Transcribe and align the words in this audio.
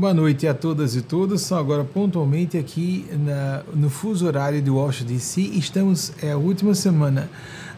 Boa 0.00 0.14
noite 0.14 0.46
a 0.46 0.54
todas 0.54 0.96
e 0.96 1.02
todos. 1.02 1.42
São 1.42 1.58
agora 1.58 1.84
pontualmente 1.84 2.56
aqui 2.56 3.04
na, 3.22 3.62
no 3.74 3.90
fuso 3.90 4.26
horário 4.26 4.62
de 4.62 4.70
Washington 4.70 5.12
DC. 5.12 5.42
Estamos 5.42 6.10
é 6.22 6.32
a 6.32 6.38
última 6.38 6.74
semana 6.74 7.28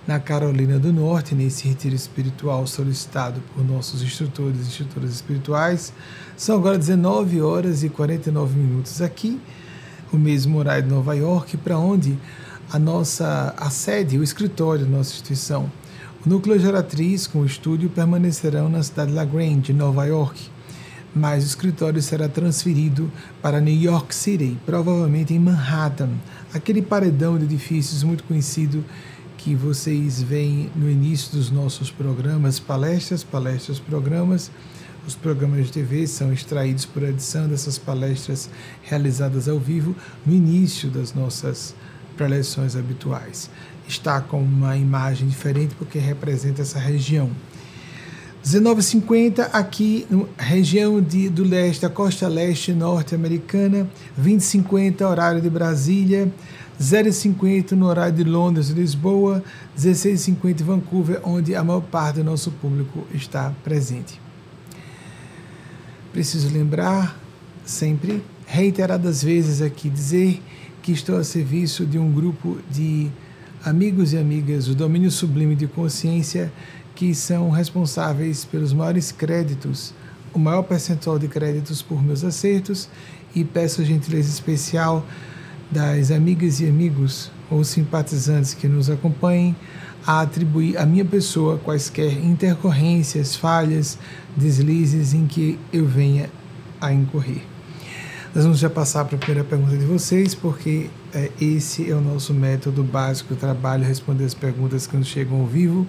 na 0.07 0.21
Carolina 0.21 0.79
do 0.79 0.93
Norte, 0.93 1.35
nesse 1.35 1.67
retiro 1.67 1.97
espiritual 1.97 2.65
solicitado 2.65 3.43
por 3.53 3.65
nossos 3.65 4.05
instrutores 4.05 4.57
e 4.61 4.69
instrutoras 4.69 5.11
espirituais. 5.11 5.93
São 6.37 6.55
agora 6.55 6.79
19 6.79 7.43
horas 7.43 7.83
e 7.83 7.89
49 7.89 8.57
minutos 8.57 9.03
aqui, 9.03 9.41
o 10.13 10.17
mesmo 10.17 10.59
horário 10.59 10.85
de 10.85 10.91
Nova 10.91 11.17
York, 11.17 11.57
para 11.57 11.77
onde 11.77 12.17
a 12.73 12.79
nossa 12.79 13.53
a 13.57 13.69
sede, 13.69 14.17
o 14.17 14.23
escritório 14.23 14.85
da 14.85 14.97
nossa 14.97 15.11
instituição, 15.11 15.69
o 16.25 16.29
núcleo 16.29 16.57
geratriz 16.57 17.27
com 17.27 17.41
o 17.41 17.45
estúdio 17.45 17.91
permanecerão 17.91 18.69
na 18.69 18.81
cidade 18.81 19.11
de 19.11 19.17
La 19.17 19.25
Grande, 19.25 19.73
Nova 19.73 20.05
York 20.05 20.52
mas 21.15 21.45
o 21.45 21.47
escritório 21.47 22.01
será 22.01 22.29
transferido 22.29 23.11
para 23.41 23.61
New 23.61 23.75
York 23.75 24.15
City, 24.15 24.59
provavelmente 24.65 25.35
em 25.35 25.39
Manhattan, 25.39 26.11
aquele 26.55 26.81
paredão 26.81 27.39
de 27.39 27.45
edifícios 27.45 28.03
muito 28.03 28.25
conhecido 28.25 28.85
que 29.37 29.55
vocês 29.55 30.23
veem 30.23 30.71
no 30.77 30.89
início 30.89 31.33
dos 31.33 31.51
nossos 31.51 31.91
programas, 31.91 32.61
palestras, 32.61 33.25
palestras, 33.25 33.79
programas. 33.79 34.51
Os 35.05 35.17
programas 35.17 35.67
de 35.67 35.73
TV 35.73 36.07
são 36.07 36.33
extraídos 36.33 36.87
por 36.87 37.03
edição 37.03 37.49
dessas 37.49 37.77
palestras 37.77 38.49
realizadas 38.83 39.49
ao 39.49 39.59
vivo 39.59 39.97
no 40.25 40.33
início 40.33 40.89
das 40.89 41.13
nossas 41.13 41.75
preleções 42.17 42.77
habituais. 42.77 43.51
Está 43.89 44.21
com 44.21 44.41
uma 44.41 44.77
imagem 44.77 45.27
diferente 45.27 45.75
porque 45.75 45.99
representa 45.99 46.63
essa 46.63 46.79
região. 46.79 47.29
19,50 48.45 49.51
aqui 49.53 50.05
na 50.11 50.25
região 50.37 51.01
de, 51.01 51.29
do 51.29 51.45
leste, 51.45 51.83
da 51.83 51.89
costa 51.89 52.27
leste 52.27 52.73
norte-americana, 52.73 53.89
20,50 54.21 55.09
horário 55.09 55.41
de 55.41 55.49
Brasília, 55.49 56.29
0,50 56.81 57.73
no 57.73 57.87
horário 57.87 58.17
de 58.17 58.25
Londres 58.25 58.71
e 58.71 58.73
Lisboa, 58.73 59.45
16,50 59.79 60.61
em 60.61 60.65
Vancouver, 60.65 61.21
onde 61.23 61.55
a 61.55 61.63
maior 61.63 61.83
parte 61.83 62.17
do 62.17 62.25
nosso 62.25 62.51
público 62.51 63.07
está 63.15 63.55
presente. 63.63 64.21
Preciso 66.13 66.53
lembrar 66.53 67.17
sempre, 67.65 68.25
reiteradas 68.45 69.23
vezes 69.23 69.63
aqui, 69.63 69.89
dizer 69.89 70.43
que 70.83 70.91
estou 70.91 71.17
a 71.17 71.23
serviço 71.23 71.87
de 71.87 71.97
um 71.97 72.11
grupo 72.11 72.59
de 72.69 73.09
amigos 73.65 74.13
e 74.13 74.19
amigas 74.19 74.67
do 74.67 74.75
domínio 74.75 75.13
sublime 75.13 75.55
de 75.55 75.69
consciência 75.69 76.53
que 77.03 77.17
são 77.17 77.51
responsáveis 77.51 78.45
pelos 78.45 78.73
maiores 78.73 79.11
créditos, 79.11 79.93
o 80.33 80.39
maior 80.39 80.63
percentual 80.63 81.19
de 81.19 81.27
créditos 81.27 81.83
por 81.83 82.01
meus 82.01 82.23
acertos, 82.23 82.89
e 83.35 83.43
peço 83.43 83.85
gentileza 83.85 84.29
especial 84.29 85.05
das 85.69 86.13
amigas 86.13 86.61
e 86.61 86.69
amigos 86.69 87.29
ou 87.51 87.65
simpatizantes 87.65 88.55
que 88.55 88.69
nos 88.69 88.89
acompanhem 88.89 89.57
a 90.07 90.21
atribuir 90.21 90.79
à 90.79 90.87
minha 90.87 91.05
pessoa 91.05 91.59
quaisquer 91.59 92.13
intercorrências, 92.25 93.35
falhas, 93.35 93.99
deslizes 94.37 95.13
em 95.13 95.27
que 95.27 95.59
eu 95.73 95.85
venha 95.85 96.31
a 96.81 96.93
incorrer. 96.93 97.43
Nós 98.33 98.45
vamos 98.45 98.61
já 98.61 98.71
passar 98.71 99.07
para 99.07 99.17
a 99.17 99.19
primeira 99.19 99.43
pergunta 99.43 99.77
de 99.77 99.85
vocês, 99.85 100.37
porque 100.37 100.89
é, 101.13 101.33
esse 101.41 101.91
é 101.91 101.97
o 101.97 102.01
nosso 102.01 102.33
método 102.33 102.85
básico 102.85 103.35
trabalho, 103.35 103.83
responder 103.83 104.25
as 104.25 104.35
perguntas 104.35 104.87
que 104.87 104.97
nos 104.97 105.09
chegam 105.09 105.41
ao 105.41 105.47
vivo. 105.49 105.85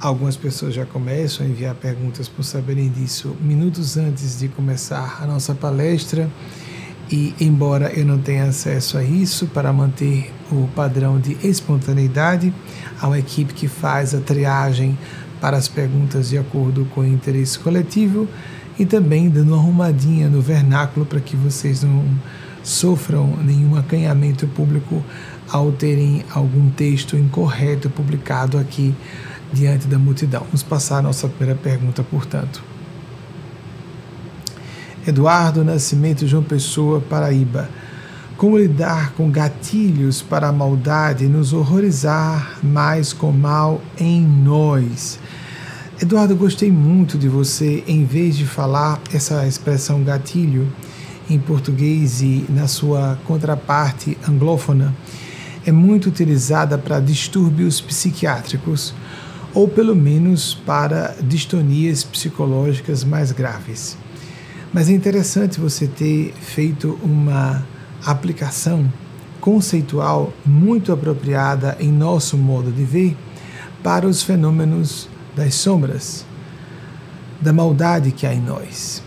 Algumas 0.00 0.36
pessoas 0.36 0.74
já 0.74 0.86
começam 0.86 1.44
a 1.44 1.48
enviar 1.48 1.74
perguntas 1.74 2.28
por 2.28 2.44
saberem 2.44 2.88
disso 2.88 3.36
minutos 3.40 3.96
antes 3.96 4.38
de 4.38 4.46
começar 4.46 5.18
a 5.20 5.26
nossa 5.26 5.56
palestra. 5.56 6.30
E, 7.10 7.34
embora 7.40 7.90
eu 7.92 8.04
não 8.04 8.16
tenha 8.16 8.44
acesso 8.44 8.96
a 8.96 9.02
isso, 9.02 9.46
para 9.48 9.72
manter 9.72 10.32
o 10.52 10.68
padrão 10.68 11.18
de 11.18 11.36
espontaneidade, 11.42 12.54
há 13.00 13.08
uma 13.08 13.18
equipe 13.18 13.52
que 13.52 13.66
faz 13.66 14.14
a 14.14 14.20
triagem 14.20 14.96
para 15.40 15.56
as 15.56 15.66
perguntas 15.66 16.28
de 16.28 16.38
acordo 16.38 16.84
com 16.94 17.00
o 17.00 17.06
interesse 17.06 17.58
coletivo 17.58 18.28
e 18.78 18.86
também 18.86 19.28
dando 19.28 19.48
uma 19.48 19.56
arrumadinha 19.56 20.28
no 20.28 20.40
vernáculo 20.40 21.04
para 21.04 21.18
que 21.18 21.34
vocês 21.34 21.82
não 21.82 22.04
sofram 22.62 23.36
nenhum 23.42 23.74
acanhamento 23.76 24.46
público 24.46 25.02
ao 25.48 25.72
terem 25.72 26.24
algum 26.32 26.70
texto 26.70 27.16
incorreto 27.16 27.90
publicado 27.90 28.58
aqui 28.58 28.94
diante 29.52 29.86
da 29.86 29.98
multidão. 29.98 30.42
Vamos 30.44 30.62
passar 30.62 30.98
a 30.98 31.02
nossa 31.02 31.28
primeira 31.28 31.58
pergunta, 31.58 32.02
portanto. 32.02 32.62
Eduardo 35.06 35.64
Nascimento 35.64 36.26
João 36.26 36.42
Pessoa, 36.42 37.00
Paraíba. 37.00 37.68
Como 38.36 38.58
lidar 38.58 39.12
com 39.14 39.30
gatilhos 39.30 40.22
para 40.22 40.48
a 40.48 40.52
maldade 40.52 41.24
e 41.24 41.28
nos 41.28 41.52
horrorizar 41.52 42.58
mais 42.62 43.12
com 43.12 43.32
mal 43.32 43.80
em 43.98 44.20
nós? 44.22 45.18
Eduardo, 46.00 46.36
gostei 46.36 46.70
muito 46.70 47.18
de 47.18 47.28
você, 47.28 47.82
em 47.88 48.04
vez 48.04 48.36
de 48.36 48.46
falar 48.46 49.00
essa 49.12 49.44
expressão 49.46 50.04
gatilho 50.04 50.70
em 51.28 51.38
português 51.38 52.20
e 52.22 52.44
na 52.48 52.68
sua 52.68 53.18
contraparte 53.24 54.16
anglófona, 54.28 54.94
é 55.66 55.72
muito 55.72 56.08
utilizada 56.08 56.78
para 56.78 57.00
distúrbios 57.00 57.80
psiquiátricos 57.80 58.94
ou 59.58 59.66
pelo 59.66 59.96
menos 59.96 60.54
para 60.54 61.16
distonias 61.20 62.04
psicológicas 62.04 63.02
mais 63.02 63.32
graves. 63.32 63.98
Mas 64.72 64.88
é 64.88 64.92
interessante 64.92 65.58
você 65.58 65.88
ter 65.88 66.32
feito 66.40 66.96
uma 67.02 67.66
aplicação 68.06 68.88
conceitual 69.40 70.32
muito 70.46 70.92
apropriada 70.92 71.76
em 71.80 71.90
nosso 71.90 72.36
modo 72.38 72.70
de 72.70 72.84
ver 72.84 73.16
para 73.82 74.06
os 74.06 74.22
fenômenos 74.22 75.08
das 75.34 75.56
sombras, 75.56 76.24
da 77.40 77.52
maldade 77.52 78.12
que 78.12 78.28
há 78.28 78.32
em 78.32 78.40
nós. 78.40 79.02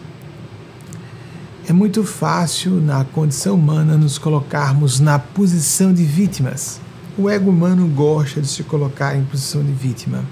É 1.66 1.72
muito 1.72 2.04
fácil, 2.04 2.72
na 2.82 3.06
condição 3.06 3.56
humana, 3.56 3.96
nos 3.96 4.18
colocarmos 4.18 5.00
na 5.00 5.18
posição 5.18 5.94
de 5.94 6.04
vítimas 6.04 6.82
o 7.18 7.30
ego 7.30 7.50
humano 7.52 7.88
gosta 7.88 8.42
de 8.42 8.48
se 8.48 8.64
colocar 8.64 9.16
em 9.18 9.24
posição 9.24 9.62
de 9.62 9.72
vítima. 9.72 10.24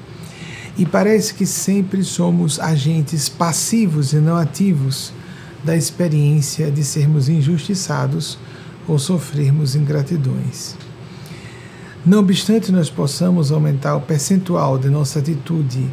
E 0.80 0.86
parece 0.86 1.34
que 1.34 1.46
sempre 1.46 2.06
somos 2.06 2.58
agentes 2.58 3.28
passivos 3.28 4.14
e 4.14 4.16
não 4.16 4.38
ativos 4.38 5.12
da 5.62 5.76
experiência 5.76 6.72
de 6.72 6.86
sermos 6.86 7.28
injustiçados 7.28 8.40
ou 8.88 8.98
sofrermos 8.98 9.76
ingratidões. 9.76 10.76
Não 12.06 12.20
obstante 12.20 12.72
nós 12.72 12.90
possamos 12.90 13.52
aumentar 13.52 13.98
o 13.98 14.02
percentual 14.02 14.78
de 14.78 14.90
nossa 14.90 15.20
atitude 15.20 15.86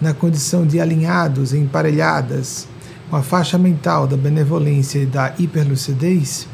na 0.00 0.12
condição 0.12 0.66
de 0.66 0.80
alinhados 0.80 1.52
e 1.52 1.58
emparelhadas 1.58 2.66
com 3.08 3.14
a 3.14 3.22
faixa 3.22 3.56
mental 3.56 4.04
da 4.04 4.16
benevolência 4.16 4.98
e 4.98 5.06
da 5.06 5.32
hiperlucidez, 5.38 6.48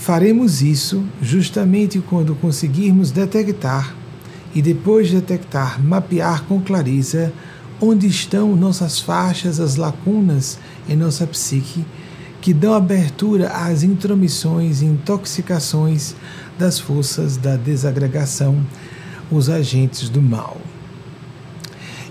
Faremos 0.00 0.62
isso 0.62 1.04
justamente 1.20 1.98
quando 2.00 2.34
conseguirmos 2.34 3.10
detectar 3.10 3.94
e 4.54 4.60
depois 4.60 5.08
de 5.08 5.16
detectar, 5.16 5.82
mapear 5.82 6.44
com 6.44 6.60
clareza 6.60 7.32
onde 7.80 8.06
estão 8.06 8.54
nossas 8.54 9.00
faixas, 9.00 9.58
as 9.58 9.76
lacunas 9.76 10.58
em 10.88 10.96
nossa 10.96 11.26
psique 11.26 11.84
que 12.40 12.54
dão 12.54 12.72
abertura 12.72 13.48
às 13.48 13.82
intromissões 13.82 14.80
e 14.80 14.86
intoxicações 14.86 16.14
das 16.58 16.78
forças 16.78 17.36
da 17.36 17.56
desagregação, 17.56 18.64
os 19.30 19.48
agentes 19.48 20.08
do 20.08 20.22
mal. 20.22 20.56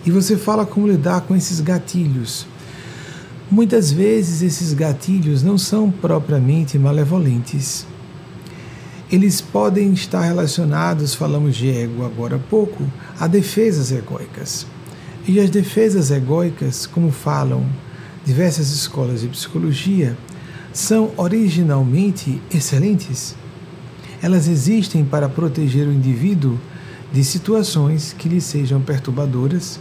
E 0.05 0.11
você 0.11 0.37
fala 0.37 0.65
como 0.65 0.87
lidar 0.87 1.21
com 1.21 1.35
esses 1.35 1.59
gatilhos. 1.59 2.45
Muitas 3.49 3.91
vezes 3.91 4.41
esses 4.41 4.73
gatilhos 4.73 5.41
não 5.41 5.57
são 5.57 5.89
propriamente 5.91 6.77
malevolentes. 6.77 7.85
Eles 9.11 9.41
podem 9.41 9.91
estar 9.91 10.21
relacionados, 10.21 11.15
falamos 11.15 11.55
de 11.55 11.67
ego 11.67 12.05
agora 12.05 12.35
há 12.35 12.39
pouco, 12.39 12.85
a 13.19 13.25
defesas 13.25 13.91
egóicas. 13.91 14.67
E 15.27 15.39
as 15.39 15.49
defesas 15.49 16.11
egóicas, 16.11 16.85
como 16.85 17.09
falam 17.09 17.65
diversas 18.23 18.69
escolas 18.69 19.21
de 19.21 19.27
psicologia, 19.27 20.15
são 20.71 21.09
originalmente 21.17 22.39
excelentes. 22.53 23.35
Elas 24.21 24.47
existem 24.47 25.03
para 25.03 25.27
proteger 25.27 25.87
o 25.87 25.93
indivíduo 25.93 26.59
de 27.11 27.23
situações 27.23 28.13
que 28.15 28.29
lhe 28.29 28.39
sejam 28.39 28.79
perturbadoras 28.79 29.79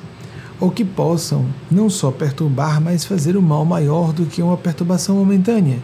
ou 0.58 0.70
que 0.70 0.86
possam 0.86 1.44
não 1.70 1.90
só 1.90 2.10
perturbar, 2.10 2.80
mas 2.80 3.04
fazer 3.04 3.36
o 3.36 3.40
um 3.40 3.42
mal 3.42 3.66
maior 3.66 4.10
do 4.10 4.24
que 4.24 4.40
uma 4.40 4.56
perturbação 4.56 5.16
momentânea, 5.16 5.80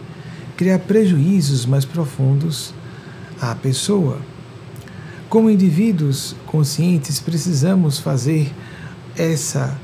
criar 0.57 0.79
prejuízos 0.79 1.63
mais 1.67 1.85
profundos 1.85 2.73
à 3.41 3.55
pessoa. 3.55 4.19
Como 5.29 5.49
indivíduos 5.49 6.35
conscientes, 6.45 7.19
precisamos 7.19 7.99
fazer 7.99 8.51
essa 9.17 9.77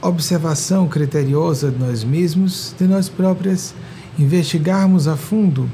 observação 0.00 0.88
criteriosa 0.88 1.70
de 1.70 1.78
nós 1.78 2.02
mesmos, 2.02 2.74
de 2.78 2.86
nós 2.86 3.08
próprias, 3.08 3.74
investigarmos 4.18 5.06
a 5.06 5.16
fundo 5.16 5.70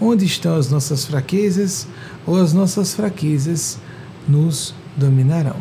onde 0.00 0.24
estão 0.24 0.56
as 0.56 0.70
nossas 0.70 1.04
fraquezas 1.04 1.86
ou 2.26 2.40
as 2.40 2.52
nossas 2.52 2.94
fraquezas 2.94 3.78
nos 4.28 4.74
dominarão. 4.96 5.56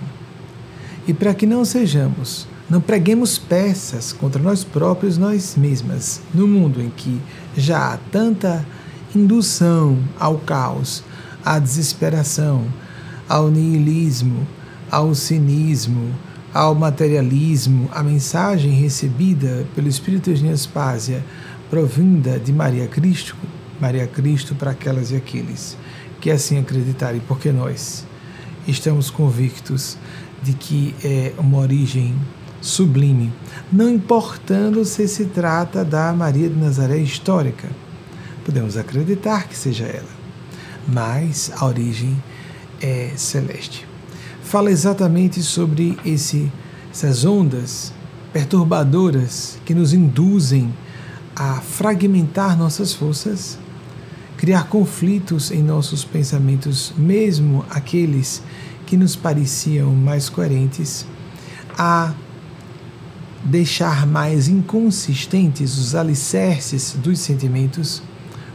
E 1.07 1.13
para 1.13 1.33
que 1.33 1.45
não 1.45 1.63
sejamos, 1.63 2.47
não 2.69 2.81
preguemos 2.81 3.37
peças 3.37 4.11
contra 4.11 4.41
nós 4.41 4.63
próprios, 4.63 5.17
nós 5.17 5.55
mesmas, 5.55 6.21
no 6.33 6.47
mundo 6.47 6.81
em 6.81 6.89
que 6.89 7.21
já 7.55 7.93
há 7.93 7.97
tanta 8.11 8.65
indução 9.17 9.97
ao 10.19 10.37
caos, 10.37 11.03
à 11.43 11.59
desesperação, 11.59 12.65
ao 13.27 13.49
niilismo, 13.49 14.47
ao 14.89 15.13
cinismo, 15.15 16.13
ao 16.53 16.73
materialismo, 16.73 17.89
a 17.93 18.01
mensagem 18.01 18.71
recebida 18.71 19.65
pelo 19.75 19.87
Espírito 19.87 20.33
de 20.33 20.43
Nespásia, 20.43 21.23
provinda 21.69 22.39
de 22.39 22.53
Maria 22.53 22.87
Cristo, 22.87 23.35
Maria 23.79 24.07
Cristo 24.07 24.55
para 24.55 24.71
aquelas 24.71 25.11
e 25.11 25.15
aqueles 25.15 25.77
que 26.19 26.31
assim 26.31 26.57
acreditarem, 26.57 27.21
porque 27.27 27.51
nós 27.51 28.05
estamos 28.67 29.09
convictos 29.09 29.97
de 30.41 30.53
que 30.53 30.95
é 31.03 31.33
uma 31.37 31.59
origem 31.59 32.15
sublime, 32.61 33.31
não 33.71 33.89
importando 33.89 34.83
se 34.83 35.07
se 35.07 35.25
trata 35.25 35.85
da 35.85 36.11
Maria 36.13 36.49
de 36.49 36.55
Nazaré 36.55 36.97
histórica. 36.97 37.67
Podemos 38.47 38.77
acreditar 38.77 39.47
que 39.47 39.55
seja 39.55 39.83
ela, 39.83 40.09
mas 40.87 41.51
a 41.53 41.65
origem 41.65 42.15
é 42.81 43.11
celeste. 43.15 43.85
Fala 44.41 44.71
exatamente 44.71 45.43
sobre 45.43 45.99
esse, 46.05 46.49
essas 46.89 47.25
ondas 47.25 47.93
perturbadoras 48.31 49.59
que 49.65 49.75
nos 49.75 49.91
induzem 49.91 50.73
a 51.35 51.59
fragmentar 51.59 52.57
nossas 52.57 52.93
forças 52.93 53.59
criar 54.37 54.69
conflitos 54.69 55.51
em 55.51 55.63
nossos 55.63 56.05
pensamentos, 56.05 56.93
mesmo 56.95 57.65
aqueles 57.69 58.41
que 58.85 58.95
nos 58.95 59.15
pareciam 59.15 59.93
mais 59.93 60.29
coerentes, 60.29 61.05
a 61.77 62.13
deixar 63.43 64.05
mais 64.05 64.47
inconsistentes 64.47 65.77
os 65.77 65.95
alicerces 65.95 66.95
dos 67.01 67.19
sentimentos, 67.19 68.01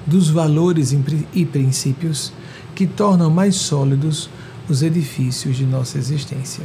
dos 0.06 0.28
valores 0.28 0.92
e 1.34 1.44
princípios 1.46 2.32
que 2.74 2.86
tornam 2.86 3.30
mais 3.30 3.56
sólidos 3.56 4.28
os 4.68 4.82
edifícios 4.82 5.56
de 5.56 5.64
nossa 5.64 5.98
existência. 5.98 6.64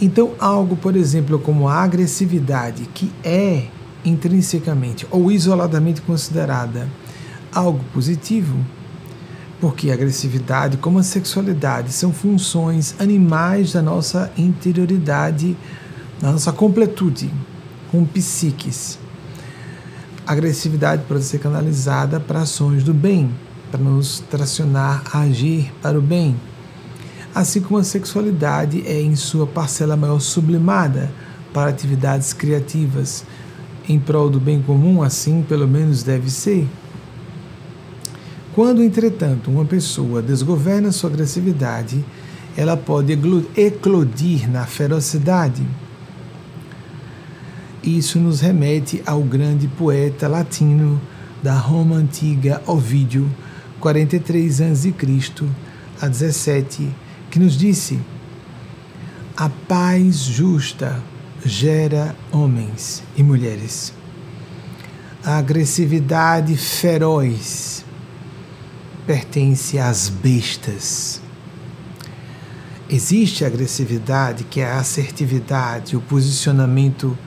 Então, 0.00 0.32
algo, 0.38 0.76
por 0.76 0.96
exemplo, 0.96 1.38
como 1.38 1.68
a 1.68 1.82
agressividade, 1.82 2.88
que 2.92 3.10
é 3.22 3.66
intrinsecamente 4.04 5.06
ou 5.10 5.30
isoladamente 5.30 6.00
considerada 6.00 6.88
algo 7.52 7.84
positivo, 7.92 8.58
porque 9.60 9.90
a 9.90 9.94
agressividade, 9.94 10.76
como 10.76 10.98
a 10.98 11.04
sexualidade, 11.04 11.92
são 11.92 12.12
funções 12.12 12.96
animais 12.98 13.72
da 13.72 13.80
nossa 13.80 14.32
interioridade, 14.36 15.56
da 16.20 16.32
nossa 16.32 16.52
completude, 16.52 17.30
com 17.92 18.04
psiques. 18.04 18.98
A 20.32 20.34
agressividade 20.34 21.02
pode 21.06 21.24
ser 21.24 21.40
canalizada 21.40 22.18
para 22.18 22.40
ações 22.40 22.82
do 22.82 22.94
bem, 22.94 23.30
para 23.70 23.78
nos 23.78 24.20
tracionar 24.30 25.02
a 25.12 25.20
agir 25.20 25.70
para 25.82 25.98
o 25.98 26.00
bem. 26.00 26.34
Assim 27.34 27.60
como 27.60 27.78
a 27.78 27.84
sexualidade 27.84 28.82
é, 28.86 28.98
em 28.98 29.14
sua 29.14 29.46
parcela 29.46 29.94
maior, 29.94 30.20
sublimada 30.20 31.12
para 31.52 31.68
atividades 31.68 32.32
criativas 32.32 33.26
em 33.86 33.98
prol 33.98 34.30
do 34.30 34.40
bem 34.40 34.62
comum, 34.62 35.02
assim 35.02 35.44
pelo 35.46 35.68
menos 35.68 36.02
deve 36.02 36.30
ser. 36.30 36.66
Quando, 38.54 38.82
entretanto, 38.82 39.50
uma 39.50 39.66
pessoa 39.66 40.22
desgoverna 40.22 40.92
sua 40.92 41.10
agressividade, 41.10 42.02
ela 42.56 42.74
pode 42.74 43.12
eclodir 43.54 44.50
na 44.50 44.64
ferocidade. 44.64 45.62
Isso 47.82 48.20
nos 48.20 48.40
remete 48.40 49.02
ao 49.04 49.20
grande 49.22 49.66
poeta 49.66 50.28
latino 50.28 51.00
da 51.42 51.54
Roma 51.54 51.96
antiga, 51.96 52.62
Ovídio, 52.64 53.28
43 53.80 54.60
a.C. 54.60 54.94
a 56.00 56.06
17, 56.06 56.88
que 57.28 57.40
nos 57.40 57.58
disse: 57.58 57.98
A 59.36 59.48
paz 59.48 60.18
justa 60.18 61.02
gera 61.44 62.14
homens 62.30 63.02
e 63.16 63.22
mulheres. 63.24 63.92
A 65.24 65.38
agressividade 65.38 66.56
feroz 66.56 67.84
pertence 69.04 69.80
às 69.80 70.08
bestas. 70.08 71.20
Existe 72.88 73.44
a 73.44 73.48
agressividade, 73.48 74.44
que 74.44 74.60
é 74.60 74.66
a 74.66 74.78
assertividade, 74.78 75.96
o 75.96 76.00
posicionamento 76.00 77.18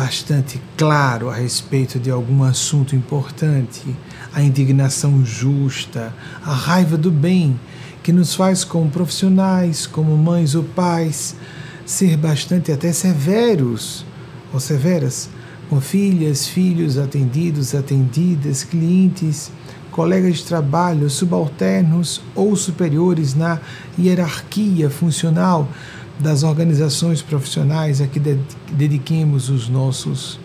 bastante 0.00 0.58
claro 0.78 1.28
a 1.28 1.34
respeito 1.34 1.98
de 1.98 2.10
algum 2.10 2.42
assunto 2.42 2.96
importante, 2.96 3.94
a 4.32 4.42
indignação 4.42 5.22
justa, 5.26 6.10
a 6.42 6.54
raiva 6.54 6.96
do 6.96 7.10
bem, 7.10 7.60
que 8.02 8.10
nos 8.10 8.34
faz, 8.34 8.64
como 8.64 8.88
profissionais, 8.88 9.86
como 9.86 10.16
mães 10.16 10.54
ou 10.54 10.64
pais, 10.64 11.36
ser 11.84 12.16
bastante 12.16 12.72
até 12.72 12.94
severos 12.94 14.06
ou 14.54 14.58
severas 14.58 15.28
com 15.68 15.82
filhas, 15.82 16.46
filhos, 16.46 16.96
atendidos, 16.96 17.74
atendidas, 17.74 18.64
clientes 18.64 19.52
colegas 19.90 20.38
de 20.38 20.44
trabalho, 20.44 21.10
subalternos 21.10 22.22
ou 22.34 22.54
superiores 22.56 23.34
na 23.34 23.60
hierarquia 23.98 24.88
funcional 24.88 25.68
das 26.20 26.42
organizações 26.42 27.22
profissionais 27.22 28.00
a 28.00 28.06
que 28.06 28.20
dediquemos 28.72 29.48
os 29.48 29.68
nossos, 29.68 30.38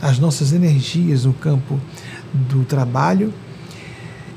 as 0.00 0.18
nossas 0.18 0.52
energias 0.52 1.24
no 1.24 1.32
campo 1.32 1.80
do 2.32 2.64
trabalho. 2.64 3.32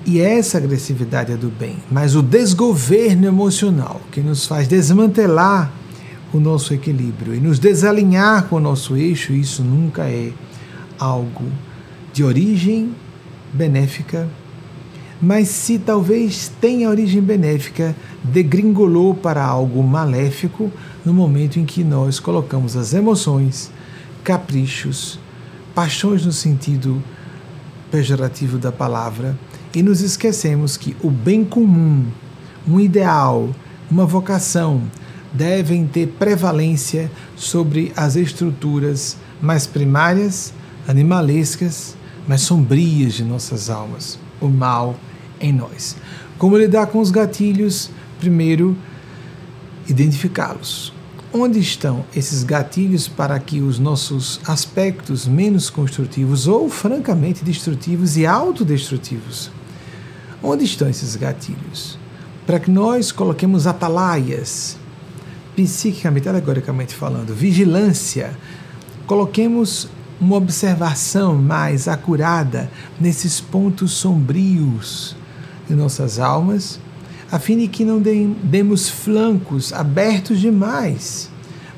E 0.06 0.20
essa 0.20 0.58
agressividade 0.58 1.32
é 1.32 1.38
do 1.38 1.50
bem, 1.50 1.78
mas 1.92 2.16
o 2.16 2.22
desgoverno 2.22 3.28
emocional 3.28 4.02
que 4.12 4.22
nos 4.22 4.46
faz 4.46 4.68
desmantelar 4.68 5.72
o 6.34 6.40
nosso 6.40 6.74
equilíbrio 6.74 7.36
e 7.36 7.40
nos 7.40 7.60
desalinhar 7.60 8.46
com 8.46 8.56
o 8.56 8.60
nosso 8.60 8.96
eixo, 8.96 9.34
isso 9.34 9.64
nunca 9.64 10.04
é 10.04 10.32
algo 10.98 11.46
de 12.14 12.24
origem 12.24 12.96
benéfica 13.54 14.28
mas 15.22 15.50
se 15.50 15.78
talvez 15.78 16.52
tenha 16.62 16.90
origem 16.90 17.22
benéfica, 17.22 17.96
degringolou 18.24 19.14
para 19.14 19.44
algo 19.44 19.84
maléfico 19.84 20.72
no 21.04 21.14
momento 21.14 21.60
em 21.60 21.66
que 21.66 21.84
nós 21.84 22.20
colocamos 22.20 22.78
as 22.78 22.94
emoções, 22.94 23.70
caprichos, 24.24 25.20
paixões 25.76 26.26
no 26.26 26.32
sentido 26.32 27.04
pejorativo 27.92 28.58
da 28.58 28.72
palavra 28.72 29.38
e 29.74 29.84
nos 29.84 30.02
esquecemos 30.02 30.78
que 30.78 30.96
o 31.02 31.10
bem 31.10 31.44
comum, 31.44 32.06
um 32.68 32.80
ideal, 32.80 33.50
uma 33.90 34.06
vocação 34.06 34.82
devem 35.34 35.86
ter 35.86 36.08
prevalência 36.08 37.12
sobre 37.36 37.92
as 37.96 38.16
estruturas 38.16 39.18
mais 39.42 39.68
primárias, 39.68 40.54
animalescas, 40.88 41.96
mais 42.28 42.42
sombrias 42.42 43.14
de 43.14 43.24
nossas 43.24 43.70
almas. 43.70 44.18
O 44.42 44.48
mal 44.48 44.96
em 45.40 45.54
nós. 45.54 45.96
Como 46.38 46.58
lidar 46.58 46.88
com 46.88 47.00
os 47.00 47.12
gatilhos? 47.12 47.92
Primeiro, 48.20 48.78
identificá-los. 49.88 50.94
Onde 51.34 51.60
estão 51.60 52.06
esses 52.16 52.44
gatilhos 52.44 53.08
para 53.08 53.38
que 53.40 53.62
os 53.62 53.78
nossos 53.78 54.40
aspectos 54.48 55.28
menos 55.28 55.70
construtivos 55.70 56.48
ou 56.48 56.70
francamente 56.70 57.44
destrutivos 57.44 58.18
e 58.18 58.26
autodestrutivos? 58.26 59.52
Onde 60.42 60.64
estão 60.64 60.90
esses 60.90 61.16
gatilhos? 61.16 62.00
Para 62.48 62.60
que 62.60 62.72
nós 62.72 63.12
coloquemos 63.12 63.68
atalaias, 63.68 64.78
psiquicamente, 65.56 66.28
alegoricamente 66.28 66.96
falando, 66.96 67.36
vigilância, 67.36 68.36
coloquemos 69.06 69.88
uma 70.20 70.38
observação 70.38 71.36
mais 71.36 71.88
acurada 71.88 72.72
nesses 73.00 73.40
pontos 73.40 73.92
sombrios 73.92 75.19
de 75.70 75.76
nossas 75.76 76.20
almas, 76.20 76.80
a 77.32 77.38
fim 77.38 77.58
de 77.60 77.68
que 77.68 77.86
não 77.86 78.02
demos 78.02 78.90
flancos 78.90 79.72
abertos 79.72 80.40
demais 80.40 81.30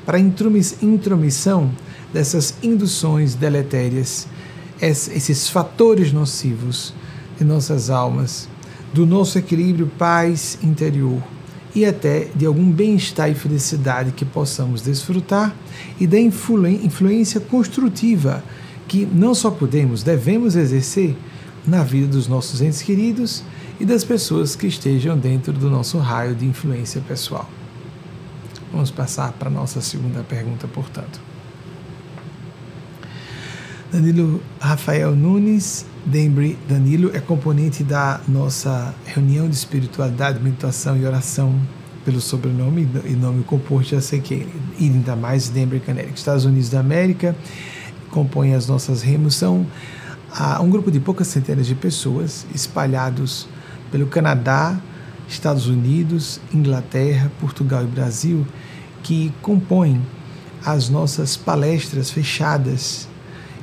para 0.06 0.16
a 0.16 0.20
intromissão 0.20 1.70
dessas 2.12 2.54
induções 2.62 3.34
deletérias, 3.34 4.26
esses 4.80 5.48
fatores 5.48 6.12
nocivos 6.12 6.94
de 7.38 7.44
nossas 7.44 7.90
almas, 7.90 8.48
do 8.92 9.06
nosso 9.06 9.38
equilíbrio 9.38 9.90
paz 9.98 10.58
interior 10.62 11.22
e 11.74 11.84
até 11.84 12.28
de 12.34 12.44
algum 12.44 12.70
bem-estar 12.70 13.30
e 13.30 13.34
felicidade 13.34 14.12
que 14.12 14.24
possamos 14.24 14.82
desfrutar 14.82 15.54
e 15.98 16.06
da 16.06 16.18
influência 16.18 17.40
construtiva 17.40 18.42
que 18.88 19.06
não 19.06 19.34
só 19.34 19.50
podemos, 19.50 20.02
devemos 20.02 20.56
exercer 20.56 21.16
na 21.66 21.82
vida 21.82 22.08
dos 22.08 22.26
nossos 22.26 22.60
entes 22.60 22.82
queridos 22.82 23.42
e 23.80 23.84
das 23.84 24.04
pessoas 24.04 24.54
que 24.54 24.66
estejam 24.66 25.16
dentro 25.18 25.52
do 25.52 25.70
nosso 25.70 25.98
raio 25.98 26.34
de 26.34 26.46
influência 26.46 27.00
pessoal. 27.00 27.48
Vamos 28.72 28.90
passar 28.90 29.32
para 29.32 29.48
a 29.48 29.52
nossa 29.52 29.80
segunda 29.80 30.22
pergunta, 30.22 30.66
portanto. 30.66 31.20
Danilo 33.92 34.40
Rafael 34.58 35.14
Nunes 35.14 35.84
Dembry 36.06 36.58
Danilo 36.66 37.14
é 37.14 37.20
componente 37.20 37.84
da 37.84 38.20
nossa 38.26 38.94
reunião 39.04 39.46
de 39.48 39.54
espiritualidade, 39.54 40.42
meditação 40.42 40.96
e 40.96 41.04
oração 41.04 41.60
pelo 42.04 42.20
sobrenome 42.20 42.88
e 43.04 43.10
nome 43.10 43.44
composto, 43.44 43.94
já 43.94 44.00
sei 44.00 44.20
que 44.20 44.48
e 44.78 44.86
ainda 44.86 45.14
mais 45.14 45.48
Dembry 45.48 45.78
Canérico, 45.78 46.14
Estados 46.14 46.44
Unidos 46.44 46.68
da 46.70 46.80
América, 46.80 47.36
compõe 48.10 48.54
as 48.54 48.66
nossas 48.66 49.02
remos, 49.02 49.34
são 49.36 49.66
ah, 50.34 50.60
um 50.60 50.70
grupo 50.70 50.90
de 50.90 50.98
poucas 50.98 51.28
centenas 51.28 51.66
de 51.66 51.74
pessoas 51.74 52.46
espalhados 52.54 53.46
pelo 53.92 54.08
Canadá, 54.08 54.76
Estados 55.28 55.68
Unidos, 55.68 56.40
Inglaterra, 56.52 57.30
Portugal 57.38 57.84
e 57.84 57.86
Brasil, 57.86 58.44
que 59.04 59.32
compõem 59.40 60.02
as 60.64 60.88
nossas 60.88 61.36
palestras 61.36 62.10
fechadas 62.10 63.08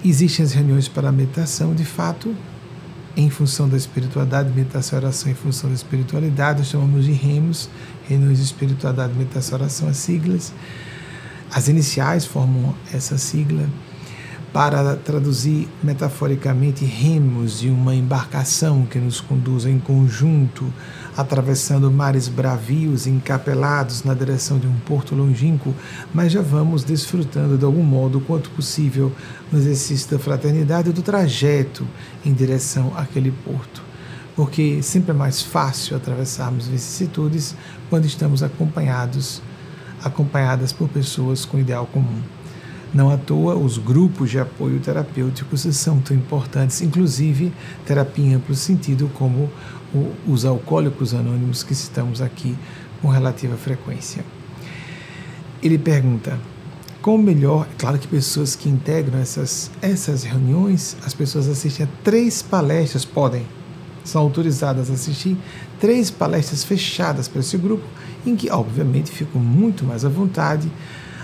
Existem 0.04 0.46
as 0.46 0.54
reuniões 0.54 0.88
para 0.88 1.12
meditação, 1.12 1.76
de 1.76 1.84
fato, 1.84 2.34
em 3.18 3.30
função 3.30 3.68
da 3.68 3.76
espiritualidade, 3.76 4.50
meditação 4.50 4.98
e 4.98 5.02
oração 5.04 5.30
em 5.30 5.36
função 5.36 5.70
da 5.70 5.76
espiritualidade, 5.76 6.60
nós 6.60 6.70
chamamos 6.70 7.04
de 7.04 7.12
REMOS, 7.12 7.70
reuniões 8.08 8.38
de 8.38 8.46
espiritualidade, 8.46 9.14
meditação 9.14 9.58
e 9.58 9.62
oração, 9.62 9.90
as 9.90 9.98
siglas. 9.98 10.54
As 11.52 11.68
iniciais 11.68 12.26
formam 12.26 12.74
essa 12.94 13.18
sigla 13.18 13.68
para 14.52 14.96
traduzir 14.96 15.68
metaforicamente 15.84 16.84
remos 16.84 17.60
de 17.60 17.70
uma 17.70 17.94
embarcação 17.94 18.86
que 18.86 18.98
nos 18.98 19.22
conduz 19.22 19.66
em 19.66 19.78
conjunto, 19.78 20.74
atravessando 21.16 21.92
mares 21.92 22.28
bravios 22.28 23.06
encapelados 23.06 24.04
na 24.04 24.14
direção 24.14 24.58
de 24.58 24.66
um 24.66 24.76
porto 24.88 25.14
longínquo, 25.14 25.74
mas 26.14 26.32
já 26.32 26.42
vamos 26.42 26.84
desfrutando 26.84 27.58
de 27.58 27.66
algum 27.66 27.84
modo, 27.84 28.20
quanto 28.22 28.50
possível, 28.52 29.12
no 29.52 29.60
exercício 29.60 30.10
da 30.10 30.18
fraternidade 30.18 30.92
do 30.92 31.02
trajeto 31.04 31.88
em 32.26 32.34
direção 32.34 32.92
àquele 32.96 33.32
porto. 33.32 33.84
Porque 34.36 34.82
sempre 34.82 35.12
é 35.12 35.14
mais 35.14 35.44
fácil 35.44 35.96
atravessarmos 35.96 36.68
vicissitudes 36.68 37.56
quando 37.90 38.06
estamos 38.06 38.42
acompanhados, 38.42 39.42
acompanhadas 40.04 40.72
por 40.72 40.88
pessoas 40.90 41.46
com 41.46 41.60
ideal 41.60 41.86
comum. 41.86 42.39
Não 42.92 43.12
à 43.12 43.18
toa, 43.18 43.56
os 43.56 43.78
grupos 43.78 44.32
de 44.32 44.40
apoio 44.40 44.80
terapêuticos 44.80 45.62
são 45.62 46.00
tão 46.00 46.18
importantes, 46.18 46.82
inclusive 46.82 47.54
terapia 47.86 48.26
em 48.26 48.34
amplo 48.34 48.56
sentido, 48.56 49.10
como 49.14 49.50
o, 49.94 50.12
os 50.28 50.44
alcoólicos 50.44 51.14
anônimos 51.14 51.62
que 51.62 51.76
citamos 51.76 52.20
aqui 52.20 52.58
com 53.02 53.08
relativa 53.08 53.56
frequência. 53.56 54.26
Ele 55.62 55.78
pergunta: 55.78 56.40
como 57.02 57.24
melhor, 57.24 57.68
é 57.72 57.76
claro 57.78 58.00
que 58.00 58.08
pessoas 58.08 58.56
que 58.56 58.68
integram 58.68 59.20
essas, 59.20 59.70
essas 59.82 60.24
reuniões, 60.24 60.98
as 61.06 61.14
pessoas 61.14 61.48
assistem 61.48 61.86
a 61.86 61.90
três 62.04 62.42
palestras, 62.42 63.06
podem, 63.06 63.46
são 64.04 64.22
autorizadas 64.22 64.90
a 64.90 64.94
assistir 64.94 65.38
três 65.80 66.10
palestras 66.10 66.64
fechadas 66.64 67.28
para 67.28 67.42
esse 67.42 67.56
grupo, 67.56 67.84
em 68.26 68.36
que, 68.36 68.50
obviamente, 68.50 69.12
ficam 69.12 69.40
muito 69.40 69.86
mais 69.86 70.04
à 70.04 70.10
vontade 70.10 70.72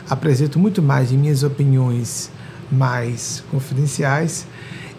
apresento 0.10 0.60
muito 0.60 0.82
mais 0.82 1.10
de 1.10 1.18
minhas 1.18 1.44
opiniões 1.44 2.32
mais 2.72 3.44
confidenciais 3.52 4.48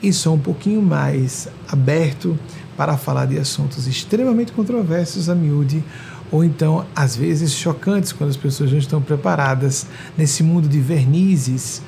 e 0.02 0.12
sou 0.12 0.34
um 0.34 0.38
pouquinho 0.38 0.82
mais 0.82 1.48
aberto 1.68 2.38
para 2.76 2.96
falar 2.96 3.26
de 3.26 3.38
assuntos 3.38 3.86
extremamente 3.86 4.52
controversos 4.52 5.28
a 5.28 5.34
miúde 5.34 5.82
ou 6.30 6.44
então 6.44 6.84
às 6.94 7.16
vezes 7.16 7.52
chocantes 7.52 8.12
quando 8.12 8.30
as 8.30 8.36
pessoas 8.36 8.70
não 8.70 8.78
estão 8.78 9.00
preparadas 9.00 9.86
nesse 10.16 10.42
mundo 10.42 10.68
de 10.68 10.80
vernizes, 10.80 11.82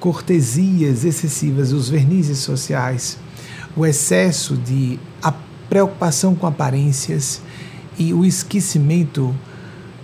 cortesias 0.00 1.04
excessivas, 1.04 1.72
os 1.72 1.88
vernizes 1.88 2.38
sociais, 2.38 3.18
o 3.76 3.86
excesso 3.86 4.56
de 4.56 4.98
preocupação 5.72 6.34
com 6.34 6.46
aparências 6.46 7.40
e 7.98 8.12
o 8.12 8.26
esquecimento 8.26 9.34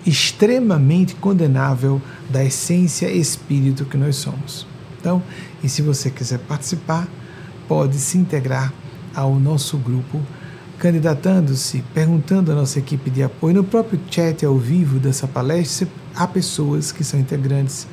extremamente 0.07 1.15
condenável 1.15 2.01
da 2.31 2.45
essência 2.45 3.11
espírito 3.11 3.85
que 3.85 3.97
nós 3.97 4.17
somos. 4.17 4.67
Então, 5.01 5.23
e 5.63 5.69
se 5.69 5.83
você 5.83 6.11
quiser 6.11 6.39
participar, 6.41 7.09
pode 7.67 7.97
se 7.99 8.19
integrar 8.19 8.73
ao 9.15 9.39
nosso 9.39 9.77
grupo, 9.77 10.21
candidatando-se, 10.79 11.85
perguntando 11.93 12.53
à 12.53 12.55
nossa 12.55 12.79
equipe 12.79 13.11
de 13.11 13.23
apoio. 13.23 13.55
No 13.57 13.65
próprio 13.65 14.01
chat 14.11 14.45
ao 14.45 14.57
vivo 14.57 14.99
dessa 14.99 15.27
palestra, 15.27 15.89
há 16.15 16.27
pessoas 16.27 16.93
que 16.93 17.05
são 17.05 17.19
integrantes 17.19 17.87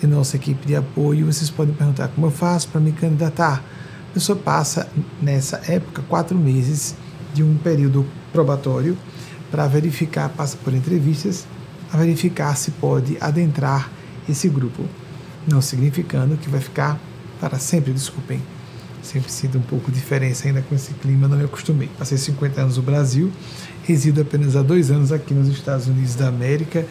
de 0.00 0.06
nossa 0.06 0.36
equipe 0.36 0.66
de 0.66 0.74
apoio. 0.74 1.26
Vocês 1.26 1.50
podem 1.50 1.74
perguntar 1.74 2.08
como 2.08 2.26
eu 2.26 2.30
faço 2.30 2.68
para 2.68 2.80
me 2.80 2.92
candidatar. 2.92 3.62
A 4.10 4.14
pessoa 4.14 4.36
passa, 4.36 4.88
nessa 5.20 5.60
época, 5.68 6.02
quatro 6.08 6.36
meses 6.36 6.94
de 7.32 7.42
um 7.42 7.56
período 7.56 8.06
probatório 8.32 8.96
para 9.52 9.66
verificar, 9.66 10.30
passa 10.30 10.56
por 10.56 10.72
entrevistas, 10.72 11.46
a 11.92 11.98
verificar 11.98 12.56
se 12.56 12.70
pode 12.70 13.18
adentrar 13.20 13.92
esse 14.26 14.48
grupo. 14.48 14.82
Não 15.46 15.60
significando 15.60 16.38
que 16.38 16.48
vai 16.48 16.60
ficar 16.60 16.98
para 17.38 17.58
sempre, 17.58 17.92
desculpem. 17.92 18.40
Sempre 19.02 19.30
sinto 19.30 19.58
um 19.58 19.62
pouco 19.62 19.90
de 19.90 19.98
diferença 19.98 20.48
ainda 20.48 20.62
com 20.62 20.74
esse 20.74 20.94
clima, 20.94 21.28
não 21.28 21.36
me 21.36 21.44
acostumei. 21.44 21.90
Passei 21.98 22.16
50 22.16 22.62
anos 22.62 22.76
no 22.78 22.82
Brasil, 22.82 23.30
resido 23.84 24.22
apenas 24.22 24.56
há 24.56 24.62
dois 24.62 24.90
anos 24.90 25.12
aqui 25.12 25.34
nos 25.34 25.48
Estados 25.48 25.86
Unidos 25.86 26.14
da 26.14 26.28
América, 26.28 26.86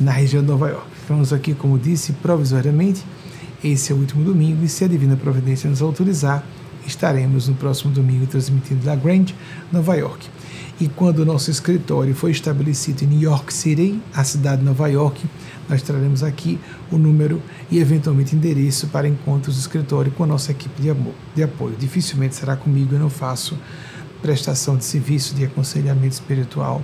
na 0.00 0.12
região 0.12 0.42
de 0.42 0.48
Nova 0.48 0.68
York. 0.70 0.86
Estamos 1.02 1.32
aqui, 1.32 1.52
como 1.52 1.78
disse, 1.78 2.12
provisoriamente. 2.14 3.04
Esse 3.62 3.92
é 3.92 3.94
o 3.94 3.98
último 3.98 4.24
domingo 4.24 4.64
e 4.64 4.68
se 4.68 4.84
a 4.84 4.88
Divina 4.88 5.16
Providência 5.16 5.68
nos 5.68 5.82
autorizar, 5.82 6.44
estaremos 6.86 7.48
no 7.48 7.54
próximo 7.54 7.92
domingo 7.92 8.26
transmitindo 8.26 8.84
da 8.84 8.94
Grand, 8.94 9.26
Nova 9.72 9.96
York. 9.96 10.28
E 10.80 10.88
quando 10.88 11.20
o 11.20 11.24
nosso 11.24 11.50
escritório 11.52 12.14
foi 12.14 12.32
estabelecido 12.32 13.04
em 13.04 13.06
New 13.06 13.20
York 13.20 13.54
City, 13.54 14.00
a 14.12 14.24
cidade 14.24 14.58
de 14.58 14.64
Nova 14.64 14.88
York, 14.88 15.24
nós 15.68 15.82
traremos 15.82 16.24
aqui 16.24 16.58
o 16.90 16.98
número 16.98 17.40
e 17.70 17.78
eventualmente 17.78 18.34
endereço 18.34 18.88
para 18.88 19.06
encontros 19.06 19.54
do 19.54 19.60
escritório 19.60 20.10
com 20.10 20.24
a 20.24 20.26
nossa 20.26 20.50
equipe 20.50 20.82
de, 20.82 20.90
amor, 20.90 21.14
de 21.34 21.44
apoio. 21.44 21.76
Dificilmente 21.78 22.34
será 22.34 22.56
comigo, 22.56 22.94
eu 22.94 22.98
não 22.98 23.08
faço 23.08 23.56
prestação 24.20 24.76
de 24.76 24.84
serviço 24.84 25.34
de 25.34 25.44
aconselhamento 25.44 26.14
espiritual 26.14 26.82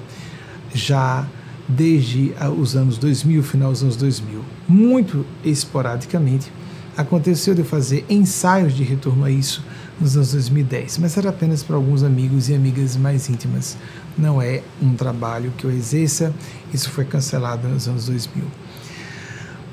já 0.72 1.26
desde 1.68 2.32
os 2.58 2.76
anos 2.76 2.96
2000, 2.96 3.42
final 3.42 3.72
dos 3.72 3.82
anos 3.82 3.96
2000. 3.96 4.40
Muito 4.68 5.26
esporadicamente 5.44 6.52
aconteceu 6.96 7.54
de 7.54 7.64
fazer 7.64 8.04
ensaios 8.08 8.72
de 8.72 8.84
retorno 8.84 9.24
a 9.24 9.30
isso 9.30 9.64
nos 10.00 10.16
anos 10.16 10.32
2010, 10.32 10.98
mas 10.98 11.16
era 11.16 11.28
apenas 11.28 11.62
para 11.62 11.76
alguns 11.76 12.02
amigos 12.02 12.48
e 12.48 12.54
amigas 12.54 12.96
mais 12.96 13.28
íntimas. 13.28 13.76
Não 14.16 14.40
é 14.40 14.62
um 14.80 14.94
trabalho 14.94 15.52
que 15.56 15.64
eu 15.64 15.70
exerça, 15.70 16.32
isso 16.72 16.90
foi 16.90 17.04
cancelado 17.04 17.68
nos 17.68 17.86
anos 17.86 18.06
2000. 18.06 18.44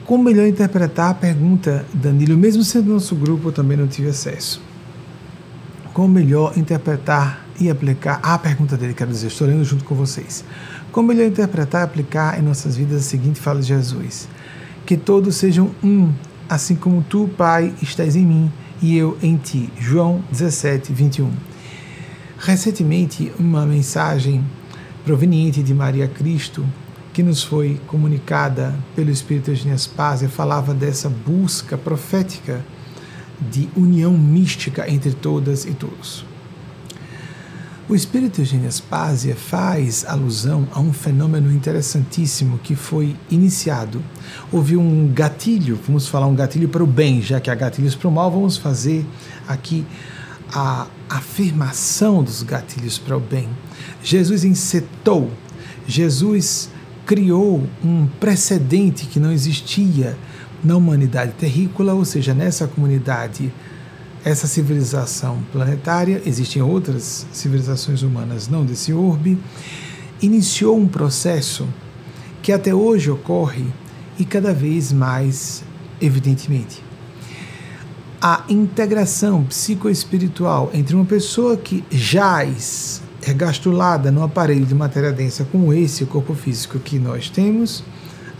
Como 0.05 0.23
melhor 0.23 0.47
interpretar 0.47 1.11
a 1.11 1.13
pergunta, 1.13 1.85
Danilo, 1.93 2.37
mesmo 2.37 2.63
sendo 2.63 2.93
nosso 2.93 3.15
grupo, 3.15 3.49
eu 3.49 3.51
também 3.51 3.77
não 3.77 3.87
tive 3.87 4.09
acesso. 4.09 4.61
Como 5.93 6.13
melhor 6.13 6.57
interpretar 6.57 7.45
e 7.59 7.69
aplicar 7.69 8.19
a 8.21 8.37
pergunta 8.37 8.77
dele, 8.77 8.93
quero 8.93 9.11
dizer, 9.11 9.27
estou 9.27 9.47
lendo 9.47 9.63
junto 9.63 9.83
com 9.83 9.95
vocês. 9.95 10.45
Como 10.91 11.09
melhor 11.09 11.25
interpretar 11.27 11.81
e 11.81 11.85
aplicar 11.85 12.39
em 12.39 12.41
nossas 12.41 12.75
vidas 12.77 12.97
a 12.97 13.03
seguinte 13.03 13.39
fala 13.39 13.59
de 13.59 13.67
Jesus: 13.67 14.27
Que 14.85 14.95
todos 14.95 15.35
sejam 15.35 15.71
um, 15.83 16.13
assim 16.47 16.75
como 16.75 17.01
tu, 17.03 17.29
Pai, 17.37 17.73
estás 17.81 18.15
em 18.15 18.25
mim 18.25 18.51
e 18.81 18.95
eu 18.95 19.17
em 19.21 19.37
ti. 19.37 19.69
João 19.79 20.23
17, 20.31 20.93
21. 20.93 21.31
Recentemente, 22.39 23.31
uma 23.39 23.65
mensagem 23.65 24.43
proveniente 25.03 25.63
de 25.63 25.73
Maria 25.73 26.07
Cristo, 26.07 26.65
que 27.13 27.23
nos 27.23 27.41
foi 27.41 27.79
comunicada 27.87 28.75
pelo 28.95 29.09
Espírito 29.09 29.51
Eugênio 29.51 29.77
Spazia, 29.77 30.29
falava 30.29 30.73
dessa 30.73 31.09
busca 31.09 31.77
profética 31.77 32.63
de 33.39 33.69
união 33.75 34.17
mística 34.17 34.89
entre 34.89 35.13
todas 35.13 35.65
e 35.65 35.73
todos. 35.73 36.25
O 37.89 37.95
espírito 37.95 38.41
Eugênio 38.41 38.67
Aspásia 38.67 39.35
faz 39.35 40.05
alusão 40.05 40.67
a 40.73 40.79
um 40.79 40.91
fenômeno 40.91 41.51
interessantíssimo 41.51 42.59
que 42.59 42.75
foi 42.75 43.15
iniciado. 43.31 44.03
Houve 44.51 44.75
um 44.75 45.11
gatilho, 45.13 45.79
vamos 45.87 46.07
falar 46.07 46.27
um 46.27 46.35
gatilho 46.35 46.67
para 46.67 46.83
o 46.83 46.87
bem, 46.87 47.21
já 47.21 47.39
que 47.39 47.49
há 47.49 47.55
gatilhos 47.55 47.95
para 47.95 48.09
o 48.09 48.11
mal, 48.11 48.29
vamos 48.29 48.57
fazer 48.57 49.05
aqui 49.47 49.85
a 50.53 50.87
afirmação 51.09 52.21
dos 52.21 52.43
gatilhos 52.43 52.97
para 52.97 53.15
o 53.15 53.21
bem. 53.21 53.47
Jesus 54.03 54.43
encetou 54.43 55.31
Jesus 55.87 56.69
criou 57.05 57.63
um 57.83 58.05
precedente 58.19 59.05
que 59.05 59.19
não 59.19 59.31
existia 59.31 60.17
na 60.61 60.75
humanidade 60.75 61.31
terrícola, 61.31 61.93
ou 61.93 62.03
seja, 62.03 62.33
nessa 62.33 62.67
comunidade, 62.67 63.53
essa 64.27 64.45
civilização 64.45 65.41
planetária, 65.53 66.21
existem 66.25 66.61
outras 66.61 67.25
civilizações 67.31 68.01
humanas 68.01 68.49
não 68.49 68.65
desse 68.65 68.91
orbe, 68.91 69.37
iniciou 70.21 70.77
um 70.77 70.87
processo 70.87 71.65
que 72.43 72.51
até 72.51 72.75
hoje 72.75 73.09
ocorre 73.09 73.65
e 74.19 74.25
cada 74.25 74.53
vez 74.53 74.91
mais 74.91 75.63
evidentemente. 76.01 76.83
A 78.21 78.43
integração 78.49 79.45
psicoespiritual 79.45 80.71
entre 80.73 80.93
uma 80.93 81.05
pessoa 81.05 81.55
que 81.55 81.85
jaz 81.89 83.01
regastulada 83.21 84.11
no 84.11 84.23
aparelho 84.23 84.65
de 84.65 84.75
matéria 84.75 85.13
densa 85.13 85.47
como 85.49 85.71
esse 85.71 86.05
corpo 86.05 86.33
físico 86.33 86.79
que 86.79 86.99
nós 86.99 87.29
temos, 87.29 87.81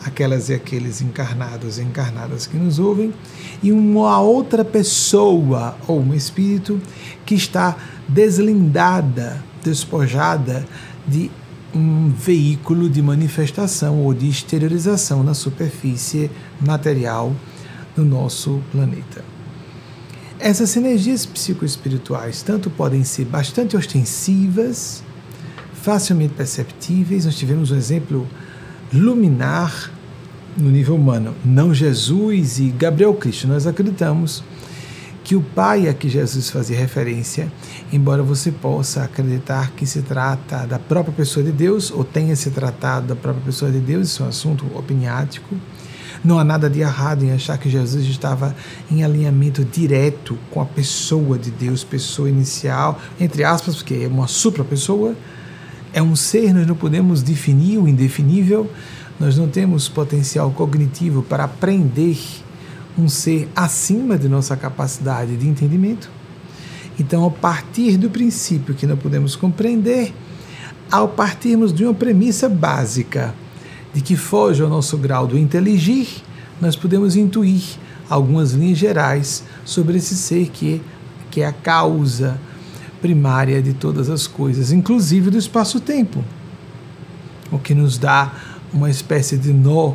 aquelas 0.07 0.49
e 0.49 0.53
aqueles 0.53 1.01
encarnados 1.01 1.77
e 1.77 1.81
encarnadas 1.81 2.47
que 2.47 2.57
nos 2.57 2.79
ouvem, 2.79 3.13
e 3.61 3.71
uma 3.71 4.19
outra 4.19 4.65
pessoa 4.65 5.77
ou 5.87 6.01
um 6.01 6.13
espírito 6.13 6.81
que 7.25 7.35
está 7.35 7.75
deslindada, 8.07 9.43
despojada 9.63 10.65
de 11.07 11.29
um 11.73 12.09
veículo 12.09 12.89
de 12.89 13.01
manifestação 13.01 14.01
ou 14.03 14.13
de 14.13 14.27
exteriorização 14.27 15.23
na 15.23 15.33
superfície 15.33 16.31
material 16.59 17.35
do 17.95 18.03
nosso 18.03 18.61
planeta. 18.71 19.23
Essas 20.39 20.69
sinergias 20.69 21.25
psicoespirituais 21.25 22.41
tanto 22.43 22.69
podem 22.69 23.03
ser 23.03 23.25
bastante 23.25 23.75
ostensivas, 23.75 25.03
facilmente 25.73 26.33
perceptíveis. 26.35 27.25
Nós 27.25 27.35
tivemos 27.35 27.71
um 27.71 27.75
exemplo 27.75 28.27
luminar 28.93 29.91
no 30.57 30.69
nível 30.71 30.95
humano, 30.95 31.35
não 31.45 31.73
Jesus 31.73 32.59
e 32.59 32.69
Gabriel 32.69 33.13
Cristo. 33.13 33.47
Nós 33.47 33.67
acreditamos 33.67 34.43
que 35.23 35.35
o 35.35 35.41
Pai 35.41 35.89
a 35.89 35.93
que 35.93 36.07
Jesus 36.07 36.49
fazia 36.49 36.77
referência, 36.77 37.51
embora 37.91 38.23
você 38.23 38.49
possa 38.49 39.03
acreditar 39.03 39.71
que 39.71 39.85
se 39.85 40.01
trata 40.01 40.65
da 40.65 40.79
própria 40.79 41.13
pessoa 41.13 41.45
de 41.45 41.51
Deus, 41.51 41.91
ou 41.91 42.03
tenha 42.03 42.35
se 42.35 42.49
tratado 42.49 43.07
da 43.07 43.15
própria 43.15 43.43
pessoa 43.43 43.69
de 43.69 43.79
Deus, 43.79 44.07
isso 44.07 44.23
é 44.23 44.25
um 44.25 44.29
assunto 44.29 44.65
opiniático. 44.73 45.55
Não 46.23 46.39
há 46.39 46.43
nada 46.43 46.69
de 46.69 46.79
errado 46.79 47.23
em 47.23 47.31
achar 47.31 47.57
que 47.57 47.69
Jesus 47.69 48.05
estava 48.05 48.55
em 48.89 49.03
alinhamento 49.03 49.63
direto 49.63 50.37
com 50.49 50.61
a 50.61 50.65
pessoa 50.65 51.37
de 51.37 51.51
Deus, 51.51 51.83
pessoa 51.83 52.29
inicial, 52.29 52.99
entre 53.19 53.43
aspas, 53.43 53.75
porque 53.75 53.95
é 53.95 54.07
uma 54.07 54.27
supra-pessoa, 54.27 55.13
é 55.93 56.01
um 56.01 56.15
ser, 56.15 56.53
nós 56.53 56.65
não 56.65 56.75
podemos 56.75 57.21
definir 57.21 57.77
o 57.77 57.87
indefinível, 57.87 58.71
nós 59.19 59.37
não 59.37 59.47
temos 59.47 59.89
potencial 59.89 60.51
cognitivo 60.51 61.23
para 61.23 61.45
aprender 61.45 62.17
um 62.97 63.07
ser 63.07 63.47
acima 63.55 64.17
de 64.17 64.27
nossa 64.27 64.55
capacidade 64.55 65.35
de 65.37 65.47
entendimento. 65.47 66.09
Então, 66.99 67.25
a 67.25 67.29
partir 67.29 67.97
do 67.97 68.09
princípio 68.09 68.73
que 68.73 68.87
não 68.87 68.97
podemos 68.97 69.35
compreender, 69.35 70.13
ao 70.91 71.07
partirmos 71.07 71.73
de 71.73 71.83
uma 71.83 71.93
premissa 71.93 72.47
básica 72.49 73.35
de 73.93 74.01
que 74.01 74.15
foge 74.15 74.63
ao 74.63 74.69
nosso 74.69 74.97
grau 74.97 75.27
do 75.27 75.37
inteligir, 75.37 76.07
nós 76.59 76.75
podemos 76.75 77.15
intuir 77.15 77.63
algumas 78.09 78.51
linhas 78.51 78.77
gerais 78.77 79.43
sobre 79.65 79.97
esse 79.97 80.15
ser 80.15 80.49
que, 80.49 80.81
que 81.29 81.41
é 81.41 81.45
a 81.45 81.51
causa 81.51 82.39
primária 83.01 83.61
de 83.61 83.73
todas 83.73 84.09
as 84.09 84.25
coisas, 84.25 84.71
inclusive 84.71 85.29
do 85.29 85.37
espaço-tempo, 85.37 86.23
o 87.51 87.59
que 87.59 87.75
nos 87.75 87.97
dá 87.97 88.31
uma 88.73 88.89
espécie 88.89 89.37
de 89.37 89.53
nó 89.53 89.93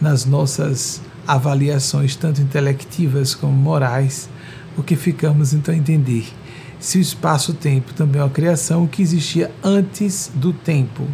nas 0.00 0.24
nossas 0.24 1.00
avaliações, 1.26 2.16
tanto 2.16 2.40
intelectivas 2.40 3.34
como 3.34 3.52
morais, 3.52 4.28
porque 4.74 4.96
ficamos 4.96 5.52
então 5.52 5.74
a 5.74 5.76
entender? 5.76 6.26
Se 6.78 6.98
o 6.98 7.00
espaço-tempo 7.00 7.92
também 7.92 8.20
é 8.20 8.24
uma 8.24 8.30
criação 8.30 8.86
que 8.86 9.02
existia 9.02 9.50
antes 9.62 10.30
do 10.34 10.52
tempo. 10.52 11.06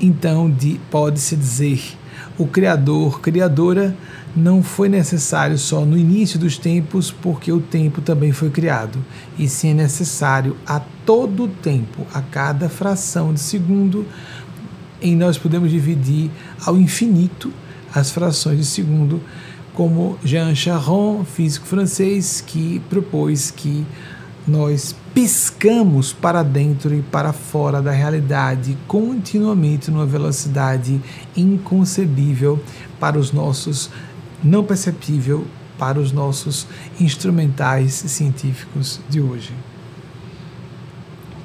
Então, 0.00 0.52
pode-se 0.90 1.36
dizer, 1.36 1.96
o 2.36 2.46
Criador, 2.46 3.20
Criadora, 3.20 3.96
não 4.36 4.62
foi 4.62 4.88
necessário 4.88 5.56
só 5.56 5.86
no 5.86 5.96
início 5.96 6.38
dos 6.38 6.58
tempos, 6.58 7.10
porque 7.10 7.50
o 7.50 7.60
tempo 7.60 8.02
também 8.02 8.32
foi 8.32 8.50
criado, 8.50 9.02
e 9.38 9.48
sim 9.48 9.70
é 9.70 9.74
necessário 9.74 10.54
a 10.66 10.78
todo 11.06 11.48
tempo, 11.48 12.06
a 12.12 12.20
cada 12.20 12.68
fração 12.68 13.32
de 13.32 13.40
segundo, 13.40 14.04
em 15.00 15.16
nós 15.16 15.38
podemos 15.38 15.70
dividir 15.70 16.30
ao 16.64 16.76
infinito 16.76 17.52
as 17.94 18.10
frações 18.10 18.58
de 18.58 18.64
segundo, 18.64 19.20
como 19.74 20.18
Jean 20.24 20.54
Charron, 20.54 21.24
físico 21.24 21.66
francês, 21.66 22.42
que 22.46 22.80
propôs 22.88 23.50
que 23.50 23.86
nós 24.46 24.94
piscamos 25.12 26.12
para 26.12 26.42
dentro 26.42 26.94
e 26.94 27.02
para 27.02 27.32
fora 27.32 27.82
da 27.82 27.90
realidade 27.90 28.76
continuamente 28.86 29.90
numa 29.90 30.06
velocidade 30.06 31.00
inconcebível 31.36 32.62
para 33.00 33.18
os 33.18 33.32
nossos 33.32 33.90
não 34.44 34.62
perceptível 34.62 35.46
para 35.78 35.98
os 35.98 36.12
nossos 36.12 36.66
instrumentais 37.00 37.92
científicos 37.92 39.00
de 39.08 39.20
hoje. 39.20 39.52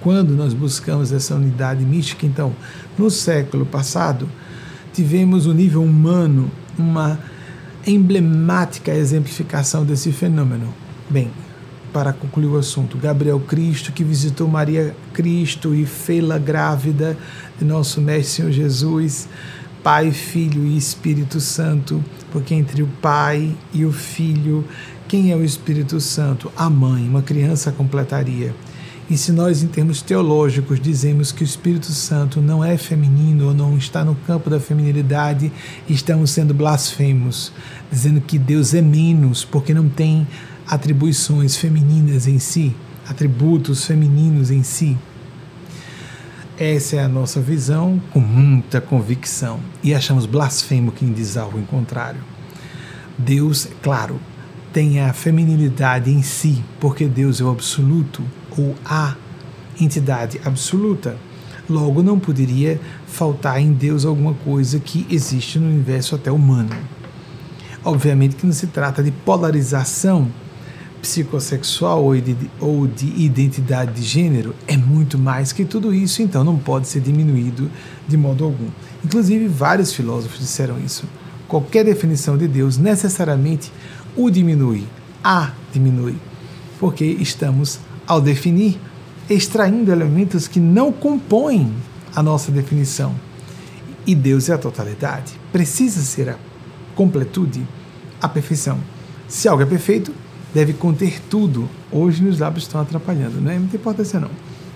Quando 0.02 0.36
nós 0.36 0.54
buscamos 0.54 1.12
essa 1.12 1.36
unidade 1.36 1.84
mística, 1.86 2.26
então, 2.26 2.54
no 2.98 3.10
século 3.10 3.66
passado, 3.66 4.30
tivemos 4.94 5.46
o 5.46 5.54
nível 5.54 5.84
humano 5.84 6.52
uma 6.78 7.20
emblemática 7.86 8.92
exemplificação 8.94 9.84
desse 9.84 10.12
fenômeno. 10.12 10.74
Bem, 11.10 11.30
para 11.92 12.14
concluir 12.14 12.48
o 12.48 12.58
assunto, 12.58 12.98
Gabriel 12.98 13.40
Cristo, 13.40 13.92
que 13.92 14.04
visitou 14.04 14.48
Maria 14.48 14.96
Cristo 15.14 15.76
e 15.76 15.86
fê-la 15.86 16.38
grávida 16.38 17.18
nosso 17.60 18.02
Mestre 18.02 18.36
Senhor 18.36 18.52
Jesus, 18.52 19.28
Pai, 19.84 20.12
Filho 20.12 20.66
e 20.66 20.78
Espírito 20.78 21.40
Santo, 21.40 22.04
porque 22.32 22.54
entre 22.54 22.82
o 22.84 22.88
Pai 23.02 23.56
e 23.74 23.84
o 23.84 23.92
Filho, 23.92 24.66
quem 25.08 25.32
é 25.32 25.36
o 25.36 25.44
Espírito 25.44 26.00
Santo? 26.00 26.52
A 26.56 26.70
mãe, 26.70 27.08
uma 27.08 27.22
criança 27.22 27.72
completaria. 27.72 28.54
E 29.12 29.18
se 29.18 29.34
nós, 29.34 29.62
em 29.62 29.68
termos 29.68 30.02
teológicos, 30.02 30.80
dizemos 30.80 31.34
que 31.34 31.44
o 31.44 31.46
Espírito 31.46 31.92
Santo 31.92 32.40
não 32.40 32.64
é 32.64 32.78
feminino 32.78 33.48
ou 33.48 33.54
não 33.54 33.76
está 33.78 34.06
no 34.06 34.16
campo 34.16 34.50
da 34.50 34.58
feminilidade, 34.58 35.52
estamos 35.90 36.32
sendo 36.32 36.54
blasfemos, 36.54 37.52
dizendo 37.92 38.22
que 38.22 38.40
Deus 38.40 38.74
é 38.74 38.82
menos 38.82 39.44
porque 39.44 39.74
não 39.74 39.90
tem 39.90 40.26
atribuições 40.66 41.58
femininas 41.58 42.26
em 42.26 42.40
si, 42.40 42.74
atributos 43.06 43.86
femininos 43.86 44.50
em 44.50 44.64
si. 44.64 44.98
Essa 46.58 46.96
é 46.96 47.04
a 47.04 47.10
nossa 47.10 47.42
visão 47.42 48.02
com 48.14 48.22
muita 48.22 48.80
convicção 48.80 49.60
e 49.84 49.94
achamos 49.94 50.26
blasfemo 50.26 50.90
quem 50.90 51.12
diz 51.12 51.36
algo 51.36 51.60
em 51.60 51.66
contrário. 51.66 52.22
Deus, 53.18 53.68
claro, 53.84 54.22
tem 54.72 55.02
a 55.02 55.12
feminilidade 55.12 56.10
em 56.10 56.22
si, 56.22 56.64
porque 56.80 57.10
Deus 57.10 57.42
é 57.42 57.44
o 57.44 57.50
absoluto 57.50 58.24
ou 58.58 58.76
a 58.86 59.16
entidade 59.80 60.40
absoluta. 60.44 61.18
Logo, 61.70 62.04
não 62.04 62.20
poderia 62.20 62.80
faltar 63.08 63.62
em 63.62 63.72
Deus 63.72 64.06
alguma 64.06 64.34
coisa 64.34 64.80
que 64.80 65.06
existe 65.10 65.60
no 65.60 65.68
universo 65.68 66.16
até 66.16 66.32
humano. 66.32 66.76
Obviamente 67.84 68.36
que 68.36 68.46
não 68.46 68.54
se 68.54 68.68
trata 68.68 69.02
de 69.02 69.12
polarização 69.12 70.28
psicossexual 71.02 72.04
ou 72.04 72.16
de, 72.16 72.38
ou 72.60 72.86
de 72.86 73.08
identidade 73.22 73.94
de 73.94 74.04
gênero, 74.04 74.54
é 74.68 74.78
muito 74.78 75.18
mais 75.18 75.52
que 75.52 75.66
tudo 75.66 75.94
isso, 75.94 76.22
então 76.22 76.44
não 76.44 76.58
pode 76.58 76.88
ser 76.88 77.00
diminuído 77.00 77.70
de 78.08 78.16
modo 78.16 78.44
algum. 78.44 78.68
Inclusive, 79.04 79.48
vários 79.48 79.94
filósofos 79.94 80.40
disseram 80.40 80.80
isso. 80.80 81.06
Qualquer 81.48 81.84
definição 81.84 82.38
de 82.38 82.48
Deus 82.48 82.78
necessariamente 82.78 83.72
o 84.16 84.30
diminui, 84.30 84.86
a 85.24 85.52
diminui, 85.74 86.16
porque 86.80 87.04
estamos 87.04 87.80
ao 88.12 88.20
definir, 88.20 88.78
extraindo 89.30 89.90
elementos 89.90 90.46
que 90.46 90.60
não 90.60 90.92
compõem 90.92 91.74
a 92.14 92.22
nossa 92.22 92.52
definição. 92.52 93.16
E 94.06 94.14
Deus 94.14 94.50
é 94.50 94.54
a 94.54 94.58
totalidade. 94.58 95.32
Precisa 95.50 96.02
ser 96.02 96.28
a 96.28 96.36
completude, 96.94 97.66
a 98.22 98.28
perfeição. 98.28 98.78
Se 99.30 99.48
algo 99.48 99.64
é 99.64 99.66
perfeito, 99.66 100.14
deve 100.54 100.74
conter 100.74 101.22
tudo. 101.30 101.70
Hoje 101.90 102.22
meus 102.22 102.38
lábios 102.38 102.66
estão 102.66 102.82
atrapalhando, 102.82 103.40
não 103.40 103.50
é 103.50 103.58
muita 103.58 103.78
importância 103.78 104.20
não. 104.20 104.32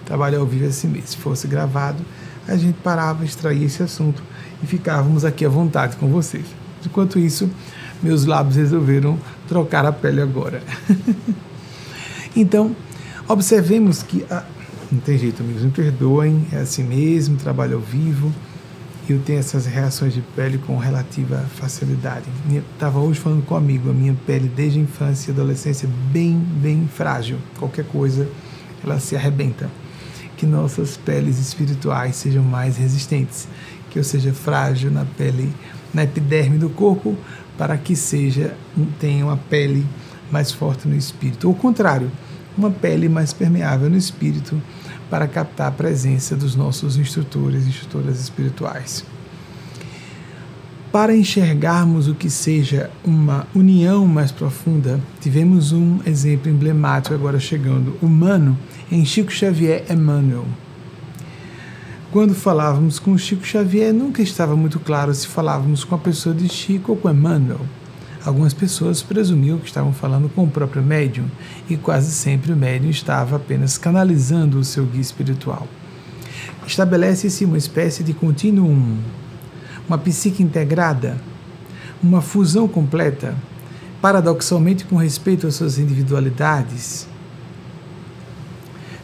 Trabalho 0.06 0.39
ao 0.39 0.45
vivo 0.45 0.63
é 0.63 0.67
assim 0.69 0.88
mesmo. 0.88 1.10
Se 1.10 1.17
fosse 1.17 1.45
gravado, 1.45 2.02
a 2.48 2.56
gente 2.56 2.78
parava, 2.82 3.26
extraía 3.26 3.65
esse 3.65 3.84
assunto 3.84 4.24
e 4.63 4.65
ficávamos 4.65 5.26
aqui 5.26 5.43
à 5.43 5.50
vontade 5.50 5.98
com 5.98 6.08
vocês. 6.08 6.45
Enquanto 6.86 7.19
isso, 7.19 7.50
meus 8.02 8.24
lábios 8.24 8.56
resolveram 8.56 9.19
trocar 9.45 9.86
a 9.86 9.91
pele 9.91 10.21
agora. 10.21 10.63
então, 12.34 12.74
Observemos 13.27 14.03
que 14.03 14.23
a 14.29 14.43
Não 14.91 14.99
tem 14.99 15.17
jeito, 15.17 15.41
amigos, 15.41 15.63
me 15.63 15.71
perdoem, 15.71 16.45
é 16.51 16.57
assim 16.57 16.83
mesmo, 16.83 17.38
trabalho 17.38 17.77
ao 17.77 17.81
vivo. 17.81 18.31
Eu 19.09 19.19
tenho 19.19 19.39
essas 19.39 19.65
reações 19.65 20.13
de 20.13 20.21
pele 20.21 20.59
com 20.59 20.77
relativa 20.77 21.39
facilidade. 21.55 22.25
Estava 22.73 22.99
hoje 22.99 23.19
falando 23.19 23.43
com 23.43 23.55
um 23.55 23.57
amigo, 23.57 23.89
a 23.89 23.93
minha 23.93 24.15
pele 24.27 24.47
desde 24.47 24.77
a 24.77 24.83
infância 24.83 25.31
e 25.31 25.33
adolescência 25.33 25.89
bem, 26.11 26.38
bem 26.38 26.88
frágil. 26.88 27.38
Qualquer 27.57 27.85
coisa, 27.85 28.29
ela 28.83 28.99
se 28.99 29.15
arrebenta. 29.15 29.71
Que 30.38 30.45
nossas 30.45 30.95
peles 30.95 31.39
espirituais 31.39 32.15
sejam 32.15 32.43
mais 32.43 32.77
resistentes, 32.77 33.47
que 33.89 33.97
eu 33.97 34.03
seja 34.03 34.33
frágil 34.33 34.91
na 34.91 35.03
pele, 35.03 35.51
na 35.91 36.03
epiderme 36.03 36.59
do 36.59 36.69
corpo, 36.69 37.17
para 37.57 37.75
que 37.75 37.95
seja 37.95 38.55
tenha 38.99 39.25
uma 39.25 39.38
pele 39.38 39.83
mais 40.31 40.51
forte 40.51 40.88
no 40.88 40.95
espírito. 40.95 41.47
Ou 41.47 41.53
o 41.53 41.57
contrário, 41.57 42.11
uma 42.57 42.71
pele 42.71 43.09
mais 43.09 43.33
permeável 43.33 43.89
no 43.89 43.97
espírito 43.97 44.61
para 45.09 45.27
captar 45.27 45.67
a 45.67 45.71
presença 45.71 46.35
dos 46.35 46.55
nossos 46.55 46.97
instrutores 46.97 47.65
e 47.65 47.69
instrutoras 47.69 48.19
espirituais. 48.19 49.05
Para 50.91 51.15
enxergarmos 51.15 52.07
o 52.07 52.15
que 52.15 52.29
seja 52.29 52.89
uma 53.03 53.45
união 53.53 54.07
mais 54.07 54.31
profunda, 54.31 54.99
tivemos 55.19 55.73
um 55.73 55.99
exemplo 56.05 56.49
emblemático 56.49 57.13
agora 57.13 57.37
chegando, 57.37 57.97
humano, 58.01 58.57
em 58.89 59.03
Chico 59.03 59.29
Xavier 59.29 59.83
Emmanuel. 59.89 60.45
Quando 62.11 62.33
falávamos 62.33 62.97
com 62.97 63.17
Chico 63.17 63.45
Xavier, 63.45 63.93
nunca 63.93 64.21
estava 64.21 64.55
muito 64.55 64.79
claro 64.79 65.13
se 65.13 65.27
falávamos 65.27 65.83
com 65.83 65.95
a 65.95 65.97
pessoa 65.97 66.33
de 66.33 66.47
Chico 66.47 66.93
ou 66.93 66.97
com 66.97 67.09
Emmanuel. 67.09 67.59
Algumas 68.25 68.55
pessoas 68.55 69.03
presumiam 69.03 69.59
que 69.59 69.67
estavam 69.67 69.93
falando 69.93 70.27
com 70.27 70.45
o 70.45 70.49
próprio 70.49 70.81
médium 70.81 71.29
e 71.69 71.77
quase 71.77 72.11
sempre 72.11 72.51
o 72.51 72.55
médium 72.55 72.89
estava 72.89 73.35
apenas 73.35 73.77
canalizando 73.77 74.57
o 74.57 74.63
seu 74.63 74.83
guia 74.83 74.99
espiritual. 74.99 75.67
Estabelece-se 76.65 77.45
uma 77.45 77.57
espécie 77.57 78.03
de 78.03 78.15
continuum, 78.15 78.97
uma 79.88 79.99
psique 79.99 80.41
integrada, 80.41 81.21
uma 82.01 82.19
fusão 82.19 82.67
completa, 82.67 83.35
paradoxalmente 84.01 84.85
com 84.85 84.95
respeito 84.95 85.45
às 85.45 85.53
suas 85.53 85.77
individualidades, 85.77 87.07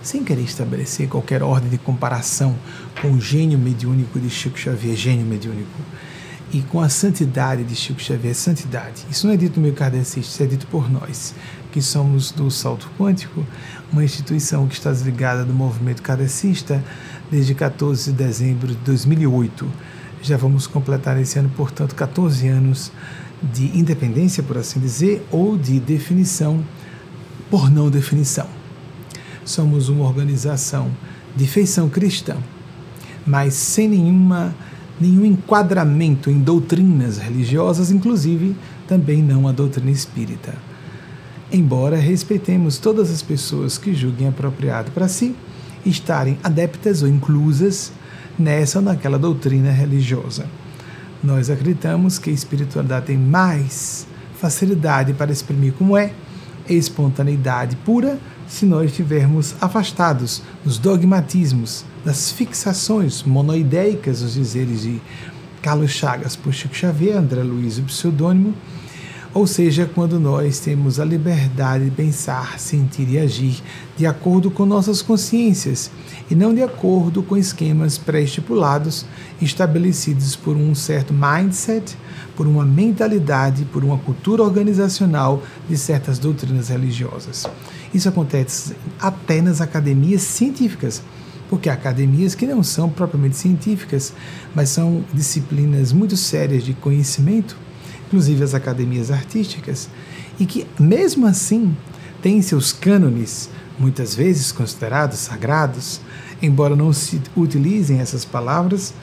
sem 0.02 0.24
querer 0.24 0.42
estabelecer 0.42 1.08
qualquer 1.08 1.44
ordem 1.44 1.70
de 1.70 1.78
comparação 1.78 2.56
com 3.00 3.12
o 3.12 3.22
gênio 3.22 3.60
mediúnico 3.60 4.20
de 4.20 4.32
Chico 4.32 4.58
Xavier, 4.58 4.96
gênio 4.96 5.28
mediúnico 5.28 5.80
e 6.54 6.62
com 6.62 6.82
a 6.82 6.90
santidade 6.90 7.64
de 7.64 7.76
Chico 7.76 8.02
Xavier, 8.02 8.36
santidade. 8.36 9.06
Isso 9.10 9.26
não 9.26 9.34
é 9.34 9.38
dito 9.38 9.56
no 9.58 9.64
meio 9.64 9.74
kardecista, 9.74 10.20
isso 10.20 10.44
é 10.44 10.46
dito 10.46 10.68
por 10.68 10.92
nós, 10.92 11.34
que 11.72 11.82
somos 11.82 12.32
do 12.32 12.52
Salto 12.52 12.90
Quântico, 13.00 13.46
uma 13.92 14.04
instituição 14.04 14.68
que 14.68 14.74
está 14.74 14.92
desligada 14.92 15.46
do 15.46 15.54
movimento 15.54 16.02
kardecista 16.02 16.84
desde 17.32 17.56
14 17.56 18.12
de 18.12 18.18
dezembro 18.18 18.68
de 18.68 18.76
2008. 18.76 19.68
Já 20.22 20.36
vamos 20.36 20.68
completar 20.68 21.20
esse 21.20 21.40
ano, 21.40 21.50
portanto, 21.56 21.96
14 21.96 22.48
anos 22.48 22.92
de 23.42 23.78
independência, 23.78 24.44
por 24.44 24.58
assim 24.58 24.80
dizer, 24.80 25.26
ou 25.32 25.58
de 25.58 25.80
definição 25.80 26.64
por 27.50 27.72
não 27.72 27.90
definição. 27.90 28.48
Somos 29.46 29.90
uma 29.90 30.06
organização 30.06 30.92
de 31.36 31.48
feição 31.48 31.90
cristã, 31.90 32.38
mas 33.26 33.54
sem 33.54 33.90
nenhuma 33.90 34.54
nenhum 35.02 35.26
enquadramento 35.26 36.30
em 36.30 36.40
doutrinas 36.40 37.18
religiosas, 37.18 37.90
inclusive 37.90 38.56
também 38.88 39.22
não 39.22 39.48
a 39.48 39.52
doutrina 39.52 39.90
espírita. 39.90 40.54
Embora 41.52 41.98
respeitemos 41.98 42.78
todas 42.78 43.12
as 43.12 43.22
pessoas 43.22 43.78
que 43.78 43.94
julguem 43.94 44.28
apropriado 44.28 44.92
para 44.92 45.08
si 45.08 45.36
estarem 45.86 46.38
adeptas 46.44 47.02
ou 47.02 47.10
inclusas 47.10 47.92
nessa 48.38 48.80
ou 48.80 48.86
naquela 48.86 49.18
doutrina 49.18 49.72
religiosa. 49.72 50.46
Nós 51.24 51.50
acreditamos 51.50 52.20
que 52.20 52.30
a 52.30 52.34
espiritualidade 52.34 53.08
tem 53.08 53.18
mais 53.18 54.08
facilidade 54.36 55.14
para 55.14 55.32
exprimir 55.32 55.74
como 55.74 55.98
é 55.98 56.14
espontaneidade 56.70 57.76
pura 57.78 58.18
se 58.52 58.66
nós 58.66 58.92
estivermos 58.92 59.56
afastados 59.62 60.42
dos 60.62 60.78
dogmatismos, 60.78 61.86
das 62.04 62.34
fixações 62.34 63.24
monoideicas, 63.24 64.22
os 64.22 64.34
dizeres 64.34 64.82
de 64.82 65.02
Carlos 65.62 65.92
Chagas 65.92 66.36
por 66.36 66.54
Chico 66.54 66.76
Xavier, 66.76 67.18
André 67.18 67.44
Luiz, 67.44 67.78
o 67.78 67.84
pseudônimo, 67.84 68.54
ou 69.34 69.48
seja, 69.48 69.90
quando 69.94 70.20
nós 70.20 70.60
temos 70.60 71.00
a 71.00 71.06
liberdade 71.06 71.86
de 71.86 71.92
pensar, 71.92 72.60
sentir 72.60 73.10
e 73.10 73.18
agir 73.18 73.64
de 73.96 74.06
acordo 74.06 74.52
com 74.52 74.66
nossas 74.66 75.02
consciências 75.02 75.90
e 76.30 76.36
não 76.36 76.54
de 76.54 76.62
acordo 76.62 77.24
com 77.24 77.38
esquemas 77.38 77.98
pré-estipulados 77.98 79.06
estabelecidos 79.42 80.36
por 80.36 80.58
um 80.58 80.76
certo 80.76 81.14
mindset, 81.14 81.98
por 82.36 82.46
uma 82.46 82.66
mentalidade, 82.66 83.64
por 83.66 83.86
uma 83.86 83.98
cultura 83.98 84.44
organizacional 84.44 85.42
de 85.70 85.78
certas 85.78 86.20
doutrinas 86.20 86.68
religiosas. 86.68 87.48
Isso 87.94 88.10
acontece 88.10 88.76
até 89.00 89.42
nas 89.42 89.62
academias 89.62 90.24
científicas, 90.24 91.02
porque 91.50 91.70
há 91.70 91.74
academias 91.74 92.36
que 92.36 92.46
não 92.46 92.64
são 92.64 92.90
propriamente 92.90 93.38
científicas, 93.38 94.14
mas 94.54 94.70
são 94.70 95.06
disciplinas 95.14 95.94
muito 95.94 96.18
sérias 96.18 96.64
de 96.64 96.74
conhecimento, 96.74 97.58
inclusive 98.12 98.44
as 98.44 98.54
academias 98.54 99.10
artísticas, 99.10 99.90
e 100.38 100.46
que 100.46 100.68
mesmo 100.78 101.26
assim 101.26 101.74
têm 102.22 102.42
seus 102.42 102.74
cânones, 102.74 103.50
muitas 103.80 104.14
vezes 104.14 104.52
considerados 104.52 105.20
sagrados, 105.20 106.02
embora 106.42 106.76
não 106.76 106.92
se 106.92 107.22
utilizem 107.38 108.00
essas 108.00 108.26
palavras, 108.26 108.94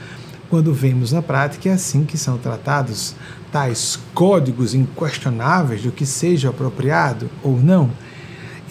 quando 0.51 0.75
vemos 0.75 1.13
na 1.13 1.23
prática 1.23 1.71
é 1.71 1.73
assim 1.73 2.05
que 2.05 2.19
são 2.19 2.37
tratados 2.37 3.15
tais 3.51 3.99
códigos 4.15 4.75
inquestionáveis 4.75 5.83
do 5.83 5.91
que 5.91 6.05
seja 6.05 6.51
apropriado 6.51 7.31
ou 7.43 7.59
não 7.59 7.91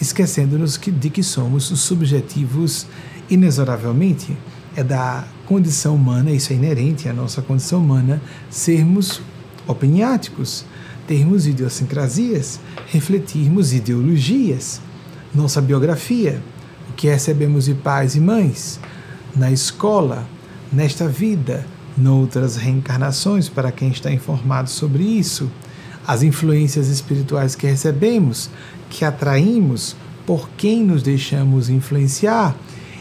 esquecendo-nos 0.00 0.78
de 0.78 1.10
que 1.10 1.22
somos 1.22 1.64
subjetivos 1.64 2.86
inexoravelmente. 3.28 4.36
É 4.76 4.84
da 4.84 5.24
condição 5.46 5.96
humana, 5.96 6.30
isso 6.30 6.52
é 6.52 6.56
inerente 6.56 7.08
à 7.08 7.12
nossa 7.12 7.42
condição 7.42 7.80
humana, 7.80 8.22
sermos 8.48 9.20
opiniáticos, 9.68 10.64
termos 11.06 11.46
idiosincrasias, 11.46 12.58
refletirmos 12.88 13.72
ideologias, 13.72 14.80
nossa 15.34 15.60
biografia, 15.60 16.42
o 16.90 16.94
que 16.94 17.06
recebemos 17.06 17.66
de 17.66 17.74
pais 17.74 18.16
e 18.16 18.20
mães, 18.20 18.80
na 19.36 19.52
escola, 19.52 20.26
nesta 20.72 21.06
vida, 21.06 21.64
noutras 21.96 22.56
reencarnações, 22.56 23.48
para 23.48 23.70
quem 23.70 23.90
está 23.90 24.10
informado 24.10 24.68
sobre 24.68 25.04
isso, 25.04 25.50
as 26.06 26.22
influências 26.22 26.88
espirituais 26.88 27.54
que 27.54 27.66
recebemos, 27.66 28.50
que 28.90 29.04
atraímos, 29.04 29.94
por 30.26 30.48
quem 30.56 30.84
nos 30.84 31.02
deixamos 31.02 31.70
influenciar. 31.70 32.54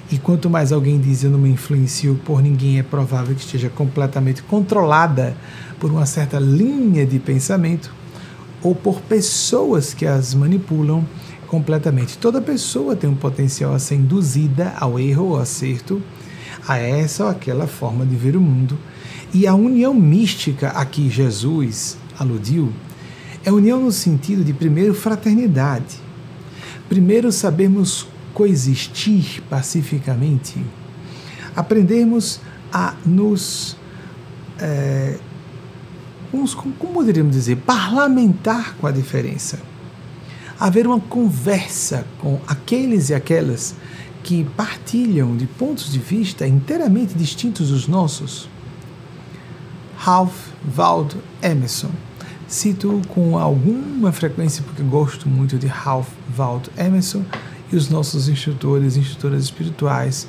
E 0.09 0.17
quanto 0.17 0.49
mais 0.49 0.71
alguém 0.71 0.99
diz 0.99 1.23
eu 1.23 1.29
não 1.29 1.39
me 1.39 1.49
influencio 1.49 2.19
por 2.23 2.41
ninguém, 2.41 2.79
é 2.79 2.83
provável 2.83 3.35
que 3.35 3.41
esteja 3.41 3.69
completamente 3.69 4.41
controlada 4.41 5.35
por 5.79 5.91
uma 5.91 6.05
certa 6.05 6.39
linha 6.39 7.05
de 7.05 7.19
pensamento 7.19 7.93
ou 8.63 8.73
por 8.73 9.01
pessoas 9.01 9.93
que 9.93 10.05
as 10.05 10.33
manipulam 10.33 11.05
completamente. 11.47 12.17
Toda 12.17 12.41
pessoa 12.41 12.95
tem 12.95 13.09
um 13.09 13.15
potencial 13.15 13.73
a 13.73 13.79
ser 13.79 13.95
induzida 13.95 14.73
ao 14.79 14.97
erro 14.97 15.25
ou 15.25 15.39
acerto, 15.39 16.01
a 16.65 16.77
essa 16.77 17.25
ou 17.25 17.29
aquela 17.29 17.67
forma 17.67 18.05
de 18.05 18.15
ver 18.15 18.37
o 18.37 18.41
mundo. 18.41 18.77
E 19.33 19.45
a 19.45 19.53
união 19.55 19.93
mística 19.93 20.69
a 20.69 20.85
que 20.85 21.09
Jesus 21.09 21.97
aludiu 22.17 22.71
é 23.43 23.51
união 23.51 23.81
no 23.81 23.91
sentido 23.91 24.43
de, 24.43 24.53
primeiro, 24.53 24.93
fraternidade. 24.93 25.97
Primeiro, 26.87 27.31
sabermos 27.31 28.07
coexistir 28.37 29.41
pacificamente. 29.49 30.63
Aprendermos 31.55 32.39
a 32.71 32.93
nos. 33.03 33.75
É, 34.59 35.17
como 36.77 36.93
poderíamos 36.93 37.33
dizer? 37.33 37.55
Parlamentar 37.55 38.75
com 38.75 38.85
a 38.85 38.91
diferença. 38.91 39.59
Haver 40.59 40.85
uma 40.85 40.99
conversa 40.99 42.05
com 42.19 42.39
aqueles 42.45 43.09
e 43.09 43.15
aquelas 43.15 43.73
que 44.23 44.43
partilham 44.55 45.35
de 45.35 45.47
pontos 45.47 45.91
de 45.91 45.97
vista 45.97 46.45
inteiramente 46.45 47.15
distintos 47.15 47.69
dos 47.69 47.87
nossos. 47.87 48.47
Ralph 49.97 50.49
Waldo 50.75 51.23
Emerson 51.41 51.89
Cito 52.47 53.01
com 53.09 53.37
alguma 53.37 54.11
frequência 54.13 54.63
porque 54.63 54.81
gosto 54.81 55.27
muito 55.27 55.57
de 55.57 55.67
Ralph 55.67 56.07
Waldo 56.37 56.71
Emerson 56.77 57.25
e 57.71 57.75
os 57.75 57.89
nossos 57.89 58.29
instrutores 58.29 58.95
e 58.95 58.99
instrutoras 58.99 59.43
espirituais 59.43 60.27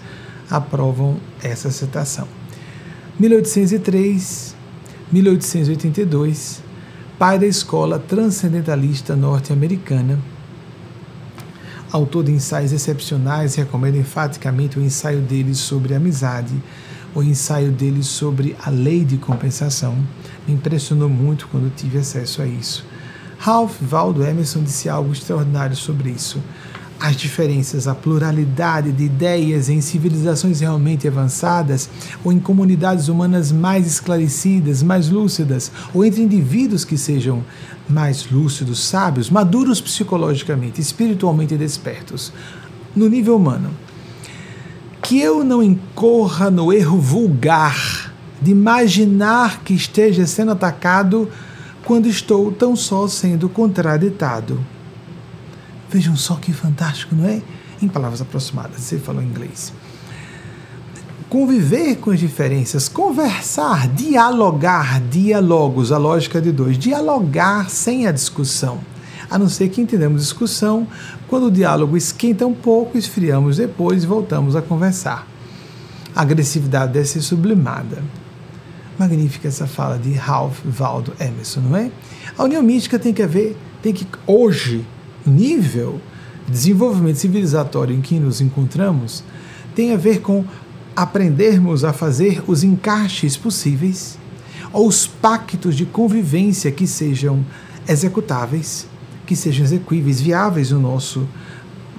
aprovam 0.51 1.19
essa 1.43 1.71
citação. 1.71 2.27
1803, 3.19 4.55
1882, 5.11 6.63
pai 7.19 7.39
da 7.39 7.47
escola 7.47 7.99
transcendentalista 7.99 9.17
norte-americana, 9.17 10.19
autor 11.91 12.25
de 12.25 12.33
ensaios 12.33 12.73
excepcionais, 12.73 13.55
recomendo 13.55 13.97
enfaticamente 13.97 14.79
o 14.79 14.83
ensaio 14.83 15.21
dele 15.21 15.55
sobre 15.55 15.95
amizade, 15.95 16.55
o 17.15 17.23
ensaio 17.23 17.73
dele 17.73 18.03
sobre 18.03 18.55
a 18.63 18.71
lei 18.71 19.05
de 19.05 19.17
compensação. 19.17 19.97
Me 20.47 20.55
impressionou 20.55 21.09
muito 21.09 21.49
quando 21.49 21.75
tive 21.75 21.99
acesso 21.99 22.43
a 22.43 22.47
isso. 22.47 22.85
Ralph 23.39 23.81
Waldo 23.83 24.25
Emerson 24.25 24.63
disse 24.63 24.89
algo 24.89 25.13
extraordinário 25.13 25.77
sobre 25.77 26.11
isso. 26.11 26.43
As 27.01 27.15
diferenças, 27.15 27.87
a 27.87 27.95
pluralidade 27.95 28.91
de 28.91 29.05
ideias 29.05 29.69
em 29.69 29.81
civilizações 29.81 30.59
realmente 30.59 31.07
avançadas, 31.07 31.89
ou 32.25 32.33
em 32.33 32.41
comunidades 32.41 33.07
humanas 33.07 33.53
mais 33.53 33.87
esclarecidas, 33.87 34.83
mais 34.83 35.09
lúcidas, 35.09 35.71
ou 35.95 36.05
entre 36.05 36.23
indivíduos 36.23 36.85
que 36.85 36.99
sejam 36.99 37.45
mais 37.89 38.29
lúcidos, 38.29 38.81
sábios, 38.81 39.31
maduros 39.31 39.81
psicologicamente, 39.81 40.81
espiritualmente 40.81 41.57
despertos, 41.57 42.33
no 42.97 43.09
nível 43.09 43.37
humano. 43.37 43.71
Que 45.01 45.21
eu 45.21 45.45
não 45.45 45.63
incorra 45.63 46.51
no 46.51 46.73
erro 46.73 46.99
vulgar 46.99 48.13
de 48.43 48.51
imaginar 48.51 49.63
que 49.63 49.73
esteja 49.73 50.27
sendo 50.27 50.51
atacado 50.51 51.29
quando 51.85 52.09
estou 52.09 52.51
tão 52.51 52.75
só 52.75 53.07
sendo 53.07 53.49
contraditado. 53.49 54.61
Vejam 55.91 56.17
só 56.17 56.35
que 56.37 56.53
fantástico, 56.53 57.15
não 57.15 57.27
é? 57.27 57.41
Em 57.81 57.89
palavras 57.89 58.21
aproximadas, 58.21 58.81
você 58.81 58.99
falou 58.99 59.23
inglês. 59.23 59.73
Conviver 61.29 61.97
com 61.97 62.11
as 62.11 62.19
diferenças, 62.19 62.89
conversar, 62.89 63.89
dialogar, 63.89 65.01
diálogos, 65.01 65.93
a 65.93 65.99
lógica 65.99 66.41
de 66.41 66.51
dois, 66.51 66.79
dialogar 66.79 67.69
sem 67.71 68.07
a 68.07 68.13
discussão. 68.13 68.81
A 69.31 69.39
não 69.39 69.49
ser 69.49 69.69
que 69.69 69.81
entendamos 69.81 70.23
discussão, 70.23 70.87
quando 71.27 71.47
o 71.47 71.51
diálogo 71.51 71.97
esquenta 71.97 72.47
um 72.47 72.55
pouco, 72.55 72.97
esfriamos 72.97 73.59
depois 73.59 74.05
e 74.05 74.07
voltamos 74.07 74.57
a 74.57 74.63
conversar. 74.63 75.27
A 76.15 76.23
agressividade 76.23 76.93
deve 76.93 77.07
ser 77.07 77.21
sublimada. 77.21 78.03
Magnífica 78.99 79.49
essa 79.49 79.67
fala 79.67 79.99
de 79.99 80.13
Ralph 80.15 80.59
Waldo 80.65 81.13
Emerson, 81.21 81.61
não 81.61 81.77
é? 81.77 81.91
A 82.37 82.45
união 82.45 82.63
mística 82.63 82.99
tem 82.99 83.13
que 83.13 83.23
haver, 83.23 83.57
tem 83.83 83.93
que 83.93 84.07
hoje, 84.27 84.85
nível 85.29 86.01
de 86.47 86.53
desenvolvimento 86.53 87.17
civilizatório 87.17 87.95
em 87.95 88.01
que 88.01 88.19
nos 88.19 88.41
encontramos, 88.41 89.23
tem 89.75 89.93
a 89.93 89.97
ver 89.97 90.21
com 90.21 90.45
aprendermos 90.97 91.85
a 91.85 91.93
fazer 91.93 92.43
os 92.47 92.65
encaixes 92.65 93.37
possíveis 93.37 94.19
ou 94.73 94.89
os 94.89 95.07
pactos 95.07 95.77
de 95.77 95.87
convivência 95.87 96.73
que 96.73 96.87
sejam 96.87 97.45
executáveis, 97.87 98.87
que 99.27 99.37
sejam 99.37 99.65
execuíveis, 99.65 100.21
viáveis 100.21 100.71
no 100.71 100.81
nosso 100.81 101.29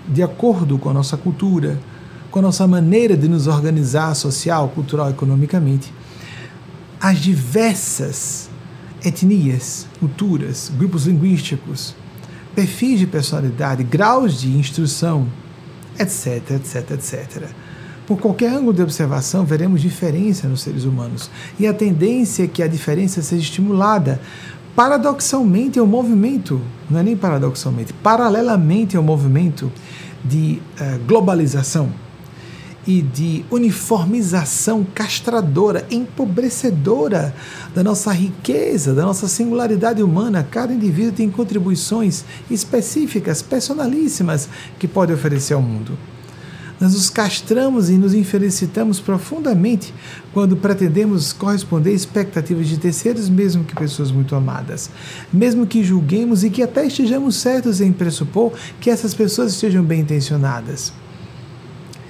de 0.08 0.24
acordo 0.24 0.78
com 0.78 0.90
a 0.90 0.94
nossa 0.94 1.16
cultura, 1.16 1.80
com 2.32 2.40
a 2.40 2.42
nossa 2.42 2.68
maneira 2.68 3.16
de 3.16 3.28
nos 3.28 3.48
organizar 3.48 4.16
social, 4.16 4.70
cultural, 4.70 5.10
economicamente 5.10 5.94
as 7.00 7.20
diversas 7.20 8.50
etnias, 9.04 9.88
culturas, 10.00 10.70
grupos 10.78 11.06
linguísticos, 11.06 11.96
perfis 12.60 13.00
de 13.00 13.08
personalidade, 13.08 13.86
graus 13.86 14.42
de 14.42 14.50
instrução, 14.50 15.26
etc, 15.98 16.52
etc, 16.52 16.92
etc. 16.92 17.44
Por 18.06 18.20
qualquer 18.20 18.52
ângulo 18.52 18.74
de 18.74 18.82
observação, 18.82 19.46
veremos 19.46 19.82
diferença 19.82 20.46
nos 20.46 20.60
seres 20.60 20.84
humanos. 20.84 21.32
E 21.58 21.66
a 21.66 21.74
tendência 21.74 22.44
é 22.44 22.48
que 22.48 22.62
a 22.62 22.68
diferença 22.68 23.22
seja 23.22 23.44
estimulada 23.44 24.20
paradoxalmente 24.76 25.80
ao 25.80 25.88
movimento, 25.88 26.60
não 26.90 27.00
é 27.00 27.04
nem 27.04 27.16
paradoxalmente, 27.16 27.94
paralelamente 27.94 28.98
ao 28.98 29.04
movimento 29.04 29.72
de 30.26 30.62
uh, 30.82 31.00
globalização 31.08 31.90
e 32.90 33.04
de 33.04 33.46
uniformização 33.52 34.84
castradora, 34.96 35.86
empobrecedora 35.92 37.36
da 37.76 37.84
nossa 37.84 38.12
riqueza, 38.12 38.96
da 38.96 39.04
nossa 39.04 39.28
singularidade 39.28 40.02
humana. 40.02 40.48
Cada 40.50 40.74
indivíduo 40.74 41.12
tem 41.12 41.30
contribuições 41.30 42.26
específicas, 42.50 43.44
personalíssimas, 43.44 44.50
que 44.80 44.88
pode 44.88 45.14
oferecer 45.14 45.54
ao 45.54 45.62
mundo. 45.62 45.96
Nós 46.82 46.94
nos 46.94 47.12
castramos 47.12 47.92
e 47.92 47.94
nos 47.94 48.16
infelicitamos 48.16 49.00
profundamente 49.00 49.94
quando 50.34 50.58
pretendemos 50.58 51.32
corresponder 51.32 51.92
a 51.92 51.94
expectativas 51.94 52.68
de 52.68 52.80
terceiros, 52.80 53.30
mesmo 53.30 53.66
que 53.66 53.76
pessoas 53.76 54.12
muito 54.12 54.34
amadas. 54.34 54.90
Mesmo 55.32 55.68
que 55.68 55.84
julguemos 55.84 56.44
e 56.44 56.50
que 56.50 56.64
até 56.64 56.88
estejamos 56.88 57.36
certos 57.36 57.82
em 57.82 57.92
pressupor 57.92 58.52
que 58.82 58.90
essas 58.90 59.14
pessoas 59.14 59.52
estejam 59.52 59.84
bem 59.84 60.00
intencionadas 60.00 60.92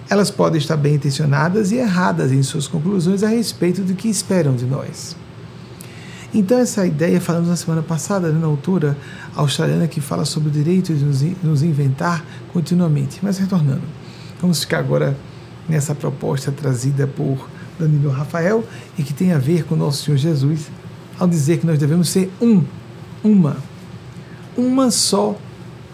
elas 0.09 0.31
podem 0.31 0.57
estar 0.57 0.75
bem 0.75 0.95
intencionadas 0.95 1.71
e 1.71 1.75
erradas 1.75 2.31
em 2.31 2.41
suas 2.41 2.67
conclusões 2.67 3.21
a 3.21 3.27
respeito 3.27 3.81
do 3.81 3.93
que 3.93 4.09
esperam 4.09 4.55
de 4.55 4.65
nós. 4.65 5.15
Então, 6.33 6.59
essa 6.59 6.85
ideia, 6.85 7.19
falamos 7.19 7.49
na 7.49 7.55
semana 7.55 7.81
passada, 7.81 8.31
né, 8.31 8.39
na 8.39 8.47
autora 8.47 8.97
australiana 9.35 9.87
que 9.87 9.99
fala 9.99 10.25
sobre 10.25 10.49
o 10.49 10.51
direito 10.51 10.93
de 10.93 11.03
nos, 11.03 11.21
nos 11.43 11.63
inventar 11.63 12.23
continuamente. 12.53 13.19
Mas 13.21 13.37
retornando, 13.37 13.81
vamos 14.39 14.61
ficar 14.61 14.79
agora 14.79 15.17
nessa 15.67 15.95
proposta 15.95 16.51
trazida 16.51 17.07
por 17.07 17.47
Danilo 17.79 18.11
Rafael 18.11 18.63
e 18.97 19.03
que 19.03 19.13
tem 19.13 19.31
a 19.31 19.39
ver 19.39 19.63
com 19.63 19.75
o 19.75 19.77
nosso 19.77 20.03
Senhor 20.03 20.17
Jesus, 20.17 20.69
ao 21.19 21.27
dizer 21.27 21.59
que 21.59 21.65
nós 21.65 21.79
devemos 21.79 22.09
ser 22.09 22.31
um, 22.41 22.63
uma, 23.23 23.57
uma 24.55 24.91
só 24.91 25.35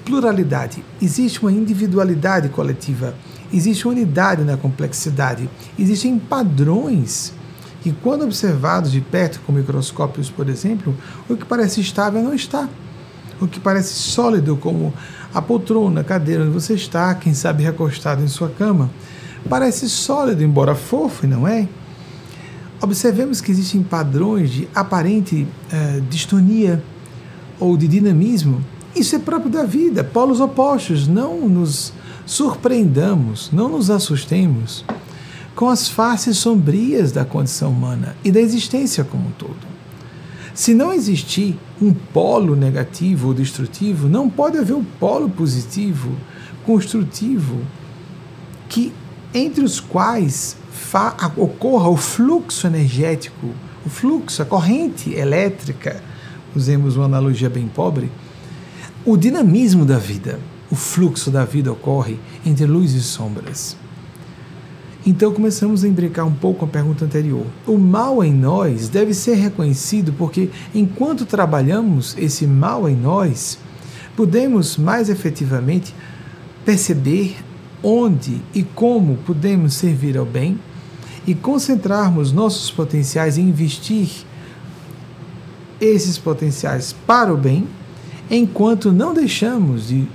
pluralidade. 0.04 0.84
Existe 1.02 1.42
uma 1.42 1.52
individualidade 1.52 2.50
coletiva 2.50 3.16
Existe 3.54 3.88
unidade 3.88 4.44
na 4.44 4.58
complexidade, 4.58 5.50
existem 5.78 6.18
padrões 6.18 7.34
que, 7.82 7.92
quando 7.92 8.24
observados 8.24 8.92
de 8.92 9.00
perto 9.00 9.40
com 9.46 9.54
microscópios, 9.54 10.30
por 10.30 10.50
exemplo, 10.50 10.96
o 11.30 11.38
que 11.38 11.46
parece 11.46 11.82
estável 11.82 12.22
não 12.22 12.34
está. 12.34 12.68
O 13.40 13.48
que 13.48 13.60
parece 13.60 13.94
sólido, 13.94 14.58
como 14.58 14.94
a 15.34 15.42
poltrona, 15.42 16.02
a 16.02 16.04
cadeira 16.04 16.44
onde 16.44 16.52
você 16.52 16.74
está, 16.74 17.14
quem 17.14 17.34
sabe 17.34 17.64
recostado 17.64 18.24
em 18.24 18.28
sua 18.28 18.50
cama, 18.50 18.90
parece 19.50 19.90
sólido, 19.90 20.44
embora 20.44 20.74
fofo, 20.74 21.28
não 21.28 21.48
é? 21.48 21.68
Observemos 22.82 23.42
que 23.42 23.52
existem 23.52 23.84
padrões 23.84 24.50
de 24.50 24.68
aparente 24.74 25.46
uh, 25.72 26.02
distonia 26.10 26.84
ou 27.60 27.78
de 27.78 27.88
dinamismo. 27.88 28.64
Isso 28.96 29.16
é 29.16 29.20
próprio 29.20 29.52
da 29.52 29.64
vida, 29.64 30.04
polos 30.04 30.40
opostos, 30.40 31.08
não 31.08 31.50
nos 31.50 31.92
surpreendamos, 32.26 33.52
não 33.52 33.68
nos 33.70 33.90
assustemos 33.90 34.86
com 35.54 35.70
as 35.70 35.88
faces 35.88 36.38
sombrias 36.38 37.12
da 37.12 37.24
condição 37.24 37.72
humana 37.72 38.16
e 38.24 38.32
da 38.32 38.40
existência 38.40 39.04
como 39.04 39.28
um 39.28 39.32
todo. 39.32 39.76
Se 40.54 40.74
não 40.74 40.94
existir 40.94 41.58
um 41.82 41.94
polo 41.94 42.56
negativo 42.56 43.28
ou 43.28 43.34
destrutivo, 43.34 44.08
não 44.08 44.30
pode 44.30 44.58
haver 44.58 44.74
um 44.74 44.84
polo 44.84 45.30
positivo, 45.30 46.16
construtivo, 46.66 47.60
que 48.70 48.94
entre 49.34 49.64
os 49.64 49.80
quais 49.82 50.58
ocorra 51.36 51.90
o 51.90 51.98
fluxo 51.98 52.68
energético, 52.68 53.50
o 53.86 53.90
fluxo, 53.90 54.42
a 54.42 54.46
corrente 54.46 55.14
elétrica, 55.14 56.02
usemos 56.56 56.96
uma 56.96 57.06
analogia 57.06 57.50
bem 57.50 57.68
pobre, 57.68 58.10
o 59.06 59.16
dinamismo 59.16 59.86
da 59.86 59.98
vida 59.98 60.40
o 60.70 60.76
fluxo 60.76 61.30
da 61.30 61.46
vida 61.46 61.72
ocorre 61.72 62.20
entre 62.46 62.66
luz 62.66 62.94
e 62.94 63.02
sombras. 63.02 63.78
Então 65.06 65.32
começamos 65.32 65.84
a 65.84 65.88
imbricar 65.88 66.26
um 66.26 66.34
pouco 66.34 66.60
com 66.60 66.66
a 66.66 66.70
pergunta 66.70 67.06
anterior. 67.06 67.46
O 67.68 67.78
mal 67.78 68.24
em 68.24 68.34
nós 68.34 68.90
deve 68.90 69.14
ser 69.14 69.36
reconhecido 69.36 70.12
porque, 70.14 70.50
enquanto 70.74 71.26
trabalhamos 71.26 72.16
esse 72.18 72.48
mal 72.48 72.90
em 72.90 72.96
nós, 72.96 73.60
podemos 74.16 74.78
mais 74.78 75.10
efetivamente 75.10 75.94
perceber 76.66 77.38
onde 77.84 78.42
e 78.54 78.64
como 78.64 79.18
podemos 79.18 79.76
servir 79.76 80.18
ao 80.18 80.26
bem 80.26 80.60
e 81.28 81.36
concentrarmos 81.36 82.32
nossos 82.32 82.72
potenciais 82.72 83.38
e 83.38 83.42
investir 83.42 84.10
esses 85.80 86.18
potenciais 86.18 86.96
para 87.06 87.32
o 87.32 87.38
bem, 87.38 87.68
enquanto 88.30 88.92
não 88.92 89.14
deixamos 89.14 89.88
de 89.88 90.08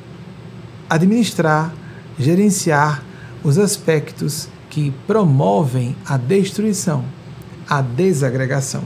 administrar, 0.88 1.73
gerenciar 2.18 3.03
os 3.42 3.59
aspectos 3.59 4.49
que 4.68 4.92
promovem 5.07 5.96
a 6.07 6.16
destruição, 6.16 7.05
a 7.68 7.81
desagregação, 7.81 8.83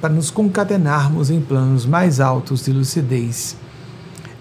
para 0.00 0.12
nos 0.12 0.30
concatenarmos 0.30 1.30
em 1.30 1.40
planos 1.40 1.86
mais 1.86 2.20
altos 2.20 2.64
de 2.64 2.72
lucidez, 2.72 3.56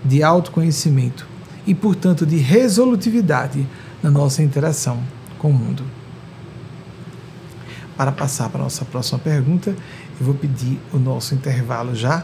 de 0.04 0.24
autoconhecimento 0.24 1.28
e, 1.66 1.76
portanto, 1.76 2.26
de 2.26 2.38
resolutividade 2.38 3.68
na 4.02 4.10
nossa 4.10 4.42
interação 4.42 5.02
com 5.38 5.50
o 5.50 5.54
mundo. 5.54 5.84
Para 7.96 8.12
passar 8.12 8.50
para 8.50 8.62
a 8.62 8.64
nossa 8.64 8.84
próxima 8.86 9.20
pergunta, 9.20 9.76
eu 10.20 10.26
vou 10.26 10.34
pedir 10.34 10.80
o 10.92 10.98
nosso 10.98 11.36
intervalo 11.36 11.94
já, 11.94 12.24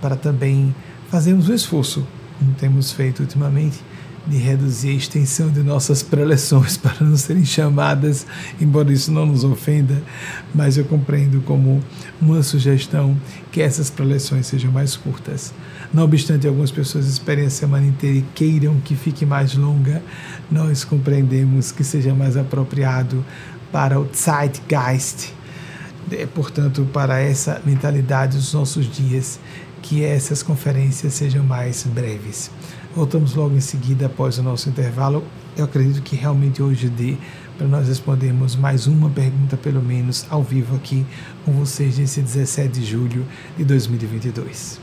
para 0.00 0.16
também 0.16 0.74
fazermos 1.14 1.48
um 1.48 1.54
esforço, 1.54 2.04
como 2.40 2.52
temos 2.54 2.90
feito 2.90 3.20
ultimamente, 3.20 3.78
de 4.26 4.36
reduzir 4.36 4.88
a 4.88 4.94
extensão 4.94 5.48
de 5.48 5.60
nossas 5.60 6.02
preleções 6.02 6.74
para 6.76 7.06
não 7.06 7.16
serem 7.16 7.44
chamadas, 7.44 8.26
embora 8.60 8.92
isso 8.92 9.12
não 9.12 9.24
nos 9.24 9.44
ofenda, 9.44 10.02
mas 10.52 10.76
eu 10.76 10.84
compreendo 10.84 11.40
como 11.42 11.80
uma 12.20 12.42
sugestão 12.42 13.16
que 13.52 13.62
essas 13.62 13.90
preleções 13.90 14.48
sejam 14.48 14.72
mais 14.72 14.96
curtas. 14.96 15.54
Não 15.92 16.02
obstante 16.02 16.48
algumas 16.48 16.72
pessoas 16.72 17.06
esperem 17.06 17.46
a 17.46 17.50
semana 17.50 17.86
inteira 17.86 18.18
e 18.18 18.24
queiram 18.34 18.80
que 18.80 18.96
fique 18.96 19.24
mais 19.24 19.54
longa, 19.54 20.02
nós 20.50 20.82
compreendemos 20.82 21.70
que 21.70 21.84
seja 21.84 22.12
mais 22.12 22.36
apropriado 22.36 23.24
para 23.70 24.00
o 24.00 24.08
Zeitgeist, 24.12 25.32
portanto, 26.34 26.88
para 26.92 27.20
essa 27.20 27.62
mentalidade 27.64 28.36
dos 28.36 28.52
nossos 28.52 28.90
dias, 28.90 29.38
que 29.84 30.02
essas 30.02 30.42
conferências 30.42 31.12
sejam 31.12 31.44
mais 31.44 31.84
breves. 31.84 32.50
Voltamos 32.96 33.34
logo 33.34 33.54
em 33.54 33.60
seguida 33.60 34.06
após 34.06 34.38
o 34.38 34.42
nosso 34.42 34.70
intervalo. 34.70 35.22
Eu 35.54 35.66
acredito 35.66 36.00
que 36.00 36.16
realmente 36.16 36.62
hoje 36.62 36.88
dê 36.88 37.18
para 37.58 37.66
nós 37.66 37.86
respondermos 37.86 38.56
mais 38.56 38.86
uma 38.86 39.10
pergunta, 39.10 39.58
pelo 39.58 39.82
menos, 39.82 40.26
ao 40.30 40.42
vivo 40.42 40.74
aqui 40.74 41.04
com 41.44 41.52
vocês 41.52 41.98
nesse 41.98 42.22
17 42.22 42.80
de 42.80 42.86
julho 42.86 43.26
de 43.58 43.64
2022. 43.66 44.80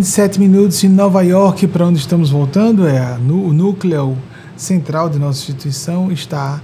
Sete 0.00 0.40
minutos 0.40 0.82
em 0.82 0.88
Nova 0.88 1.20
York, 1.20 1.66
para 1.68 1.86
onde 1.86 1.98
estamos 1.98 2.30
voltando, 2.30 2.88
é 2.88 3.14
o 3.18 3.52
núcleo 3.52 4.16
central 4.56 5.10
de 5.10 5.18
nossa 5.18 5.38
instituição 5.42 6.10
está 6.10 6.62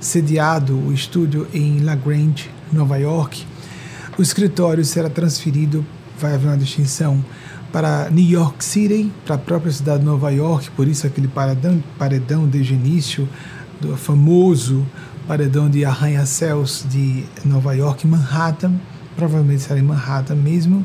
sediado 0.00 0.74
o 0.74 0.90
estúdio 0.90 1.46
em 1.52 1.80
La 1.80 1.94
Grange, 1.94 2.50
Nova 2.72 2.96
York. 2.96 3.51
O 4.18 4.20
escritório 4.20 4.84
será 4.84 5.08
transferido, 5.08 5.84
vai 6.18 6.34
haver 6.34 6.48
uma 6.48 6.58
distinção 6.58 7.24
para 7.72 8.10
New 8.10 8.22
York 8.22 8.62
City, 8.62 9.10
para 9.24 9.36
a 9.36 9.38
própria 9.38 9.72
cidade 9.72 10.00
de 10.00 10.04
Nova 10.04 10.30
York, 10.30 10.70
por 10.72 10.86
isso 10.86 11.06
aquele 11.06 11.28
paredão, 11.28 11.82
paredão 11.98 12.46
desde 12.46 12.74
o 12.74 12.76
início, 12.76 13.26
do 13.80 13.96
famoso 13.96 14.86
paredão 15.26 15.70
de 15.70 15.82
arranha-céus 15.82 16.84
de 16.90 17.24
Nova 17.42 17.72
York, 17.72 18.06
Manhattan, 18.06 18.74
provavelmente 19.16 19.62
será 19.62 19.80
em 19.80 19.82
Manhattan 19.82 20.34
mesmo. 20.34 20.84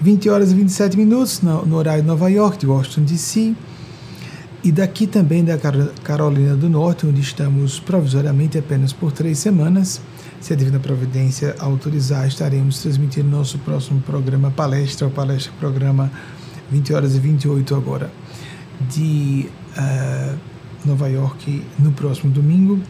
20 0.00 0.28
horas 0.28 0.52
e 0.52 0.54
27 0.54 0.96
minutos 0.96 1.40
no, 1.42 1.66
no 1.66 1.76
horário 1.76 2.02
de 2.02 2.08
Nova 2.08 2.30
York, 2.30 2.58
de 2.58 2.66
Washington 2.68 3.02
DC. 3.02 3.54
E 4.62 4.70
daqui 4.70 5.08
também 5.08 5.44
da 5.44 5.58
Carolina 6.04 6.54
do 6.54 6.68
Norte, 6.68 7.06
onde 7.06 7.20
estamos 7.20 7.80
provisoriamente 7.80 8.56
apenas 8.58 8.92
por 8.92 9.10
três 9.10 9.38
semanas 9.38 10.00
se 10.40 10.52
a 10.52 10.56
Divina 10.56 10.78
Providência 10.78 11.56
autorizar, 11.58 12.26
estaremos 12.26 12.80
transmitindo 12.80 13.28
nosso 13.28 13.58
próximo 13.58 14.00
programa 14.00 14.50
palestra, 14.50 15.06
o 15.06 15.10
palestra 15.10 15.52
programa 15.58 16.10
20 16.70 16.94
horas 16.94 17.14
e 17.14 17.18
28 17.18 17.74
agora, 17.74 18.10
de 18.90 19.48
uh, 19.78 20.36
Nova 20.84 21.08
York 21.08 21.62
no 21.78 21.92
próximo 21.92 22.30
domingo. 22.30 22.80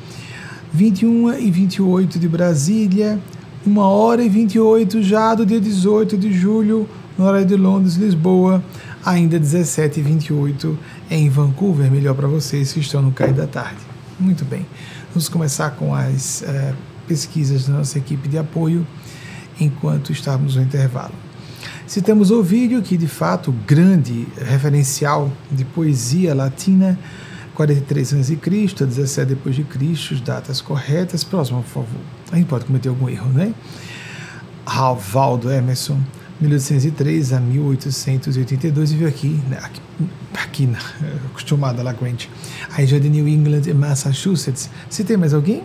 21 0.73 1.39
e 1.39 1.51
28 1.51 2.19
de 2.19 2.29
Brasília, 2.29 3.19
1 3.67 3.79
hora 3.79 4.23
e 4.23 4.29
28 4.29 5.03
já 5.03 5.35
do 5.35 5.47
dia 5.47 5.61
18 5.61 6.19
de 6.19 6.33
julho, 6.33 6.89
no 7.17 7.25
horário 7.25 7.47
de 7.47 7.57
Londres, 7.57 7.95
Lisboa, 7.95 8.63
ainda 9.05 9.39
17 9.39 10.01
e 10.01 10.03
28 10.03 10.79
em 11.11 11.31
Vancouver, 11.31 11.91
melhor 11.91 12.15
para 12.15 12.29
vocês 12.29 12.73
que 12.73 12.81
estão 12.81 13.01
no 13.01 13.13
cair 13.13 13.33
da 13.33 13.47
tarde. 13.47 13.79
Muito 14.19 14.45
bem, 14.45 14.67
vamos 15.11 15.29
começar 15.29 15.71
com 15.71 15.95
as 15.95 16.43
uh, 16.43 16.75
pesquisas 17.07 17.67
da 17.67 17.75
nossa 17.75 17.99
equipe 17.99 18.29
de 18.29 18.39
apoio 18.39 18.87
enquanto 19.61 20.13
estávamos 20.13 20.57
no 20.57 20.63
intervalo. 20.63 21.15
Citamos 21.87 22.31
Ovídio, 22.31 22.83
que 22.83 22.97
de 22.97 23.07
fato 23.07 23.55
grande 23.67 24.27
referencial 24.37 25.31
de 25.51 25.65
poesia 25.65 26.35
latina, 26.35 26.99
43 27.55 28.15
a.C., 28.15 28.37
17 28.37 29.29
depois 29.29 29.55
de 29.55 29.63
Cristo, 29.63 30.15
datas 30.17 30.61
corretas. 30.61 31.23
Próximo, 31.23 31.63
por 31.63 31.69
favor. 31.69 32.01
A 32.33 32.37
gente 32.37 32.49
pode 32.49 32.65
cometer 32.65 32.89
algum 32.89 33.09
erro, 33.09 33.31
né? 33.31 33.55
Ravaldo 34.67 35.51
Emerson, 35.51 35.99
1803 36.41 37.33
a 37.33 37.41
1882, 37.41 38.93
e 38.93 39.05
aqui, 39.05 39.41
né, 39.49 39.59
aqui, 39.63 39.81
aqui 40.35 40.67
na, 40.67 40.79
acostumada 41.31 41.83
lá, 41.83 41.93
Grant, 41.93 42.27
a 42.69 42.75
região 42.75 43.01
de 43.01 43.09
New 43.09 43.29
England 43.29 43.63
e 43.67 43.73
Massachusetts. 43.73 44.69
Se 44.91 45.05
tem 45.05 45.17
mais 45.17 45.33
alguém? 45.33 45.63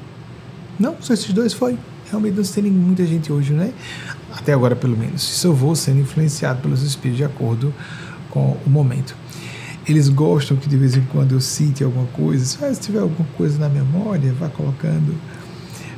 Não, 0.81 0.95
só 0.99 1.13
esses 1.13 1.31
dois 1.31 1.53
foi. 1.53 1.77
Realmente 2.09 2.35
não 2.35 2.43
tem 2.43 2.63
muita 2.63 3.05
gente 3.05 3.31
hoje, 3.31 3.53
né? 3.53 3.71
Até 4.33 4.51
agora, 4.51 4.75
pelo 4.75 4.97
menos. 4.97 5.21
Isso 5.21 5.45
eu 5.45 5.53
vou 5.53 5.75
sendo 5.75 5.99
influenciado 5.99 6.59
pelos 6.59 6.81
espíritos 6.81 7.17
de 7.17 7.23
acordo 7.23 7.71
com 8.31 8.57
o 8.65 8.69
momento. 8.69 9.15
Eles 9.87 10.09
gostam 10.09 10.57
que 10.57 10.67
de 10.67 10.75
vez 10.77 10.97
em 10.97 11.01
quando 11.01 11.33
eu 11.33 11.39
cite 11.39 11.83
alguma 11.83 12.07
coisa. 12.07 12.43
Se 12.43 12.81
tiver 12.81 12.99
alguma 12.99 13.27
coisa 13.37 13.59
na 13.59 13.69
memória, 13.69 14.33
vá 14.33 14.49
colocando. 14.49 15.13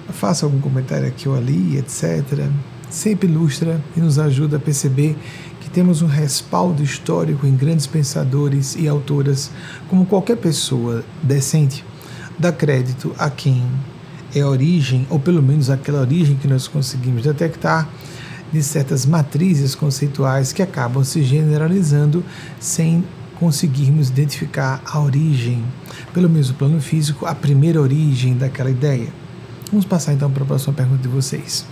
Faça 0.09 0.45
algum 0.45 0.59
comentário 0.59 1.07
aqui 1.07 1.29
ou 1.29 1.35
ali, 1.35 1.77
etc. 1.77 2.49
Sempre 2.89 3.29
ilustra 3.29 3.81
e 3.95 4.01
nos 4.01 4.19
ajuda 4.19 4.57
a 4.57 4.59
perceber 4.59 5.17
que 5.61 5.69
temos 5.69 6.01
um 6.01 6.07
respaldo 6.07 6.83
histórico 6.83 7.47
em 7.47 7.55
grandes 7.55 7.87
pensadores 7.87 8.75
e 8.75 8.85
autoras, 8.85 9.49
como 9.89 10.05
qualquer 10.05 10.35
pessoa 10.35 11.05
decente 11.23 11.85
dá 12.37 12.51
crédito 12.51 13.15
a 13.17 13.29
quem 13.29 13.63
é 14.35 14.41
a 14.41 14.47
origem, 14.47 15.07
ou 15.09 15.19
pelo 15.19 15.41
menos 15.41 15.69
aquela 15.69 16.01
origem 16.01 16.35
que 16.35 16.47
nós 16.47 16.67
conseguimos 16.67 17.23
detectar, 17.23 17.87
de 18.51 18.61
certas 18.61 19.05
matrizes 19.05 19.73
conceituais 19.73 20.53
que 20.53 20.61
acabam 20.61 21.03
se 21.03 21.23
generalizando 21.23 22.23
sem 22.59 23.03
conseguirmos 23.39 24.09
identificar 24.09 24.81
a 24.85 24.99
origem, 24.99 25.63
pelo 26.13 26.29
menos 26.29 26.51
o 26.51 26.53
plano 26.53 26.79
físico, 26.79 27.25
a 27.25 27.33
primeira 27.33 27.81
origem 27.81 28.37
daquela 28.37 28.69
ideia. 28.69 29.09
Vamos 29.71 29.85
passar 29.85 30.13
então 30.13 30.29
para 30.29 30.43
a 30.43 30.45
próxima 30.45 30.73
pergunta 30.73 31.01
de 31.01 31.07
vocês. 31.07 31.65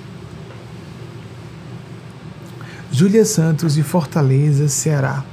Júlia 2.91 3.23
Santos 3.23 3.75
de 3.75 3.83
Fortaleza, 3.83 4.67
Ceará, 4.67 5.23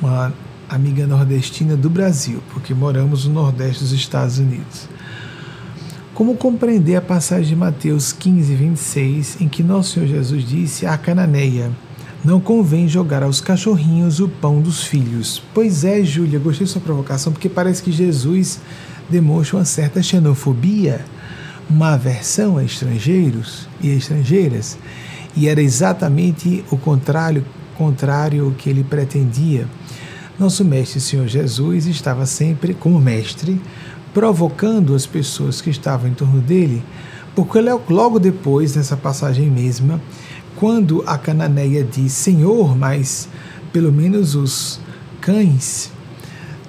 uma 0.00 0.32
amiga 0.68 1.06
nordestina 1.06 1.76
do 1.76 1.88
Brasil, 1.88 2.42
porque 2.52 2.74
moramos 2.74 3.26
no 3.26 3.34
Nordeste 3.34 3.84
dos 3.84 3.92
Estados 3.92 4.38
Unidos. 4.38 4.88
Como 6.18 6.34
compreender 6.34 6.96
a 6.96 7.00
passagem 7.00 7.50
de 7.50 7.54
Mateus 7.54 8.12
15, 8.12 8.52
26, 8.52 9.40
em 9.40 9.48
que 9.48 9.62
Nosso 9.62 9.92
Senhor 9.92 10.08
Jesus 10.08 10.44
disse 10.44 10.84
à 10.84 10.98
Cananeia: 10.98 11.70
Não 12.24 12.40
convém 12.40 12.88
jogar 12.88 13.22
aos 13.22 13.40
cachorrinhos 13.40 14.18
o 14.18 14.28
pão 14.28 14.60
dos 14.60 14.82
filhos. 14.82 15.40
Pois 15.54 15.84
é, 15.84 16.02
Júlia, 16.02 16.40
gostei 16.40 16.66
da 16.66 16.72
sua 16.72 16.80
provocação, 16.80 17.32
porque 17.32 17.48
parece 17.48 17.84
que 17.84 17.92
Jesus 17.92 18.58
demonstra 19.08 19.58
uma 19.58 19.64
certa 19.64 20.02
xenofobia, 20.02 21.04
uma 21.70 21.92
aversão 21.92 22.58
a 22.58 22.64
estrangeiros 22.64 23.68
e 23.80 23.88
estrangeiras. 23.90 24.76
E 25.36 25.46
era 25.46 25.62
exatamente 25.62 26.64
o 26.68 26.76
contrário, 26.76 27.44
contrário 27.76 28.52
que 28.58 28.68
ele 28.68 28.82
pretendia. 28.82 29.68
Nosso 30.36 30.64
Mestre 30.64 31.00
Senhor 31.00 31.28
Jesus 31.28 31.86
estava 31.86 32.26
sempre, 32.26 32.74
como 32.74 33.00
mestre, 33.00 33.60
provocando 34.12 34.94
as 34.94 35.06
pessoas 35.06 35.60
que 35.60 35.70
estavam 35.70 36.08
em 36.08 36.14
torno 36.14 36.40
dele, 36.40 36.82
porque 37.34 37.60
logo 37.60 38.18
depois, 38.18 38.74
nessa 38.74 38.96
passagem 38.96 39.50
mesma, 39.50 40.00
quando 40.56 41.04
a 41.06 41.16
cananeia 41.16 41.84
diz 41.84 42.12
Senhor, 42.12 42.76
mas 42.76 43.28
pelo 43.72 43.92
menos 43.92 44.34
os 44.34 44.80
cães 45.20 45.92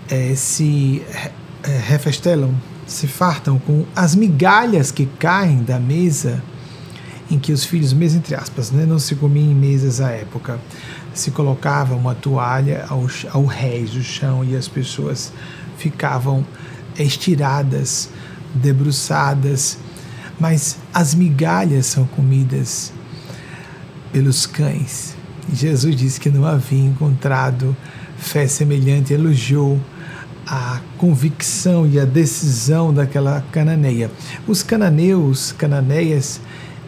é, 0.09 0.35
se 0.35 1.01
é, 1.63 1.77
refestelam, 1.87 2.53
se 2.85 3.07
fartam 3.07 3.57
com 3.59 3.85
as 3.95 4.15
migalhas 4.15 4.91
que 4.91 5.05
caem 5.05 5.63
da 5.63 5.79
mesa 5.79 6.41
em 7.31 7.37
que 7.37 7.51
os 7.51 7.63
filhos, 7.63 7.93
mesmo 7.93 8.19
entre 8.19 8.35
aspas, 8.35 8.71
né, 8.71 8.85
não 8.85 8.97
se 8.97 9.15
comiam 9.15 9.51
em 9.51 9.55
mesas 9.55 10.01
à 10.01 10.09
época, 10.09 10.59
se 11.13 11.31
colocava 11.31 11.95
uma 11.95 12.15
toalha 12.15 12.85
ao, 12.89 13.07
ao 13.31 13.45
rés 13.45 13.91
do 13.91 14.01
chão 14.01 14.43
e 14.43 14.55
as 14.55 14.67
pessoas 14.67 15.31
ficavam 15.77 16.45
estiradas, 17.03 18.09
debruçadas, 18.53 19.77
mas 20.39 20.77
as 20.93 21.13
migalhas 21.13 21.85
são 21.85 22.05
comidas 22.05 22.91
pelos 24.11 24.45
cães. 24.45 25.15
Jesus 25.51 25.95
disse 25.95 26.19
que 26.19 26.29
não 26.29 26.45
havia 26.45 26.85
encontrado 26.85 27.75
fé 28.17 28.47
semelhante, 28.47 29.13
elogiou 29.13 29.79
a 30.45 30.81
convicção 30.97 31.87
e 31.87 31.99
a 31.99 32.05
decisão 32.05 32.93
daquela 32.93 33.43
cananeia. 33.51 34.09
Os 34.47 34.63
cananeus, 34.63 35.51
cananeias, 35.51 36.41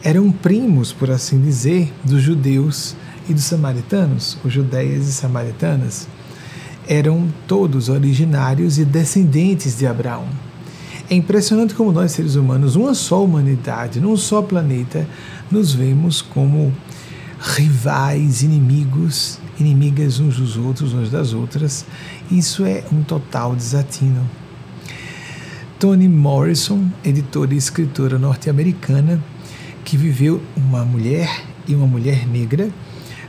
eram 0.04 0.32
primos, 0.32 0.92
por 0.92 1.12
assim 1.12 1.40
dizer, 1.40 1.94
dos 2.04 2.22
judeus 2.22 2.96
e 3.30 3.34
dos 3.34 3.44
samaritanos, 3.44 4.38
os 4.44 4.52
judeias 4.52 5.08
e 5.08 5.14
samaritanas 5.14 6.08
eram 6.92 7.30
todos 7.48 7.88
originários 7.88 8.78
e 8.78 8.84
descendentes 8.84 9.78
de 9.78 9.88
Abraão. 9.88 10.26
É 11.10 11.16
impressionante 11.16 11.74
como 11.74 11.94
nós, 11.94 12.12
seres 12.12 12.36
humanos, 12.36 12.76
uma 12.76 12.94
só 12.94 13.24
humanidade, 13.24 14.02
num 14.02 14.18
só 14.18 14.42
planeta, 14.42 15.08
nos 15.50 15.74
vemos 15.74 16.22
como 16.22 16.74
rivais, 17.40 18.44
inimigos 18.44 19.40
inimigas 19.58 20.20
uns 20.20 20.36
dos 20.38 20.58
outros, 20.58 20.94
uns 20.94 21.10
das 21.10 21.34
outras. 21.34 21.86
Isso 22.30 22.66
é 22.66 22.84
um 22.92 23.04
total 23.04 23.56
desatino. 23.56 24.30
Toni 25.80 26.10
Morrison, 26.10 26.90
editora 27.06 27.54
e 27.54 27.58
escritora 27.58 28.20
norte-americana, 28.20 29.24
que 29.86 29.96
viveu 29.96 30.42
uma 30.58 30.84
mulher 30.84 31.44
e 31.68 31.74
uma 31.74 31.88
mulher 31.88 32.28
negra, 32.28 32.70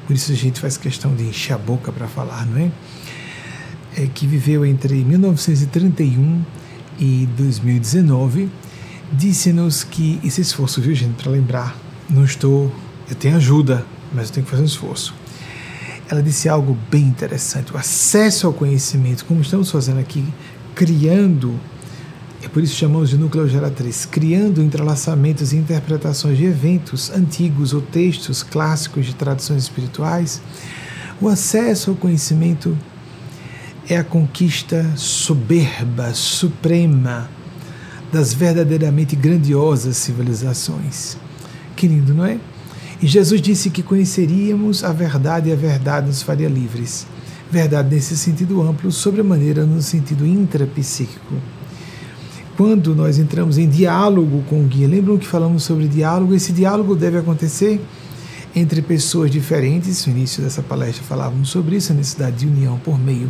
por 0.07 0.15
isso 0.15 0.33
a 0.33 0.35
gente 0.35 0.61
faz 0.61 0.77
questão 0.77 1.15
de 1.15 1.23
encher 1.23 1.53
a 1.55 1.59
boca 1.59 1.93
para 1.93 2.09
falar, 2.09 2.45
não 2.47 2.59
é? 2.59 2.71
É? 3.97 4.07
Que 4.07 4.27
viveu 4.27 4.65
entre 4.65 4.95
1931 5.05 6.43
e 6.99 7.29
2019, 7.37 8.49
disse-nos 9.13 9.85
que 9.85 10.21
esse 10.25 10.41
esforço, 10.41 10.81
viu 10.81 10.95
gente, 10.95 11.23
para 11.23 11.31
lembrar, 11.31 11.77
não 12.09 12.25
estou, 12.25 12.73
eu 13.09 13.15
tenho 13.15 13.37
ajuda, 13.37 13.85
mas 14.13 14.29
eu 14.29 14.35
tenho 14.35 14.45
que 14.45 14.51
fazer 14.51 14.63
um 14.63 14.67
esforço. 14.67 15.15
Ela 16.09 16.23
disse 16.23 16.49
algo 16.49 16.77
bem 16.91 17.03
interessante: 17.03 17.73
o 17.73 17.77
acesso 17.77 18.47
ao 18.47 18.53
conhecimento, 18.53 19.25
como 19.25 19.41
estamos 19.41 19.71
fazendo 19.71 19.99
aqui, 19.99 20.25
criando, 20.75 21.59
é 22.43 22.49
por 22.49 22.63
isso 22.63 22.75
chamamos 22.75 23.11
de 23.11 23.17
núcleo 23.17 23.49
geratriz, 23.49 24.05
criando 24.05 24.63
entrelaçamentos 24.63 25.53
e 25.53 25.57
interpretações 25.57 26.37
de 26.37 26.45
eventos 26.45 27.11
antigos 27.11 27.73
ou 27.73 27.81
textos 27.81 28.43
clássicos 28.43 29.07
de 29.07 29.15
tradições 29.15 29.63
espirituais. 29.63 30.43
O 31.21 31.29
acesso 31.29 31.91
ao 31.91 31.97
conhecimento 31.97 32.77
é 33.89 33.97
a 33.97 34.05
conquista 34.05 34.85
soberba, 34.97 36.15
suprema 36.15 37.29
das 38.13 38.33
verdadeiramente 38.33 39.17
grandiosas 39.17 39.97
civilizações. 39.97 41.17
Que 41.75 41.89
lindo, 41.89 42.15
não 42.15 42.25
é? 42.25 42.39
E 43.03 43.07
Jesus 43.07 43.41
disse 43.41 43.71
que 43.71 43.83
conheceríamos 43.83 44.85
a 44.85 44.93
verdade 44.93 45.49
e 45.49 45.53
a 45.53 45.57
verdade 45.57 46.07
nos 46.07 46.23
faria 46.23 46.49
livres. 46.49 47.07
Verdade 47.51 47.93
nesse 47.93 48.17
sentido 48.17 48.63
amplo, 48.63 48.93
sobremaneira 48.93 49.65
no 49.65 49.83
sentido 49.83 50.25
intrapsíquico. 50.25 51.35
Quando 52.57 52.95
nós 52.95 53.19
entramos 53.19 53.59
em 53.59 53.69
diálogo 53.69 54.45
com 54.49 54.61
o 54.61 54.65
guia, 54.65 54.87
lembram 54.87 55.19
que 55.19 55.27
falamos 55.27 55.65
sobre 55.65 55.89
diálogo? 55.89 56.35
Esse 56.35 56.53
diálogo 56.53 56.95
deve 56.95 57.19
acontecer 57.19 57.81
entre 58.55 58.83
pessoas 58.83 59.31
diferentes. 59.31 60.07
No 60.07 60.13
início 60.13 60.43
dessa 60.43 60.63
palestra 60.63 61.03
falávamos 61.03 61.49
sobre 61.49 61.77
isso, 61.77 61.93
a 61.93 61.95
necessidade 61.97 62.37
de 62.37 62.47
união 62.47 62.79
por 62.79 62.99
meio 62.99 63.29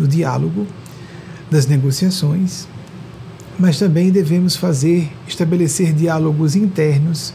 do 0.00 0.08
diálogo, 0.08 0.66
das 1.50 1.66
negociações, 1.66 2.66
mas 3.58 3.78
também 3.78 4.10
devemos 4.10 4.56
fazer, 4.56 5.10
estabelecer 5.28 5.92
diálogos 5.92 6.56
internos 6.56 7.34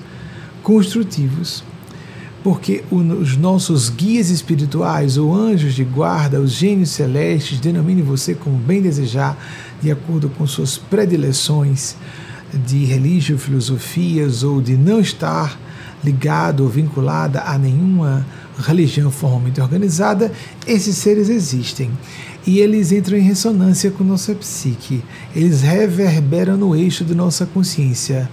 construtivos 0.63 1.63
porque 2.45 2.83
os 2.91 3.35
nossos 3.35 3.89
guias 3.89 4.29
espirituais, 4.29 5.17
ou 5.17 5.33
anjos 5.33 5.73
de 5.73 5.83
guarda, 5.83 6.39
os 6.39 6.51
gênios 6.51 6.91
celestes, 6.91 7.59
denomine 7.59 8.03
você 8.03 8.35
como 8.35 8.55
bem 8.55 8.83
desejar, 8.83 9.35
de 9.81 9.89
acordo 9.89 10.29
com 10.29 10.45
suas 10.45 10.77
predileções 10.77 11.95
de 12.53 12.85
religião, 12.85 13.39
filosofias 13.39 14.43
ou 14.43 14.61
de 14.61 14.77
não 14.77 14.99
estar 14.99 15.59
ligado 16.03 16.61
ou 16.61 16.69
vinculada 16.69 17.41
a 17.41 17.57
nenhuma 17.57 18.23
religião 18.57 19.11
formalmente 19.11 19.61
organizada, 19.61 20.31
esses 20.65 20.97
seres 20.97 21.29
existem. 21.29 21.91
E 22.45 22.59
eles 22.59 22.91
entram 22.91 23.17
em 23.17 23.21
ressonância 23.21 23.89
com 23.89 24.03
nossa 24.03 24.33
psique, 24.35 25.03
eles 25.35 25.61
reverberam 25.61 26.55
no 26.55 26.75
eixo 26.75 27.03
de 27.03 27.15
nossa 27.15 27.45
consciência. 27.45 28.29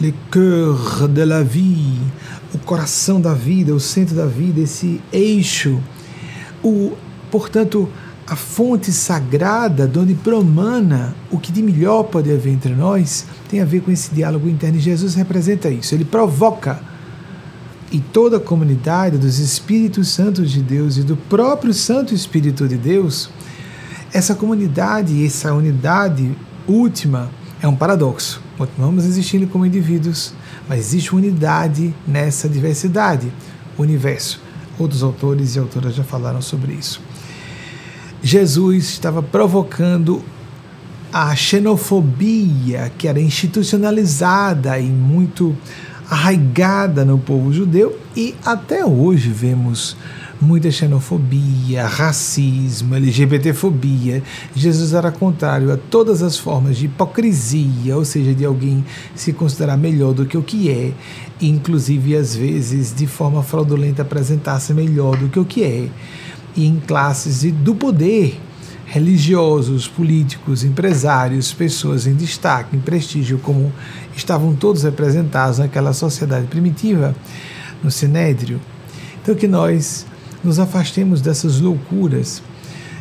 Le 0.00 0.12
cœur 0.30 1.06
de 1.06 1.24
la 1.24 1.42
vie, 1.42 2.00
o 2.52 2.58
coração 2.58 3.20
da 3.20 3.32
vida, 3.32 3.72
o 3.72 3.78
centro 3.78 4.16
da 4.16 4.26
vida, 4.26 4.60
esse 4.60 5.00
eixo, 5.12 5.78
o, 6.62 6.92
portanto, 7.30 7.88
a 8.26 8.34
fonte 8.34 8.90
sagrada 8.92 9.86
de 9.86 9.98
onde 9.98 10.14
promana 10.14 11.14
o 11.30 11.38
que 11.38 11.52
de 11.52 11.62
melhor 11.62 12.04
pode 12.04 12.32
haver 12.32 12.52
entre 12.52 12.74
nós, 12.74 13.26
tem 13.48 13.60
a 13.60 13.64
ver 13.64 13.82
com 13.82 13.90
esse 13.90 14.12
diálogo 14.12 14.48
interno. 14.48 14.78
E 14.78 14.80
Jesus 14.80 15.14
representa 15.14 15.68
isso, 15.68 15.94
ele 15.94 16.04
provoca. 16.04 16.91
E 17.92 18.00
toda 18.00 18.38
a 18.38 18.40
comunidade 18.40 19.18
dos 19.18 19.38
Espíritos 19.38 20.08
Santos 20.08 20.50
de 20.50 20.62
Deus 20.62 20.96
e 20.96 21.02
do 21.02 21.14
próprio 21.14 21.74
Santo 21.74 22.14
Espírito 22.14 22.66
de 22.66 22.78
Deus, 22.78 23.28
essa 24.12 24.34
comunidade, 24.34 25.24
essa 25.24 25.52
unidade 25.52 26.34
última, 26.66 27.30
é 27.60 27.68
um 27.68 27.76
paradoxo. 27.76 28.40
Continuamos 28.56 29.04
existindo 29.04 29.46
como 29.46 29.66
indivíduos, 29.66 30.32
mas 30.66 30.80
existe 30.80 31.14
unidade 31.14 31.94
nessa 32.08 32.48
diversidade, 32.48 33.30
universo. 33.76 34.40
Outros 34.78 35.02
autores 35.02 35.54
e 35.54 35.58
autoras 35.58 35.94
já 35.94 36.02
falaram 36.02 36.40
sobre 36.40 36.72
isso. 36.72 36.98
Jesus 38.22 38.84
estava 38.84 39.22
provocando 39.22 40.22
a 41.12 41.36
xenofobia 41.36 42.90
que 42.96 43.06
era 43.06 43.20
institucionalizada 43.20 44.78
e 44.78 44.86
muito 44.86 45.54
arraigada 46.12 47.06
no 47.06 47.16
povo 47.16 47.50
judeu 47.50 47.98
e 48.14 48.34
até 48.44 48.84
hoje 48.84 49.30
vemos 49.30 49.96
muita 50.38 50.70
xenofobia, 50.70 51.86
racismo, 51.86 52.94
LGBTfobia. 52.94 54.22
Jesus 54.54 54.92
era 54.92 55.10
contrário 55.10 55.72
a 55.72 55.78
todas 55.78 56.22
as 56.22 56.36
formas 56.36 56.76
de 56.76 56.84
hipocrisia, 56.84 57.96
ou 57.96 58.04
seja, 58.04 58.34
de 58.34 58.44
alguém 58.44 58.84
se 59.14 59.32
considerar 59.32 59.78
melhor 59.78 60.12
do 60.12 60.26
que 60.26 60.36
o 60.36 60.42
que 60.42 60.68
é, 60.68 60.92
inclusive 61.40 62.14
às 62.14 62.36
vezes 62.36 62.94
de 62.94 63.06
forma 63.06 63.42
fraudulenta 63.42 64.02
apresentar-se 64.02 64.74
melhor 64.74 65.16
do 65.16 65.30
que 65.30 65.40
o 65.40 65.46
que 65.46 65.64
é, 65.64 65.88
e 66.54 66.66
em 66.66 66.78
classes 66.78 67.50
do 67.50 67.74
poder 67.74 68.38
religiosos, 68.92 69.88
políticos, 69.88 70.62
empresários, 70.62 71.50
pessoas 71.50 72.06
em 72.06 72.14
destaque, 72.14 72.76
em 72.76 72.78
prestígio, 72.78 73.38
como 73.38 73.72
estavam 74.14 74.54
todos 74.54 74.82
representados 74.82 75.58
naquela 75.58 75.94
sociedade 75.94 76.46
primitiva, 76.46 77.16
no 77.82 77.90
Sinédrio. 77.90 78.60
Então, 79.22 79.34
que 79.34 79.48
nós 79.48 80.04
nos 80.44 80.58
afastemos 80.58 81.22
dessas 81.22 81.58
loucuras 81.58 82.42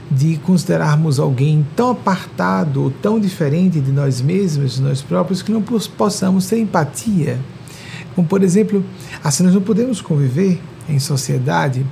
de 0.09 0.37
considerarmos 0.37 1.19
alguém 1.19 1.67
tão 1.75 1.91
apartado 1.91 2.83
ou 2.83 2.89
tão 2.89 3.19
diferente 3.19 3.81
de 3.81 3.91
nós 3.91 4.21
mesmos, 4.21 4.75
de 4.75 4.81
nós 4.81 5.01
próprios, 5.01 5.41
que 5.41 5.51
não 5.51 5.61
possamos 5.61 6.45
ter 6.45 6.59
empatia. 6.59 7.37
Como, 8.15 8.25
por 8.25 8.43
exemplo, 8.43 8.81
assim 9.21 9.43
nós 9.43 9.53
não 9.53 9.61
podemos 9.61 9.99
conviver 9.99 10.57
em 10.87 10.99
sociedade, 10.99 11.85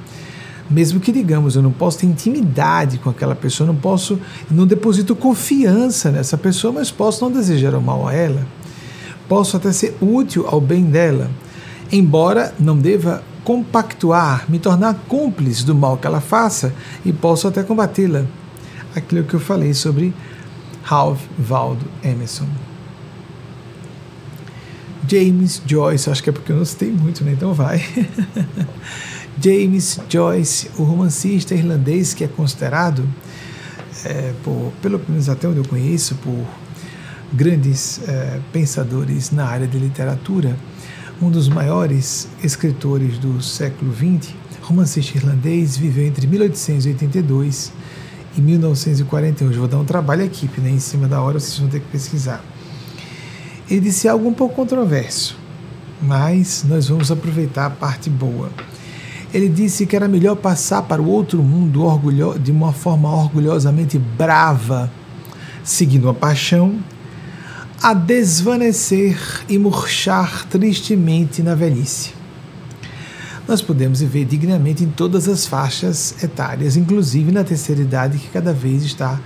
mesmo 0.70 1.00
que 1.00 1.12
digamos, 1.12 1.56
eu 1.56 1.62
não 1.62 1.72
posso 1.72 2.00
ter 2.00 2.06
intimidade 2.06 2.98
com 3.00 3.10
aquela 3.10 3.36
pessoa, 3.36 3.66
não 3.66 3.76
posso, 3.76 4.20
não 4.52 4.68
deposito 4.68 5.16
confiança 5.16 6.12
nessa 6.12 6.38
pessoa, 6.38 6.74
mas 6.74 6.92
posso 6.92 7.24
não 7.24 7.32
desejar 7.32 7.74
o 7.74 7.82
mal 7.82 8.08
a 8.08 8.14
ela, 8.14 8.46
posso 9.28 9.58
até 9.58 9.72
ser 9.72 9.96
útil 10.00 10.46
ao 10.48 10.62
bem 10.62 10.84
dela, 10.86 11.30
embora 11.92 12.54
não 12.60 12.78
deva 12.78 13.24
compactuar, 13.44 14.46
me 14.48 14.60
tornar 14.60 14.94
cúmplice 15.08 15.66
do 15.66 15.74
mal 15.74 15.98
que 15.98 16.06
ela 16.06 16.22
faça 16.22 16.74
e 17.04 17.12
posso 17.12 17.48
até 17.48 17.64
combatê-la. 17.64 18.26
Aquilo 18.96 19.24
que 19.24 19.34
eu 19.34 19.40
falei 19.40 19.74
sobre 19.74 20.14
Ralph 20.84 21.22
Waldo 21.48 21.86
Emerson. 22.04 22.48
James 25.08 25.62
Joyce, 25.66 26.10
acho 26.10 26.22
que 26.22 26.30
é 26.30 26.34
porque 26.34 26.52
eu 26.52 26.58
não 26.58 26.66
citei 26.66 26.92
muito, 26.92 27.24
né? 27.24 27.32
Então 27.32 27.54
vai. 27.54 27.84
James 29.42 30.00
Joyce, 30.10 30.70
o 30.78 30.84
romancista 30.84 31.56
irlandês 31.56 32.14
que 32.14 32.24
é 32.24 32.28
considerado, 32.28 33.08
é, 34.04 34.34
por, 34.44 34.74
pelo 34.82 35.02
menos 35.08 35.30
até 35.30 35.48
onde 35.48 35.60
eu 35.60 35.66
conheço, 35.66 36.16
por 36.16 36.46
grandes 37.32 38.02
é, 38.08 38.40
pensadores 38.52 39.32
na 39.32 39.46
área 39.46 39.66
de 39.66 39.78
literatura, 39.78 40.58
um 41.22 41.30
dos 41.30 41.48
maiores 41.48 42.28
escritores 42.44 43.18
do 43.18 43.42
século 43.42 43.94
XX, 43.94 44.34
romancista 44.62 45.18
irlandês, 45.18 45.78
viveu 45.78 46.06
entre 46.06 46.28
1882 46.28 47.72
e 48.38 48.42
1941. 48.42 49.52
vou 49.52 49.68
dar 49.68 49.78
um 49.78 49.86
trabalho 49.86 50.24
à 50.24 50.26
equipe, 50.26 50.60
né? 50.60 50.70
em 50.70 50.80
cima 50.80 51.08
da 51.08 51.22
hora 51.22 51.40
vocês 51.40 51.58
vão 51.58 51.70
ter 51.70 51.80
que 51.80 51.88
pesquisar. 51.88 52.44
Ele 53.70 53.82
disse 53.82 54.08
algo 54.08 54.28
um 54.28 54.34
pouco 54.34 54.56
controverso, 54.56 55.38
mas 56.02 56.66
nós 56.68 56.88
vamos 56.88 57.12
aproveitar 57.12 57.68
a 57.68 57.70
parte 57.70 58.10
boa. 58.10 58.50
Ele 59.34 59.48
disse 59.48 59.86
que 59.86 59.96
era 59.96 60.08
melhor 60.08 60.36
passar 60.36 60.84
para 60.84 61.02
o 61.02 61.08
outro 61.08 61.44
mundo 61.44 61.86
de 62.42 62.52
uma 62.52 62.74
forma 62.74 63.10
orgulhosamente 63.10 64.00
brava, 64.00 64.92
seguindo 65.64 66.10
a 66.10 66.14
paixão, 66.14 66.80
a 67.82 67.94
desvanecer 67.94 69.18
e 69.48 69.58
murchar 69.58 70.46
tristemente 70.48 71.44
na 71.44 71.54
velhice. 71.54 72.12
Nós 73.48 73.62
podemos 73.62 74.00
viver 74.00 74.26
dignamente 74.26 74.84
em 74.84 74.90
todas 74.90 75.28
as 75.28 75.46
faixas 75.46 76.24
etárias, 76.24 76.76
inclusive 76.76 77.32
na 77.32 77.44
terceira 77.44 77.82
idade, 77.82 78.18
que 78.18 78.28
cada 78.30 78.54
vez 78.54 78.84
está 78.84 79.20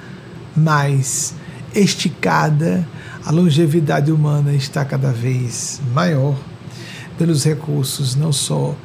mais 0.56 1.34
esticada, 1.74 2.88
a 3.26 3.32
longevidade 3.32 4.12
humana 4.12 4.54
está 4.54 4.86
cada 4.86 5.12
vez 5.12 5.82
maior 5.94 6.38
pelos 7.18 7.44
recursos 7.44 8.16
não 8.16 8.32
só 8.32 8.76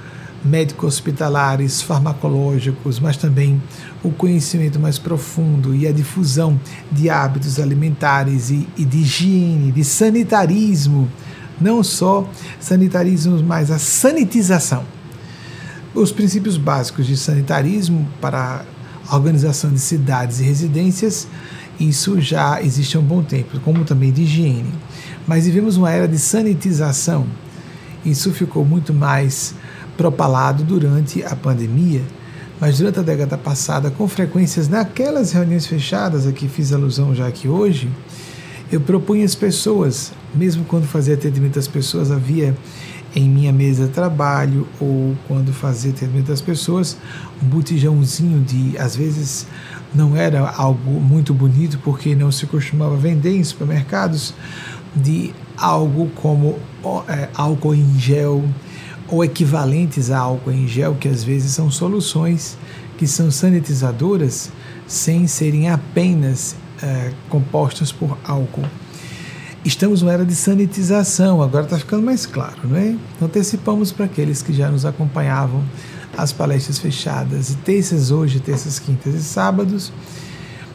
médico-hospitalares, 0.44 1.82
farmacológicos, 1.82 3.00
mas 3.00 3.16
também 3.16 3.60
o 4.02 4.10
conhecimento 4.10 4.78
mais 4.78 4.98
profundo 4.98 5.74
e 5.74 5.86
a 5.86 5.92
difusão 5.92 6.58
de 6.90 7.10
hábitos 7.10 7.58
alimentares 7.58 8.50
e, 8.50 8.68
e 8.76 8.84
de 8.84 8.98
higiene, 8.98 9.72
de 9.72 9.84
sanitarismo, 9.84 11.10
não 11.60 11.82
só 11.82 12.28
sanitarismo, 12.60 13.42
mas 13.42 13.70
a 13.70 13.78
sanitização. 13.78 14.84
Os 15.94 16.12
princípios 16.12 16.56
básicos 16.56 17.06
de 17.06 17.16
sanitarismo 17.16 18.08
para 18.20 18.64
a 19.08 19.16
organização 19.16 19.72
de 19.72 19.80
cidades 19.80 20.38
e 20.38 20.44
residências, 20.44 21.26
isso 21.80 22.20
já 22.20 22.62
existe 22.62 22.96
há 22.96 23.00
um 23.00 23.04
bom 23.04 23.22
tempo, 23.22 23.58
como 23.60 23.84
também 23.84 24.12
de 24.12 24.22
higiene. 24.22 24.72
Mas 25.26 25.46
vivemos 25.46 25.76
uma 25.76 25.90
era 25.90 26.06
de 26.06 26.18
sanitização. 26.18 27.26
Isso 28.04 28.32
ficou 28.32 28.64
muito 28.64 28.92
mais 28.92 29.54
propalado 29.98 30.62
durante 30.62 31.24
a 31.24 31.34
pandemia, 31.34 32.00
mas 32.60 32.78
durante 32.78 33.00
a 33.00 33.02
década 33.02 33.36
passada, 33.36 33.90
com 33.90 34.06
frequências 34.08 34.68
naquelas 34.68 35.32
reuniões 35.32 35.66
fechadas 35.66 36.26
a 36.26 36.32
que 36.32 36.48
fiz 36.48 36.72
alusão 36.72 37.14
já 37.14 37.26
aqui 37.26 37.48
hoje, 37.48 37.90
eu 38.70 38.80
propunha 38.80 39.24
às 39.24 39.34
pessoas, 39.34 40.12
mesmo 40.32 40.64
quando 40.64 40.86
fazia 40.86 41.14
atendimento 41.14 41.58
às 41.58 41.66
pessoas, 41.66 42.12
havia 42.12 42.56
em 43.16 43.28
minha 43.28 43.52
mesa 43.52 43.86
de 43.86 43.92
trabalho 43.92 44.68
ou 44.80 45.16
quando 45.26 45.52
fazia 45.52 45.90
atendimento 45.90 46.30
às 46.30 46.40
pessoas, 46.40 46.96
um 47.42 47.46
botijãozinho 47.46 48.40
de, 48.40 48.78
às 48.78 48.94
vezes, 48.94 49.46
não 49.92 50.16
era 50.16 50.48
algo 50.48 51.00
muito 51.00 51.34
bonito 51.34 51.78
porque 51.82 52.14
não 52.14 52.30
se 52.30 52.46
costumava 52.46 52.96
vender 52.96 53.36
em 53.36 53.42
supermercados, 53.42 54.34
de 54.94 55.32
algo 55.56 56.08
como 56.14 56.58
é, 57.08 57.28
álcool 57.34 57.74
em 57.74 57.98
gel, 57.98 58.44
ou 59.10 59.24
equivalentes 59.24 60.10
a 60.10 60.18
álcool 60.18 60.52
em 60.52 60.68
gel, 60.68 60.94
que 60.94 61.08
às 61.08 61.24
vezes 61.24 61.52
são 61.52 61.70
soluções 61.70 62.58
que 62.96 63.06
são 63.06 63.30
sanitizadoras 63.30 64.50
sem 64.86 65.26
serem 65.26 65.70
apenas 65.70 66.56
é, 66.82 67.12
compostas 67.28 67.92
por 67.92 68.18
álcool. 68.24 68.66
Estamos 69.64 70.02
numa 70.02 70.12
era 70.12 70.24
de 70.24 70.34
sanitização, 70.34 71.42
agora 71.42 71.64
está 71.64 71.78
ficando 71.78 72.02
mais 72.02 72.26
claro, 72.26 72.56
não 72.64 72.76
é? 72.76 72.96
Antecipamos 73.20 73.92
para 73.92 74.06
aqueles 74.06 74.42
que 74.42 74.52
já 74.52 74.70
nos 74.70 74.84
acompanhavam 74.84 75.64
as 76.16 76.32
palestras 76.32 76.78
fechadas, 76.78 77.56
terças 77.64 78.10
hoje, 78.10 78.40
terças, 78.40 78.78
quintas 78.78 79.14
e 79.14 79.22
sábados, 79.22 79.92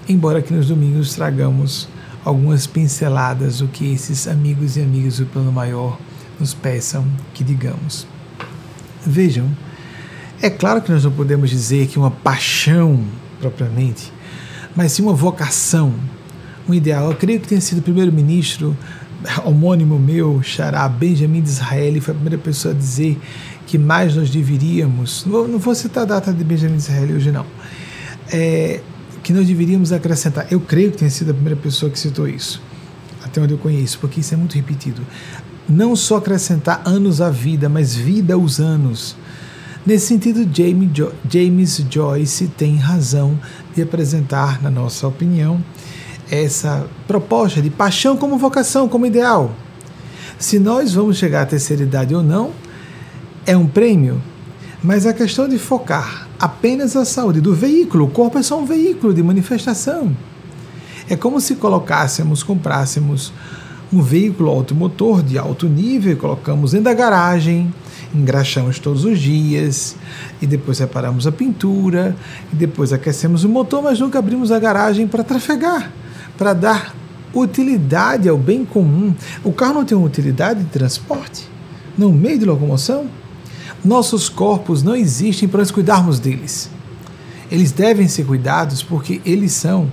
embora 0.07 0.41
que 0.41 0.53
nos 0.53 0.67
domingos 0.67 1.13
tragamos 1.13 1.87
algumas 2.23 2.65
pinceladas 2.65 3.59
do 3.59 3.67
que 3.67 3.91
esses 3.91 4.27
amigos 4.27 4.77
e 4.77 4.81
amigas 4.81 5.17
do 5.17 5.25
plano 5.25 5.51
maior 5.51 5.97
nos 6.39 6.53
peçam 6.53 7.05
que 7.33 7.43
digamos. 7.43 8.12
Vejam, 9.05 9.49
é 10.41 10.49
claro 10.49 10.81
que 10.81 10.91
nós 10.91 11.03
não 11.03 11.11
podemos 11.11 11.49
dizer 11.49 11.87
que 11.87 11.97
uma 11.97 12.11
paixão 12.11 13.03
propriamente, 13.39 14.11
mas 14.75 14.93
sim 14.93 15.01
uma 15.01 15.13
vocação, 15.13 15.93
um 16.67 16.73
ideal. 16.73 17.11
Eu 17.11 17.17
creio 17.17 17.39
que 17.39 17.47
tenha 17.47 17.61
sido 17.61 17.79
o 17.79 17.81
primeiro-ministro 17.81 18.75
homônimo 19.45 19.99
meu, 19.99 20.41
Xará 20.41 20.87
Benjamin 20.87 21.41
de 21.41 21.49
Israel, 21.49 22.01
foi 22.01 22.13
a 22.13 22.15
primeira 22.15 22.37
pessoa 22.37 22.73
a 22.73 22.77
dizer 22.77 23.19
que 23.67 23.77
mais 23.77 24.15
nós 24.15 24.29
deveríamos, 24.29 25.25
não 25.25 25.57
vou, 25.57 25.75
citar 25.75 26.03
a 26.03 26.05
data 26.05 26.33
de 26.33 26.43
Benjamin 26.43 26.77
de 26.77 26.83
Israel 26.83 27.15
hoje 27.15 27.31
não, 27.31 27.45
é, 28.31 28.81
que 29.23 29.31
nós 29.31 29.47
deveríamos 29.47 29.91
acrescentar. 29.91 30.47
Eu 30.51 30.59
creio 30.59 30.91
que 30.91 30.97
tenha 30.97 31.11
sido 31.11 31.31
a 31.31 31.33
primeira 31.33 31.59
pessoa 31.59 31.89
que 31.89 31.97
citou 31.97 32.27
isso, 32.27 32.61
até 33.23 33.41
onde 33.41 33.53
eu 33.53 33.57
conheço, 33.57 33.99
porque 33.99 34.19
isso 34.19 34.33
é 34.33 34.37
muito 34.37 34.55
repetido 34.55 35.01
não 35.67 35.95
só 35.95 36.17
acrescentar 36.17 36.81
anos 36.85 37.21
à 37.21 37.29
vida, 37.29 37.69
mas 37.69 37.95
vida 37.95 38.33
aos 38.33 38.59
anos. 38.59 39.15
Nesse 39.85 40.07
sentido, 40.07 40.49
James 41.29 41.85
Joyce 41.89 42.47
tem 42.47 42.77
razão 42.77 43.37
de 43.75 43.81
apresentar, 43.81 44.61
na 44.61 44.71
nossa 44.71 45.07
opinião, 45.07 45.63
essa 46.31 46.87
proposta 47.07 47.61
de 47.61 47.69
paixão 47.69 48.15
como 48.15 48.37
vocação, 48.37 48.87
como 48.87 49.05
ideal. 49.05 49.53
Se 50.39 50.57
nós 50.57 50.93
vamos 50.93 51.17
chegar 51.17 51.41
à 51.41 51.45
terceira 51.45 51.83
idade 51.83 52.15
ou 52.15 52.23
não, 52.23 52.51
é 53.45 53.57
um 53.57 53.67
prêmio, 53.67 54.21
mas 54.81 55.05
a 55.05 55.13
questão 55.13 55.47
de 55.47 55.57
focar 55.57 56.27
apenas 56.39 56.95
a 56.95 57.05
saúde 57.05 57.39
do 57.39 57.53
veículo, 57.53 58.05
o 58.05 58.09
corpo 58.09 58.37
é 58.37 58.43
só 58.43 58.59
um 58.59 58.65
veículo 58.65 59.13
de 59.13 59.23
manifestação. 59.23 60.15
É 61.09 61.15
como 61.15 61.39
se 61.39 61.55
colocássemos, 61.55 62.41
comprássemos 62.43 63.33
um 63.93 64.01
veículo 64.01 64.49
automotor 64.49 65.21
de 65.21 65.37
alto 65.37 65.67
nível, 65.67 66.17
colocamos 66.17 66.71
dentro 66.71 66.85
da 66.85 66.93
garagem, 66.93 67.71
engraxamos 68.13 68.79
todos 68.79 69.05
os 69.05 69.19
dias 69.19 69.95
e 70.41 70.47
depois 70.47 70.77
separamos 70.77 71.27
a 71.27 71.31
pintura 71.31 72.15
e 72.51 72.55
depois 72.55 72.91
aquecemos 72.91 73.43
o 73.43 73.49
motor, 73.49 73.83
mas 73.83 73.99
nunca 73.99 74.17
abrimos 74.17 74.51
a 74.51 74.57
garagem 74.57 75.07
para 75.07 75.23
trafegar, 75.23 75.91
para 76.37 76.53
dar 76.53 76.95
utilidade 77.33 78.27
ao 78.27 78.37
bem 78.37 78.65
comum. 78.65 79.13
O 79.43 79.51
carro 79.51 79.75
não 79.75 79.85
tem 79.85 79.95
uma 79.95 80.07
utilidade 80.07 80.63
de 80.63 80.69
transporte, 80.69 81.47
não 81.95 82.11
meio 82.11 82.39
de 82.39 82.45
locomoção. 82.45 83.05
Nossos 83.85 84.27
corpos 84.27 84.81
não 84.81 84.95
existem 84.95 85.47
para 85.47 85.59
nós 85.59 85.69
cuidarmos 85.69 86.19
deles. 86.19 86.69
Eles 87.51 87.71
devem 87.71 88.07
ser 88.07 88.25
cuidados 88.25 88.81
porque 88.81 89.21
eles 89.23 89.51
são 89.51 89.91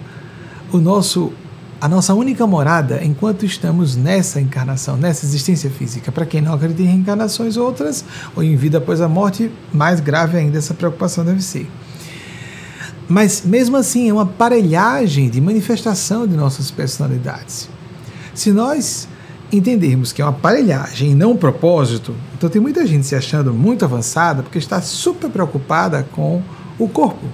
o 0.72 0.78
nosso 0.78 1.32
a 1.80 1.88
nossa 1.88 2.12
única 2.12 2.46
morada 2.46 3.02
enquanto 3.02 3.46
estamos 3.46 3.96
nessa 3.96 4.38
encarnação, 4.38 4.98
nessa 4.98 5.24
existência 5.24 5.70
física. 5.70 6.12
Para 6.12 6.26
quem 6.26 6.42
não 6.42 6.52
acredita 6.52 6.82
em 6.82 6.86
reencarnações 6.86 7.56
outras 7.56 8.04
ou 8.36 8.42
em 8.42 8.54
vida 8.54 8.78
após 8.78 9.00
a 9.00 9.08
morte, 9.08 9.50
mais 9.72 9.98
grave 9.98 10.36
ainda 10.36 10.58
essa 10.58 10.74
preocupação 10.74 11.24
deve 11.24 11.42
ser. 11.42 11.66
Mas 13.08 13.42
mesmo 13.44 13.78
assim 13.78 14.10
é 14.10 14.12
uma 14.12 14.22
aparelhagem 14.22 15.30
de 15.30 15.40
manifestação 15.40 16.26
de 16.26 16.36
nossas 16.36 16.70
personalidades. 16.70 17.68
Se 18.34 18.52
nós 18.52 19.08
entendermos 19.50 20.12
que 20.12 20.20
é 20.20 20.24
uma 20.24 20.32
aparelhagem 20.32 21.12
e 21.12 21.14
não 21.14 21.32
um 21.32 21.36
propósito, 21.36 22.14
então 22.36 22.50
tem 22.50 22.60
muita 22.60 22.86
gente 22.86 23.06
se 23.06 23.16
achando 23.16 23.54
muito 23.54 23.86
avançada 23.86 24.42
porque 24.42 24.58
está 24.58 24.82
super 24.82 25.30
preocupada 25.30 26.06
com 26.12 26.42
o 26.78 26.86
corpo, 26.88 27.26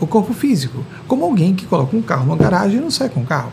o 0.00 0.06
corpo 0.06 0.32
físico, 0.32 0.82
como 1.06 1.24
alguém 1.24 1.54
que 1.54 1.66
coloca 1.66 1.94
um 1.94 2.02
carro 2.02 2.24
numa 2.24 2.36
garagem 2.36 2.78
e 2.78 2.80
não 2.80 2.90
sai 2.90 3.10
com 3.10 3.20
o 3.20 3.26
carro. 3.26 3.52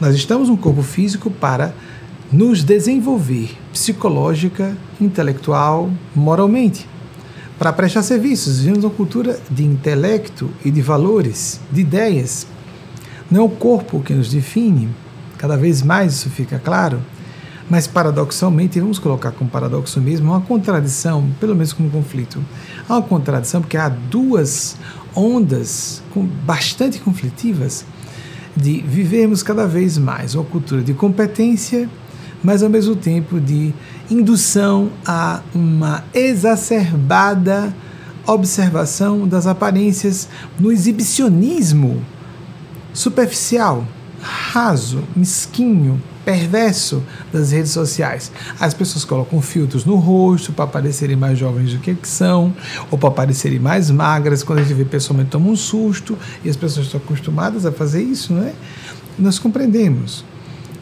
Nós 0.00 0.14
estamos 0.14 0.48
no 0.48 0.56
corpo 0.56 0.82
físico 0.82 1.30
para 1.30 1.74
nos 2.32 2.64
desenvolver 2.64 3.54
psicológica, 3.70 4.74
intelectual, 4.98 5.90
moralmente, 6.14 6.88
para 7.58 7.70
prestar 7.70 8.02
serviços. 8.02 8.60
Vivemos 8.60 8.82
uma 8.82 8.90
cultura 8.90 9.38
de 9.50 9.62
intelecto 9.62 10.48
e 10.64 10.70
de 10.70 10.80
valores, 10.80 11.60
de 11.70 11.82
ideias. 11.82 12.46
Não 13.30 13.42
é 13.42 13.44
o 13.44 13.50
corpo 13.50 14.00
que 14.00 14.14
nos 14.14 14.30
define, 14.30 14.88
cada 15.36 15.54
vez 15.54 15.82
mais 15.82 16.14
isso 16.14 16.30
fica 16.30 16.58
claro, 16.58 17.02
mas 17.68 17.86
paradoxalmente, 17.86 18.80
vamos 18.80 18.98
colocar 18.98 19.32
como 19.32 19.50
paradoxo 19.50 20.00
mesmo, 20.00 20.30
uma 20.30 20.40
contradição, 20.40 21.28
pelo 21.38 21.54
menos 21.54 21.74
como 21.74 21.90
conflito. 21.90 22.42
Há 22.88 22.94
uma 22.94 23.02
contradição 23.02 23.60
porque 23.60 23.76
há 23.76 23.90
duas 23.90 24.78
ondas 25.14 26.02
bastante 26.46 26.98
conflitivas 27.00 27.84
de 28.60 28.80
vivermos 28.82 29.42
cada 29.42 29.66
vez 29.66 29.96
mais 29.96 30.34
uma 30.34 30.44
cultura 30.44 30.82
de 30.82 30.92
competência, 30.92 31.88
mas 32.42 32.62
ao 32.62 32.68
mesmo 32.68 32.94
tempo 32.94 33.40
de 33.40 33.72
indução 34.10 34.90
a 35.06 35.40
uma 35.54 36.04
exacerbada 36.12 37.74
observação 38.26 39.26
das 39.26 39.46
aparências 39.46 40.28
no 40.58 40.70
exibicionismo 40.70 42.04
superficial, 42.92 43.86
raso, 44.20 45.02
mesquinho, 45.16 46.00
perverso 46.24 47.02
das 47.32 47.52
redes 47.52 47.70
sociais. 47.70 48.30
As 48.58 48.74
pessoas 48.74 49.04
colocam 49.04 49.40
filtros 49.40 49.84
no 49.84 49.96
rosto 49.96 50.52
para 50.52 50.66
parecerem 50.66 51.16
mais 51.16 51.38
jovens 51.38 51.72
do 51.72 51.78
que 51.78 51.96
são, 52.02 52.54
ou 52.90 52.98
para 52.98 53.10
parecerem 53.10 53.58
mais 53.58 53.90
magras. 53.90 54.42
Quando 54.42 54.60
a 54.60 54.62
gente 54.62 54.74
vê 54.74 54.84
pessoalmente, 54.84 55.30
toma 55.30 55.48
um 55.48 55.56
susto, 55.56 56.16
e 56.44 56.50
as 56.50 56.56
pessoas 56.56 56.86
estão 56.86 57.00
acostumadas 57.00 57.64
a 57.66 57.72
fazer 57.72 58.02
isso, 58.02 58.32
não 58.32 58.42
é? 58.42 58.52
Nós 59.18 59.38
compreendemos. 59.38 60.24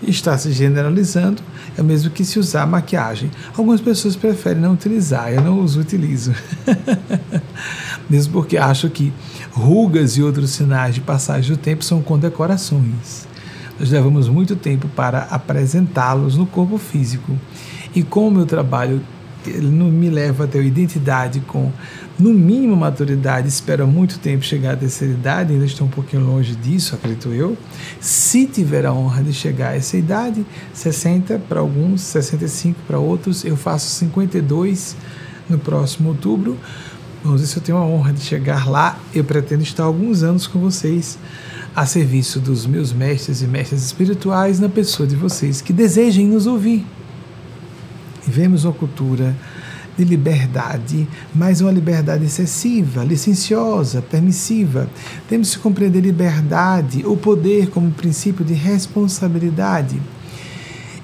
Está 0.00 0.38
se 0.38 0.52
generalizando, 0.52 1.42
é 1.76 1.82
mesmo 1.82 2.10
que 2.10 2.24
se 2.24 2.38
usar 2.38 2.64
maquiagem. 2.66 3.32
Algumas 3.56 3.80
pessoas 3.80 4.14
preferem 4.14 4.62
não 4.62 4.74
utilizar, 4.74 5.32
eu 5.32 5.40
não 5.40 5.60
os 5.60 5.76
utilizo. 5.76 6.32
mesmo 8.08 8.32
porque 8.32 8.56
acho 8.56 8.88
que 8.90 9.12
rugas 9.50 10.16
e 10.16 10.22
outros 10.22 10.50
sinais 10.50 10.94
de 10.94 11.00
passagem 11.00 11.50
do 11.50 11.56
tempo 11.56 11.84
são 11.84 12.00
condecorações 12.00 13.26
nós 13.78 13.90
levamos 13.90 14.28
muito 14.28 14.56
tempo 14.56 14.88
para 14.88 15.20
apresentá-los 15.24 16.36
no 16.36 16.46
corpo 16.46 16.78
físico. 16.78 17.38
E 17.94 18.02
como 18.02 18.28
o 18.28 18.30
meu 18.30 18.46
trabalho 18.46 19.00
não 19.62 19.90
me 19.90 20.10
leva 20.10 20.44
a 20.44 20.46
ter 20.46 20.64
identidade 20.64 21.40
com, 21.40 21.72
no 22.18 22.34
mínimo, 22.34 22.76
maturidade, 22.76 23.48
espero 23.48 23.86
muito 23.86 24.18
tempo 24.18 24.44
chegar 24.44 24.72
à 24.72 24.76
terceira 24.76 25.14
idade, 25.14 25.52
ainda 25.52 25.64
estou 25.64 25.86
um 25.86 25.90
pouquinho 25.90 26.24
longe 26.24 26.54
disso, 26.56 26.94
acredito 26.94 27.28
eu. 27.28 27.56
Se 28.00 28.46
tiver 28.46 28.84
a 28.84 28.92
honra 28.92 29.22
de 29.22 29.32
chegar 29.32 29.70
a 29.70 29.76
essa 29.76 29.96
idade, 29.96 30.44
60 30.74 31.38
para 31.48 31.60
alguns, 31.60 32.02
65 32.02 32.80
para 32.86 32.98
outros, 32.98 33.44
eu 33.44 33.56
faço 33.56 33.88
52 33.90 34.96
no 35.48 35.58
próximo 35.58 36.10
outubro. 36.10 36.58
Vamos 37.22 37.40
ver 37.40 37.46
se 37.46 37.56
eu 37.56 37.62
tenho 37.62 37.78
a 37.78 37.84
honra 37.84 38.12
de 38.12 38.20
chegar 38.20 38.68
lá. 38.68 38.98
Eu 39.14 39.24
pretendo 39.24 39.62
estar 39.62 39.84
alguns 39.84 40.22
anos 40.22 40.46
com 40.46 40.58
vocês 40.58 41.18
a 41.78 41.86
serviço 41.86 42.40
dos 42.40 42.66
meus 42.66 42.92
mestres 42.92 43.40
e 43.40 43.46
mestres 43.46 43.84
espirituais 43.84 44.58
na 44.58 44.68
pessoa 44.68 45.06
de 45.06 45.14
vocês 45.14 45.60
que 45.60 45.72
desejem 45.72 46.26
nos 46.26 46.44
ouvir. 46.44 46.84
Vivemos 48.26 48.64
uma 48.64 48.72
cultura 48.72 49.36
de 49.96 50.02
liberdade, 50.02 51.06
mas 51.32 51.60
uma 51.60 51.70
liberdade 51.70 52.24
excessiva, 52.24 53.04
licenciosa, 53.04 54.02
permissiva. 54.02 54.90
Temos 55.28 55.54
que 55.54 55.62
compreender 55.62 56.00
liberdade, 56.00 57.06
o 57.06 57.16
poder 57.16 57.70
como 57.70 57.92
princípio 57.92 58.44
de 58.44 58.54
responsabilidade. 58.54 60.02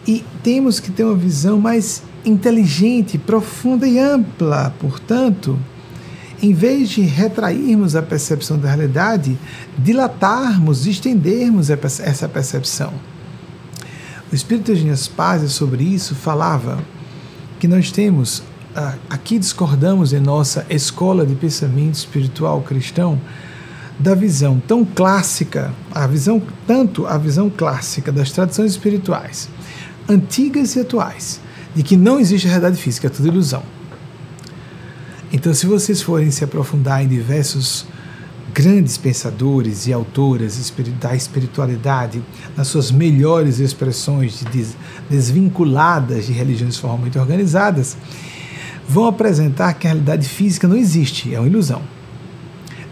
E 0.05 0.25
temos 0.43 0.81
que 0.81 0.91
ter 0.91 1.05
uma 1.05 1.15
visão 1.15 1.61
mais 1.61 2.03
inteligente, 2.25 3.17
profunda 3.17 3.87
e 3.87 4.01
ampla. 4.01 4.75
Portanto, 4.81 5.57
em 6.45 6.53
vez 6.53 6.91
de 6.91 7.01
retrairmos 7.01 7.97
a 7.97 8.03
percepção 8.03 8.59
da 8.59 8.69
realidade, 8.69 9.39
dilatarmos, 9.79 10.87
estendermos 10.87 11.71
essa 11.71 12.29
percepção. 12.29 12.93
O 14.31 14.35
Espírito 14.35 14.73
Eugênio 14.73 14.95
Spazia 14.95 15.49
sobre 15.49 15.85
isso 15.85 16.15
falava 16.15 16.79
que 17.59 17.67
nós 17.67 17.91
temos 17.91 18.43
ah, 18.77 18.95
aqui 19.09 19.39
discordamos 19.39 20.13
em 20.13 20.21
nossa 20.21 20.67
escola 20.69 21.25
de 21.25 21.35
pensamento 21.35 21.95
espiritual 21.95 22.61
cristão 22.61 23.19
da 23.99 24.15
visão 24.15 24.61
tão 24.69 24.85
clássica, 24.85 25.73
a 25.95 26.07
visão 26.07 26.43
tanto 26.67 27.07
a 27.07 27.17
visão 27.17 27.49
clássica 27.49 28.13
das 28.13 28.31
tradições 28.33 28.73
espirituais, 28.73 29.49
antigas 30.07 30.77
e 30.77 30.81
atuais, 30.81 31.41
de 31.75 31.83
que 31.83 31.97
não 31.97 32.21
existe 32.21 32.47
realidade 32.47 32.77
física, 32.77 33.07
é 33.07 33.11
tudo 33.11 33.29
ilusão. 33.29 33.63
Então, 35.35 35.53
se 35.53 35.67
vocês 35.67 36.01
forem 36.01 36.31
se 36.31 36.45
aprofundar 36.45 37.03
em 37.03 37.09
diversos 37.09 37.85
grandes 38.55 38.97
pensadores 38.97 39.89
e 39.89 39.93
autoras 39.93 40.73
da 41.01 41.17
espiritualidade, 41.17 42.23
nas 42.57 42.69
suas 42.69 42.93
melhores 42.93 43.59
expressões 43.59 44.45
de 44.53 44.69
desvinculadas 45.11 46.27
de 46.27 46.33
religiões 46.33 46.79
formalmente 46.79 47.19
organizadas, 47.19 47.97
vão 48.89 49.07
apresentar 49.07 49.75
que 49.75 49.89
a 49.89 49.91
realidade 49.91 50.29
física 50.29 50.69
não 50.69 50.77
existe, 50.77 51.35
é 51.35 51.41
uma 51.41 51.49
ilusão. 51.49 51.83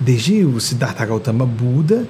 Desde 0.01 0.45
o 0.45 0.59
Siddhartha 0.59 1.07
Gautama 1.07 1.47
Buda, 1.47 2.09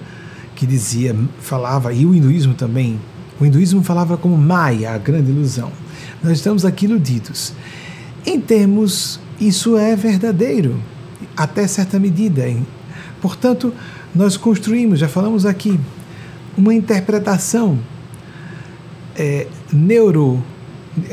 que 0.56 0.64
dizia, 0.64 1.14
falava, 1.42 1.92
e 1.92 2.06
o 2.06 2.14
hinduísmo 2.14 2.54
também, 2.54 2.98
o 3.38 3.44
hinduísmo 3.44 3.82
falava 3.82 4.16
como 4.16 4.38
Maya, 4.38 4.94
a 4.94 4.98
grande 4.98 5.30
ilusão. 5.30 5.70
Nós 6.24 6.38
estamos 6.38 6.64
aqui 6.64 6.86
iludidos. 6.86 7.52
Em 8.24 8.40
termos, 8.40 9.20
isso 9.40 9.76
é 9.76 9.94
verdadeiro, 9.96 10.80
até 11.36 11.66
certa 11.66 11.98
medida. 11.98 12.44
Portanto, 13.20 13.72
nós 14.14 14.36
construímos, 14.36 14.98
já 14.98 15.08
falamos 15.08 15.46
aqui, 15.46 15.78
uma 16.56 16.74
interpretação 16.74 17.78
é, 19.16 19.46
neuro, 19.72 20.42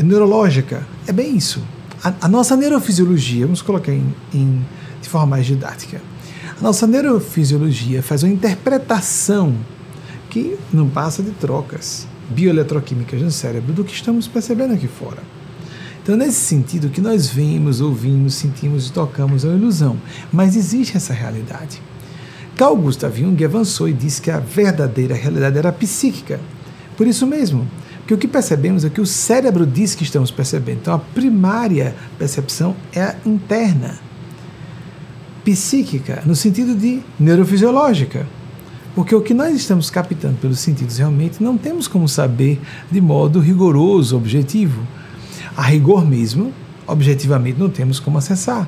neurológica. 0.04 0.86
É 1.08 1.12
bem 1.12 1.36
isso 1.36 1.62
a, 2.04 2.14
a 2.22 2.28
nossa 2.28 2.56
neurofisiologia, 2.56 3.46
vamos 3.46 3.62
colocar 3.62 3.92
em, 3.92 4.14
em, 4.34 4.66
de 5.02 5.10
forma 5.10 5.28
mais 5.28 5.46
didática, 5.46 6.02
a 6.58 6.62
nossa 6.62 6.88
neurofisiologia 6.88 8.02
faz 8.02 8.24
uma 8.24 8.32
interpretação 8.32 9.56
que 10.30 10.58
não 10.72 10.90
passa 10.90 11.24
de 11.24 11.32
trocas 11.32 12.08
bioeletroquímicas 12.30 13.22
no 13.22 13.32
cérebro 13.32 13.74
do 13.74 13.84
que 13.84 13.94
estamos 13.94 14.28
percebendo 14.28 14.74
aqui 14.74 14.88
fora. 14.88 15.22
Então, 16.10 16.18
nesse 16.18 16.39
sentido, 16.39 16.88
o 16.88 16.89
que 16.89 17.01
nós 17.01 17.30
vemos, 17.30 17.82
ouvimos, 17.82 18.34
sentimos 18.34 18.88
e 18.88 18.91
tocamos 18.91 19.45
é 19.45 19.47
uma 19.47 19.55
ilusão, 19.55 19.95
mas 20.34 20.55
existe 20.55 20.97
essa 20.97 21.14
realidade. 21.14 21.80
Carl 22.55 22.76
Gustav 22.76 23.16
Jung 23.16 23.45
avançou 23.45 23.88
e 23.88 23.93
disse 23.93 24.20
que 24.20 24.32
a 24.32 24.39
verdadeira 24.39 25.14
realidade 25.14 25.60
era 25.60 25.72
psíquica. 25.72 26.39
Por 26.97 27.05
isso 27.05 27.28
mesmo, 27.28 27.68
que 28.07 28.14
o 28.16 28.18
que 28.18 28.28
percebemos 28.28 28.84
é 28.84 28.89
que 28.89 28.99
o 28.99 29.05
cérebro 29.05 29.68
diz 29.68 29.93
que 29.93 30.01
estamos 30.01 30.32
percebendo. 30.32 30.80
Então 30.82 30.95
a 30.95 30.97
primária 30.97 31.95
percepção 32.18 32.76
é 32.91 33.03
a 33.03 33.16
interna, 33.24 33.99
psíquica, 35.45 36.24
no 36.26 36.36
sentido 36.36 36.74
de 36.74 37.03
neurofisiológica. 37.20 38.26
Porque 38.95 39.14
o 39.14 39.22
que 39.22 39.36
nós 39.36 39.55
estamos 39.55 39.91
captando 39.91 40.38
pelos 40.38 40.57
sentidos 40.57 40.97
realmente 40.97 41.43
não 41.43 41.55
temos 41.55 41.88
como 41.88 42.10
saber 42.10 42.60
de 42.89 42.99
modo 42.99 43.39
rigoroso, 43.39 44.18
objetivo. 44.18 44.82
A 45.60 45.62
rigor 45.62 46.05
mesmo, 46.07 46.53
objetivamente, 46.88 47.60
não 47.60 47.70
temos 47.70 47.99
como 47.99 48.18
acessar. 48.18 48.66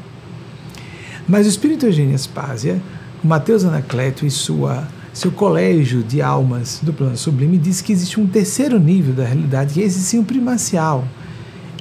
Mas 1.25 1.45
o 1.45 1.49
Espírito 1.49 1.85
Eugênio 1.85 2.13
Aspásia, 2.13 2.81
Mateus 3.23 3.63
Anacleto 3.63 4.25
e 4.25 4.29
sua 4.29 4.85
seu 5.13 5.31
colégio 5.31 6.03
de 6.03 6.21
almas 6.21 6.81
do 6.83 6.91
plano 6.91 7.15
sublime 7.15 7.57
diz 7.57 7.79
que 7.79 7.93
existe 7.93 8.19
um 8.19 8.27
terceiro 8.27 8.77
nível 8.77 9.13
da 9.13 9.23
realidade, 9.23 9.73
que 9.73 9.81
é 9.81 9.85
esse 9.85 10.01
sim 10.01 10.19
o 10.19 10.25
primacial, 10.25 11.07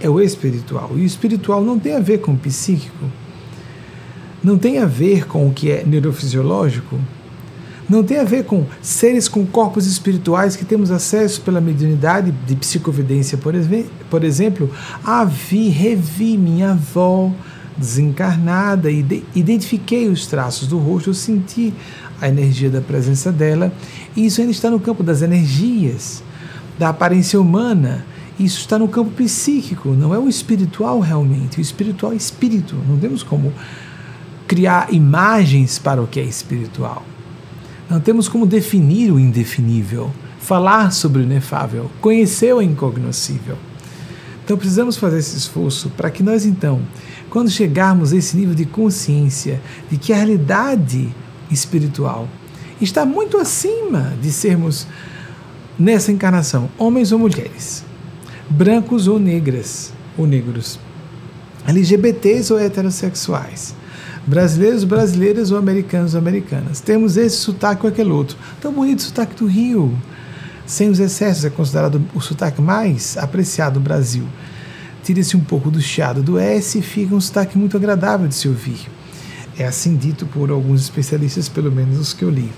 é 0.00 0.08
o 0.08 0.20
espiritual. 0.20 0.92
E 0.94 1.00
o 1.00 1.04
espiritual 1.04 1.64
não 1.64 1.76
tem 1.76 1.96
a 1.96 2.00
ver 2.00 2.18
com 2.18 2.30
o 2.30 2.36
psíquico, 2.36 3.10
não 4.44 4.56
tem 4.56 4.78
a 4.78 4.86
ver 4.86 5.26
com 5.26 5.48
o 5.48 5.52
que 5.52 5.72
é 5.72 5.82
neurofisiológico, 5.84 7.00
não 7.90 8.04
tem 8.04 8.18
a 8.18 8.24
ver 8.24 8.44
com 8.44 8.64
seres 8.80 9.26
com 9.28 9.44
corpos 9.44 9.84
espirituais 9.84 10.54
que 10.54 10.64
temos 10.64 10.92
acesso 10.92 11.40
pela 11.40 11.60
mediunidade 11.60 12.30
de 12.46 12.54
psicovidência, 12.54 13.36
por, 13.36 13.52
por 14.08 14.22
exemplo. 14.22 14.70
Ah, 15.04 15.24
vi, 15.24 15.68
revi 15.68 16.38
minha 16.38 16.70
avó 16.70 17.32
desencarnada 17.76 18.90
e 18.92 19.24
identifiquei 19.34 20.06
os 20.06 20.26
traços 20.26 20.68
do 20.68 20.78
rosto, 20.78 21.10
eu 21.10 21.14
senti 21.14 21.74
a 22.20 22.28
energia 22.28 22.70
da 22.70 22.80
presença 22.80 23.32
dela. 23.32 23.72
E 24.14 24.24
isso 24.24 24.40
ainda 24.40 24.52
está 24.52 24.70
no 24.70 24.78
campo 24.78 25.02
das 25.02 25.20
energias, 25.20 26.22
da 26.78 26.90
aparência 26.90 27.40
humana. 27.40 28.06
Isso 28.38 28.60
está 28.60 28.78
no 28.78 28.86
campo 28.86 29.10
psíquico, 29.10 29.90
não 29.90 30.14
é 30.14 30.18
o 30.18 30.28
espiritual 30.28 31.00
realmente. 31.00 31.58
O 31.58 31.60
espiritual 31.60 32.12
é 32.12 32.16
espírito. 32.16 32.76
Não 32.88 32.96
temos 32.96 33.24
como 33.24 33.52
criar 34.46 34.92
imagens 34.92 35.78
para 35.78 36.00
o 36.00 36.06
que 36.06 36.20
é 36.20 36.24
espiritual. 36.24 37.04
Não 37.90 37.98
temos 37.98 38.28
como 38.28 38.46
definir 38.46 39.10
o 39.10 39.18
indefinível, 39.18 40.12
falar 40.38 40.92
sobre 40.92 41.22
o 41.22 41.24
inefável, 41.24 41.90
conhecer 42.00 42.54
o 42.54 42.62
incognoscível. 42.62 43.58
Então 44.44 44.56
precisamos 44.56 44.96
fazer 44.96 45.18
esse 45.18 45.36
esforço 45.36 45.90
para 45.90 46.08
que 46.08 46.22
nós 46.22 46.46
então, 46.46 46.80
quando 47.28 47.50
chegarmos 47.50 48.12
a 48.12 48.16
esse 48.16 48.36
nível 48.36 48.54
de 48.54 48.64
consciência 48.64 49.60
de 49.90 49.96
que 49.96 50.12
a 50.12 50.16
realidade 50.16 51.12
espiritual 51.50 52.28
está 52.80 53.04
muito 53.04 53.36
acima 53.36 54.14
de 54.22 54.30
sermos, 54.30 54.86
nessa 55.76 56.12
encarnação, 56.12 56.70
homens 56.78 57.10
ou 57.10 57.18
mulheres, 57.18 57.84
brancos 58.48 59.08
ou 59.08 59.18
negras 59.18 59.92
ou 60.16 60.26
negros, 60.26 60.78
LGBTs 61.66 62.52
ou 62.52 62.58
heterossexuais, 62.58 63.74
brasileiros, 64.30 64.84
brasileiras 64.84 65.50
ou 65.50 65.58
americanos 65.58 66.14
americanas. 66.14 66.80
Temos 66.80 67.16
esse 67.16 67.36
sotaque 67.36 67.84
ou 67.84 67.90
aquele 67.90 68.10
outro. 68.10 68.38
Tão 68.60 68.72
bonito 68.72 69.00
o 69.00 69.02
sotaque 69.02 69.34
do 69.34 69.46
Rio, 69.46 69.92
sem 70.64 70.88
os 70.88 71.00
excessos, 71.00 71.44
é 71.44 71.50
considerado 71.50 72.00
o 72.14 72.20
sotaque 72.20 72.62
mais 72.62 73.18
apreciado 73.18 73.74
do 73.74 73.80
Brasil. 73.80 74.24
Tira-se 75.02 75.36
um 75.36 75.40
pouco 75.40 75.68
do 75.68 75.80
chiado 75.80 76.22
do 76.22 76.38
S 76.38 76.78
e 76.78 76.82
fica 76.82 77.12
um 77.12 77.20
sotaque 77.20 77.58
muito 77.58 77.76
agradável 77.76 78.28
de 78.28 78.36
se 78.36 78.46
ouvir. 78.46 78.88
É 79.58 79.66
assim 79.66 79.96
dito 79.96 80.24
por 80.26 80.50
alguns 80.50 80.82
especialistas, 80.82 81.48
pelo 81.48 81.72
menos 81.72 81.98
os 81.98 82.12
que 82.12 82.22
eu 82.22 82.30
li. 82.30 82.50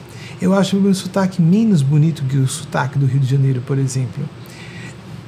Eu 0.43 0.53
acho 0.53 0.77
o 0.77 0.81
meu 0.81 0.93
sotaque 0.93 1.41
menos 1.41 1.81
bonito 1.81 2.23
que 2.25 2.37
o 2.37 2.47
sotaque 2.47 2.99
do 2.99 3.07
Rio 3.07 3.21
de 3.21 3.31
Janeiro, 3.31 3.63
por 3.63 3.79
exemplo. 3.79 4.29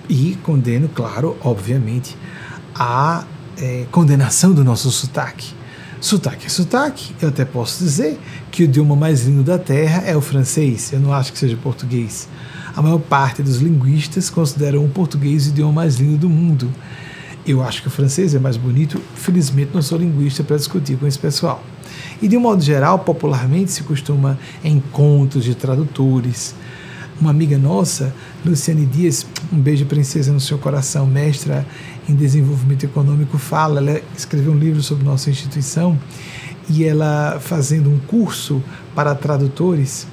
E 0.09 0.36
condeno, 0.42 0.88
claro, 0.88 1.38
obviamente, 1.40 2.16
a 2.74 3.24
é, 3.57 3.86
condenação 3.90 4.53
do 4.53 4.62
nosso 4.62 4.90
sotaque. 4.90 5.55
Sotaque 6.05 6.44
é 6.44 6.48
sotaque. 6.50 7.14
Eu 7.18 7.30
até 7.30 7.46
posso 7.46 7.82
dizer 7.82 8.20
que 8.50 8.62
o 8.62 8.64
idioma 8.64 8.94
mais 8.94 9.24
lindo 9.24 9.42
da 9.42 9.59
Terra 9.59 10.02
é 10.05 10.14
o 10.14 10.20
francês. 10.20 10.92
Eu 10.92 11.00
não 11.00 11.14
acho 11.14 11.32
que 11.32 11.38
seja 11.38 11.57
português. 11.57 12.28
A 12.76 12.82
maior 12.82 12.98
parte 12.98 13.42
dos 13.42 13.57
linguistas 13.57 14.28
consideram 14.28 14.84
o 14.84 14.88
português 14.90 15.46
o 15.46 15.48
idioma 15.48 15.72
mais 15.72 15.96
lindo 15.96 16.18
do 16.18 16.28
mundo. 16.28 16.70
Eu 17.46 17.62
acho 17.62 17.80
que 17.80 17.88
o 17.88 17.90
francês 17.90 18.34
é 18.34 18.38
mais 18.38 18.59
bonito, 18.59 19.00
felizmente 19.14 19.70
não 19.72 19.80
sou 19.80 19.96
linguista 19.96 20.44
para 20.44 20.59
discutir 20.59 20.98
com 20.98 21.07
esse 21.07 21.18
pessoal. 21.18 21.64
E 22.20 22.28
de 22.28 22.36
um 22.36 22.40
modo 22.40 22.62
geral, 22.62 22.98
popularmente 22.98 23.72
se 23.72 23.82
costuma 23.82 24.38
encontros 24.62 25.42
de 25.42 25.55
tradutores. 25.55 26.55
Uma 27.18 27.30
amiga 27.30 27.57
nossa, 27.57 28.14
Luciane 28.44 28.84
Dias, 28.84 29.24
um 29.50 29.59
beijo 29.59 29.86
princesa 29.86 30.32
no 30.32 30.40
seu 30.40 30.59
coração, 30.59 31.07
mestra 31.07 31.64
em 32.09 32.14
desenvolvimento 32.14 32.84
econômico, 32.84 33.38
fala, 33.38 33.80
ela 33.80 34.00
escreveu 34.16 34.52
um 34.52 34.59
livro 34.59 34.82
sobre 34.82 35.05
nossa 35.05 35.30
instituição 35.30 35.98
e 36.68 36.84
ela 36.84 37.38
fazendo 37.40 37.90
um 37.90 37.98
curso 37.98 38.62
para 38.94 39.14
tradutores, 39.14 40.07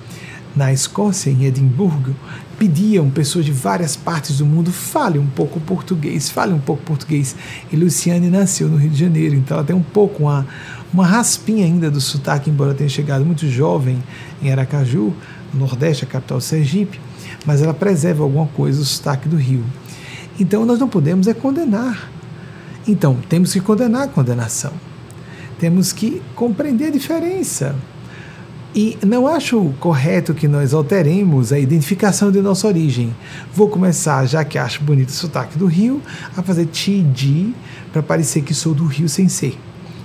na 0.56 0.74
Escócia, 0.74 1.30
em 1.30 1.46
Edimburgo, 1.46 2.14
pediam 2.60 3.10
pessoas 3.10 3.46
de 3.46 3.52
várias 3.52 3.96
partes 3.96 4.38
do 4.38 4.46
mundo 4.46 4.72
fale 4.72 5.18
um 5.18 5.26
pouco 5.26 5.60
português, 5.62 6.30
fale 6.30 6.54
um 6.54 6.60
pouco 6.60 6.84
português. 6.84 7.36
E 7.72 7.76
Luciane 7.76 8.30
nasceu 8.30 8.68
no 8.68 8.78
Rio 8.78 8.90
de 8.90 9.00
Janeiro, 9.00 9.36
então 9.36 9.58
ela 9.58 9.66
tem 9.66 9.76
um 9.76 9.82
pouco 9.82 10.24
uma, 10.24 10.46
uma 10.94 11.06
raspinha 11.06 11.66
ainda 11.66 11.90
do 11.90 12.02
sotaque, 12.02 12.50
embora 12.50 12.74
tenha 12.74 12.90
chegado 12.90 13.26
muito 13.26 13.48
jovem 13.48 14.04
em 14.42 14.52
Aracaju, 14.52 15.14
Nordeste, 15.54 16.04
a 16.04 16.08
capital 16.08 16.40
Sergipe, 16.40 17.00
mas 17.46 17.62
ela 17.62 17.74
preserva 17.74 18.24
alguma 18.24 18.48
coisa 18.48 18.80
do 18.80 18.86
sotaque 18.86 19.28
do 19.28 19.38
Rio. 19.38 19.64
Então 20.42 20.66
nós 20.66 20.80
não 20.80 20.90
podemos 20.90 21.28
é 21.28 21.36
condenar. 21.36 22.10
Então 22.88 23.16
temos 23.30 23.54
que 23.54 23.60
condenar 23.60 24.06
a 24.06 24.08
condenação. 24.08 24.74
Temos 25.60 25.94
que 25.94 26.20
compreender 26.36 26.88
a 26.88 26.90
diferença. 26.90 27.76
E 28.74 28.98
não 29.06 29.28
acho 29.28 29.72
correto 29.80 30.34
que 30.34 30.48
nós 30.48 30.74
alteremos 30.74 31.54
a 31.54 31.60
identificação 31.60 32.32
de 32.32 32.42
nossa 32.42 32.66
origem. 32.66 33.16
Vou 33.54 33.70
começar, 33.70 34.26
já 34.26 34.44
que 34.44 34.58
acho 34.58 34.82
bonito 34.82 35.10
o 35.10 35.14
sotaque 35.14 35.60
do 35.60 35.68
Rio, 35.68 36.02
a 36.36 36.42
fazer 36.42 36.66
ti 36.66 37.54
para 37.94 38.02
parecer 38.02 38.42
que 38.42 38.56
sou 38.56 38.74
do 38.74 38.86
Rio 38.86 39.08
sem 39.08 39.30
ser. 39.30 39.56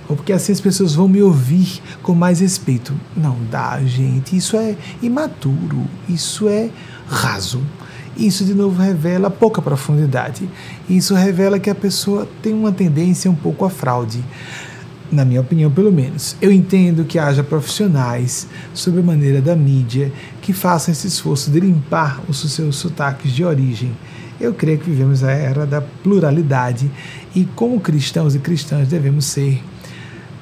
Ou 0.07 0.15
porque 0.15 0.33
assim 0.33 0.51
as 0.51 0.61
pessoas 0.61 0.93
vão 0.93 1.07
me 1.07 1.23
ouvir 1.23 1.81
com 2.03 2.13
mais 2.13 2.41
respeito. 2.41 2.93
Não 3.15 3.37
dá, 3.49 3.81
gente. 3.83 4.37
Isso 4.37 4.55
é 4.55 4.75
imaturo. 5.01 5.83
Isso 6.07 6.47
é 6.47 6.69
raso. 7.07 7.63
Isso 8.17 8.43
de 8.43 8.53
novo 8.53 8.81
revela 8.81 9.29
pouca 9.29 9.61
profundidade. 9.61 10.49
Isso 10.89 11.13
revela 11.13 11.59
que 11.59 11.69
a 11.69 11.75
pessoa 11.75 12.27
tem 12.41 12.53
uma 12.53 12.71
tendência 12.71 13.29
um 13.29 13.35
pouco 13.35 13.63
à 13.63 13.69
fraude 13.69 14.23
na 15.11 15.23
minha 15.23 15.41
opinião, 15.41 15.71
pelo 15.71 15.91
menos. 15.91 16.35
Eu 16.41 16.51
entendo 16.51 17.05
que 17.05 17.17
haja 17.17 17.43
profissionais, 17.43 18.47
sob 18.73 18.99
a 18.99 19.03
maneira 19.03 19.41
da 19.41 19.55
mídia, 19.55 20.11
que 20.41 20.53
façam 20.53 20.91
esse 20.91 21.07
esforço 21.07 21.49
de 21.49 21.59
limpar 21.59 22.21
os 22.27 22.39
seus 22.51 22.75
sotaques 22.75 23.31
de 23.31 23.43
origem. 23.43 23.95
Eu 24.39 24.53
creio 24.53 24.77
que 24.77 24.89
vivemos 24.89 25.23
a 25.23 25.31
era 25.31 25.65
da 25.65 25.81
pluralidade 25.81 26.91
e, 27.33 27.45
como 27.55 27.79
cristãos 27.79 28.35
e 28.35 28.39
cristãs, 28.39 28.87
devemos 28.87 29.25
ser 29.25 29.63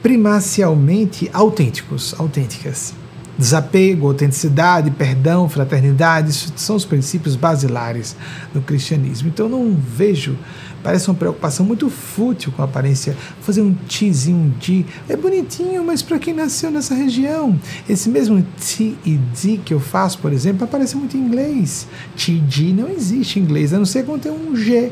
primacialmente 0.01 1.29
autênticos, 1.33 2.13
autênticas. 2.17 2.93
Desapego, 3.37 4.07
autenticidade, 4.07 4.91
perdão, 4.91 5.49
fraternidade, 5.49 6.31
são 6.55 6.75
os 6.75 6.85
princípios 6.85 7.35
basilares 7.35 8.15
do 8.53 8.61
cristianismo. 8.61 9.27
Então 9.27 9.49
não 9.49 9.75
vejo, 9.75 10.37
parece 10.81 11.09
uma 11.09 11.15
preocupação 11.15 11.65
muito 11.65 11.89
fútil 11.89 12.51
com 12.53 12.61
a 12.61 12.65
aparência, 12.65 13.15
fazer 13.41 13.61
um 13.61 13.75
tizinho 13.87 14.53
de 14.59 14.85
é 15.09 15.17
bonitinho, 15.17 15.83
mas 15.83 16.01
para 16.01 16.17
quem 16.17 16.33
nasceu 16.33 16.71
nessa 16.71 16.95
região, 16.95 17.59
esse 17.89 18.09
mesmo 18.09 18.45
ti 18.57 18.97
e 19.05 19.17
di 19.33 19.57
que 19.57 19.73
eu 19.73 19.79
faço, 19.79 20.19
por 20.19 20.31
exemplo, 20.31 20.63
aparece 20.63 20.95
muito 20.95 21.17
em 21.17 21.19
inglês. 21.19 21.87
Ti 22.15 22.39
di 22.39 22.71
não 22.71 22.89
existe 22.89 23.39
em 23.39 23.43
inglês, 23.43 23.73
a 23.73 23.77
não 23.77 23.85
ser 23.85 24.05
quando 24.05 24.21
tem 24.21 24.31
um 24.31 24.55
G, 24.55 24.91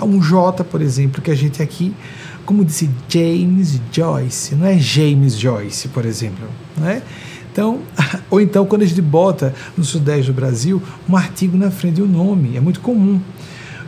um 0.00 0.22
J, 0.22 0.64
por 0.64 0.80
exemplo, 0.80 1.20
que 1.20 1.30
a 1.30 1.34
gente 1.34 1.62
aqui 1.62 1.94
como 2.50 2.64
disse 2.64 2.90
James 3.08 3.80
Joyce, 3.92 4.56
não 4.56 4.66
é 4.66 4.76
James 4.76 5.38
Joyce, 5.38 5.86
por 5.86 6.04
exemplo, 6.04 6.48
não 6.76 6.88
é? 6.88 7.00
Então, 7.52 7.80
ou 8.30 8.40
então 8.40 8.64
quando 8.66 8.82
a 8.82 8.86
gente 8.86 9.02
bota 9.02 9.54
no 9.76 9.84
sudeste 9.84 10.30
do 10.30 10.34
Brasil 10.34 10.82
um 11.08 11.16
artigo 11.16 11.56
na 11.56 11.70
frente 11.70 11.96
do 11.96 12.06
nome, 12.06 12.56
é 12.56 12.60
muito 12.60 12.80
comum. 12.80 13.20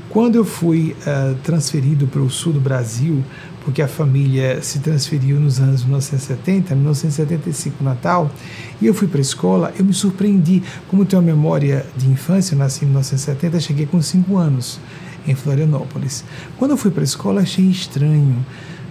Quando 0.09 0.37
eu 0.37 0.45
fui 0.45 0.95
uh, 1.07 1.35
transferido 1.43 2.07
para 2.07 2.21
o 2.21 2.29
sul 2.29 2.53
do 2.53 2.61
Brasil, 2.61 3.25
porque 3.65 3.81
a 3.81 3.89
família 3.89 4.61
se 4.61 4.79
transferiu 4.81 5.41
nos 5.41 5.59
anos 5.59 5.85
1970, 5.85 6.75
1975 6.75 7.83
Natal, 7.83 8.31
e 8.79 8.87
eu 8.87 8.93
fui 8.93 9.09
para 9.09 9.19
a 9.19 9.23
escola, 9.23 9.73
eu 9.79 9.85
me 9.85 9.95
surpreendi. 9.95 10.63
Como 10.89 11.07
tenho 11.07 11.23
uma 11.23 11.27
memória 11.27 11.87
de 11.97 12.11
infância, 12.11 12.55
eu 12.55 12.59
nasci 12.59 12.85
em 12.85 12.89
1970, 12.89 13.59
cheguei 13.61 13.87
com 13.87 14.03
5 14.03 14.37
anos 14.37 14.79
em 15.27 15.35
Florianópolis. 15.35 16.25
Quando 16.59 16.73
eu 16.73 16.77
fui 16.77 16.91
para 16.91 17.03
a 17.03 17.05
escola, 17.05 17.41
achei 17.41 17.65
estranho. 17.65 18.45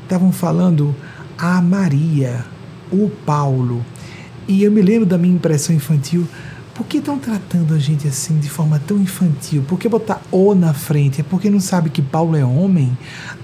Estavam 0.03 0.31
falando 0.31 0.95
a 1.37 1.61
Maria, 1.61 2.45
o 2.91 3.09
Paulo. 3.25 3.85
E 4.51 4.63
eu 4.63 4.71
me 4.71 4.81
lembro 4.81 5.05
da 5.05 5.17
minha 5.17 5.33
impressão 5.33 5.73
infantil. 5.73 6.27
Por 6.75 6.85
que 6.85 6.97
estão 6.97 7.17
tratando 7.17 7.73
a 7.73 7.79
gente 7.79 8.05
assim 8.05 8.37
de 8.37 8.49
forma 8.49 8.81
tão 8.85 8.97
infantil? 8.99 9.63
Por 9.65 9.79
que 9.79 9.87
botar 9.87 10.21
O 10.29 10.53
na 10.53 10.73
frente? 10.73 11.21
É 11.21 11.23
porque 11.23 11.49
não 11.49 11.61
sabe 11.61 11.89
que 11.89 12.01
Paulo 12.01 12.35
é 12.35 12.43
homem? 12.43 12.97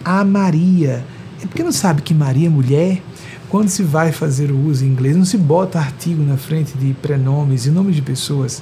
A 0.03 0.26
Maria. 0.26 1.05
É 1.41 1.45
porque 1.47 1.64
não 1.64 1.72
sabe 1.72 2.01
que 2.01 2.14
Maria 2.14 2.47
é 2.47 2.49
mulher? 2.49 3.01
Quando 3.47 3.70
se 3.70 3.84
vai 3.84 4.12
fazer 4.12 4.51
o 4.51 4.60
uso 4.68 4.84
em 4.84 4.89
inglês, 4.89 5.16
não 5.16 5.24
se 5.24 5.38
bota 5.38 5.80
artigo 5.80 6.22
na 6.22 6.36
frente 6.36 6.78
de 6.78 6.93
prenomes 6.95 7.66
e 7.66 7.72
nomes 7.72 7.95
de 7.95 8.01
pessoas. 8.01 8.62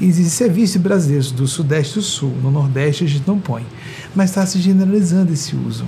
Existem 0.00 0.48
serviços 0.48 0.82
brasileiros 0.82 1.30
do 1.30 1.46
Sudeste 1.46 1.92
e 1.92 1.94
do 2.00 2.02
Sul. 2.02 2.34
No 2.42 2.50
Nordeste 2.50 3.04
a 3.04 3.06
gente 3.06 3.22
não 3.24 3.38
põe. 3.38 3.64
Mas 4.16 4.30
está 4.30 4.44
se 4.44 4.58
generalizando 4.58 5.32
esse 5.32 5.54
uso. 5.54 5.86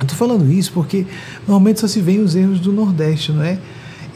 Estou 0.00 0.16
falando 0.16 0.50
isso 0.50 0.72
porque 0.72 1.06
normalmente 1.46 1.80
só 1.80 1.86
se 1.86 2.00
vê 2.00 2.16
os 2.16 2.34
erros 2.34 2.60
do 2.60 2.72
Nordeste, 2.72 3.30
não 3.30 3.42
é? 3.42 3.58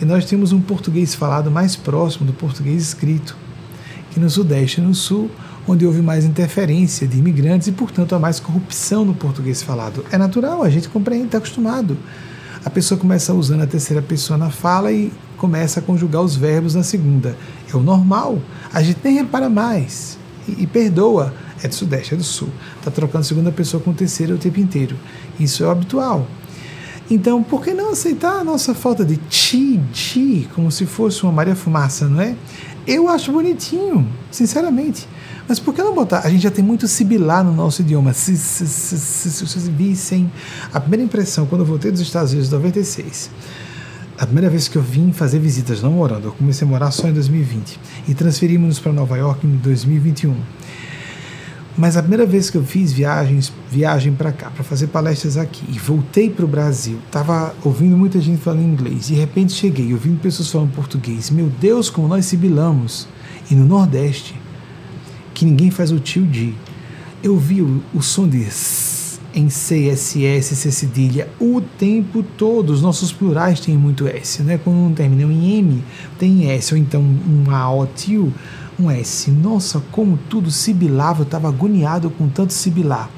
E 0.02 0.04
nós 0.04 0.24
temos 0.24 0.50
um 0.50 0.60
português 0.60 1.14
falado 1.14 1.48
mais 1.48 1.76
próximo 1.76 2.26
do 2.26 2.32
português 2.32 2.82
escrito, 2.82 3.36
que 4.10 4.18
no 4.18 4.28
Sudeste 4.28 4.80
e 4.80 4.84
no 4.84 4.92
Sul, 4.96 5.30
onde 5.64 5.86
houve 5.86 6.02
mais 6.02 6.24
interferência 6.24 7.06
de 7.06 7.18
imigrantes 7.18 7.68
e, 7.68 7.72
portanto, 7.72 8.12
há 8.12 8.18
mais 8.18 8.40
corrupção 8.40 9.04
no 9.04 9.14
português 9.14 9.62
falado. 9.62 10.04
É 10.10 10.18
natural, 10.18 10.64
a 10.64 10.68
gente 10.68 10.88
compreende, 10.88 11.26
está 11.26 11.38
acostumado. 11.38 11.96
A 12.64 12.68
pessoa 12.68 12.98
começa 12.98 13.32
usando 13.32 13.60
a 13.60 13.66
terceira 13.66 14.02
pessoa 14.02 14.36
na 14.36 14.50
fala 14.50 14.90
e 14.90 15.12
começa 15.36 15.78
a 15.78 15.82
conjugar 15.84 16.22
os 16.22 16.34
verbos 16.34 16.74
na 16.74 16.82
segunda. 16.82 17.36
É 17.72 17.76
o 17.76 17.80
normal. 17.80 18.40
A 18.74 18.82
gente 18.82 18.98
nem 19.04 19.14
repara 19.14 19.48
mais. 19.48 20.18
E, 20.48 20.64
e 20.64 20.66
perdoa. 20.66 21.32
É 21.62 21.68
do 21.68 21.74
Sudeste, 21.76 22.14
é 22.14 22.16
do 22.16 22.24
Sul. 22.24 22.48
Está 22.76 22.90
trocando 22.90 23.24
segunda 23.24 23.52
pessoa 23.52 23.80
com 23.80 23.92
terceira 23.92 24.34
o 24.34 24.38
tempo 24.38 24.58
inteiro. 24.58 24.96
Isso 25.38 25.62
é 25.62 25.66
o 25.68 25.70
habitual. 25.70 26.26
Então, 27.12 27.42
por 27.42 27.62
que 27.62 27.74
não 27.74 27.92
aceitar 27.92 28.40
a 28.40 28.44
nossa 28.44 28.74
falta 28.74 29.04
de 29.04 29.18
ti, 29.18 30.48
como 30.54 30.72
se 30.72 30.86
fosse 30.86 31.22
uma 31.24 31.30
Maria 31.30 31.54
Fumaça, 31.54 32.08
não 32.08 32.18
é? 32.18 32.34
Eu 32.86 33.06
acho 33.06 33.30
bonitinho, 33.30 34.08
sinceramente. 34.30 35.06
Mas 35.46 35.58
por 35.58 35.74
que 35.74 35.82
não 35.82 35.94
botar? 35.94 36.20
A 36.20 36.30
gente 36.30 36.40
já 36.40 36.50
tem 36.50 36.64
muito 36.64 36.88
sibilar 36.88 37.44
no 37.44 37.52
nosso 37.52 37.82
idioma. 37.82 38.14
Se, 38.14 38.34
se, 38.34 38.66
se, 38.66 39.30
se 39.30 39.46
vocês 39.46 39.68
vissem. 39.68 40.32
A 40.72 40.80
primeira 40.80 41.04
impressão, 41.04 41.44
quando 41.44 41.60
eu 41.60 41.66
voltei 41.66 41.90
dos 41.90 42.00
Estados 42.00 42.32
Unidos 42.32 42.48
em 42.48 42.54
96, 42.54 43.30
a 44.16 44.24
primeira 44.24 44.48
vez 44.48 44.66
que 44.66 44.76
eu 44.76 44.82
vim 44.82 45.12
fazer 45.12 45.38
visitas, 45.38 45.82
não 45.82 45.92
morando, 45.92 46.28
eu 46.28 46.32
comecei 46.32 46.66
a 46.66 46.70
morar 46.70 46.90
só 46.92 47.08
em 47.08 47.12
2020. 47.12 47.78
E 48.08 48.14
transferimos-nos 48.14 48.78
para 48.78 48.90
Nova 48.90 49.18
York 49.18 49.46
em 49.46 49.56
2021. 49.56 50.34
Mas 51.76 51.96
a 51.96 52.02
primeira 52.02 52.26
vez 52.26 52.50
que 52.50 52.56
eu 52.56 52.62
fiz 52.62 52.92
viagens, 52.92 53.50
viagem 53.70 54.12
para 54.12 54.30
cá, 54.30 54.50
para 54.50 54.62
fazer 54.62 54.88
palestras 54.88 55.38
aqui, 55.38 55.64
e 55.68 55.78
voltei 55.78 56.28
para 56.28 56.44
o 56.44 56.48
Brasil, 56.48 56.98
estava 57.06 57.54
ouvindo 57.64 57.96
muita 57.96 58.20
gente 58.20 58.42
falando 58.42 58.62
inglês, 58.62 59.06
de 59.06 59.14
repente 59.14 59.52
cheguei, 59.52 59.92
ouvindo 59.92 60.20
pessoas 60.20 60.50
falando 60.50 60.72
português. 60.74 61.30
Meu 61.30 61.48
Deus, 61.48 61.88
como 61.88 62.06
nós 62.06 62.26
sibilamos! 62.26 63.08
E 63.50 63.54
no 63.54 63.64
Nordeste, 63.64 64.34
que 65.32 65.44
ninguém 65.44 65.70
faz 65.70 65.90
o 65.90 65.98
tio 65.98 66.26
de. 66.26 66.54
Eu 67.22 67.36
vi 67.36 67.62
o, 67.62 67.82
o 67.94 68.02
som 68.02 68.28
de 68.28 68.44
s 68.44 68.92
em 69.34 69.46
CSS, 69.46 70.54
C 70.54 70.70
cedilha, 70.70 71.28
o 71.40 71.60
tempo 71.60 72.22
todo. 72.22 72.70
Os 72.70 72.82
nossos 72.82 73.12
plurais 73.12 73.60
têm 73.60 73.76
muito 73.76 74.06
S, 74.06 74.42
né? 74.42 74.58
Quando 74.62 74.76
não 74.76 74.92
terminam 74.92 75.30
em 75.30 75.58
M, 75.58 75.84
tem 76.18 76.50
S, 76.50 76.74
ou 76.74 76.78
então 76.78 77.00
um 77.00 77.50
A, 77.50 77.72
O, 77.72 77.86
tio 77.86 78.32
um 78.78 78.90
S. 78.90 79.30
Nossa, 79.30 79.82
como 79.90 80.18
tudo 80.28 80.50
sibilava, 80.50 81.20
eu 81.20 81.24
estava 81.24 81.48
agoniado 81.48 82.10
com 82.10 82.28
tanto 82.28 82.52
sibilar. 82.52 83.10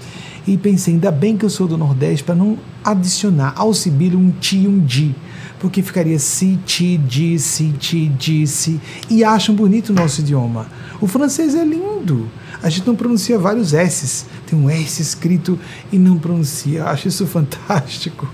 E 0.47 0.59
pensei, 0.59 0.95
ainda 0.95 1.11
bem 1.11 1.37
que 1.37 1.45
eu 1.45 1.51
sou 1.51 1.67
do 1.67 1.79
Nordeste, 1.79 2.23
para 2.23 2.35
não 2.35 2.59
adicionar 2.85 3.55
ao 3.57 3.73
sibilo 3.73 4.19
um 4.19 4.31
ti 4.31 4.59
e 4.59 4.69
um 4.69 4.79
di, 4.79 5.15
porque 5.59 5.81
ficaria 5.81 6.19
si, 6.19 6.59
ti, 6.67 6.99
di, 6.99 7.39
si, 7.39 7.73
ti, 7.79 8.09
disse. 8.09 8.79
E 9.09 9.25
acham 9.25 9.55
bonito 9.55 9.91
o 9.91 9.95
nosso 9.95 10.21
idioma. 10.21 10.67
O 11.01 11.07
francês 11.07 11.55
é 11.55 11.65
lindo. 11.65 12.29
A 12.63 12.69
gente 12.69 12.87
não 12.87 12.95
pronuncia 12.95 13.39
vários 13.39 13.73
S's. 13.73 14.27
Tem 14.47 14.59
um 14.59 14.69
S 14.69 15.01
escrito 15.01 15.59
e 15.91 15.99
não 15.99 16.19
pronuncia. 16.19 16.81
Eu 16.81 16.89
acho 16.89 17.09
isso 17.09 17.25
fantástico. 17.27 18.29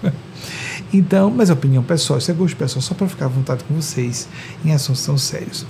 Então, 0.92 1.30
mas 1.30 1.50
é 1.50 1.52
opinião 1.52 1.84
pessoal, 1.84 2.18
isso 2.18 2.30
é 2.30 2.34
gosto 2.34 2.56
pessoal, 2.56 2.82
só 2.82 2.94
para 2.94 3.06
ficar 3.06 3.26
à 3.26 3.28
vontade 3.28 3.62
com 3.62 3.74
vocês 3.74 4.26
em 4.64 4.72
assuntos 4.72 5.04
tão 5.04 5.16
sérios. 5.16 5.64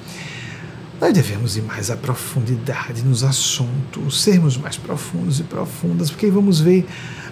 Nós 1.01 1.15
devemos 1.15 1.57
ir 1.57 1.63
mais 1.63 1.91
à 1.91 1.97
profundidade 1.97 3.03
nos 3.03 3.25
assuntos, 3.25 4.23
sermos 4.23 4.59
mais 4.59 4.77
profundos 4.77 5.41
e 5.41 5.43
profundas, 5.43 6.11
porque 6.11 6.27
aí 6.27 6.33
vamos 6.33 6.61
ver. 6.61 6.87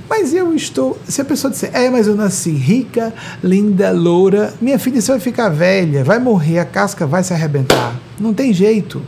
Mas 0.08 0.32
eu 0.32 0.54
estou. 0.54 0.98
Se 1.06 1.20
a 1.20 1.24
pessoa 1.24 1.50
disser, 1.50 1.70
é, 1.74 1.90
mas 1.90 2.06
eu 2.06 2.16
nasci 2.16 2.50
rica, 2.50 3.12
linda, 3.44 3.90
loura, 3.90 4.54
minha 4.58 4.78
filha, 4.78 5.02
você 5.02 5.12
vai 5.12 5.20
ficar 5.20 5.50
velha, 5.50 6.02
vai 6.02 6.18
morrer, 6.18 6.60
a 6.60 6.64
casca 6.64 7.06
vai 7.06 7.22
se 7.22 7.34
arrebentar. 7.34 7.94
Não 8.18 8.32
tem 8.32 8.54
jeito. 8.54 9.02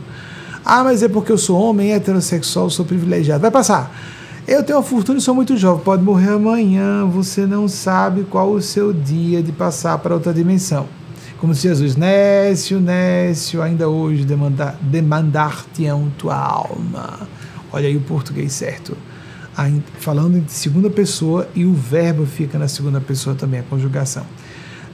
Ah, 0.63 0.83
mas 0.83 1.01
é 1.01 1.07
porque 1.07 1.31
eu 1.31 1.39
sou 1.39 1.59
homem, 1.59 1.91
heterossexual, 1.93 2.69
sou 2.69 2.85
privilegiado. 2.85 3.41
Vai 3.41 3.49
passar. 3.49 3.91
Eu 4.47 4.61
tenho 4.61 4.77
uma 4.77 4.83
fortuna 4.83 5.17
e 5.17 5.21
sou 5.21 5.33
muito 5.33 5.57
jovem, 5.57 5.83
pode 5.83 6.03
morrer 6.03 6.33
amanhã, 6.33 7.05
você 7.05 7.47
não 7.47 7.67
sabe 7.67 8.25
qual 8.29 8.51
o 8.51 8.61
seu 8.61 8.93
dia 8.93 9.41
de 9.41 9.51
passar 9.51 9.97
para 9.97 10.13
outra 10.13 10.31
dimensão. 10.31 11.00
Como 11.41 11.55
se 11.55 11.63
Jesus, 11.63 11.95
Nécio, 11.95 12.79
Nécio, 12.79 13.63
ainda 13.63 13.89
hoje 13.89 14.23
demandar, 14.23 14.77
demandar-te-ão 14.79 16.11
tua 16.15 16.35
alma. 16.35 17.27
Olha 17.71 17.87
aí 17.87 17.97
o 17.97 18.01
português 18.01 18.53
certo. 18.53 18.95
Falando 19.97 20.37
em 20.37 20.47
segunda 20.47 20.87
pessoa 20.87 21.49
e 21.55 21.65
o 21.65 21.73
verbo 21.73 22.27
fica 22.27 22.59
na 22.59 22.67
segunda 22.67 23.01
pessoa 23.01 23.35
também, 23.35 23.59
a 23.59 23.63
conjugação. 23.63 24.23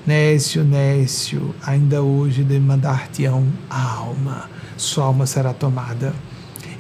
Nécio, 0.06 0.64
Nécio, 0.64 1.54
ainda 1.62 2.02
hoje 2.02 2.44
demandar-te-ão 2.44 3.46
a 3.70 3.96
alma. 3.96 4.50
Sua 4.78 5.04
alma 5.04 5.26
será 5.26 5.52
tomada. 5.52 6.14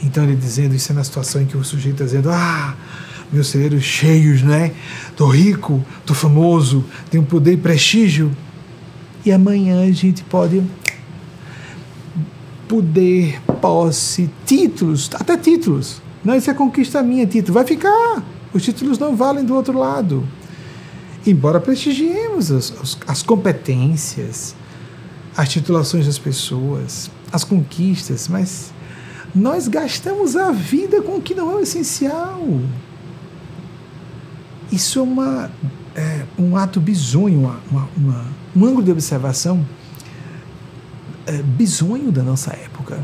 Então 0.01 0.23
ele 0.23 0.37
dizendo, 0.37 0.75
isso 0.75 0.93
é 0.93 0.95
na 0.95 1.03
situação 1.03 1.41
em 1.41 1.45
que 1.45 1.57
o 1.57 1.63
sujeito 1.65 1.95
está 1.95 2.05
dizendo, 2.05 2.29
ah, 2.31 2.73
meus 3.33 3.49
celeiros 3.49 3.83
cheios, 3.83 4.41
né? 4.43 4.71
Tô 5.17 5.27
rico, 5.27 5.83
tô 6.05 6.13
famoso, 6.13 6.85
tenho 7.11 7.25
poder 7.25 7.51
e 7.51 7.57
prestígio. 7.57 8.31
E 9.27 9.31
amanhã 9.33 9.85
a 9.85 9.91
gente 9.91 10.23
pode 10.23 10.63
poder, 12.65 13.41
posse, 13.59 14.29
títulos, 14.45 15.09
até 15.15 15.35
títulos. 15.35 16.01
Não, 16.23 16.33
isso 16.33 16.49
é 16.49 16.53
conquista 16.53 17.03
minha, 17.03 17.27
título. 17.27 17.55
Vai 17.55 17.65
ficar. 17.65 18.23
Os 18.53 18.63
títulos 18.63 18.97
não 18.97 19.17
valem 19.17 19.43
do 19.43 19.53
outro 19.53 19.77
lado. 19.77 20.25
Embora 21.25 21.59
prestigiemos 21.59 22.53
as, 22.53 22.97
as 23.05 23.21
competências, 23.21 24.55
as 25.35 25.49
titulações 25.49 26.05
das 26.05 26.17
pessoas, 26.17 27.11
as 27.29 27.43
conquistas, 27.43 28.29
mas 28.29 28.71
nós 29.35 29.67
gastamos 29.67 30.37
a 30.37 30.53
vida 30.53 31.01
com 31.01 31.17
o 31.17 31.21
que 31.21 31.35
não 31.35 31.51
é 31.51 31.55
o 31.55 31.59
essencial. 31.59 32.61
Isso 34.71 34.99
é, 34.99 35.01
uma, 35.01 35.51
é 35.93 36.23
um 36.39 36.55
ato 36.55 36.79
bizonho, 36.79 37.39
uma, 37.39 37.59
uma, 37.69 37.89
uma, 37.97 38.36
um 38.55 38.65
ângulo 38.65 38.83
de 38.83 38.91
observação 38.91 39.65
é, 41.25 41.41
bizonho 41.41 42.11
da 42.11 42.23
nossa 42.23 42.53
época. 42.53 42.99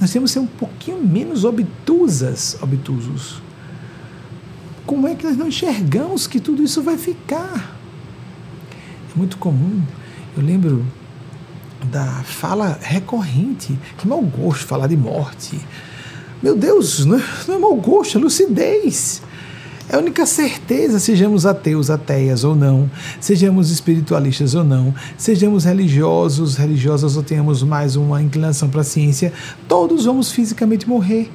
Nós 0.00 0.10
temos 0.10 0.30
que 0.30 0.34
ser 0.34 0.40
um 0.40 0.46
pouquinho 0.46 1.02
menos 1.02 1.44
obtusas, 1.44 2.56
obtusos. 2.60 3.42
Como 4.86 5.06
é 5.06 5.14
que 5.14 5.24
nós 5.24 5.36
não 5.36 5.46
enxergamos 5.48 6.26
que 6.26 6.40
tudo 6.40 6.62
isso 6.62 6.82
vai 6.82 6.96
ficar? 6.96 7.76
É 9.14 9.16
muito 9.18 9.36
comum. 9.36 9.82
Eu 10.36 10.42
lembro 10.42 10.84
da 11.90 12.22
fala 12.24 12.78
recorrente. 12.80 13.78
Que 13.98 14.08
mau 14.08 14.20
gosto 14.22 14.66
falar 14.66 14.86
de 14.86 14.96
morte. 14.96 15.60
Meu 16.42 16.56
Deus, 16.56 17.04
não 17.04 17.16
é, 17.16 17.22
não 17.46 17.54
é 17.54 17.58
mau 17.58 17.76
gosto, 17.76 18.18
é 18.18 18.20
lucidez. 18.20 19.22
É 19.92 19.96
a 19.96 19.98
única 19.98 20.24
certeza, 20.24 20.98
sejamos 20.98 21.44
ateus, 21.44 21.90
ateias 21.90 22.44
ou 22.44 22.56
não, 22.56 22.90
sejamos 23.20 23.70
espiritualistas 23.70 24.54
ou 24.54 24.64
não, 24.64 24.94
sejamos 25.18 25.66
religiosos, 25.66 26.56
religiosas 26.56 27.14
ou 27.14 27.22
tenhamos 27.22 27.62
mais 27.62 27.94
uma 27.94 28.22
inclinação 28.22 28.70
para 28.70 28.80
a 28.80 28.84
ciência, 28.84 29.34
todos 29.68 30.06
vamos 30.06 30.32
fisicamente 30.32 30.88
morrer. 30.88 31.30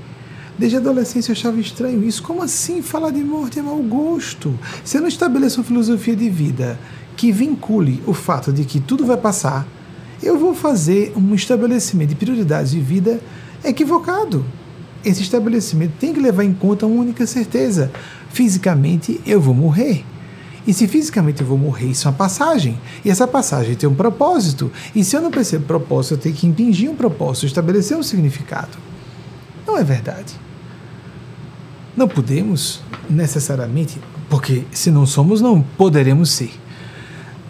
Desde 0.58 0.76
a 0.76 0.80
adolescência 0.80 1.30
eu 1.30 1.34
achava 1.34 1.60
estranho 1.60 2.04
isso. 2.04 2.24
Como 2.24 2.42
assim 2.42 2.82
falar 2.82 3.12
de 3.12 3.24
morte 3.24 3.60
é 3.60 3.62
mau 3.62 3.78
gosto? 3.78 4.58
Se 4.84 4.98
eu 4.98 5.02
não 5.02 5.08
estabeleço 5.08 5.60
uma 5.60 5.68
filosofia 5.68 6.16
de 6.16 6.28
vida 6.28 6.80
que 7.16 7.32
vincule 7.32 8.02
o 8.08 8.14
fato 8.14 8.52
de 8.52 8.66
que 8.66 8.80
tudo 8.80 9.06
vai 9.06 9.18
passar, 9.18 9.68
eu 10.24 10.36
vou 10.36 10.56
fazer 10.56 11.14
um 11.16 11.36
estabelecimento 11.36 12.10
de 12.10 12.16
prioridades 12.16 12.72
de 12.72 12.80
vida 12.80 13.20
equivocado. 13.64 14.44
Esse 15.06 15.22
estabelecimento 15.22 15.94
tem 16.00 16.12
que 16.12 16.20
levar 16.20 16.44
em 16.44 16.54
conta 16.54 16.88
uma 16.88 17.02
única 17.02 17.28
certeza: 17.28 17.92
fisicamente 18.38 19.20
eu 19.26 19.42
vou 19.42 19.56
morrer. 19.56 20.06
E 20.68 20.72
se 20.72 20.88
fisicamente 20.88 21.42
eu 21.42 21.48
vou 21.48 21.58
morrer, 21.58 21.88
isso 21.88 22.08
é 22.08 22.12
uma 22.12 22.18
passagem. 22.18 22.80
E 23.04 23.10
essa 23.10 23.26
passagem 23.26 23.74
tem 23.74 23.90
um 23.90 23.96
propósito. 23.96 24.72
E 24.94 25.04
se 25.04 25.16
eu 25.16 25.22
não 25.22 25.32
percebo 25.32 25.66
propósito, 25.66 26.14
eu 26.14 26.18
tenho 26.20 26.36
que 26.36 26.46
impingir 26.46 26.92
um 26.92 26.96
propósito, 26.96 27.48
estabelecer 27.48 27.98
um 27.98 28.04
significado. 28.04 28.78
Não 29.66 29.76
é 29.76 29.84
verdade. 29.84 30.36
Não 31.96 32.08
podemos 32.08 32.82
necessariamente, 33.10 34.00
porque 34.30 34.66
se 34.72 34.92
não 34.92 35.08
somos, 35.08 35.42
não 35.42 35.60
poderemos 35.60 36.30
ser 36.30 36.52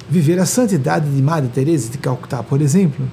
viver 0.09 0.39
a 0.39 0.45
santidade 0.45 1.09
de 1.09 1.21
Madre 1.21 1.49
Teresa 1.49 1.91
de 1.91 1.97
Calcutá, 1.97 2.41
por 2.41 2.61
exemplo, 2.61 3.05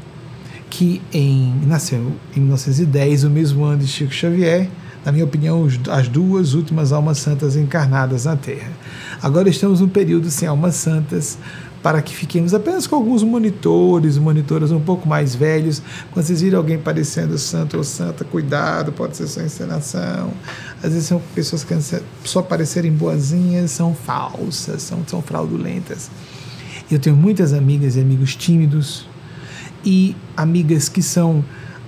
que 0.71 1.03
em, 1.13 1.53
nasceu 1.67 2.13
em 2.37 2.41
1910, 2.41 3.25
o 3.25 3.31
mesmo 3.31 3.65
ano 3.65 3.79
de 3.79 3.89
Chico 3.89 4.13
Xavier, 4.13 4.71
na 5.05 5.13
minha 5.13 5.25
opinião, 5.25 5.69
as 5.91 6.09
duas 6.09 6.55
últimas 6.55 6.93
almas 6.93 7.19
santas 7.19 7.57
encarnadas 7.57 8.25
na 8.25 8.37
Terra. 8.37 8.73
Agora 9.23 9.49
estamos 9.49 9.81
num 9.81 9.89
período 9.89 10.31
sem 10.31 10.49
almas 10.49 10.77
santas, 10.77 11.39
para 11.83 12.01
que 12.01 12.17
fiquemos 12.17 12.55
apenas 12.55 12.87
com 12.87 12.97
alguns 12.97 13.23
monitores, 13.23 14.17
monitoras 14.17 14.73
um 14.73 14.81
pouco 14.81 15.07
mais 15.07 15.35
velhos. 15.35 15.83
Quando 16.11 16.25
vocês 16.25 16.41
virem 16.41 16.57
alguém 16.57 16.79
parecendo 16.79 17.37
santo 17.37 17.77
ou 17.77 17.85
santa, 17.85 18.25
cuidado, 18.25 18.91
pode 18.91 19.19
ser 19.19 19.27
só 19.27 19.43
encenação. 19.43 20.33
Às 20.83 20.95
vezes 20.95 21.07
são 21.07 21.21
pessoas 21.35 21.63
que 21.63 21.75
só 22.25 22.41
parecerem 22.41 22.91
boazinhas, 22.91 23.71
são 23.71 23.95
falsas, 23.95 24.81
são, 24.81 25.03
são 25.07 25.21
fraudulentas. 25.21 26.11
Eu 26.91 26.99
tenho 26.99 27.17
muitas 27.17 27.53
amigas 27.53 27.97
e 27.97 28.01
amigos 28.01 28.35
tímidos 28.35 29.07
e 29.85 30.17
amigas 30.35 30.89
que 30.89 31.03
são 31.03 31.45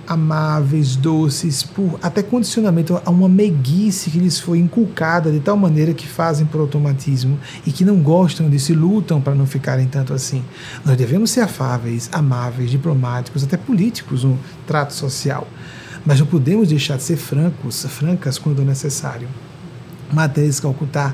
amáveis, 0.07 0.95
doces, 0.95 1.63
por 1.63 1.99
até 2.01 2.23
condicionamento 2.23 3.01
a 3.03 3.09
uma 3.09 3.27
meiguice 3.27 4.09
que 4.09 4.19
lhes 4.19 4.39
foi 4.39 4.59
inculcada 4.59 5.31
de 5.31 5.39
tal 5.39 5.57
maneira 5.57 5.93
que 5.93 6.07
fazem 6.07 6.45
por 6.45 6.61
automatismo 6.61 7.37
e 7.65 7.71
que 7.71 7.83
não 7.83 7.97
gostam 7.97 8.49
disso 8.49 8.71
e 8.71 8.75
lutam 8.75 9.21
para 9.21 9.35
não 9.35 9.45
ficarem 9.45 9.87
tanto 9.87 10.13
assim. 10.13 10.43
Nós 10.85 10.95
devemos 10.97 11.31
ser 11.31 11.41
afáveis, 11.41 12.09
amáveis, 12.11 12.71
diplomáticos, 12.71 13.43
até 13.43 13.57
políticos 13.57 14.23
no 14.23 14.39
trato 14.65 14.93
social, 14.93 15.47
mas 16.05 16.19
não 16.19 16.27
podemos 16.27 16.69
deixar 16.69 16.97
de 16.97 17.03
ser 17.03 17.17
francos, 17.17 17.85
francas 17.85 18.37
quando 18.37 18.63
necessário. 18.63 19.27
Matheus 20.11 20.59
Calcutá, 20.59 21.13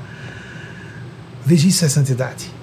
veja 1.44 1.66
isso 1.66 1.84
é 1.84 1.88
santidade 1.88 2.54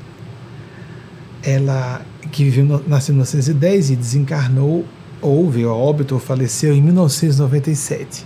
ela 1.44 2.02
que 2.32 2.44
viveu, 2.44 2.84
nasceu 2.88 3.14
em 3.14 3.18
1910 3.18 3.92
e 3.92 3.96
desencarnou, 3.96 4.86
ou 5.22 5.49
veio 5.49 5.69
a 5.69 5.76
óbito, 5.76 6.15
ou 6.15 6.19
faleceu 6.19 6.74
em 6.74 6.82
1997. 6.82 8.26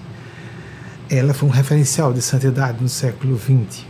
Ela 1.09 1.33
foi 1.33 1.49
um 1.49 1.51
referencial 1.51 2.13
de 2.13 2.21
santidade 2.21 2.81
no 2.81 2.89
século 2.89 3.37
XX. 3.37 3.83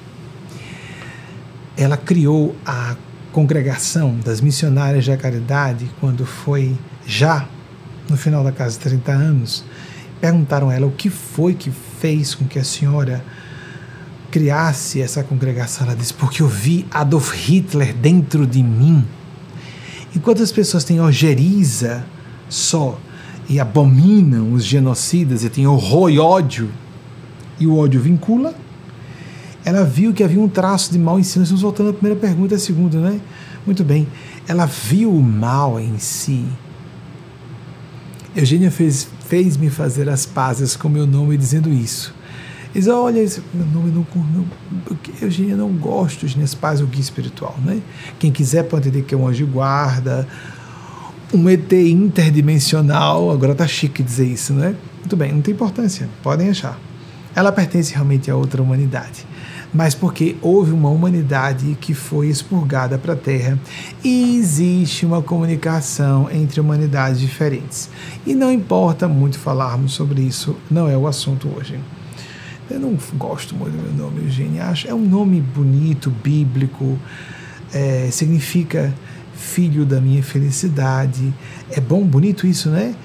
Ela 1.77 1.97
criou 1.97 2.55
a 2.65 2.95
congregação 3.31 4.17
das 4.23 4.41
missionárias 4.41 5.05
da 5.05 5.17
caridade 5.17 5.89
quando 5.99 6.25
foi 6.25 6.75
já 7.05 7.47
no 8.09 8.17
final 8.17 8.43
da 8.43 8.51
casa 8.51 8.77
de 8.77 8.79
30 8.79 9.11
anos. 9.11 9.63
Perguntaram 10.19 10.69
a 10.69 10.73
ela 10.73 10.87
o 10.87 10.91
que 10.91 11.09
foi 11.09 11.53
que 11.53 11.69
fez 11.69 12.33
com 12.33 12.45
que 12.45 12.57
a 12.57 12.63
senhora 12.63 13.23
criasse 14.31 15.01
essa 15.01 15.23
congregação. 15.23 15.85
Ela 15.85 15.95
disse: 15.95 16.13
Porque 16.13 16.41
eu 16.41 16.47
vi 16.47 16.85
Adolf 16.91 17.33
Hitler 17.33 17.93
dentro 17.93 18.45
de 18.45 18.63
mim. 18.63 19.05
Enquanto 20.15 20.41
as 20.41 20.51
pessoas 20.51 20.83
têm 20.83 20.99
ojeriza 21.01 22.05
só 22.49 22.97
e 23.47 23.59
abominam 23.59 24.53
os 24.53 24.65
genocidas 24.65 25.43
e 25.43 25.49
têm 25.49 25.67
horror 25.67 26.09
e 26.09 26.19
ódio, 26.19 26.69
e 27.59 27.67
o 27.67 27.77
ódio 27.77 28.01
vincula, 28.01 28.53
ela 29.63 29.83
viu 29.83 30.13
que 30.13 30.23
havia 30.23 30.39
um 30.39 30.47
traço 30.47 30.91
de 30.91 30.99
mal 30.99 31.19
em 31.19 31.23
si. 31.23 31.39
Nós 31.39 31.47
estamos 31.47 31.61
voltando 31.61 31.89
à 31.89 31.93
primeira 31.93 32.19
pergunta 32.19 32.55
à 32.55 32.59
segunda, 32.59 32.99
né? 32.99 33.19
Muito 33.65 33.83
bem. 33.83 34.07
Ela 34.47 34.65
viu 34.65 35.11
o 35.11 35.23
mal 35.23 35.79
em 35.79 35.97
si. 35.97 36.45
Eugênia 38.35 38.69
fez, 38.69 39.07
fez 39.27 39.57
me 39.57 39.69
fazer 39.69 40.09
as 40.09 40.25
pazes 40.25 40.75
com 40.75 40.89
meu 40.89 41.07
nome 41.07 41.37
dizendo 41.37 41.69
isso. 41.69 42.13
Diz, 42.73 42.87
olha, 42.87 43.25
meu 43.53 43.65
nome 43.67 43.89
não, 43.89 44.05
não, 44.13 44.45
Eugênia 45.21 45.55
não 45.55 45.69
gosto 45.69 46.27
de 46.27 46.55
paz 46.57 46.81
o 46.81 46.85
guia 46.85 46.99
espiritual, 46.99 47.55
né? 47.63 47.81
Quem 48.19 48.31
quiser 48.31 48.63
pode 48.63 48.89
entender 48.89 49.05
que 49.05 49.15
é 49.15 49.17
um 49.17 49.25
anjo 49.25 49.47
guarda, 49.47 50.27
um 51.35 51.49
ET 51.49 51.71
interdimensional, 51.71 53.31
agora 53.31 53.53
tá 53.53 53.67
chique 53.67 54.01
dizer 54.01 54.25
isso, 54.25 54.53
né? 54.53 54.75
Muito 54.99 55.15
bem, 55.15 55.31
não 55.33 55.41
tem 55.41 55.53
importância, 55.53 56.09
podem 56.23 56.49
achar. 56.49 56.79
Ela 57.35 57.51
pertence 57.51 57.93
realmente 57.93 58.31
a 58.31 58.35
outra 58.35 58.61
humanidade 58.61 59.25
mas 59.75 59.93
porque 59.93 60.37
houve 60.41 60.71
uma 60.71 60.89
humanidade 60.89 61.77
que 61.81 61.93
foi 61.93 62.29
expurgada 62.29 62.97
para 62.97 63.11
a 63.11 63.15
Terra 63.15 63.59
e 64.01 64.37
existe 64.37 65.05
uma 65.05 65.21
comunicação 65.21 66.29
entre 66.31 66.61
humanidades 66.61 67.19
diferentes. 67.19 67.89
E 68.25 68.33
não 68.33 68.49
importa 68.51 69.05
muito 69.05 69.37
falarmos 69.37 69.91
sobre 69.91 70.21
isso, 70.21 70.55
não 70.71 70.87
é 70.87 70.97
o 70.97 71.05
assunto 71.05 71.49
hoje. 71.53 71.77
Eu 72.69 72.79
não 72.79 72.97
gosto 73.15 73.53
muito 73.53 73.75
do 73.75 73.83
meu 73.83 74.05
nome, 74.05 74.23
Eugênia. 74.23 74.63
Acho, 74.65 74.87
é 74.87 74.93
um 74.93 75.05
nome 75.05 75.41
bonito, 75.41 76.09
bíblico, 76.09 76.97
é, 77.73 78.07
significa 78.11 78.93
filho 79.45 79.85
da 79.85 80.01
minha 80.01 80.23
felicidade. 80.23 81.33
É 81.69 81.79
bom, 81.79 82.03
bonito 82.03 82.47
isso, 82.47 82.69
né? 82.69 82.95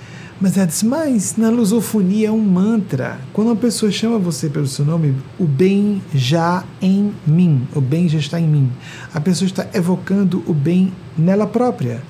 Mas 0.41 0.57
ela 0.57 0.67
diz, 0.67 0.83
mas 0.83 1.37
na 1.37 1.51
lusofonia 1.51 2.29
é 2.29 2.33
um 2.33 2.41
mantra. 2.41 3.21
Quando 3.33 3.49
uma 3.49 3.57
pessoa 3.57 3.93
chama 3.93 4.19
você 4.19 4.49
pelo 4.49 4.67
seu 4.67 4.87
nome, 4.87 5.15
o 5.39 5.45
bem 5.45 6.03
já 6.15 6.65
em 6.81 7.13
mim, 7.27 7.69
o 7.75 7.81
bem 7.81 8.09
já 8.09 8.19
está 8.19 8.41
em 8.41 8.49
mim. 8.49 8.73
A 9.13 9.21
pessoa 9.21 9.47
está 9.47 9.67
evocando 9.75 10.43
o 10.47 10.55
bem 10.55 10.95
nela 11.17 11.47
própria. 11.47 12.03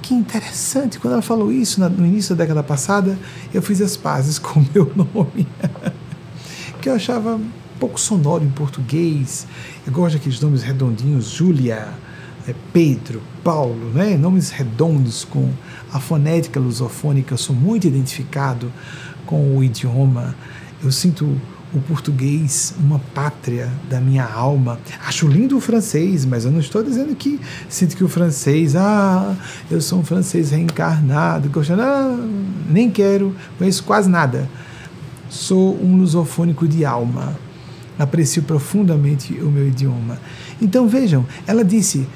que 0.00 0.14
interessante, 0.14 0.98
quando 1.00 1.14
ela 1.14 1.22
falou 1.22 1.50
isso 1.50 1.80
no 1.80 2.06
início 2.06 2.36
da 2.36 2.44
década 2.44 2.62
passada, 2.62 3.18
eu 3.52 3.60
fiz 3.60 3.80
as 3.80 3.96
pazes 3.96 4.38
com 4.40 4.60
o 4.60 4.66
meu 4.72 4.92
nome, 4.94 5.46
que 6.80 6.88
eu 6.88 6.94
achava 6.94 7.40
pouco 7.80 8.00
sonoro 8.00 8.44
em 8.44 8.50
português. 8.50 9.46
Eu 9.84 9.92
gosto 9.92 10.16
daqueles 10.16 10.40
nomes 10.40 10.62
redondinhos, 10.62 11.30
Júlia, 11.30 11.88
é, 12.48 12.54
Pedro, 12.72 13.22
Paulo, 13.44 13.90
né? 13.92 14.16
nomes 14.16 14.50
redondos 14.50 15.24
com 15.24 15.50
a 15.92 16.00
fonética 16.00 16.58
lusofônica. 16.58 17.34
Eu 17.34 17.38
sou 17.38 17.54
muito 17.54 17.86
identificado 17.86 18.72
com 19.26 19.56
o 19.56 19.62
idioma. 19.62 20.34
Eu 20.82 20.90
sinto 20.90 21.36
o 21.72 21.80
português 21.80 22.74
uma 22.80 22.98
pátria 22.98 23.70
da 23.88 24.00
minha 24.00 24.24
alma. 24.24 24.78
Acho 25.06 25.28
lindo 25.28 25.56
o 25.56 25.60
francês, 25.60 26.24
mas 26.24 26.44
eu 26.44 26.50
não 26.50 26.60
estou 26.60 26.82
dizendo 26.82 27.14
que 27.14 27.40
sinto 27.68 27.96
que 27.96 28.02
o 28.02 28.08
francês, 28.08 28.74
ah, 28.74 29.36
eu 29.70 29.80
sou 29.80 30.00
um 30.00 30.04
francês 30.04 30.50
reencarnado, 30.50 31.48
gostando, 31.48 31.82
ah, 31.82 32.18
nem 32.68 32.90
quero, 32.90 33.34
conheço 33.58 33.84
quase 33.84 34.08
nada. 34.08 34.48
Sou 35.28 35.80
um 35.80 35.96
lusofônico 35.98 36.66
de 36.66 36.84
alma. 36.84 37.38
Aprecio 37.98 38.42
profundamente 38.42 39.34
o 39.34 39.50
meu 39.50 39.68
idioma. 39.68 40.18
Então 40.60 40.88
vejam, 40.88 41.24
ela 41.46 41.64
disse: 41.64 42.08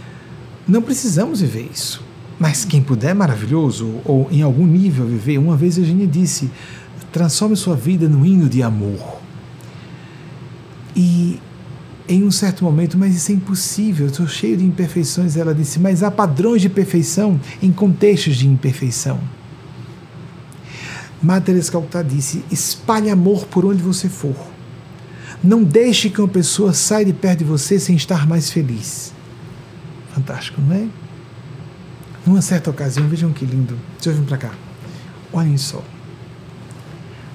não 0.67 0.83
precisamos 0.83 1.41
viver 1.41 1.71
isso. 1.73 2.03
Mas 2.39 2.65
quem 2.65 2.83
puder, 2.83 3.15
maravilhoso, 3.15 4.01
ou 4.05 4.29
em 4.31 4.43
algum 4.43 4.67
nível 4.67 5.07
viver. 5.07 5.39
Uma 5.39 5.57
vez 5.57 5.77
a 5.79 5.81
Eugênia 5.81 6.07
disse: 6.07 6.51
transforme 7.12 7.55
sua 7.55 7.77
vida 7.77 8.09
num 8.09 8.25
hino 8.25 8.49
de 8.49 8.62
amor. 8.62 9.21
E 10.97 11.41
em 12.09 12.23
um 12.23 12.31
certo 12.31 12.65
momento, 12.65 12.99
mas 12.99 13.15
isso 13.15 13.33
é 13.33 13.35
impossível, 13.35 14.07
estou 14.07 14.27
cheio 14.27 14.57
de 14.57 14.65
imperfeições. 14.65 15.37
Ela 15.37 15.55
disse, 15.55 15.79
mas 15.79 16.03
há 16.03 16.11
padrões 16.11 16.61
de 16.61 16.69
perfeição 16.69 17.41
em 17.62 17.73
contextos 17.73 18.37
de 18.37 18.47
imperfeição. 18.47 19.21
Madre 21.23 21.47
Teresa 21.47 21.73
Calcutá 21.73 22.03
disse: 22.03 22.45
espalhe 22.51 23.09
amor 23.09 23.47
por 23.47 23.65
onde 23.65 23.83
você 23.83 24.09
for. 24.09 24.37
Não 25.43 25.62
deixe 25.62 26.11
que 26.11 26.21
uma 26.21 26.29
pessoa 26.29 26.73
saia 26.73 27.05
de 27.05 27.12
perto 27.12 27.39
de 27.39 27.45
você 27.45 27.79
sem 27.79 27.97
estar 27.97 28.27
mais 28.27 28.51
feliz. 28.51 29.12
Fantástico, 30.15 30.61
não 30.61 30.77
é? 30.77 30.87
Numa 32.25 32.41
certa 32.41 32.71
ocasião, 32.71 33.09
vejam 33.09 33.33
que 33.33 33.45
lindo. 33.45 33.77
Deixa 33.95 34.11
eu 34.11 34.15
vir 34.15 34.27
para 34.27 34.39
cá. 34.39 34.51
Olhem 35.33 35.57
só. 35.57 35.83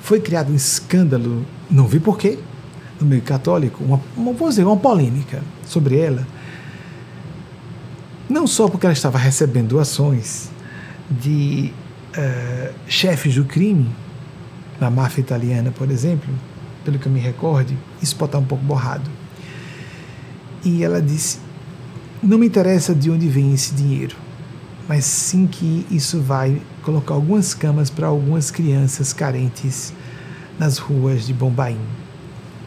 Foi 0.01 0.21
criado 0.21 0.51
um 0.51 0.55
escândalo, 0.55 1.45
não 1.69 1.85
vi 1.85 1.99
porquê, 1.99 2.39
no 2.99 3.05
meio 3.05 3.21
católico, 3.21 3.83
uma, 3.83 4.01
uma, 4.15 4.33
vou 4.33 4.49
dizer, 4.49 4.63
uma 4.63 4.77
polêmica 4.77 5.41
sobre 5.65 5.97
ela, 5.97 6.25
não 8.29 8.47
só 8.47 8.67
porque 8.67 8.85
ela 8.85 8.93
estava 8.93 9.17
recebendo 9.17 9.69
doações 9.69 10.49
de 11.09 11.73
uh, 12.17 12.73
chefes 12.87 13.35
do 13.35 13.43
crime, 13.43 13.89
na 14.79 14.89
máfia 14.89 15.21
italiana, 15.21 15.71
por 15.71 15.91
exemplo, 15.91 16.29
pelo 16.85 16.97
que 16.97 17.07
eu 17.07 17.11
me 17.11 17.19
recorde, 17.19 17.77
isso 18.01 18.15
pode 18.15 18.29
estar 18.29 18.39
um 18.39 18.45
pouco 18.45 18.63
borrado. 18.63 19.09
E 20.63 20.83
ela 20.83 21.01
disse: 21.01 21.39
Não 22.21 22.37
me 22.37 22.47
interessa 22.47 22.93
de 22.93 23.09
onde 23.09 23.29
vem 23.29 23.53
esse 23.53 23.73
dinheiro, 23.73 24.17
mas 24.89 25.05
sim 25.05 25.47
que 25.47 25.87
isso 25.89 26.19
vai 26.19 26.61
colocar 26.83 27.13
algumas 27.13 27.53
camas 27.53 27.89
para 27.89 28.07
algumas 28.07 28.51
crianças 28.51 29.13
carentes 29.13 29.93
nas 30.59 30.77
ruas 30.77 31.25
de 31.25 31.33
Bombaim. 31.33 31.79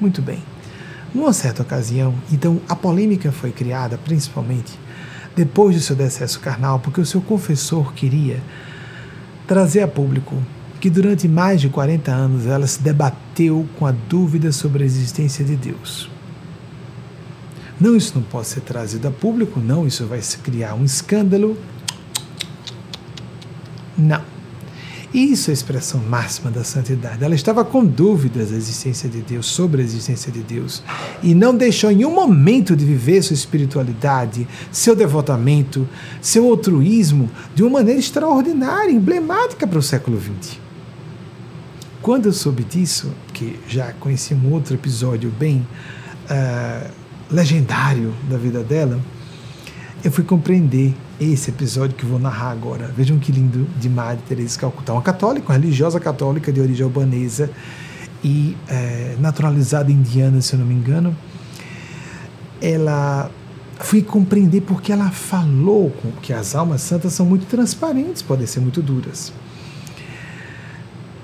Muito 0.00 0.22
bem. 0.22 0.42
Numa 1.14 1.34
certa 1.34 1.60
ocasião, 1.60 2.14
então 2.32 2.62
a 2.66 2.74
polêmica 2.74 3.30
foi 3.30 3.52
criada 3.52 3.98
principalmente 3.98 4.72
depois 5.36 5.76
do 5.76 5.82
seu 5.82 5.94
decesso 5.94 6.40
carnal, 6.40 6.80
porque 6.80 7.02
o 7.02 7.06
seu 7.06 7.20
confessor 7.20 7.92
queria 7.92 8.40
trazer 9.46 9.82
a 9.82 9.88
público 9.88 10.34
que 10.80 10.88
durante 10.88 11.28
mais 11.28 11.60
de 11.60 11.68
40 11.68 12.10
anos 12.10 12.46
ela 12.46 12.66
se 12.66 12.82
debateu 12.82 13.68
com 13.78 13.84
a 13.84 13.92
dúvida 13.92 14.50
sobre 14.50 14.82
a 14.82 14.86
existência 14.86 15.44
de 15.44 15.56
Deus. 15.56 16.11
Não, 17.82 17.96
isso 17.96 18.12
não 18.14 18.22
pode 18.22 18.46
ser 18.46 18.60
trazido 18.60 19.08
a 19.08 19.10
público, 19.10 19.58
não, 19.58 19.84
isso 19.84 20.06
vai 20.06 20.20
criar 20.40 20.74
um 20.74 20.84
escândalo. 20.84 21.58
Não. 23.98 24.22
Isso 25.12 25.50
é 25.50 25.52
a 25.52 25.54
expressão 25.54 26.00
máxima 26.00 26.48
da 26.48 26.62
santidade. 26.62 27.24
Ela 27.24 27.34
estava 27.34 27.64
com 27.64 27.84
dúvidas 27.84 28.52
da 28.52 28.56
existência 28.56 29.08
de 29.08 29.20
Deus, 29.20 29.46
sobre 29.46 29.82
a 29.82 29.84
existência 29.84 30.30
de 30.30 30.42
Deus, 30.44 30.80
e 31.24 31.34
não 31.34 31.56
deixou 31.56 31.90
em 31.90 32.04
um 32.04 32.14
momento 32.14 32.76
de 32.76 32.84
viver 32.84 33.20
sua 33.20 33.34
espiritualidade, 33.34 34.46
seu 34.70 34.94
devotamento, 34.94 35.86
seu 36.20 36.48
altruísmo 36.48 37.28
de 37.52 37.64
uma 37.64 37.80
maneira 37.80 37.98
extraordinária, 37.98 38.92
emblemática 38.92 39.66
para 39.66 39.80
o 39.80 39.82
século 39.82 40.20
XX. 40.20 40.56
Quando 42.00 42.26
eu 42.26 42.32
soube 42.32 42.62
disso, 42.62 43.12
que 43.34 43.58
já 43.66 43.92
conheci 43.94 44.34
um 44.34 44.52
outro 44.52 44.72
episódio 44.72 45.32
bem 45.36 45.66
uh, 46.30 47.01
legendário 47.32 48.14
da 48.28 48.36
vida 48.36 48.62
dela, 48.62 49.00
eu 50.04 50.10
fui 50.10 50.24
compreender 50.24 50.94
esse 51.20 51.50
episódio 51.50 51.96
que 51.96 52.04
vou 52.04 52.18
narrar 52.18 52.50
agora. 52.50 52.92
Vejam 52.96 53.18
que 53.18 53.32
lindo 53.32 53.66
de 53.78 53.88
Madre 53.88 54.22
Teresa 54.28 54.58
Calcutá, 54.58 54.92
uma 54.92 55.02
católica, 55.02 55.48
uma 55.48 55.58
religiosa 55.58 55.98
católica 55.98 56.52
de 56.52 56.60
origem 56.60 56.84
albanesa 56.84 57.50
e 58.22 58.56
é, 58.68 59.16
naturalizada 59.20 59.90
indiana, 59.90 60.40
se 60.40 60.54
eu 60.54 60.58
não 60.58 60.66
me 60.66 60.74
engano. 60.74 61.16
Ela 62.60 63.30
fui 63.78 64.02
compreender 64.02 64.60
porque 64.62 64.92
ela 64.92 65.10
falou 65.10 65.92
que 66.20 66.32
as 66.32 66.54
almas 66.54 66.82
santas 66.82 67.12
são 67.12 67.26
muito 67.26 67.46
transparentes, 67.46 68.22
podem 68.22 68.46
ser 68.46 68.60
muito 68.60 68.82
duras 68.82 69.32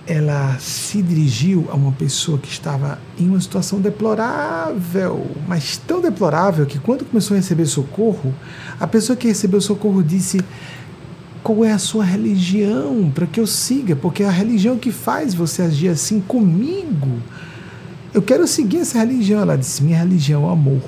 ela 0.08 0.56
se 0.58 1.02
dirigiu 1.02 1.68
a 1.70 1.74
uma 1.74 1.92
pessoa 1.92 2.38
que 2.38 2.48
estava 2.48 2.98
em 3.18 3.28
uma 3.28 3.38
situação 3.38 3.78
deplorável, 3.78 5.26
mas 5.46 5.76
tão 5.76 6.00
deplorável 6.00 6.64
que 6.64 6.78
quando 6.78 7.04
começou 7.04 7.34
a 7.34 7.38
receber 7.38 7.66
socorro, 7.66 8.34
a 8.80 8.86
pessoa 8.86 9.14
que 9.14 9.28
recebeu 9.28 9.60
socorro 9.60 10.02
disse: 10.02 10.40
Qual 11.42 11.62
é 11.62 11.72
a 11.72 11.78
sua 11.78 12.04
religião 12.04 13.12
para 13.14 13.26
que 13.26 13.38
eu 13.38 13.46
siga? 13.46 13.94
Porque 13.94 14.22
é 14.22 14.26
a 14.26 14.30
religião 14.30 14.78
que 14.78 14.90
faz 14.90 15.34
você 15.34 15.60
agir 15.60 15.90
assim 15.90 16.20
comigo. 16.20 17.20
Eu 18.14 18.22
quero 18.22 18.48
seguir 18.48 18.78
essa 18.78 18.98
religião. 18.98 19.42
Ela 19.42 19.58
disse: 19.58 19.84
Minha 19.84 19.98
religião 19.98 20.44
é 20.44 20.46
o 20.46 20.50
amor. 20.50 20.82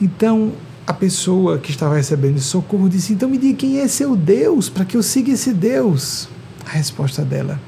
Então, 0.00 0.50
a 0.84 0.92
pessoa 0.92 1.58
que 1.58 1.70
estava 1.70 1.94
recebendo 1.94 2.40
socorro 2.40 2.88
disse: 2.88 3.12
Então 3.12 3.28
me 3.28 3.38
diga 3.38 3.58
quem 3.58 3.78
é 3.78 3.86
seu 3.86 4.16
Deus, 4.16 4.68
para 4.68 4.84
que 4.84 4.96
eu 4.96 5.04
siga 5.04 5.30
esse 5.30 5.54
Deus. 5.54 6.28
A 6.66 6.70
resposta 6.70 7.24
dela: 7.24 7.60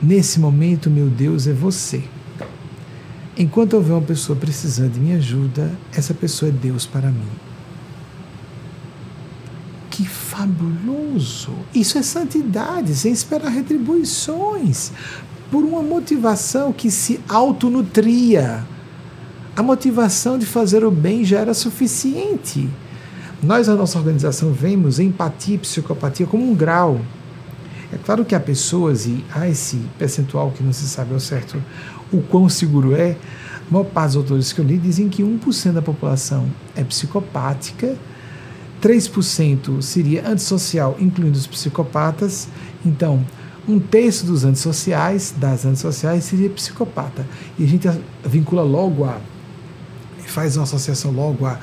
Nesse 0.00 0.40
momento, 0.40 0.88
meu 0.88 1.08
Deus 1.08 1.46
é 1.46 1.52
você. 1.52 2.02
Enquanto 3.36 3.74
houver 3.74 3.92
uma 3.92 4.02
pessoa 4.02 4.38
precisando 4.38 4.92
de 4.92 5.00
minha 5.00 5.16
ajuda, 5.16 5.70
essa 5.92 6.12
pessoa 6.12 6.48
é 6.48 6.52
Deus 6.52 6.86
para 6.86 7.10
mim. 7.10 7.28
Que 9.90 10.06
fabuloso! 10.06 11.52
Isso 11.74 11.98
é 11.98 12.02
santidade, 12.02 12.94
sem 12.94 13.12
esperar 13.12 13.50
retribuições, 13.50 14.92
por 15.50 15.64
uma 15.64 15.82
motivação 15.82 16.72
que 16.72 16.90
se 16.90 17.20
autonutria. 17.28 18.66
A 19.54 19.62
motivação 19.62 20.38
de 20.38 20.46
fazer 20.46 20.84
o 20.84 20.90
bem 20.90 21.24
já 21.24 21.40
era 21.40 21.52
suficiente. 21.52 22.68
Nós, 23.42 23.68
na 23.68 23.74
nossa 23.74 23.98
organização, 23.98 24.52
vemos 24.52 24.98
empatia 24.98 25.54
e 25.54 25.58
psicopatia 25.58 26.26
como 26.26 26.50
um 26.50 26.54
grau. 26.54 27.00
É 27.92 27.96
claro 27.96 28.24
que 28.24 28.34
há 28.34 28.40
pessoas, 28.40 29.06
e 29.06 29.24
há 29.32 29.48
esse 29.48 29.76
percentual 29.98 30.50
que 30.50 30.62
não 30.62 30.72
se 30.72 30.86
sabe 30.86 31.14
ao 31.14 31.20
certo 31.20 31.62
o 32.12 32.20
quão 32.20 32.48
seguro 32.48 32.94
é, 32.94 33.16
a 33.70 33.72
maior 33.72 33.84
parte 33.84 34.08
dos 34.08 34.16
autores 34.16 34.52
que 34.52 34.60
eu 34.60 34.64
li 34.64 34.76
dizem 34.76 35.08
que 35.08 35.22
1% 35.22 35.72
da 35.72 35.80
população 35.80 36.48
é 36.76 36.84
psicopática, 36.84 37.96
3% 38.82 39.80
seria 39.80 40.28
antissocial, 40.28 40.96
incluindo 40.98 41.38
os 41.38 41.46
psicopatas. 41.46 42.48
Então, 42.84 43.24
um 43.68 43.78
terço 43.78 44.26
dos 44.26 44.44
antissociais, 44.44 45.34
das 45.36 45.64
antissociais, 45.64 46.24
seria 46.24 46.50
psicopata. 46.50 47.26
E 47.58 47.64
a 47.64 47.66
gente 47.66 47.88
vincula 48.24 48.62
logo 48.62 49.04
a, 49.04 49.18
faz 50.26 50.56
uma 50.56 50.64
associação 50.64 51.10
logo 51.12 51.46
a 51.46 51.58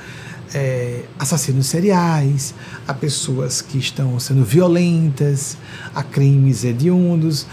é, 0.54 1.04
assassinos 1.18 1.66
seriais, 1.66 2.54
a 2.86 2.94
pessoas 2.94 3.60
que 3.60 3.78
estão 3.78 4.18
sendo 4.18 4.44
violentas, 4.44 5.56
a 5.94 6.02
crimes 6.02 6.64
hediondos. 6.64 7.46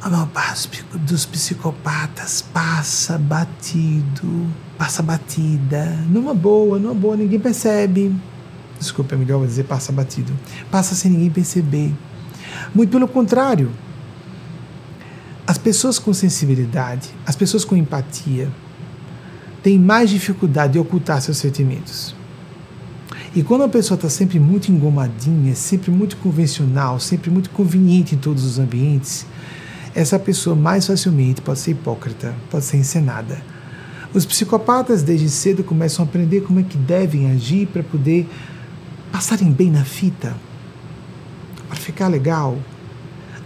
A 0.00 0.08
maior 0.08 0.28
parte 0.28 0.82
dos 0.94 1.26
psicopatas 1.26 2.40
passa 2.40 3.18
batido, 3.18 4.46
passa 4.78 5.02
batida, 5.02 5.84
numa 6.08 6.32
boa, 6.32 6.78
numa 6.78 6.94
boa, 6.94 7.16
ninguém 7.16 7.38
percebe. 7.38 8.14
Desculpa, 8.78 9.14
é 9.14 9.18
melhor 9.18 9.46
dizer 9.46 9.64
passa 9.64 9.92
batido. 9.92 10.32
Passa 10.70 10.94
sem 10.94 11.10
ninguém 11.10 11.30
perceber. 11.30 11.92
Muito 12.74 12.90
pelo 12.90 13.06
contrário. 13.06 13.70
As 15.46 15.58
pessoas 15.58 15.98
com 15.98 16.14
sensibilidade, 16.14 17.10
as 17.26 17.36
pessoas 17.36 17.64
com 17.64 17.76
empatia, 17.76 18.50
tem 19.62 19.78
mais 19.78 20.10
dificuldade 20.10 20.74
de 20.74 20.78
ocultar 20.78 21.20
seus 21.20 21.36
sentimentos. 21.36 22.14
E 23.34 23.42
quando 23.42 23.62
a 23.62 23.68
pessoa 23.68 23.94
está 23.96 24.08
sempre 24.08 24.40
muito 24.40 24.72
engomadinha, 24.72 25.54
sempre 25.54 25.90
muito 25.90 26.16
convencional, 26.16 26.98
sempre 26.98 27.30
muito 27.30 27.50
conveniente 27.50 28.14
em 28.14 28.18
todos 28.18 28.44
os 28.44 28.58
ambientes, 28.58 29.24
essa 29.94 30.18
pessoa 30.18 30.56
mais 30.56 30.86
facilmente 30.86 31.40
pode 31.40 31.60
ser 31.60 31.72
hipócrita, 31.72 32.34
pode 32.50 32.64
ser 32.64 32.78
encenada. 32.78 33.40
Os 34.12 34.26
psicopatas 34.26 35.02
desde 35.02 35.28
cedo 35.28 35.62
começam 35.62 36.04
a 36.04 36.08
aprender 36.08 36.40
como 36.40 36.58
é 36.58 36.64
que 36.64 36.76
devem 36.76 37.30
agir 37.30 37.66
para 37.66 37.82
poder 37.82 38.28
passarem 39.12 39.52
bem 39.52 39.70
na 39.70 39.84
fita, 39.84 40.36
para 41.68 41.76
ficar 41.76 42.08
legal. 42.08 42.58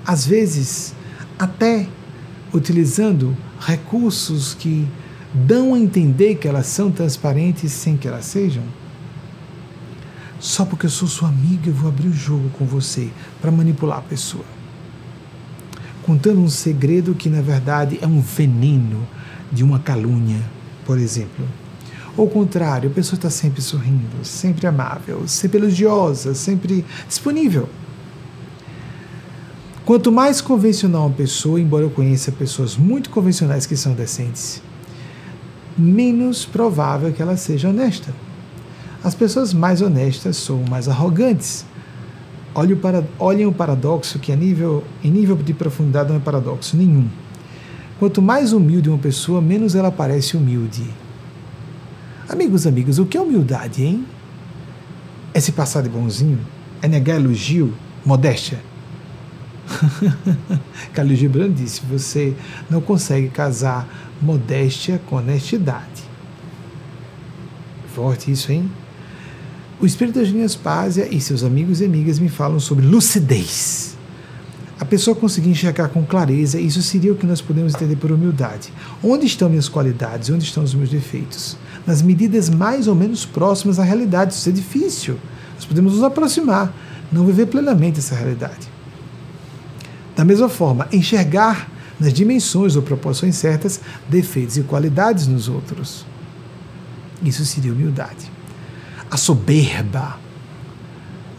Às 0.07 0.27
vezes, 0.27 0.95
até 1.39 1.87
utilizando 2.53 3.37
recursos 3.61 4.55
que 4.55 4.87
dão 5.35 5.75
a 5.75 5.79
entender 5.79 6.37
que 6.37 6.47
elas 6.47 6.67
são 6.69 6.93
transparentes 6.93 7.73
sem 7.73 7.97
que 7.97 8.07
elas 8.07 8.25
sejam. 8.25 8.63
Só 10.39 10.65
porque 10.65 10.87
eu 10.87 10.91
sou 10.91 11.09
sua 11.09 11.29
amiga, 11.29 11.69
eu 11.69 11.75
vou 11.75 11.89
abrir 11.89 12.09
o 12.09 12.13
jogo 12.13 12.49
com 12.51 12.65
você 12.65 13.11
para 13.41 13.51
manipular 13.51 13.99
a 13.99 14.03
pessoa. 14.03 14.45
Contando 16.05 16.41
um 16.41 16.49
segredo 16.49 17.15
que 17.15 17.29
na 17.29 17.41
verdade 17.41 17.99
é 18.01 18.07
um 18.07 18.21
veneno 18.21 19.07
de 19.51 19.65
uma 19.65 19.81
calúnia, 19.81 20.41
por 20.85 20.99
exemplo. 20.99 21.45
Ou 22.17 22.27
o 22.27 22.31
contrário, 22.31 22.91
a 22.91 22.93
pessoa 22.93 23.17
está 23.17 23.31
sempre 23.31 23.61
sorrindo, 23.61 24.23
sempre 24.23 24.67
amável, 24.67 25.27
sempre 25.27 25.59
elogiosa, 25.59 26.35
sempre 26.35 26.85
disponível. 27.09 27.69
Quanto 29.85 30.13
mais 30.13 30.41
convencional 30.41 31.07
uma 31.07 31.15
pessoa, 31.15 31.61
embora 31.61 31.85
eu 31.85 31.91
conheça 31.91 32.31
pessoas 32.31 32.77
muito 32.77 33.11
convencionais 33.11 33.67
que 33.67 33.77
são 33.77 33.95
decentes, 33.95 34.63
menos 35.77 36.45
provável 36.45 37.13
que 37.13 37.23
ela 37.23 37.37
seja 37.37 37.69
honesta. 37.69 38.13
As 39.03 39.15
pessoas 39.15 39.53
mais 39.53 39.83
honestas 39.83 40.37
são 40.37 40.65
mais 40.69 40.89
arrogantes. 40.89 41.67
Olhem, 43.19 43.47
o 43.47 43.53
paradoxo 43.53 44.19
que 44.19 44.33
a 44.33 44.37
nível, 44.37 44.85
em 45.03 45.11
nível 45.11 45.37
de 45.37 45.53
profundidade 45.53 46.09
não 46.09 46.17
é 46.17 46.21
paradoxo 46.21 46.77
nenhum. 46.77 47.09
Quanto 47.99 48.23
mais 48.23 48.53
humilde 48.53 48.89
uma 48.89 48.99
pessoa, 48.99 49.41
menos 49.41 49.75
ela 49.75 49.91
parece 49.91 50.37
humilde. 50.37 50.85
Amigos, 52.29 52.67
amigos, 52.67 52.99
o 52.99 53.05
que 53.05 53.17
é 53.17 53.21
humildade, 53.21 53.85
hein? 53.85 54.07
É 55.35 55.41
se 55.41 55.53
passar 55.53 55.83
de 55.83 55.89
bonzinho? 55.89 56.39
É 56.81 56.89
negar 56.89 57.17
elogio? 57.17 57.75
Modéstia? 58.05 58.61
Khalil 60.95 61.17
Gibran 61.17 61.51
disse: 61.51 61.83
você 61.89 62.35
não 62.71 62.81
consegue 62.81 63.29
casar 63.29 63.87
modéstia 64.25 65.01
com 65.07 65.17
honestidade. 65.17 66.03
Forte 67.95 68.33
isso, 68.33 68.51
hein? 68.51 68.71
O 69.81 69.87
espírito 69.87 70.19
da 70.19 70.25
Gênia 70.25 70.47
Aspásia 70.47 71.07
e 71.11 71.21
seus 71.21 71.45
amigos 71.45 71.81
e 71.81 71.85
amigas 71.85 72.19
me 72.19 72.29
falam 72.29 72.59
sobre 72.59 72.87
lucidez. 72.87 73.97
A 74.81 74.85
pessoa 74.85 75.15
conseguir 75.15 75.51
enxergar 75.51 75.89
com 75.89 76.05
clareza, 76.05 76.59
isso 76.59 76.83
seria 76.83 77.13
o 77.13 77.17
que 77.17 77.27
nós 77.27 77.41
podemos 77.41 77.75
entender 77.75 77.97
por 77.97 78.11
humildade. 78.11 78.73
Onde 79.03 79.27
estão 79.27 79.49
minhas 79.49 79.69
qualidades? 79.69 80.31
Onde 80.31 80.45
estão 80.45 80.65
os 80.65 80.75
meus 80.75 80.91
defeitos? 80.91 81.57
Nas 81.87 82.03
medidas 82.03 82.49
mais 82.49 82.89
ou 82.89 82.95
menos 82.95 83.25
próximas 83.25 83.79
à 83.79 83.85
realidade. 83.85 84.35
Isso 84.35 84.49
é 84.49 84.53
difícil. 84.53 85.19
Nós 85.55 85.65
podemos 85.65 85.95
nos 85.95 86.03
aproximar, 86.03 86.75
não 87.13 87.25
viver 87.25 87.47
plenamente 87.47 88.01
essa 88.01 88.15
realidade. 88.15 88.69
Da 90.17 90.25
mesma 90.25 90.49
forma, 90.49 90.89
enxergar 90.93 91.69
nas 91.99 92.13
dimensões 92.13 92.77
ou 92.77 92.83
proporções 92.83 93.37
certas 93.37 93.81
defeitos 94.09 94.57
e 94.57 94.63
qualidades 94.63 95.27
nos 95.27 95.49
outros. 95.49 96.05
Isso 97.23 97.45
seria 97.45 97.73
humildade. 97.73 98.31
A 99.11 99.17
soberba, 99.17 100.19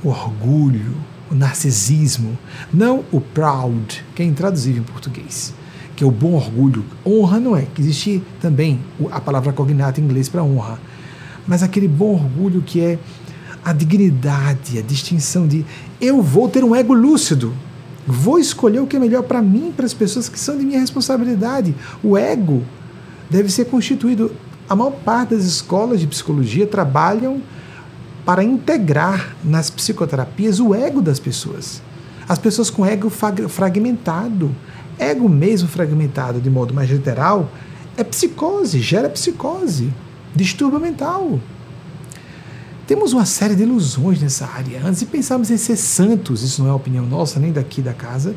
o 0.03 0.09
orgulho, 0.09 0.95
o 1.29 1.35
narcisismo, 1.35 2.37
não 2.73 3.03
o 3.11 3.19
proud, 3.19 4.03
que 4.15 4.21
é 4.21 4.25
intraduzível 4.25 4.81
em 4.81 4.85
português, 4.85 5.53
que 5.95 6.03
é 6.03 6.07
o 6.07 6.11
bom 6.11 6.33
orgulho. 6.33 6.85
Honra 7.05 7.39
não 7.39 7.55
é, 7.55 7.63
que 7.63 7.81
existe 7.81 8.23
também 8.41 8.79
a 9.11 9.19
palavra 9.19 9.51
cognata 9.51 9.99
em 9.99 10.03
inglês 10.03 10.29
para 10.29 10.43
honra, 10.43 10.79
mas 11.47 11.61
aquele 11.61 11.87
bom 11.87 12.13
orgulho 12.13 12.61
que 12.61 12.79
é 12.81 12.99
a 13.63 13.73
dignidade, 13.73 14.77
a 14.77 14.81
distinção 14.81 15.47
de 15.47 15.65
eu 15.99 16.21
vou 16.21 16.47
ter 16.47 16.63
um 16.63 16.75
ego 16.75 16.93
lúcido, 16.93 17.53
Vou 18.07 18.37
escolher 18.37 18.79
o 18.79 18.87
que 18.87 18.95
é 18.95 18.99
melhor 18.99 19.23
para 19.23 19.41
mim, 19.41 19.73
para 19.75 19.85
as 19.85 19.93
pessoas 19.93 20.29
que 20.29 20.39
são 20.39 20.57
de 20.57 20.65
minha 20.65 20.79
responsabilidade. 20.79 21.73
O 22.03 22.17
ego 22.17 22.63
deve 23.29 23.51
ser 23.51 23.65
constituído. 23.65 24.31
A 24.69 24.75
maior 24.75 24.91
parte 24.91 25.35
das 25.35 25.43
escolas 25.43 25.99
de 25.99 26.07
psicologia 26.07 26.67
trabalham 26.67 27.41
para 28.25 28.43
integrar 28.43 29.35
nas 29.43 29.69
psicoterapias 29.69 30.59
o 30.59 30.73
ego 30.73 31.01
das 31.01 31.19
pessoas. 31.19 31.81
As 32.27 32.39
pessoas 32.39 32.69
com 32.69 32.85
ego 32.85 33.09
fragmentado. 33.49 34.55
Ego 34.97 35.27
mesmo 35.27 35.67
fragmentado 35.67 36.39
de 36.39 36.49
modo 36.49 36.73
mais 36.73 36.89
literal 36.89 37.51
é 37.97 38.03
psicose, 38.03 38.81
gera 38.81 39.09
psicose, 39.09 39.91
distúrbio 40.35 40.79
mental. 40.79 41.39
Temos 42.87 43.13
uma 43.13 43.25
série 43.25 43.55
de 43.55 43.63
ilusões 43.63 44.21
nessa 44.21 44.45
área. 44.45 44.81
Antes 44.85 44.99
de 44.99 45.05
pensarmos 45.07 45.49
em 45.49 45.57
ser 45.57 45.75
santos, 45.75 46.43
isso 46.43 46.63
não 46.63 46.69
é 46.69 46.73
opinião 46.73 47.05
nossa, 47.05 47.39
nem 47.39 47.51
daqui 47.51 47.81
da 47.81 47.93
casa, 47.93 48.35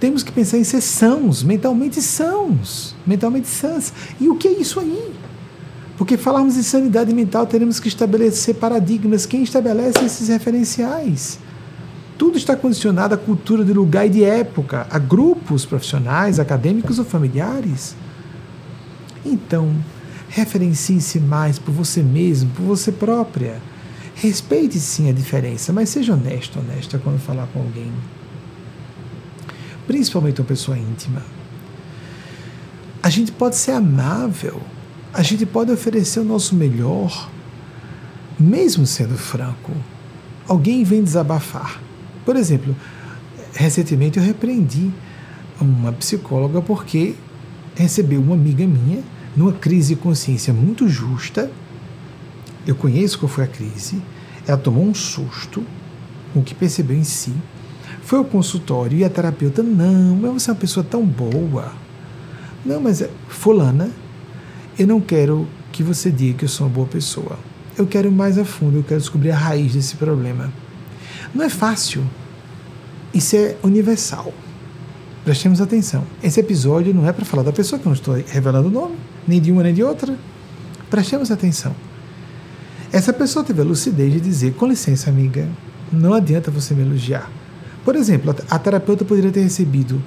temos 0.00 0.22
que 0.22 0.32
pensar 0.32 0.56
em 0.56 0.64
ser 0.64 0.80
sãos, 0.80 1.42
mentalmente 1.42 2.00
sãos, 2.00 2.96
mentalmente 3.06 3.48
sãs. 3.48 3.92
E 4.18 4.30
o 4.30 4.36
que 4.36 4.48
é 4.48 4.52
isso 4.52 4.80
aí? 4.80 5.12
Porque 5.98 6.16
falarmos 6.16 6.56
em 6.56 6.62
sanidade 6.62 7.12
mental, 7.12 7.46
teremos 7.46 7.78
que 7.78 7.88
estabelecer 7.88 8.54
paradigmas. 8.54 9.26
Quem 9.26 9.42
estabelece 9.42 10.02
esses 10.02 10.28
referenciais? 10.28 11.38
Tudo 12.16 12.38
está 12.38 12.56
condicionado 12.56 13.14
à 13.14 13.18
cultura 13.18 13.62
de 13.62 13.74
lugar 13.74 14.06
e 14.06 14.08
de 14.08 14.24
época, 14.24 14.86
a 14.90 14.98
grupos 14.98 15.66
profissionais, 15.66 16.40
acadêmicos 16.40 16.98
ou 16.98 17.04
familiares. 17.04 17.94
Então, 19.24 19.74
Referencie-se 20.30 21.18
mais 21.18 21.58
por 21.58 21.72
você 21.72 22.02
mesmo, 22.04 22.50
por 22.50 22.62
você 22.62 22.92
própria. 22.92 23.60
Respeite 24.14 24.78
sim 24.78 25.10
a 25.10 25.12
diferença, 25.12 25.72
mas 25.72 25.88
seja 25.88 26.12
honesto, 26.12 26.60
honesta 26.60 26.98
quando 26.98 27.18
falar 27.18 27.48
com 27.48 27.58
alguém. 27.58 27.92
Principalmente 29.88 30.40
uma 30.40 30.46
pessoa 30.46 30.78
íntima. 30.78 31.20
A 33.02 33.10
gente 33.10 33.32
pode 33.32 33.56
ser 33.56 33.72
amável, 33.72 34.60
a 35.12 35.20
gente 35.20 35.44
pode 35.44 35.72
oferecer 35.72 36.20
o 36.20 36.24
nosso 36.24 36.54
melhor, 36.54 37.28
mesmo 38.38 38.86
sendo 38.86 39.16
franco. 39.16 39.72
Alguém 40.46 40.84
vem 40.84 41.02
desabafar. 41.02 41.80
Por 42.24 42.36
exemplo, 42.36 42.76
recentemente 43.52 44.18
eu 44.18 44.24
repreendi 44.24 44.92
uma 45.60 45.92
psicóloga 45.92 46.62
porque 46.62 47.16
recebeu 47.74 48.20
uma 48.20 48.34
amiga 48.34 48.64
minha 48.64 49.02
numa 49.36 49.52
crise 49.52 49.94
de 49.94 50.00
consciência 50.00 50.52
muito 50.52 50.88
justa. 50.88 51.50
Eu 52.66 52.74
conheço 52.74 53.18
qual 53.18 53.28
foi 53.28 53.44
a 53.44 53.46
crise. 53.46 54.00
Ela 54.46 54.58
tomou 54.58 54.84
um 54.84 54.94
susto 54.94 55.64
com 56.32 56.40
o 56.40 56.42
que 56.42 56.54
percebeu 56.54 56.96
em 56.96 57.04
si. 57.04 57.34
Foi 58.02 58.18
ao 58.18 58.24
consultório 58.24 58.98
e 58.98 59.04
a 59.04 59.10
terapeuta, 59.10 59.62
não, 59.62 60.16
mas 60.16 60.42
você 60.42 60.50
é 60.50 60.52
uma 60.52 60.58
pessoa 60.58 60.84
tão 60.88 61.04
boa. 61.04 61.72
Não, 62.64 62.80
mas 62.80 63.00
é, 63.00 63.10
fulana, 63.28 63.90
eu 64.78 64.86
não 64.86 65.00
quero 65.00 65.46
que 65.72 65.82
você 65.82 66.10
diga 66.10 66.38
que 66.38 66.44
eu 66.44 66.48
sou 66.48 66.66
uma 66.66 66.72
boa 66.72 66.86
pessoa. 66.86 67.38
Eu 67.76 67.86
quero 67.86 68.10
mais 68.10 68.36
a 68.36 68.44
fundo, 68.44 68.78
eu 68.78 68.82
quero 68.82 69.00
descobrir 69.00 69.30
a 69.30 69.36
raiz 69.36 69.72
desse 69.72 69.96
problema. 69.96 70.52
Não 71.34 71.44
é 71.44 71.48
fácil. 71.48 72.04
Isso 73.14 73.36
é 73.36 73.56
universal. 73.62 74.32
Prestemos 75.24 75.60
atenção. 75.60 76.04
Esse 76.22 76.40
episódio 76.40 76.94
não 76.94 77.06
é 77.06 77.12
para 77.12 77.24
falar 77.24 77.42
da 77.42 77.52
pessoa, 77.52 77.78
que 77.78 77.86
eu 77.86 77.90
não 77.90 77.96
estou 77.96 78.14
revelando 78.14 78.68
o 78.68 78.70
nome, 78.70 78.96
nem 79.30 79.40
de 79.40 79.52
uma 79.52 79.62
nem 79.62 79.72
de 79.72 79.82
outra. 79.82 80.14
Prestemos 80.90 81.30
atenção. 81.30 81.74
Essa 82.92 83.12
pessoa 83.12 83.44
teve 83.44 83.60
a 83.60 83.64
lucidez 83.64 84.12
de 84.12 84.20
dizer: 84.20 84.54
com 84.54 84.66
licença, 84.66 85.08
amiga, 85.08 85.48
não 85.92 86.12
adianta 86.12 86.50
você 86.50 86.74
me 86.74 86.82
elogiar. 86.82 87.30
Por 87.84 87.94
exemplo, 87.96 88.34
a 88.50 88.58
terapeuta 88.58 89.04
poderia 89.04 89.30
ter 89.30 89.42
recebido: 89.42 90.02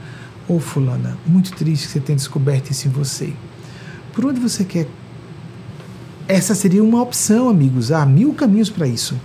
Ô 0.48 0.56
oh, 0.56 0.60
Fulana, 0.60 1.18
muito 1.26 1.54
triste 1.54 1.88
que 1.88 1.94
você 1.94 2.00
tenha 2.02 2.18
descoberto 2.18 2.70
isso 2.72 2.88
em 2.88 2.92
você. 2.92 3.34
Por 4.12 4.26
onde 4.26 4.40
você 4.40 4.66
quer? 4.66 4.88
Essa 6.28 6.54
seria 6.54 6.84
uma 6.84 7.02
opção, 7.02 7.50
amigos. 7.50 7.92
Há 7.92 8.06
mil 8.06 8.34
caminhos 8.34 8.70
para 8.70 8.88
isso. 8.88 9.20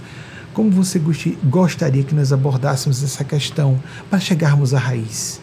Como 0.54 0.70
você 0.70 1.00
gostaria 1.44 2.02
que 2.02 2.14
nós 2.14 2.32
abordássemos 2.32 3.02
essa 3.02 3.22
questão 3.22 3.78
para 4.08 4.18
chegarmos 4.18 4.72
à 4.74 4.78
raiz? 4.78 5.40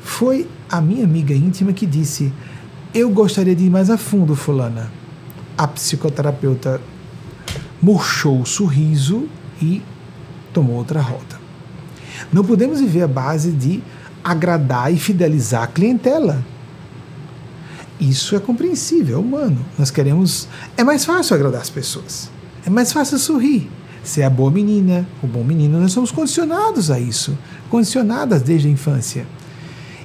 Foi 0.00 0.48
a 0.68 0.80
minha 0.80 1.04
amiga 1.04 1.34
íntima 1.34 1.72
que 1.72 1.86
disse: 1.86 2.32
Eu 2.98 3.10
gostaria 3.10 3.54
de 3.54 3.64
ir 3.64 3.68
mais 3.68 3.90
a 3.90 3.98
fundo, 3.98 4.34
Fulana. 4.34 4.90
A 5.58 5.68
psicoterapeuta 5.68 6.80
murchou 7.82 8.40
o 8.40 8.46
sorriso 8.46 9.28
e 9.60 9.82
tomou 10.50 10.76
outra 10.76 11.02
rota. 11.02 11.38
Não 12.32 12.42
podemos 12.42 12.80
viver 12.80 13.02
a 13.02 13.06
base 13.06 13.52
de 13.52 13.82
agradar 14.24 14.90
e 14.90 14.98
fidelizar 14.98 15.64
a 15.64 15.66
clientela. 15.66 16.42
Isso 18.00 18.34
é 18.34 18.40
compreensível, 18.40 19.18
é 19.18 19.20
humano. 19.20 19.62
Nós 19.78 19.90
queremos. 19.90 20.48
É 20.74 20.82
mais 20.82 21.04
fácil 21.04 21.36
agradar 21.36 21.60
as 21.60 21.68
pessoas. 21.68 22.30
É 22.64 22.70
mais 22.70 22.94
fácil 22.94 23.18
sorrir. 23.18 23.70
Ser 24.02 24.22
a 24.22 24.30
boa 24.30 24.50
menina, 24.50 25.06
o 25.22 25.26
bom 25.26 25.44
menino, 25.44 25.78
nós 25.78 25.92
somos 25.92 26.10
condicionados 26.10 26.90
a 26.90 26.98
isso, 26.98 27.36
condicionadas 27.68 28.40
desde 28.40 28.68
a 28.68 28.70
infância. 28.70 29.26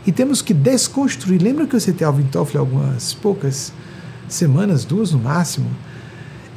E 0.05 0.11
temos 0.11 0.41
que 0.41 0.53
desconstruir. 0.53 1.41
Lembra 1.41 1.67
que 1.67 1.75
eu 1.75 1.79
citei 1.79 2.05
Alvin 2.05 2.23
Toffler 2.23 2.59
algumas 2.59 3.13
poucas 3.13 3.71
semanas, 4.27 4.85
duas 4.85 5.11
no 5.11 5.19
máximo, 5.19 5.69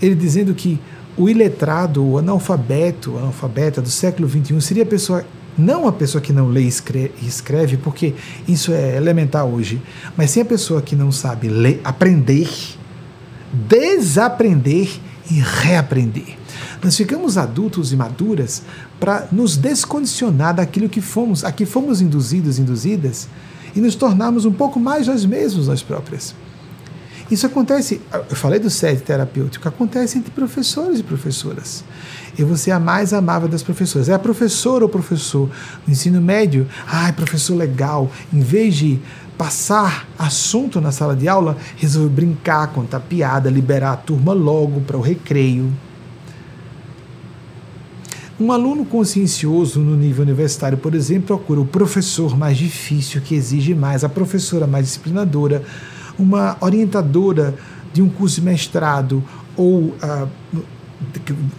ele 0.00 0.14
dizendo 0.14 0.54
que 0.54 0.80
o 1.16 1.28
iletrado, 1.28 2.04
o 2.04 2.18
analfabeto, 2.18 3.12
o 3.12 3.18
analfabeta 3.18 3.80
do 3.80 3.90
século 3.90 4.28
XXI 4.28 4.60
seria 4.60 4.82
a 4.82 4.86
pessoa, 4.86 5.24
não 5.56 5.86
a 5.86 5.92
pessoa 5.92 6.20
que 6.20 6.32
não 6.32 6.48
lê 6.48 6.62
e 6.62 7.26
escreve, 7.26 7.76
porque 7.76 8.14
isso 8.48 8.72
é 8.72 8.96
elementar 8.96 9.44
hoje, 9.44 9.80
mas 10.16 10.30
sim 10.30 10.40
a 10.40 10.44
pessoa 10.44 10.82
que 10.82 10.96
não 10.96 11.12
sabe 11.12 11.48
ler, 11.48 11.80
aprender, 11.84 12.50
desaprender 13.52 14.90
e 15.30 15.34
reaprender. 15.40 16.43
Nós 16.84 16.98
ficamos 16.98 17.38
adultos 17.38 17.94
e 17.94 17.96
maduras 17.96 18.62
para 19.00 19.26
nos 19.32 19.56
descondicionar 19.56 20.54
daquilo 20.54 20.86
que 20.86 21.00
fomos, 21.00 21.42
a 21.42 21.50
que 21.50 21.64
fomos 21.64 22.02
induzidos, 22.02 22.58
induzidas, 22.58 23.26
e 23.74 23.80
nos 23.80 23.94
tornarmos 23.94 24.44
um 24.44 24.52
pouco 24.52 24.78
mais 24.78 25.06
nós 25.06 25.24
mesmos, 25.24 25.66
nós 25.66 25.82
próprias. 25.82 26.34
Isso 27.30 27.46
acontece, 27.46 28.02
eu 28.12 28.36
falei 28.36 28.60
do 28.60 28.68
sede 28.68 29.00
terapêutico, 29.00 29.66
acontece 29.66 30.18
entre 30.18 30.30
professores 30.30 31.00
e 31.00 31.02
professoras. 31.02 31.82
Eu 32.38 32.46
vou 32.46 32.56
ser 32.56 32.72
a 32.72 32.78
mais 32.78 33.14
amável 33.14 33.48
das 33.48 33.62
professoras. 33.62 34.10
É 34.10 34.12
a 34.12 34.18
professora 34.18 34.84
ou 34.84 34.90
professor 34.90 35.48
no 35.86 35.92
ensino 35.92 36.20
médio, 36.20 36.68
ai, 36.86 37.14
professor 37.14 37.56
legal, 37.56 38.12
em 38.30 38.40
vez 38.40 38.74
de 38.74 39.00
passar 39.38 40.06
assunto 40.18 40.82
na 40.82 40.92
sala 40.92 41.16
de 41.16 41.26
aula, 41.26 41.56
resolveu 41.76 42.10
brincar, 42.10 42.68
contar 42.68 43.00
piada, 43.00 43.48
liberar 43.48 43.92
a 43.92 43.96
turma 43.96 44.34
logo 44.34 44.82
para 44.82 44.98
o 44.98 45.00
recreio. 45.00 45.72
Um 48.38 48.50
aluno 48.50 48.84
consciencioso 48.84 49.78
no 49.78 49.94
nível 49.94 50.24
universitário, 50.24 50.76
por 50.76 50.92
exemplo, 50.92 51.38
procura 51.38 51.60
o 51.60 51.66
professor 51.66 52.36
mais 52.36 52.58
difícil, 52.58 53.20
que 53.20 53.32
exige 53.32 53.74
mais, 53.74 54.02
a 54.02 54.08
professora 54.08 54.66
mais 54.66 54.86
disciplinadora, 54.86 55.62
uma 56.18 56.56
orientadora 56.60 57.54
de 57.92 58.02
um 58.02 58.08
curso 58.08 58.40
de 58.40 58.42
mestrado 58.42 59.22
ou 59.56 59.82
uh, 59.82 60.28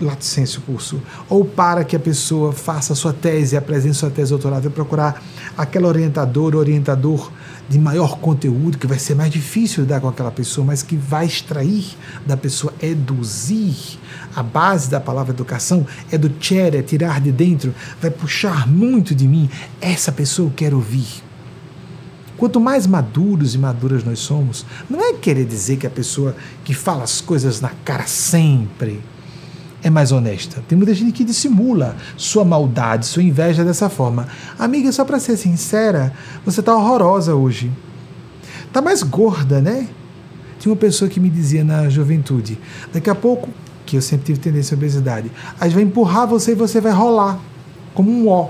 laticêncio 0.02 0.62
curso, 0.62 1.02
ou 1.30 1.46
para 1.46 1.86
que 1.86 1.96
a 1.96 2.00
pessoa 2.00 2.52
faça 2.52 2.94
sua 2.94 3.14
tese, 3.14 3.56
apresente 3.56 3.96
sua 3.96 4.10
tese 4.10 4.32
doutorado, 4.32 4.70
procurar 4.70 5.24
aquela 5.58 5.88
orientadora, 5.88 6.58
orientador 6.58 7.32
de 7.70 7.80
maior 7.80 8.20
conteúdo, 8.20 8.78
que 8.78 8.86
vai 8.86 9.00
ser 9.00 9.16
mais 9.16 9.32
difícil 9.32 9.84
lidar 9.84 10.02
com 10.02 10.10
aquela 10.10 10.32
pessoa, 10.32 10.68
mas 10.68 10.84
que 10.84 10.98
vai 10.98 11.26
extrair 11.26 11.96
da 12.26 12.36
pessoa, 12.36 12.74
eduzir. 12.82 13.98
A 14.36 14.44
base 14.44 14.90
da 14.90 15.00
palavra 15.00 15.34
educação 15.34 15.86
é 16.12 16.18
do 16.18 16.32
chere, 16.40 16.84
tirar 16.84 17.22
de 17.22 17.32
dentro, 17.32 17.74
vai 18.02 18.12
puxar 18.12 18.68
muito 18.68 19.16
de 19.16 19.28
mim. 19.28 19.50
Essa 19.80 20.12
pessoa 20.12 20.50
eu 20.50 20.54
quero 20.54 20.76
ouvir. 20.76 21.24
Quanto 22.38 22.60
mais 22.60 22.86
maduros 22.86 23.56
e 23.56 23.58
maduras 23.58 24.04
nós 24.04 24.20
somos, 24.20 24.66
não 24.90 25.02
é 25.02 25.14
querer 25.14 25.46
dizer 25.46 25.78
que 25.78 25.88
a 25.88 25.90
pessoa 25.90 26.36
que 26.66 26.74
fala 26.74 27.04
as 27.04 27.22
coisas 27.22 27.62
na 27.62 27.72
cara 27.86 28.06
sempre 28.08 29.02
é 29.82 29.90
mais 29.90 30.12
honesta. 30.12 30.62
Tem 30.68 30.76
muita 30.78 30.94
gente 30.94 31.14
que 31.14 31.24
dissimula 31.24 31.96
sua 32.18 32.44
maldade, 32.44 33.06
sua 33.06 33.24
inveja 33.24 33.64
dessa 33.64 33.88
forma. 33.88 34.28
Amiga, 34.60 34.92
só 34.92 35.06
para 35.06 35.20
ser 35.20 35.38
sincera, 35.38 36.12
você 36.44 36.62
tá 36.62 36.76
horrorosa 36.76 37.36
hoje. 37.36 37.72
Tá 38.74 38.82
mais 38.82 39.02
gorda, 39.02 39.62
né? 39.62 39.88
Tinha 40.60 40.74
uma 40.74 40.80
pessoa 40.80 41.08
que 41.08 41.20
me 41.20 41.30
dizia 41.30 41.64
na 41.64 41.88
juventude, 41.88 42.58
daqui 42.92 43.10
a 43.10 43.16
pouco, 43.16 43.50
que 43.86 43.96
eu 43.96 44.02
sempre 44.02 44.26
tive 44.26 44.40
tendência 44.40 44.76
à 44.76 44.78
obesidade, 44.78 45.32
a 45.60 45.66
gente 45.66 45.76
vai 45.76 45.84
empurrar 45.84 46.28
você 46.28 46.52
e 46.52 46.56
você 46.56 46.82
vai 46.82 46.92
rolar, 46.92 47.40
como 47.94 48.12
um 48.12 48.28
ó. 48.28 48.50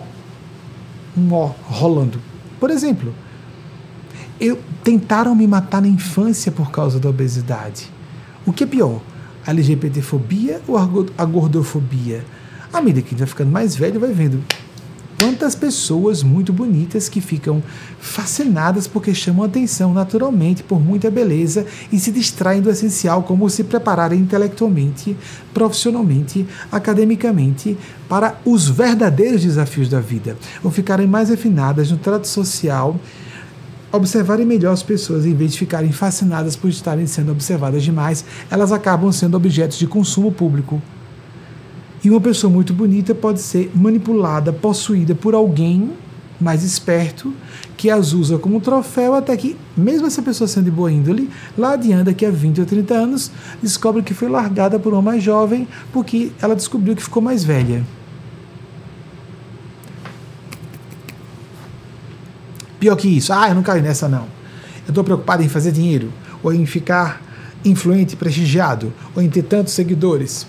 Um 1.18 1.34
ó 1.34 1.52
rolando. 1.64 2.20
Por 2.60 2.70
exemplo, 2.70 3.14
eu, 4.40 4.60
tentaram 4.84 5.36
me 5.36 5.48
matar 5.48 5.82
na 5.82 5.88
infância 5.88 6.52
por 6.52 6.72
causa 6.72 7.00
da 7.00 7.10
obesidade. 7.10 7.92
O 8.46 8.54
que 8.54 8.64
é 8.64 8.68
pior? 8.68 9.02
A 9.46 9.52
LGBTfobia 9.52 10.62
ou 10.68 10.78
a 10.78 11.26
gordofobia? 11.26 12.26
À 12.74 12.82
medida 12.82 13.02
que 13.02 13.08
a 13.08 13.12
gente 13.12 13.20
vai 13.20 13.28
ficando 13.28 13.52
mais 13.52 13.76
velho, 13.76 14.00
vai 14.00 14.12
vendo 14.12 14.44
quantas 15.20 15.56
pessoas 15.56 16.24
muito 16.24 16.52
bonitas 16.52 17.10
que 17.10 17.22
ficam 17.22 17.64
fascinadas 18.00 18.88
porque 18.88 19.14
chamam 19.14 19.46
atenção 19.46 19.94
naturalmente 19.94 20.64
por 20.64 20.80
muita 20.80 21.10
beleza 21.10 21.66
e 21.92 22.00
se 22.00 22.12
distraem 22.12 22.62
do 22.62 22.70
essencial, 22.70 23.24
como 23.24 23.50
se 23.50 23.64
prepararem 23.64 24.20
intelectualmente, 24.20 25.16
profissionalmente, 25.54 26.46
academicamente 26.72 27.78
para 28.08 28.40
os 28.46 28.68
verdadeiros 28.68 29.42
desafios 29.42 29.90
da 29.90 30.00
vida, 30.00 30.38
ou 30.64 30.72
ficarem 30.72 31.08
mais 31.08 31.32
afinadas 31.32 31.92
no 31.92 31.98
trato 31.98 32.28
social 32.28 33.00
observarem 33.92 34.46
melhor 34.46 34.74
as 34.74 34.84
pessoas, 34.84 35.26
em 35.26 35.34
vez 35.34 35.54
de 35.54 35.60
ficarem 35.60 35.92
fascinadas 35.92 36.56
por 36.56 36.70
estarem 36.70 37.08
sendo 37.08 37.32
observadas 37.32 37.82
demais, 37.82 38.26
elas 38.52 38.74
acabam 38.74 39.12
sendo 39.12 39.38
objetos 39.38 39.78
de 39.78 39.88
consumo 39.88 40.34
público. 40.34 40.82
E 42.06 42.10
uma 42.12 42.22
pessoa 42.22 42.54
muito 42.54 42.72
bonita 42.72 43.16
pode 43.16 43.42
ser 43.42 43.72
manipulada, 43.74 44.54
possuída 44.54 45.16
por 45.16 45.34
alguém 45.34 45.90
mais 46.40 46.64
esperto, 46.64 47.34
que 47.76 47.90
as 47.90 48.14
usa 48.14 48.38
como 48.38 48.62
troféu, 48.62 49.16
até 49.16 49.36
que, 49.36 49.58
mesmo 49.76 50.06
essa 50.06 50.22
pessoa 50.22 50.48
sendo 50.48 50.66
de 50.66 50.72
boa 50.72 50.92
índole, 50.92 51.32
lá 51.58 51.74
adiante, 51.74 52.04
daqui 52.04 52.24
a 52.24 52.30
20 52.30 52.60
ou 52.60 52.66
30 52.68 52.94
anos, 52.94 53.32
descobre 53.60 54.04
que 54.04 54.14
foi 54.14 54.30
largada 54.30 54.78
por 54.78 54.94
uma 54.94 55.02
mais 55.02 55.24
jovem 55.24 55.68
porque 55.92 56.32
ela 56.40 56.56
descobriu 56.56 56.96
que 56.96 57.02
ficou 57.02 57.24
mais 57.24 57.44
velha. 57.44 57.84
Pior 62.80 62.96
que 62.98 63.08
isso, 63.08 63.34
ah, 63.34 63.50
eu 63.50 63.56
não 63.56 63.64
caio 63.64 63.82
nessa 63.82 64.08
não. 64.08 64.28
Eu 64.86 64.90
estou 64.90 65.04
preocupado 65.04 65.42
em 65.42 65.50
fazer 65.50 65.72
dinheiro, 65.72 66.14
ou 66.44 66.54
em 66.54 66.68
ficar 66.68 67.20
influente, 67.66 68.16
prestigiado, 68.16 68.94
ou 69.16 69.24
em 69.24 69.30
ter 69.30 69.42
tantos 69.42 69.74
seguidores. 69.74 70.46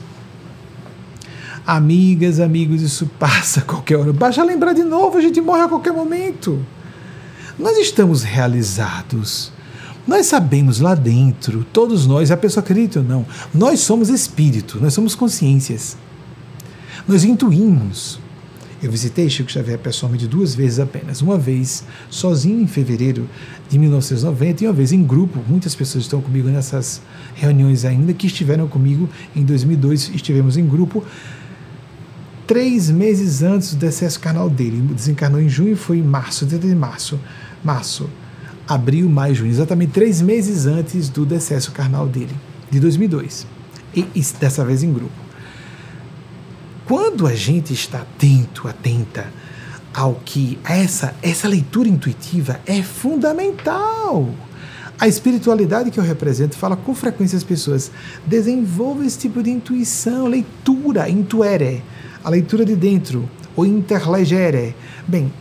Amigas, 1.67 2.39
amigos, 2.39 2.81
isso 2.81 3.11
passa 3.19 3.61
a 3.61 3.63
qualquer 3.63 3.97
hora. 3.97 4.13
Basta 4.13 4.45
lembrar 4.45 4.73
de 4.73 4.85
novo, 4.85 5.19
a 5.19 5.21
gente 5.21 5.41
morre 5.41 5.63
a 5.63 5.69
qualquer 5.69 5.93
momento. 5.93 6.65
Nós 7.59 7.77
estamos 7.79 8.23
realizados. 8.23 9.53
Nós 10.07 10.27
sabemos 10.27 10.79
lá 10.79 10.95
dentro, 10.95 11.67
todos 11.73 12.07
nós, 12.07 12.31
a 12.31 12.37
pessoa 12.37 12.63
acredita 12.63 13.01
ou 13.01 13.05
não, 13.05 13.27
nós 13.53 13.81
somos 13.81 14.09
espírito, 14.09 14.79
nós 14.81 14.95
somos 14.95 15.17
consciências. 15.17 15.97
Nós 17.09 17.25
intuímos. 17.25 18.21
Eu 18.81 18.91
visitei 18.91 19.29
Chico 19.29 19.51
Xavier 19.51 19.79
pessoalmente 19.79 20.29
duas 20.29 20.55
vezes 20.55 20.79
apenas. 20.79 21.23
Uma 21.23 21.37
vez 21.37 21.83
sozinho 22.09 22.61
em 22.61 22.67
fevereiro 22.67 23.29
de 23.69 23.79
1990 23.79 24.63
e 24.63 24.67
uma 24.69 24.73
vez 24.73 24.93
em 24.93 25.03
grupo. 25.03 25.41
Muitas 25.49 25.75
pessoas 25.75 26.05
estão 26.05 26.21
comigo 26.21 26.49
nessas 26.49 27.01
reuniões 27.35 27.85
ainda 27.85 28.13
que 28.13 28.27
estiveram 28.27 28.69
comigo 28.69 29.09
em 29.35 29.45
2002. 29.45 30.11
Estivemos 30.15 30.57
em 30.57 30.67
grupo 30.67 31.03
três 32.47 32.91
meses 32.91 33.43
antes 33.43 33.75
do 33.75 33.81
decesso 33.81 34.21
carnal 34.21 34.49
dele. 34.49 34.81
Desencarnou 34.95 35.41
em 35.41 35.49
junho, 35.49 35.77
foi 35.77 35.99
em 35.99 36.03
março, 36.03 36.47
30 36.47 36.67
de 36.67 36.75
março. 36.75 37.19
Março, 37.65 38.09
abril, 38.69 39.09
maio, 39.09 39.35
junho. 39.35 39.51
Exatamente 39.51 39.93
três 39.93 40.23
meses 40.23 40.67
antes 40.67 41.09
do 41.09 41.27
decesso 41.27 41.73
carnal 41.73 42.07
dele, 42.07 42.35
de 42.71 42.81
2002. 42.81 43.47
E, 43.95 44.07
e 44.15 44.23
dessa 44.39 44.65
vez 44.65 44.83
em 44.83 44.93
grupo. 44.93 45.27
Quando 46.85 47.27
a 47.27 47.35
gente 47.35 47.73
está 47.73 48.03
atento, 48.03 48.69
atenta 48.69 49.27
ao 49.93 50.15
que 50.25 50.59
essa 50.63 51.15
essa 51.23 51.49
leitura 51.49 51.89
intuitiva 51.89 52.61
é 52.67 52.83
fundamental. 52.83 54.31
A 54.99 55.09
espiritualidade 55.09 55.91
que 55.91 55.99
eu 55.99 56.05
represento 56.05 56.57
fala 56.57 56.77
com 56.77 56.95
frequência 56.95 57.37
às 57.37 57.43
pessoas: 57.43 57.91
desenvolva 58.25 59.05
esse 59.05 59.19
tipo 59.19 59.43
de 59.43 59.51
intuição, 59.51 60.27
leitura, 60.27 61.09
intuere, 61.09 61.83
a 62.27 62.31
leitura 62.31 62.65
de 62.65 62.75
dentro, 62.75 63.31
o 63.55 63.65
interlegere. 63.65 64.75
Bem, 65.07 65.33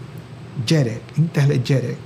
gere, 0.64 1.02
interlegere. 1.18 1.98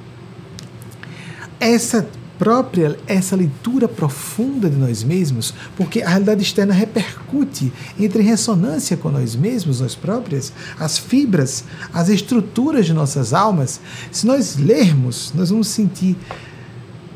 Essa 1.60 2.08
própria 2.38 2.98
essa 3.06 3.36
leitura 3.36 3.90
profunda 3.90 4.70
de 4.70 4.78
nós 4.78 5.04
mesmos, 5.04 5.54
porque 5.76 6.02
a 6.02 6.08
realidade 6.08 6.42
externa 6.42 6.74
repercute, 6.74 7.74
entra 8.00 8.22
em 8.22 8.26
ressonância 8.26 8.96
com 8.96 9.10
nós 9.10 9.36
mesmos, 9.36 9.82
nós 9.82 9.96
próprias, 9.96 10.54
as 10.80 10.98
fibras, 10.98 11.66
as 11.94 12.08
estruturas 12.08 12.86
de 12.86 12.94
nossas 12.94 13.34
almas. 13.34 13.82
Se 14.10 14.26
nós 14.26 14.56
lermos, 14.56 15.34
nós 15.36 15.50
vamos 15.50 15.68
sentir 15.68 16.16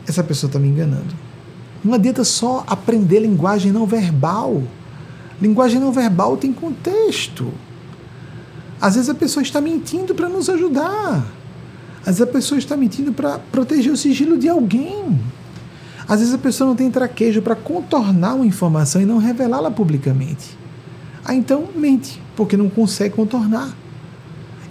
essa 0.05 0.21
pessoa 0.21 0.49
está 0.49 0.59
me 0.59 0.67
enganando. 0.67 1.15
Não 1.81 1.93
adianta 1.93 2.25
só 2.25 2.65
aprender 2.67 3.21
linguagem 3.21 3.71
não 3.71 3.85
verbal. 3.85 4.61
Linguagem 5.43 5.77
não 5.77 5.91
verbal 5.91 6.37
tem 6.37 6.53
contexto. 6.53 7.51
Às 8.79 8.95
vezes 8.95 9.09
a 9.09 9.13
pessoa 9.13 9.43
está 9.43 9.59
mentindo 9.59 10.15
para 10.15 10.29
nos 10.29 10.49
ajudar. 10.49 11.27
Às 11.99 12.05
vezes 12.05 12.21
a 12.21 12.27
pessoa 12.27 12.57
está 12.57 12.77
mentindo 12.77 13.11
para 13.11 13.39
proteger 13.39 13.91
o 13.91 13.97
sigilo 13.97 14.37
de 14.37 14.47
alguém. 14.47 15.19
Às 16.07 16.21
vezes 16.21 16.33
a 16.33 16.37
pessoa 16.37 16.69
não 16.69 16.77
tem 16.77 16.89
traquejo 16.89 17.41
para 17.41 17.57
contornar 17.57 18.35
uma 18.35 18.45
informação 18.45 19.01
e 19.01 19.05
não 19.05 19.17
revelá-la 19.17 19.69
publicamente. 19.69 20.57
Ah, 21.25 21.35
então 21.35 21.67
mente, 21.75 22.21
porque 22.37 22.55
não 22.55 22.69
consegue 22.69 23.13
contornar. 23.13 23.75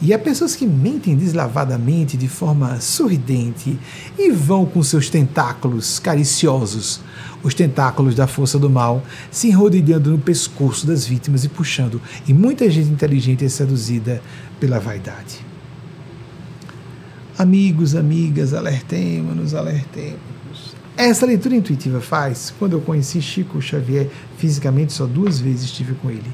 E 0.05 0.13
há 0.13 0.19
pessoas 0.19 0.57
que 0.57 0.67
mentem 0.67 1.15
deslavadamente, 1.15 2.17
de 2.17 2.27
forma 2.27 2.81
sorridente, 2.81 3.79
e 4.19 4.33
vão 4.33 4.67
com 4.67 4.83
seus 4.83 5.09
tentáculos 5.09 6.01
cariciosos, 6.01 7.01
os 7.41 7.55
tentáculos 7.55 8.17
da 8.17 8.27
força 8.27 8.59
do 8.59 8.69
mal, 8.69 9.05
se 9.31 9.47
enrodilhando 9.47 10.11
no 10.11 10.19
pescoço 10.19 10.89
das 10.89 11.07
vítimas 11.07 11.45
e 11.45 11.49
puxando. 11.49 12.03
E 12.27 12.35
muita 12.35 12.69
gente 12.69 12.91
inteligente 12.91 13.45
é 13.45 13.49
seduzida 13.49 14.21
pela 14.59 14.81
vaidade. 14.81 15.39
Amigos, 17.39 17.95
amigas, 17.95 18.53
alertemos-nos, 18.53 19.55
alertemos. 19.55 20.19
Essa 20.97 21.27
leitura 21.27 21.55
intuitiva 21.55 22.01
faz, 22.01 22.53
quando 22.59 22.73
eu 22.73 22.81
conheci 22.81 23.23
Chico 23.23 23.63
Xavier 23.63 24.11
fisicamente, 24.37 24.93
só 24.93 25.07
duas 25.07 25.39
vezes 25.39 25.67
estive 25.67 25.95
com 25.95 26.11
ele 26.11 26.31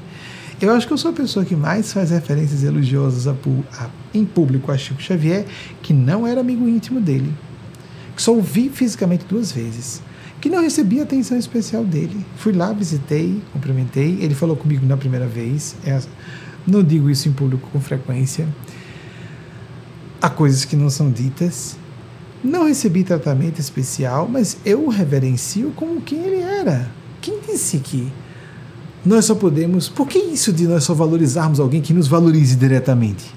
eu 0.61 0.73
acho 0.73 0.85
que 0.85 0.93
eu 0.93 0.97
sou 0.97 1.11
a 1.11 1.13
pessoa 1.13 1.45
que 1.45 1.55
mais 1.55 1.93
faz 1.93 2.11
referências 2.11 2.63
elogiosas 2.63 3.27
a, 3.27 3.35
a, 3.73 3.89
em 4.13 4.25
público 4.25 4.71
a 4.71 4.77
Chico 4.77 5.01
Xavier, 5.01 5.45
que 5.81 5.93
não 5.93 6.27
era 6.27 6.41
amigo 6.41 6.67
íntimo 6.67 6.99
dele, 6.99 7.33
que 8.15 8.21
só 8.21 8.33
ouvi 8.33 8.69
fisicamente 8.69 9.25
duas 9.25 9.51
vezes, 9.51 10.01
que 10.41 10.49
não 10.49 10.61
recebi 10.61 10.99
atenção 10.99 11.37
especial 11.37 11.83
dele. 11.83 12.25
Fui 12.35 12.51
lá, 12.51 12.73
visitei, 12.73 13.41
cumprimentei, 13.53 14.17
ele 14.21 14.35
falou 14.35 14.55
comigo 14.55 14.85
na 14.85 14.97
primeira 14.97 15.27
vez, 15.27 15.75
é, 15.85 15.99
não 16.67 16.83
digo 16.83 17.09
isso 17.09 17.27
em 17.27 17.31
público 17.31 17.69
com 17.71 17.79
frequência. 17.79 18.47
Há 20.21 20.29
coisas 20.29 20.65
que 20.65 20.75
não 20.75 20.89
são 20.89 21.09
ditas. 21.09 21.77
Não 22.43 22.67
recebi 22.67 23.03
tratamento 23.03 23.59
especial, 23.59 24.27
mas 24.29 24.57
eu 24.65 24.85
o 24.85 24.89
reverencio 24.89 25.71
como 25.75 26.01
quem 26.01 26.19
ele 26.19 26.41
era. 26.41 26.89
Quem 27.21 27.39
disse 27.41 27.79
que 27.79 28.11
nós 29.05 29.25
só 29.25 29.35
podemos. 29.35 29.87
Por 29.87 30.07
que 30.07 30.17
isso 30.19 30.51
de 30.51 30.67
nós 30.67 30.83
só 30.83 30.93
valorizarmos 30.93 31.59
alguém 31.59 31.81
que 31.81 31.93
nos 31.93 32.07
valorize 32.07 32.55
diretamente? 32.55 33.33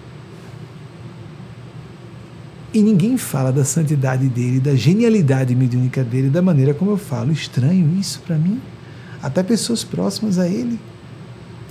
E 2.74 2.82
ninguém 2.82 3.18
fala 3.18 3.52
da 3.52 3.64
santidade 3.64 4.28
dele, 4.28 4.58
da 4.58 4.74
genialidade 4.74 5.54
mediúnica 5.54 6.02
dele, 6.02 6.30
da 6.30 6.40
maneira 6.40 6.72
como 6.72 6.90
eu 6.90 6.96
falo. 6.96 7.30
Estranho 7.30 7.94
isso 7.98 8.20
para 8.26 8.36
mim. 8.36 8.60
Até 9.22 9.42
pessoas 9.42 9.84
próximas 9.84 10.38
a 10.38 10.48
ele. 10.48 10.80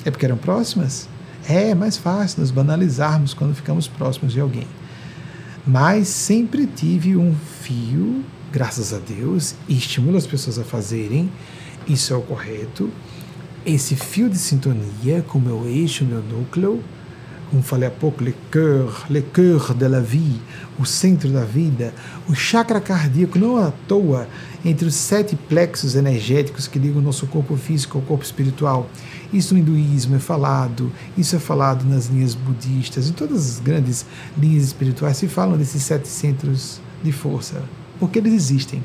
É 0.06 0.12
porque 0.12 0.26
eram 0.26 0.38
próximas? 0.38 1.10
É, 1.50 1.70
é 1.70 1.76
mais 1.76 1.98
fácil 1.98 2.42
nos 2.42 2.52
banalizarmos 2.52 3.34
quando 3.34 3.56
ficamos 3.56 3.88
próximos 3.88 4.32
de 4.32 4.40
alguém. 4.40 4.68
Mas 5.66 6.08
sempre 6.08 6.68
tive 6.68 7.18
um 7.18 7.36
fio, 7.62 8.24
graças 8.52 8.94
a 8.94 9.00
Deus, 9.00 9.56
e 9.68 9.78
estimulo 9.78 10.18
as 10.18 10.28
pessoas 10.28 10.60
a 10.60 10.64
fazerem. 10.64 11.32
Isso 11.88 12.14
é 12.14 12.16
o 12.16 12.22
correto 12.22 12.90
esse 13.66 13.96
fio 13.96 14.30
de 14.30 14.38
sintonia 14.38 15.24
com 15.28 15.40
meu 15.40 15.68
eixo, 15.68 16.04
meu 16.04 16.22
núcleo, 16.22 16.84
como 17.52 17.62
falei 17.62 17.90
há 17.90 17.92
pouco, 17.92 18.24
le 18.24 18.34
cœur, 18.50 19.06
le 19.10 19.22
cœur 19.22 19.74
de 19.74 19.86
la 19.86 20.00
vie, 20.00 20.40
o 20.80 20.86
centro 20.86 21.30
da 21.30 21.44
vida, 21.44 21.94
o 22.30 22.34
chakra 22.34 22.80
cardíaco, 22.80 23.38
não 23.38 23.58
à 23.58 23.72
toa, 23.88 24.26
entre 24.64 24.88
os 24.88 24.96
sete 24.96 25.36
plexos 25.36 25.96
energéticos 25.96 26.66
que 26.66 26.80
ligam 26.80 27.00
o 27.00 27.04
nosso 27.04 27.28
corpo 27.28 27.58
físico 27.58 27.98
ao 27.98 28.04
corpo 28.06 28.24
espiritual. 28.24 28.90
Isso 29.34 29.54
no 29.54 29.60
hinduísmo 29.60 30.16
é 30.16 30.20
falado, 30.20 30.92
isso 31.18 31.36
é 31.36 31.40
falado 31.40 31.84
nas 31.84 32.08
linhas 32.08 32.34
budistas, 32.34 33.10
em 33.10 33.14
todas 33.14 33.56
as 33.56 33.60
grandes 33.60 34.06
linhas 34.38 34.64
espirituais 34.64 35.18
se 35.18 35.28
falam 35.28 35.58
desses 35.58 35.84
sete 35.84 36.08
centros 36.08 36.80
de 37.04 37.12
força, 37.12 37.62
porque 38.00 38.20
eles 38.20 38.34
existem. 38.34 38.82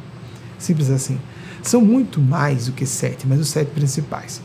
Simples 0.58 0.90
assim. 0.90 1.18
São 1.66 1.80
muito 1.80 2.20
mais 2.20 2.66
do 2.66 2.72
que 2.72 2.86
sete, 2.86 3.26
mas 3.26 3.40
os 3.40 3.48
sete 3.48 3.72
principais. 3.72 4.40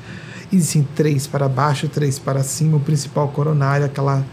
Existem 0.52 0.88
três 0.96 1.28
para 1.28 1.48
baixo, 1.48 1.88
três 1.88 2.18
para 2.18 2.42
cima, 2.42 2.78
o 2.78 2.80
principal 2.80 3.28
coronário, 3.28 3.86
aquela 3.86 4.26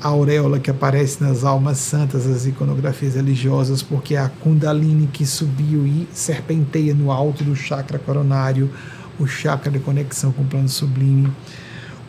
auréola 0.00 0.58
que 0.58 0.70
aparece 0.70 1.22
nas 1.22 1.44
almas 1.44 1.76
santas, 1.76 2.26
as 2.26 2.46
iconografias 2.46 3.16
religiosas, 3.16 3.82
porque 3.82 4.14
é 4.14 4.18
a 4.18 4.30
Kundalini 4.30 5.08
que 5.08 5.26
subiu 5.26 5.86
e 5.86 6.08
serpenteia 6.10 6.94
no 6.94 7.12
alto 7.12 7.44
do 7.44 7.54
chakra 7.54 7.98
coronário, 7.98 8.70
o 9.18 9.26
chakra 9.26 9.70
de 9.70 9.78
conexão 9.78 10.32
com 10.32 10.40
o 10.40 10.46
plano 10.46 10.70
sublime. 10.70 11.30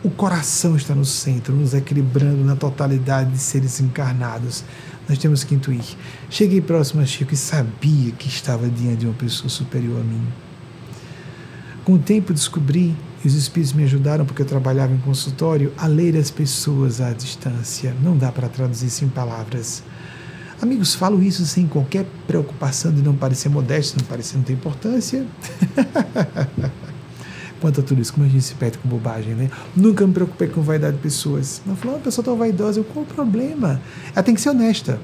O 0.02 0.08
coração 0.08 0.74
está 0.74 0.94
no 0.94 1.04
centro, 1.04 1.54
nos 1.54 1.74
equilibrando 1.74 2.42
na 2.42 2.56
totalidade 2.56 3.32
de 3.32 3.38
seres 3.38 3.78
encarnados 3.78 4.64
nós 5.08 5.18
temos 5.18 5.44
que 5.44 5.54
intuir. 5.54 5.84
Cheguei 6.30 6.60
próximo 6.60 7.02
a 7.02 7.06
Chico 7.06 7.34
e 7.34 7.36
sabia 7.36 8.12
que 8.12 8.28
estava 8.28 8.68
diante 8.68 8.98
de 8.98 9.06
uma 9.06 9.14
pessoa 9.14 9.48
superior 9.48 10.00
a 10.00 10.04
mim. 10.04 10.22
Com 11.84 11.94
o 11.94 11.98
tempo 11.98 12.32
descobri, 12.32 12.96
e 13.24 13.28
os 13.28 13.34
espíritos 13.34 13.72
me 13.72 13.84
ajudaram 13.84 14.24
porque 14.24 14.42
eu 14.42 14.46
trabalhava 14.46 14.92
em 14.92 14.98
consultório, 14.98 15.72
a 15.76 15.86
ler 15.86 16.16
as 16.16 16.30
pessoas 16.30 17.00
à 17.00 17.12
distância. 17.12 17.94
Não 18.02 18.16
dá 18.16 18.32
para 18.32 18.48
traduzir 18.48 18.86
isso 18.86 19.04
em 19.04 19.08
palavras. 19.08 19.82
Amigos, 20.60 20.94
falo 20.94 21.22
isso 21.22 21.44
sem 21.44 21.66
qualquer 21.66 22.06
preocupação 22.26 22.92
de 22.92 23.02
não 23.02 23.14
parecer 23.14 23.48
modesto, 23.48 23.98
não 23.98 24.06
parecer 24.06 24.36
não 24.36 24.44
ter 24.44 24.52
importância. 24.52 25.26
quanto 27.62 27.80
a 27.80 27.82
tudo 27.82 28.02
isso, 28.02 28.12
como 28.12 28.26
a 28.26 28.28
gente 28.28 28.42
se 28.42 28.54
perde 28.56 28.76
com 28.78 28.88
bobagem, 28.88 29.34
né? 29.34 29.48
Nunca 29.74 30.04
me 30.04 30.12
preocupei 30.12 30.48
com 30.48 30.60
vaidade 30.60 30.96
de 30.96 31.02
pessoas. 31.02 31.62
Não 31.64 31.76
falou, 31.76 31.96
uma 31.96 32.02
pessoa 32.02 32.24
tão 32.24 32.36
vaidosa, 32.36 32.80
eu, 32.80 32.84
qual 32.84 33.04
o 33.04 33.06
problema? 33.06 33.80
Ela 34.12 34.22
tem 34.24 34.34
que 34.34 34.40
ser 34.40 34.50
honesta. 34.50 34.98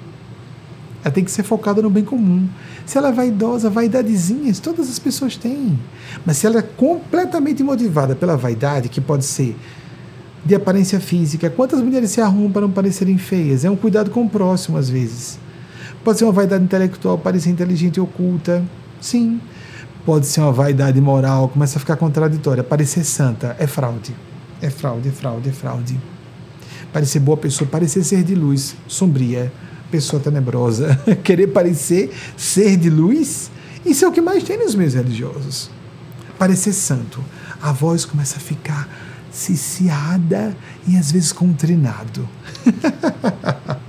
Ela 1.05 1.14
tem 1.14 1.22
que 1.22 1.30
ser 1.30 1.44
focada 1.44 1.80
no 1.80 1.89
bem 1.89 2.05
comum. 2.05 2.48
Se 2.85 2.98
ela 2.98 3.10
é 3.10 3.12
vaidosa, 3.12 3.70
vaidadezinhas, 3.70 4.59
todas 4.59 4.90
as 4.90 4.98
pessoas 4.98 5.36
têm. 5.36 5.78
Mas 6.26 6.39
se 6.39 6.48
ela 6.48 6.59
é 6.59 6.62
completamente 6.62 7.62
motivada 7.62 8.16
pela 8.16 8.36
vaidade, 8.36 8.89
que 8.89 9.01
pode 9.01 9.24
ser 9.24 9.56
de 10.44 10.56
aparência 10.56 10.98
física, 10.98 11.48
quantas 11.48 11.80
mulheres 11.80 12.10
se 12.10 12.20
arrumam 12.20 12.51
para 12.51 12.62
não 12.62 12.70
parecerem 12.72 13.16
feias? 13.18 13.64
É 13.64 13.70
um 13.70 13.76
cuidado 13.76 14.10
com 14.10 14.24
o 14.24 14.28
próximo, 14.28 14.76
às 14.76 14.90
vezes. 14.90 15.39
Pode 16.02 16.18
ser 16.18 16.24
uma 16.24 16.32
vaidade 16.32 16.64
intelectual, 16.64 17.16
parecer 17.16 17.51
inteligente 17.51 17.98
e 17.98 18.01
oculta. 18.01 18.64
Sim 19.01 19.40
pode 20.09 20.26
ser 20.26 20.40
uma 20.40 20.52
vaidade 20.52 20.98
moral, 21.02 21.51
começa 21.51 21.76
a 21.76 21.80
ficar 21.80 21.94
contraditória. 21.94 22.64
Parecer 22.64 23.05
santa 23.05 23.55
é 23.59 23.66
fraude. 23.66 24.16
É 24.59 24.70
fraude, 24.70 25.10
é 25.10 25.12
fraude, 25.12 25.51
é 25.51 25.52
fraude. 25.52 26.01
Parecer 26.90 27.20
boa 27.20 27.36
pessoa, 27.36 27.68
parecer 27.68 28.02
ser 28.02 28.24
de 28.24 28.35
luz, 28.35 28.74
sombria, 28.86 29.52
pessoa 29.90 30.18
tenebrosa. 30.18 30.98
Querer 31.22 31.48
parecer 31.48 32.10
ser 32.39 32.78
de 32.78 32.89
luz, 32.89 33.51
isso 33.85 34.02
é 34.02 34.09
o 34.09 34.10
que 34.10 34.22
mais 34.22 34.43
tem 34.44 34.56
nos 34.56 34.74
meios 34.74 34.94
religiosos. 34.94 35.70
Parecer 36.39 36.72
santo. 36.72 37.22
A 37.60 37.70
voz 37.70 38.06
começa 38.06 38.39
a 38.39 38.40
ficar 38.40 38.89
ciciada 39.30 40.56
e 40.86 40.97
às 40.97 41.12
vezes 41.12 41.35
contrinado. 41.35 42.26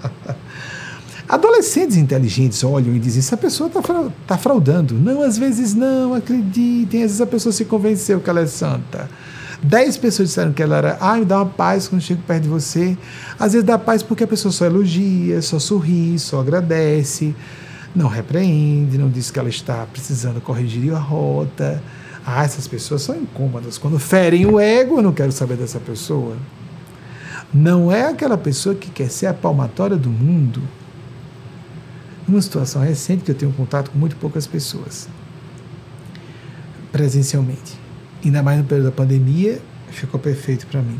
Adolescentes 1.29 1.95
inteligentes 1.95 2.63
olham 2.63 2.95
e 2.95 2.99
dizem: 2.99 3.19
essa 3.19 3.37
pessoa 3.37 3.67
está 3.67 3.83
tá 4.25 4.35
fraudando. 4.35 4.95
Não, 4.95 5.21
às 5.21 5.37
vezes 5.37 5.75
não, 5.75 6.15
acreditem. 6.15 7.03
Às 7.03 7.11
vezes 7.11 7.21
a 7.21 7.27
pessoa 7.27 7.53
se 7.53 7.65
convenceu 7.65 8.19
que 8.19 8.27
ela 8.27 8.41
é 8.41 8.47
santa. 8.47 9.07
Dez 9.61 9.95
pessoas 9.95 10.29
disseram 10.29 10.51
que 10.51 10.63
ela 10.63 10.77
era. 10.77 10.97
Ai, 10.99 11.23
dá 11.23 11.37
uma 11.37 11.45
paz 11.45 11.87
quando 11.87 12.01
chego 12.01 12.23
perto 12.25 12.43
de 12.43 12.49
você. 12.49 12.97
Às 13.39 13.53
vezes 13.53 13.63
dá 13.63 13.77
paz 13.77 14.01
porque 14.01 14.23
a 14.23 14.27
pessoa 14.27 14.51
só 14.51 14.65
elogia, 14.65 15.39
só 15.43 15.59
sorri, 15.59 16.17
só 16.17 16.39
agradece, 16.39 17.35
não 17.95 18.07
repreende, 18.07 18.97
não 18.97 19.09
diz 19.09 19.29
que 19.29 19.37
ela 19.37 19.49
está 19.49 19.85
precisando 19.85 20.41
corrigir 20.41 20.95
a 20.95 20.99
rota. 20.99 21.83
Ah, 22.25 22.43
essas 22.43 22.67
pessoas 22.67 23.03
são 23.03 23.15
incômodas. 23.15 23.77
Quando 23.77 23.99
ferem 23.99 24.47
o 24.47 24.59
ego, 24.59 24.97
eu 24.97 25.03
não 25.03 25.13
quero 25.13 25.31
saber 25.31 25.57
dessa 25.57 25.79
pessoa. 25.79 26.35
Não 27.53 27.91
é 27.91 28.07
aquela 28.07 28.37
pessoa 28.37 28.73
que 28.73 28.89
quer 28.89 29.11
ser 29.11 29.27
a 29.27 29.33
palmatória 29.33 29.95
do 29.95 30.09
mundo 30.09 30.61
uma 32.29 32.41
situação 32.41 32.81
recente 32.81 33.23
que 33.23 33.31
eu 33.31 33.35
tenho 33.35 33.51
contato 33.53 33.91
com 33.91 33.97
muito 33.97 34.15
poucas 34.15 34.45
pessoas 34.45 35.07
presencialmente. 36.91 37.77
Ainda 38.23 38.43
mais 38.43 38.57
no 38.57 38.65
período 38.65 38.85
da 38.85 38.91
pandemia, 38.91 39.61
ficou 39.91 40.19
perfeito 40.19 40.67
para 40.67 40.81
mim. 40.81 40.99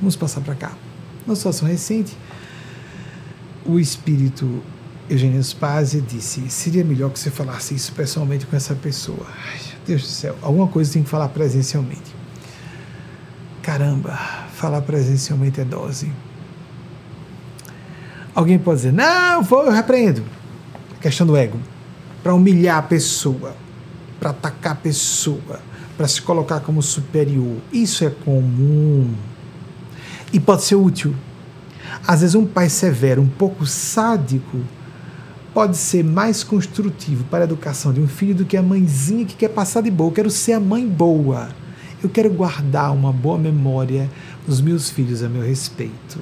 Vamos 0.00 0.16
passar 0.16 0.40
para 0.40 0.54
cá. 0.54 0.72
Uma 1.26 1.36
situação 1.36 1.68
recente, 1.68 2.16
o 3.64 3.78
espírito 3.78 4.62
Eugênio 5.08 5.42
Spazia 5.42 6.00
disse: 6.00 6.48
seria 6.48 6.84
melhor 6.84 7.10
que 7.10 7.18
você 7.18 7.30
falasse 7.30 7.74
isso 7.74 7.92
pessoalmente 7.92 8.46
com 8.46 8.56
essa 8.56 8.74
pessoa. 8.74 9.26
Ai, 9.52 9.60
Deus 9.86 10.02
do 10.02 10.08
céu, 10.08 10.36
alguma 10.42 10.68
coisa 10.68 10.92
tem 10.92 11.02
que 11.02 11.10
falar 11.10 11.28
presencialmente. 11.28 12.14
Caramba, 13.62 14.16
falar 14.54 14.82
presencialmente 14.82 15.60
é 15.60 15.64
dose. 15.64 16.10
Alguém 18.34 18.58
pode 18.58 18.78
dizer, 18.78 18.92
não, 18.92 19.42
vou, 19.42 19.64
eu 19.64 19.70
repreendo. 19.70 20.24
A 20.96 21.00
questão 21.00 21.26
do 21.26 21.36
ego. 21.36 21.58
Para 22.22 22.34
humilhar 22.34 22.78
a 22.78 22.82
pessoa, 22.82 23.54
para 24.18 24.30
atacar 24.30 24.72
a 24.72 24.76
pessoa, 24.76 25.60
para 25.96 26.08
se 26.08 26.20
colocar 26.20 26.60
como 26.60 26.82
superior. 26.82 27.58
Isso 27.72 28.04
é 28.04 28.10
comum. 28.10 29.14
E 30.32 30.40
pode 30.40 30.64
ser 30.64 30.74
útil. 30.74 31.14
Às 32.06 32.22
vezes, 32.22 32.34
um 32.34 32.44
pai 32.44 32.68
severo, 32.68 33.22
um 33.22 33.28
pouco 33.28 33.64
sádico, 33.64 34.58
pode 35.52 35.76
ser 35.76 36.02
mais 36.02 36.42
construtivo 36.42 37.22
para 37.24 37.44
a 37.44 37.44
educação 37.44 37.92
de 37.92 38.00
um 38.00 38.08
filho 38.08 38.34
do 38.34 38.44
que 38.44 38.56
a 38.56 38.62
mãezinha 38.62 39.24
que 39.24 39.36
quer 39.36 39.50
passar 39.50 39.80
de 39.80 39.90
boa. 39.90 40.10
Eu 40.10 40.14
quero 40.14 40.30
ser 40.30 40.54
a 40.54 40.60
mãe 40.60 40.84
boa. 40.86 41.50
Eu 42.02 42.10
quero 42.10 42.30
guardar 42.30 42.92
uma 42.92 43.12
boa 43.12 43.38
memória 43.38 44.10
dos 44.46 44.60
meus 44.60 44.90
filhos 44.90 45.22
a 45.22 45.28
meu 45.28 45.42
respeito. 45.42 46.18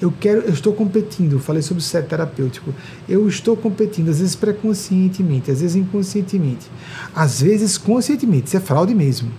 Eu 0.00 0.12
quero, 0.12 0.40
eu 0.40 0.52
estou 0.52 0.72
competindo, 0.72 1.34
eu 1.34 1.38
falei 1.38 1.62
sobre 1.62 1.82
o 1.82 1.84
set 1.84 2.06
terapêutico. 2.06 2.72
Eu 3.08 3.28
estou 3.28 3.56
competindo, 3.56 4.08
às 4.10 4.20
vezes 4.20 4.34
preconscientemente, 4.34 5.50
às 5.50 5.60
vezes 5.60 5.76
inconscientemente, 5.76 6.70
às 7.14 7.40
vezes 7.40 7.78
conscientemente. 7.78 8.48
Isso 8.48 8.56
é 8.56 8.60
fraude 8.60 8.94
mesmo. 8.94 9.30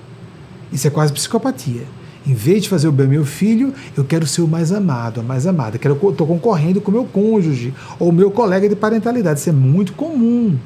Isso 0.71 0.87
é 0.87 0.89
quase 0.89 1.13
psicopatia. 1.13 1.83
Em 2.25 2.33
vez 2.33 2.63
de 2.63 2.69
fazer 2.69 2.89
o 2.89 2.91
bem 2.91 3.05
ao 3.05 3.11
meu 3.11 3.25
filho, 3.25 3.73
eu 3.95 4.03
quero 4.03 4.27
ser 4.27 4.41
o 4.41 4.47
mais 4.47 4.73
amado, 4.73 5.21
a 5.21 5.23
mais 5.23 5.47
amada. 5.47 5.77
Estou 5.77 6.27
concorrendo 6.27 6.81
com 6.81 6.91
o 6.91 6.93
meu 6.93 7.05
cônjuge 7.05 7.73
ou 7.97 8.11
meu 8.11 8.29
colega 8.29 8.67
de 8.67 8.75
parentalidade. 8.75 9.39
Isso 9.39 9.49
é 9.49 9.53
muito 9.53 9.93
comum. 9.93 10.57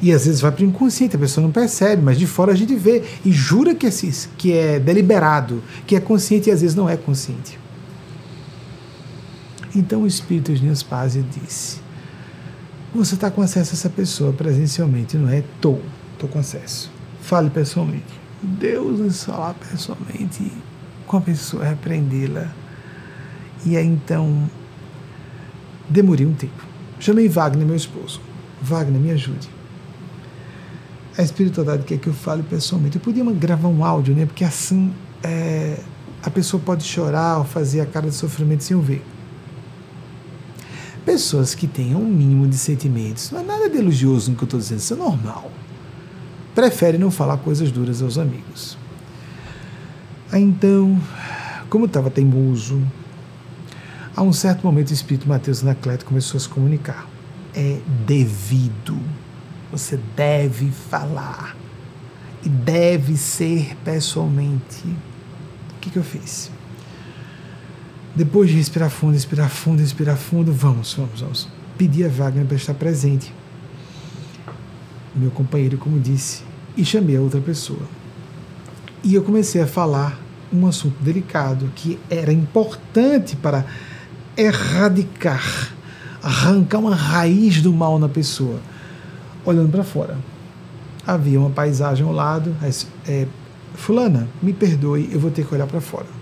E 0.00 0.12
às 0.12 0.26
vezes 0.26 0.40
vai 0.40 0.52
para 0.52 0.62
o 0.62 0.66
inconsciente, 0.66 1.16
a 1.16 1.18
pessoa 1.18 1.42
não 1.42 1.50
percebe, 1.50 2.02
mas 2.02 2.18
de 2.18 2.26
fora 2.26 2.52
a 2.52 2.54
gente 2.54 2.74
vê 2.74 3.02
e 3.24 3.32
jura 3.32 3.74
que 3.74 3.86
é, 3.86 3.90
que 4.36 4.52
é 4.52 4.78
deliberado, 4.78 5.62
que 5.86 5.96
é 5.96 6.00
consciente 6.00 6.50
e 6.50 6.52
às 6.52 6.60
vezes 6.60 6.76
não 6.76 6.88
é 6.88 6.96
consciente. 6.96 7.58
Então 9.78 10.02
o 10.02 10.06
Espírito 10.06 10.52
de 10.52 10.62
Deus 10.62 10.82
Paz 10.82 11.12
disse: 11.12 11.80
Você 12.94 13.14
está 13.14 13.30
com 13.30 13.40
acesso 13.40 13.70
a 13.70 13.74
essa 13.74 13.88
pessoa 13.88 14.32
presencialmente, 14.32 15.16
não 15.16 15.28
é? 15.28 15.38
Estou, 15.38 15.80
estou 16.12 16.28
com 16.28 16.38
acesso. 16.38 16.90
Fale 17.22 17.48
pessoalmente. 17.48 18.18
Deus 18.42 18.98
nos 18.98 19.24
falar 19.24 19.54
pessoalmente 19.54 20.52
com 21.06 21.16
a 21.16 21.20
pessoa, 21.20 21.64
repreendê-la. 21.64 22.52
E 23.64 23.76
aí 23.76 23.86
então 23.86 24.50
demorei 25.88 26.26
um 26.26 26.34
tempo. 26.34 26.66
Chamei 26.98 27.28
Wagner, 27.28 27.66
meu 27.66 27.76
esposo. 27.76 28.20
Wagner, 28.60 29.00
me 29.00 29.12
ajude 29.12 29.48
a 31.18 31.22
espiritualidade 31.22 31.82
quer 31.82 31.98
que 31.98 32.06
eu 32.06 32.14
fale 32.14 32.44
pessoalmente. 32.44 32.94
Eu 32.94 33.02
podia 33.02 33.24
gravar 33.32 33.66
um 33.66 33.84
áudio, 33.84 34.14
né? 34.14 34.24
Porque 34.24 34.44
assim 34.44 34.94
é, 35.20 35.76
a 36.22 36.30
pessoa 36.30 36.62
pode 36.64 36.84
chorar 36.84 37.38
ou 37.38 37.44
fazer 37.44 37.80
a 37.80 37.86
cara 37.86 38.08
de 38.08 38.14
sofrimento 38.14 38.62
sem 38.62 38.76
eu 38.76 38.80
ver. 38.80 39.04
Pessoas 41.08 41.54
que 41.54 41.66
tenham 41.66 42.02
um 42.02 42.06
mínimo 42.06 42.46
de 42.46 42.58
sentimentos, 42.58 43.30
não 43.30 43.40
é 43.40 43.42
nada 43.42 43.70
de 43.70 43.78
elogioso 43.78 44.30
no 44.30 44.36
que 44.36 44.42
eu 44.42 44.44
estou 44.44 44.60
dizendo, 44.60 44.80
isso 44.80 44.92
é 44.92 44.96
normal. 44.98 45.50
Preferem 46.54 47.00
não 47.00 47.10
falar 47.10 47.38
coisas 47.38 47.72
duras 47.72 48.02
aos 48.02 48.18
amigos. 48.18 48.76
Aí 50.30 50.42
então, 50.42 51.00
como 51.70 51.86
estava 51.86 52.10
teimoso, 52.10 52.78
a 54.14 54.20
um 54.20 54.34
certo 54.34 54.62
momento 54.66 54.90
o 54.90 54.92
espírito 54.92 55.26
Mateus 55.26 55.62
Anacleto 55.62 56.04
começou 56.04 56.36
a 56.36 56.40
se 56.42 56.48
comunicar. 56.50 57.08
É 57.54 57.80
devido 58.06 59.00
você 59.72 59.98
deve 60.14 60.70
falar. 60.90 61.56
E 62.44 62.50
deve 62.50 63.16
ser 63.16 63.74
pessoalmente. 63.82 64.84
O 65.74 65.80
que, 65.80 65.88
que 65.88 65.98
eu 65.98 66.04
fiz? 66.04 66.50
Depois 68.18 68.50
de 68.50 68.56
respirar 68.56 68.90
fundo, 68.90 69.12
respirar 69.12 69.48
fundo, 69.48 69.80
respirar 69.80 70.16
fundo, 70.16 70.52
vamos, 70.52 70.92
vamos, 70.92 71.20
vamos. 71.20 71.48
Pedi 71.76 72.04
a 72.04 72.08
Wagner 72.08 72.44
para 72.46 72.56
estar 72.56 72.74
presente. 72.74 73.32
Meu 75.14 75.30
companheiro, 75.30 75.78
como 75.78 76.00
disse, 76.00 76.42
e 76.76 76.84
chamei 76.84 77.16
a 77.16 77.20
outra 77.20 77.40
pessoa. 77.40 77.82
E 79.04 79.14
eu 79.14 79.22
comecei 79.22 79.62
a 79.62 79.68
falar 79.68 80.18
um 80.52 80.66
assunto 80.66 81.00
delicado 81.00 81.70
que 81.76 81.96
era 82.10 82.32
importante 82.32 83.36
para 83.36 83.64
erradicar, 84.36 85.72
arrancar 86.20 86.78
uma 86.78 86.96
raiz 86.96 87.62
do 87.62 87.72
mal 87.72 88.00
na 88.00 88.08
pessoa 88.08 88.58
olhando 89.44 89.70
para 89.70 89.84
fora. 89.84 90.18
Havia 91.06 91.38
uma 91.38 91.50
paisagem 91.50 92.04
ao 92.04 92.12
lado. 92.12 92.52
É, 93.06 93.28
Fulana, 93.76 94.26
me 94.42 94.52
perdoe, 94.52 95.08
eu 95.12 95.20
vou 95.20 95.30
ter 95.30 95.46
que 95.46 95.54
olhar 95.54 95.68
para 95.68 95.80
fora. 95.80 96.17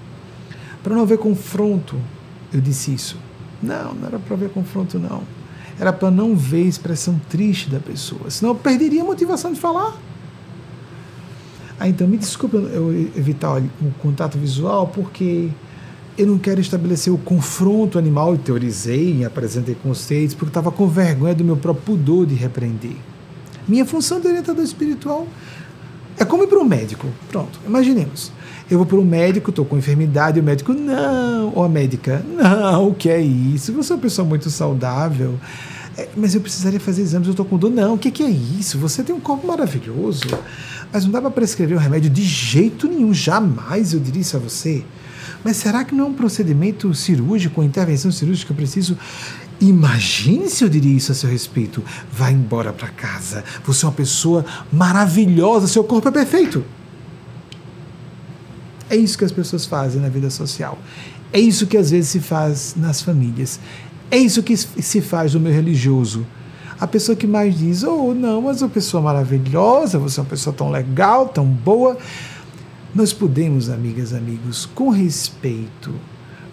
Para 0.87 0.95
não 0.95 1.03
haver 1.03 1.19
confronto, 1.19 1.97
eu 2.53 2.61
disse 2.61 2.95
isso. 2.95 3.19
Não, 3.61 3.93
não 3.93 4.07
era 4.07 4.21
para 4.21 4.37
haver 4.37 4.51
confronto, 4.51 5.01
não. 5.01 5.21
Era 5.81 5.93
para 5.93 6.13
não 6.13 6.37
ver 6.37 6.63
a 6.63 6.69
expressão 6.69 7.21
triste 7.29 7.69
da 7.69 7.81
pessoa, 7.81 8.31
senão 8.31 8.53
eu 8.53 8.55
perderia 8.55 9.03
a 9.03 9.05
motivação 9.05 9.53
de 9.53 9.59
falar. 9.59 9.97
Ah, 11.81 11.89
então 11.89 12.07
me 12.07 12.17
desculpe 12.17 12.57
eu 12.57 12.93
evitar 13.17 13.59
o 13.59 13.91
contato 13.99 14.39
visual, 14.39 14.87
porque 14.87 15.49
eu 16.17 16.25
não 16.25 16.39
quero 16.39 16.61
estabelecer 16.61 17.13
o 17.13 17.19
confronto 17.19 17.99
animal, 17.99 18.37
e 18.37 18.39
teorizei, 18.39 19.25
apresentei 19.25 19.75
conceitos, 19.75 20.37
porque 20.37 20.51
estava 20.51 20.71
com 20.71 20.87
vergonha 20.87 21.35
do 21.35 21.43
meu 21.43 21.57
próprio 21.57 21.97
pudor 21.97 22.27
de 22.27 22.37
repreender. 22.37 22.95
Minha 23.67 23.85
função 23.85 24.21
de 24.21 24.29
orientador 24.29 24.63
espiritual 24.63 25.27
é 26.19 26.25
como 26.25 26.45
ir 26.45 26.47
para 26.47 26.59
um 26.59 26.65
médico. 26.65 27.09
Pronto, 27.29 27.61
imaginemos. 27.67 28.33
Eu 28.71 28.79
vou 28.79 28.87
para 28.87 28.97
um 28.97 29.05
médico, 29.05 29.51
estou 29.51 29.65
com 29.65 29.79
enfermidade, 29.79 30.41
o 30.41 30.43
médico, 30.43 30.73
não, 30.73 31.53
ou 31.55 31.63
a 31.63 31.69
médica, 31.69 32.25
não, 32.27 32.89
o 32.89 32.95
que 32.95 33.09
é 33.09 33.21
isso? 33.21 33.73
Você 33.73 33.93
é 33.93 33.97
uma 33.97 34.03
pessoa 34.03 34.27
muito 34.27 34.51
saudável, 34.51 35.39
é, 35.97 36.09
mas 36.17 36.35
eu 36.35 36.41
precisaria 36.41 36.81
fazer 36.81 37.03
exames, 37.03 37.29
eu 37.29 37.31
estou 37.31 37.47
com 37.47 37.57
dor. 37.57 37.71
Não, 37.71 37.95
o 37.95 37.99
que, 37.99 38.11
que 38.11 38.25
é 38.25 38.29
isso? 38.29 38.77
Você 38.79 39.05
tem 39.05 39.15
um 39.15 39.21
corpo 39.21 39.47
maravilhoso, 39.47 40.27
mas 40.93 41.05
não 41.05 41.13
dá 41.13 41.21
para 41.21 41.31
prescrever 41.31 41.77
um 41.77 41.81
remédio 41.81 42.11
de 42.11 42.23
jeito 42.23 42.89
nenhum, 42.89 43.15
jamais 43.15 43.93
eu 43.93 44.01
diria 44.01 44.23
isso 44.23 44.37
a 44.37 44.41
você. 44.41 44.85
Mas 45.45 45.59
será 45.59 45.85
que 45.85 45.95
não 45.95 46.07
é 46.07 46.09
um 46.09 46.13
procedimento 46.13 46.93
cirúrgico, 46.93 47.61
uma 47.61 47.67
intervenção 47.67 48.11
cirúrgica 48.11 48.47
que 48.47 48.53
eu 48.53 48.57
preciso? 48.57 48.99
Imagine 49.61 50.49
se 50.51 50.65
eu 50.65 50.69
diria 50.69 50.97
isso 50.97 51.13
a 51.13 51.15
seu 51.15 51.31
respeito. 51.31 51.83
Vá 52.13 52.31
embora 52.31 52.73
para 52.73 52.89
casa. 52.89 53.43
Você 53.65 53.85
é 53.85 53.89
uma 53.89 53.95
pessoa 53.95 54.45
maravilhosa, 54.73 55.67
seu 55.67 55.85
corpo 55.85 56.09
é 56.09 56.13
perfeito. 56.13 56.65
É 58.89 58.97
isso 58.97 59.19
que 59.19 59.25
as 59.25 59.33
pessoas 59.33 59.65
fazem 59.65 60.01
na 60.01 60.09
vida 60.09 60.31
social. 60.31 60.79
É 61.33 61.41
isso 61.41 61.67
que 61.67 61.77
às 61.77 61.91
vezes 61.91 62.11
se 62.11 62.21
faz 62.21 62.75
nas 62.77 63.03
famílias. 63.03 63.59
É 64.11 64.17
isso 64.17 64.43
que 64.43 64.57
se 64.57 65.01
faz 65.01 65.35
no 65.35 65.41
meio 65.41 65.55
religioso. 65.55 66.27
A 66.79 66.87
pessoa 66.87 67.17
que 67.17 67.27
mais 67.27 67.59
diz, 67.59 67.83
oh, 67.83 68.15
não, 68.15 68.43
mas 68.43 68.61
uma 68.61 68.69
pessoa 68.69 69.03
maravilhosa, 69.03 69.99
você 69.99 70.21
é 70.21 70.23
uma 70.23 70.29
pessoa 70.29 70.55
tão 70.55 70.71
legal, 70.71 71.29
tão 71.29 71.47
boa. 71.47 71.97
Nós 72.95 73.13
podemos, 73.13 73.71
amigas, 73.71 74.13
amigos, 74.13 74.67
com 74.67 74.91
respeito, 74.91 75.95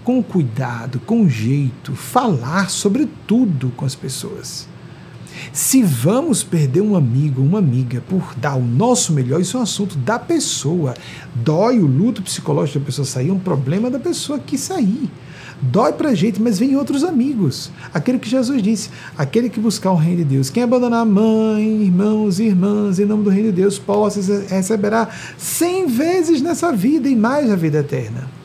com 0.04 0.22
cuidado, 0.22 1.00
com 1.00 1.28
jeito, 1.28 1.96
falar 1.96 2.70
sobre 2.70 3.08
tudo 3.28 3.72
com 3.76 3.86
as 3.86 3.96
pessoas. 3.96 4.68
Se 5.52 5.82
vamos 5.82 6.44
perder 6.44 6.82
um 6.82 6.96
amigo, 6.96 7.42
uma 7.42 7.60
amiga, 7.60 8.02
por 8.08 8.36
dar 8.38 8.56
o 8.56 8.64
nosso 8.64 9.14
melhor, 9.14 9.42
isso 9.42 9.58
é 9.58 9.60
um 9.60 9.64
assunto 9.64 9.98
da 9.98 10.20
pessoa. 10.20 10.94
Dói 11.36 11.80
o 11.80 11.86
luto 11.86 12.22
psicológico 12.22 12.80
da 12.80 12.86
pessoa 12.86 13.06
sair, 13.06 13.30
é 13.30 13.34
um 13.34 13.40
problema 13.40 13.90
da 13.90 14.00
pessoa 14.00 14.40
que 14.40 14.58
sair. 14.58 15.10
Dói 15.62 15.94
pra 15.94 16.14
gente, 16.14 16.42
mas 16.42 16.60
vem 16.60 16.76
outros 16.76 17.04
amigos. 17.04 17.72
Aquele 17.94 18.20
que 18.20 18.30
Jesus 18.30 18.62
disse, 18.62 18.90
aquele 19.18 19.50
que 19.50 19.60
buscar 19.60 19.92
o 19.92 19.96
reino 19.96 20.18
de 20.18 20.26
Deus. 20.26 20.50
Quem 20.50 20.64
abandonar 20.64 21.06
mãe, 21.06 21.84
irmãos 21.84 22.40
e 22.40 22.44
irmãs 22.44 23.00
em 23.00 23.06
nome 23.06 23.24
do 23.24 23.30
reino 23.30 23.50
de 23.50 23.62
Deus, 23.62 23.80
possa 23.80 24.20
receberá 24.48 25.08
cem 25.38 25.88
vezes 25.88 26.42
nessa 26.42 26.72
vida 26.72 27.08
e 27.08 27.16
mais 27.16 27.50
a 27.50 27.56
vida 27.56 27.80
eterna. 27.80 28.43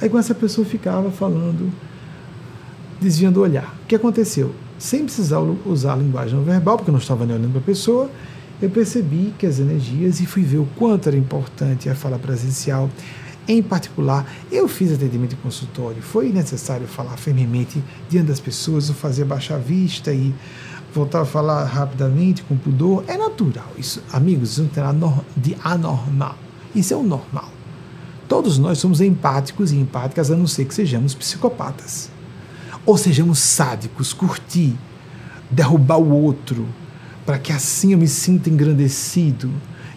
Aí 0.00 0.08
com 0.08 0.18
essa 0.18 0.34
pessoa 0.34 0.66
ficava 0.66 1.10
falando, 1.10 1.70
desviando 3.00 3.40
o 3.40 3.42
olhar. 3.42 3.76
O 3.82 3.86
que 3.86 3.94
aconteceu? 3.94 4.54
Sem 4.78 5.04
precisar 5.04 5.40
usar 5.40 5.92
a 5.92 5.96
linguagem 5.96 6.36
não 6.36 6.44
verbal, 6.44 6.76
porque 6.76 6.90
eu 6.90 6.92
não 6.92 7.00
estava 7.00 7.26
nem 7.26 7.36
olhando 7.36 7.52
para 7.52 7.60
a 7.60 7.64
pessoa, 7.64 8.10
eu 8.62 8.70
percebi 8.70 9.34
que 9.38 9.46
as 9.46 9.58
energias 9.58 10.20
e 10.20 10.26
fui 10.26 10.42
ver 10.42 10.58
o 10.58 10.68
quanto 10.76 11.08
era 11.08 11.16
importante 11.16 11.88
a 11.88 11.94
fala 11.94 12.18
presencial. 12.18 12.88
Em 13.48 13.62
particular, 13.62 14.30
eu 14.50 14.68
fiz 14.68 14.92
atendimento 14.92 15.34
em 15.34 15.38
consultório. 15.38 16.00
Foi 16.00 16.30
necessário 16.30 16.86
falar 16.86 17.16
firmemente 17.16 17.82
diante 18.08 18.28
das 18.28 18.40
pessoas, 18.40 18.88
eu 18.88 18.94
fazia 18.94 19.24
baixar 19.24 19.56
a 19.56 19.58
vista 19.58 20.12
e 20.12 20.34
voltar 20.94 21.22
a 21.22 21.24
falar 21.24 21.64
rapidamente, 21.64 22.42
com 22.42 22.56
pudor. 22.56 23.04
É 23.06 23.16
natural. 23.16 23.66
Isso, 23.76 24.02
amigos, 24.12 24.52
isso 24.52 24.62
não 24.62 24.68
tem 24.68 24.82
nada 24.82 25.24
de 25.36 25.56
anormal. 25.64 26.36
Isso 26.74 26.94
é 26.94 26.96
o 26.96 27.02
normal. 27.02 27.50
Todos 28.30 28.58
nós 28.58 28.78
somos 28.78 29.00
empáticos 29.00 29.72
e 29.72 29.76
empáticas, 29.76 30.30
a 30.30 30.36
não 30.36 30.46
ser 30.46 30.64
que 30.64 30.72
sejamos 30.72 31.16
psicopatas. 31.16 32.08
Ou 32.86 32.96
sejamos 32.96 33.40
sádicos, 33.40 34.12
curtir, 34.12 34.76
derrubar 35.50 35.98
o 35.98 36.12
outro, 36.12 36.64
para 37.26 37.40
que 37.40 37.52
assim 37.52 37.90
eu 37.90 37.98
me 37.98 38.06
sinta 38.06 38.48
engrandecido, 38.48 39.50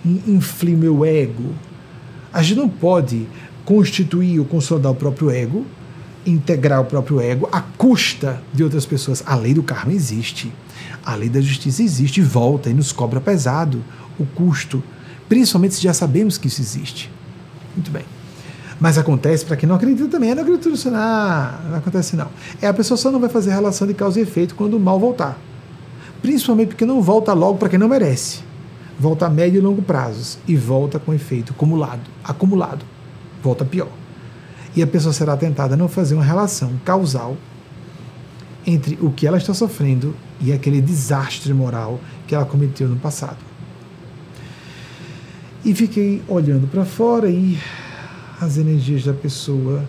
inflie 0.04 0.76
meu 0.76 1.06
ego. 1.06 1.54
A 2.34 2.42
gente 2.42 2.58
não 2.58 2.68
pode 2.68 3.28
constituir 3.64 4.40
ou 4.40 4.46
consolidar 4.46 4.94
o 4.94 4.96
próprio 4.96 5.30
ego, 5.30 5.64
integrar 6.26 6.82
o 6.82 6.86
próprio 6.86 7.22
ego 7.22 7.48
à 7.52 7.62
custa 7.62 8.42
de 8.52 8.64
outras 8.64 8.84
pessoas. 8.84 9.22
A 9.28 9.36
lei 9.36 9.54
do 9.54 9.62
karma 9.62 9.94
existe. 9.94 10.52
A 11.06 11.14
lei 11.14 11.30
da 11.30 11.40
justiça 11.40 11.84
existe 11.84 12.20
e 12.20 12.24
volta 12.24 12.68
e 12.68 12.74
nos 12.74 12.92
cobra 12.92 13.22
pesado 13.22 13.86
o 14.18 14.26
custo, 14.26 14.82
principalmente 15.30 15.76
se 15.76 15.84
já 15.84 15.94
sabemos 15.94 16.36
que 16.36 16.48
isso 16.48 16.62
existe. 16.62 17.12
Muito 17.76 17.92
bem. 17.92 18.23
Mas 18.84 18.98
acontece 18.98 19.46
para 19.46 19.56
quem 19.56 19.68
não 19.68 19.78
acredita 19.78 20.10
também. 20.10 20.32
É, 20.32 20.36
não 20.36 20.44
acredito 20.44 20.70
nisso, 20.70 20.92
não, 20.92 21.00
não 21.70 21.78
acontece 21.78 22.18
não. 22.18 22.28
É 22.62 22.68
a 22.68 22.74
pessoa 22.74 22.98
só 22.98 23.10
não 23.10 23.18
vai 23.18 23.30
fazer 23.30 23.52
relação 23.52 23.88
de 23.88 23.94
causa 23.94 24.20
e 24.20 24.24
efeito 24.24 24.56
quando 24.56 24.76
o 24.76 24.80
mal 24.80 25.00
voltar. 25.00 25.40
Principalmente 26.22 26.68
porque 26.68 26.86
não 26.86 27.02
volta 27.02 27.32
logo 27.32 27.58
para 27.58 27.70
quem 27.70 27.80
não 27.80 27.88
merece. 27.88 28.42
volta 29.00 29.26
a 29.26 29.30
médio 29.30 29.60
e 29.60 29.62
longo 29.62 29.82
prazos 29.82 30.38
e 30.46 30.58
volta 30.58 31.00
com 31.00 31.14
efeito 31.14 31.54
acumulado, 31.54 32.02
acumulado, 32.26 32.84
volta 33.42 33.64
pior. 33.64 33.88
E 34.76 34.84
a 34.84 34.88
pessoa 34.88 35.14
será 35.14 35.38
tentada 35.38 35.76
a 35.76 35.78
não 35.78 35.88
fazer 35.88 36.16
uma 36.16 36.26
relação 36.26 36.74
causal 36.84 37.38
entre 38.68 39.00
o 39.02 39.12
que 39.12 39.26
ela 39.26 39.38
está 39.38 39.54
sofrendo 39.54 40.14
e 40.42 40.52
aquele 40.52 40.82
desastre 40.82 41.54
moral 41.54 42.02
que 42.28 42.36
ela 42.36 42.44
cometeu 42.44 42.90
no 42.90 42.98
passado. 42.98 43.38
E 45.64 45.74
fiquei 45.74 46.22
olhando 46.28 46.68
para 46.68 46.84
fora 46.84 47.30
e 47.30 47.58
as 48.44 48.58
energias 48.58 49.06
da 49.06 49.14
pessoa 49.14 49.84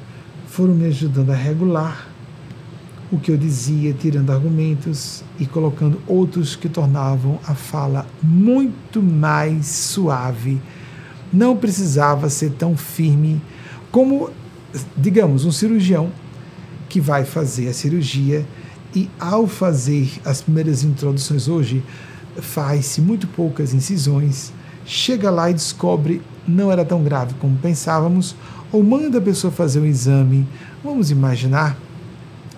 foram 0.47 0.75
me 0.75 0.87
ajudando 0.87 1.31
a 1.31 1.35
regular 1.35 2.09
o 3.11 3.19
que 3.19 3.31
eu 3.31 3.37
dizia, 3.37 3.93
tirando 3.93 4.31
argumentos 4.31 5.23
e 5.39 5.47
colocando 5.47 6.01
outros 6.07 6.57
que 6.57 6.69
tornavam 6.69 7.39
a 7.47 7.55
fala 7.55 8.07
muito 8.23 9.03
mais 9.03 9.67
suave. 9.67 10.61
Não 11.33 11.57
precisava 11.57 12.31
ser 12.31 12.51
tão 12.53 12.77
firme 12.77 13.43
como, 13.91 14.31
digamos, 14.97 15.45
um 15.45 15.53
cirurgião 15.53 16.11
que 16.89 17.01
vai 17.01 17.25
fazer 17.25 17.69
a 17.69 17.73
cirurgia 17.73 18.47
e, 18.95 19.11
ao 19.19 19.47
fazer 19.47 20.11
as 20.25 20.41
primeiras 20.41 20.85
introduções 20.85 21.49
hoje, 21.49 21.83
faz-se 22.37 23.01
muito 23.01 23.27
poucas 23.27 23.75
incisões, 23.75 24.53
chega 24.85 25.31
lá 25.31 25.51
e 25.51 25.55
descobre 25.55 26.23
não 26.47 26.71
era 26.71 26.85
tão 26.85 27.03
grave 27.03 27.35
como 27.41 27.57
pensávamos, 27.57 28.35
ou 28.73 28.83
manda 28.83 29.19
a 29.19 29.21
pessoa 29.21 29.53
fazer 29.53 29.81
um 29.81 29.87
exame. 29.87 30.47
Vamos 30.83 31.11
imaginar 31.11 31.77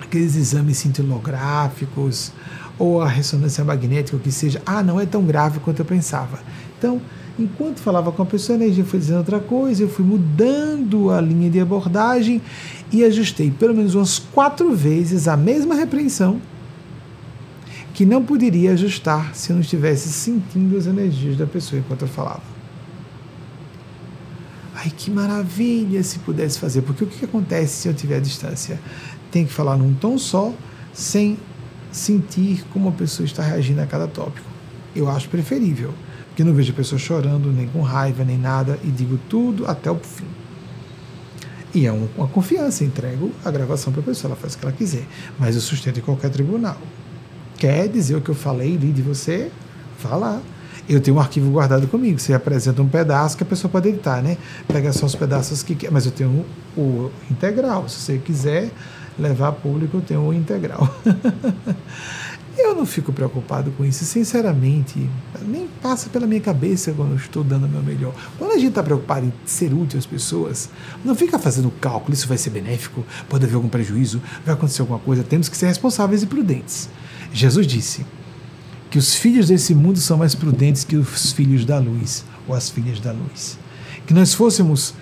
aqueles 0.01 0.37
exames 0.37 0.79
cintilográficos 0.79 2.33
ou 2.79 3.01
a 3.01 3.09
ressonância 3.09 3.65
magnética, 3.65 4.17
o 4.17 4.21
que 4.21 4.31
seja, 4.31 4.61
ah, 4.67 4.83
não 4.83 5.01
é 5.01 5.07
tão 5.07 5.25
grave 5.25 5.61
quanto 5.61 5.81
eu 5.81 5.85
pensava. 5.85 6.39
Então, 6.79 7.01
enquanto 7.39 7.79
falava 7.79 8.13
com 8.13 8.23
a 8.23 8.27
pessoa, 8.27 8.59
a 8.59 8.63
energia 8.63 8.85
foi 8.85 8.99
dizendo 8.99 9.19
outra 9.19 9.41
coisa, 9.41 9.83
eu 9.83 9.89
fui 9.89 10.05
mudando 10.05 11.11
a 11.11 11.21
linha 11.21 11.51
de 11.51 11.61
abordagem 11.61 12.43
e 12.93 13.05
ajustei 13.05 13.51
pelo 13.51 13.75
menos 13.75 13.95
umas 13.95 14.19
quatro 14.19 14.75
vezes 14.75 15.27
a 15.27 15.37
mesma 15.37 15.75
repreensão 15.75 16.41
que 17.95 18.05
não 18.05 18.23
poderia 18.23 18.73
ajustar 18.73 19.35
se 19.35 19.51
eu 19.51 19.55
não 19.55 19.63
estivesse 19.63 20.11
sentindo 20.11 20.77
as 20.77 20.87
energias 20.87 21.37
da 21.37 21.47
pessoa 21.47 21.81
enquanto 21.81 22.03
eu 22.03 22.09
falava. 22.09 22.56
Ai, 24.79 24.93
que 24.95 25.11
maravilha 25.11 26.03
se 26.03 26.19
pudesse 26.21 26.59
fazer, 26.59 26.83
porque 26.83 27.03
o 27.03 27.07
que 27.07 27.25
acontece 27.25 27.83
se 27.83 27.89
eu 27.89 27.95
tiver 27.95 28.21
distância? 28.21 28.79
tem 29.31 29.45
que 29.45 29.53
falar 29.53 29.77
num 29.77 29.93
tom 29.93 30.17
só, 30.17 30.53
sem 30.93 31.39
sentir 31.93 32.65
como 32.73 32.89
a 32.89 32.93
pessoa 32.93 33.27
está 33.27 33.43
reagindo 33.43 33.81
a 33.83 33.87
cada 33.87 34.07
tópico. 34.07 34.47
Eu 34.95 35.11
acho 35.11 35.29
preferível, 35.29 35.93
porque 36.29 36.43
não 36.43 36.55
vejo 36.55 36.73
a 36.73 36.75
pessoa 36.75 36.99
chorando, 36.99 37.53
nem 37.53 37.67
com 37.69 37.83
raiva, 37.83 38.25
nem 38.25 38.39
nada, 38.39 38.79
e 38.83 38.89
digo 38.89 39.19
tudo 39.29 39.67
até 39.67 39.91
o 39.91 39.97
fim. 39.97 40.25
E 41.75 41.87
é 41.87 41.93
uma 41.93 42.29
confiança, 42.29 42.83
entrego 42.83 43.31
a 43.45 43.51
gravação 43.51 43.93
para 43.93 44.01
a 44.01 44.05
pessoa, 44.05 44.31
ela 44.31 44.41
faz 44.41 44.55
o 44.55 44.59
que 44.59 44.65
ela 44.65 44.75
quiser, 44.75 45.05
mas 45.39 45.55
eu 45.55 45.61
sustento 45.61 45.99
em 45.99 46.03
qualquer 46.03 46.31
tribunal. 46.31 46.79
Quer 47.59 47.89
dizer 47.89 48.17
o 48.17 48.23
que 48.23 48.31
eu 48.31 48.35
falei 48.35 48.77
li 48.77 48.93
de 48.93 49.03
você? 49.03 49.51
Vá 50.03 50.17
lá. 50.17 50.41
Eu 50.89 51.01
tenho 51.01 51.17
um 51.17 51.21
arquivo 51.21 51.51
guardado 51.51 51.89
comigo. 51.89 52.19
Você 52.19 52.33
apresenta 52.33 52.81
um 52.81 52.89
pedaço 52.89 53.37
que 53.37 53.43
a 53.43 53.47
pessoa 53.47 53.71
pode 53.71 53.89
editar, 53.89 54.23
né? 54.23 54.37
Pega 54.69 54.93
só 54.93 55.07
os 55.07 55.15
pedaços 55.15 55.63
que 55.63 55.75
quer. 55.75 55.91
Mas 55.91 56.07
eu 56.07 56.13
tenho 56.13 56.45
o, 56.77 57.11
integral. 57.31 57.89
Se 57.89 58.01
você 58.01 58.19
quiser, 58.19 58.71
levar 59.19 59.49
a 59.49 59.53
público, 59.53 59.97
eu 59.97 60.01
tenho 60.01 60.21
o 60.21 60.33
integral. 60.33 60.89
eu 62.57 62.75
não 62.75 62.87
fico 62.87 63.13
preocupado 63.13 63.73
com 63.73 63.85
isso, 63.85 64.05
sinceramente. 64.05 65.11
Nem 65.47 65.69
passa 65.83 66.09
pela 66.09 66.27
minha 66.27 66.41
cabeça 66.41 66.93
quando 66.93 67.11
eu 67.11 67.17
estou 67.17 67.43
dando 67.43 67.67
o 67.67 67.69
meu 67.69 67.83
melhor. 67.83 68.15
Quando 68.39 68.53
a 68.53 68.57
gente 68.57 68.69
está 68.69 68.83
preocupado 68.83 69.27
em 69.27 69.33
ser 69.45 69.75
útil 69.75 69.99
às 69.99 70.07
pessoas, 70.07 70.71
não 71.05 71.17
fica 71.17 71.39
fazendo 71.39 71.71
cálculo, 71.81 72.15
isso 72.15 72.29
vai 72.29 72.39
ser 72.39 72.51
benéfico, 72.51 73.05
pode 73.29 73.45
haver 73.45 73.57
algum 73.57 73.69
prejuízo, 73.69 74.23
vai 74.45 74.55
acontecer 74.55 74.83
alguma 74.83 75.01
coisa. 75.01 75.25
Temos 75.25 75.49
que 75.49 75.57
ser 75.57 75.67
responsáveis 75.67 76.23
e 76.23 76.27
prudentes. 76.27 76.89
Jesus 77.33 77.67
disse 77.67 78.07
que 78.97 78.99
os 78.99 79.15
filhos 79.15 79.49
desse 79.49 79.75
mundo 79.75 80.01
são 80.01 80.17
mais 80.17 80.35
prudentes 80.35 80.83
que 80.83 80.97
os 80.97 81.31
filhos 81.31 81.67
da 81.67 81.79
luz, 81.79 82.25
ou 82.49 82.55
as 82.55 82.71
filhas 82.71 82.99
da 82.99 83.13
luz. 83.13 83.59
Que 84.07 84.15
nós 84.15 84.33
fôssemos 84.33 84.95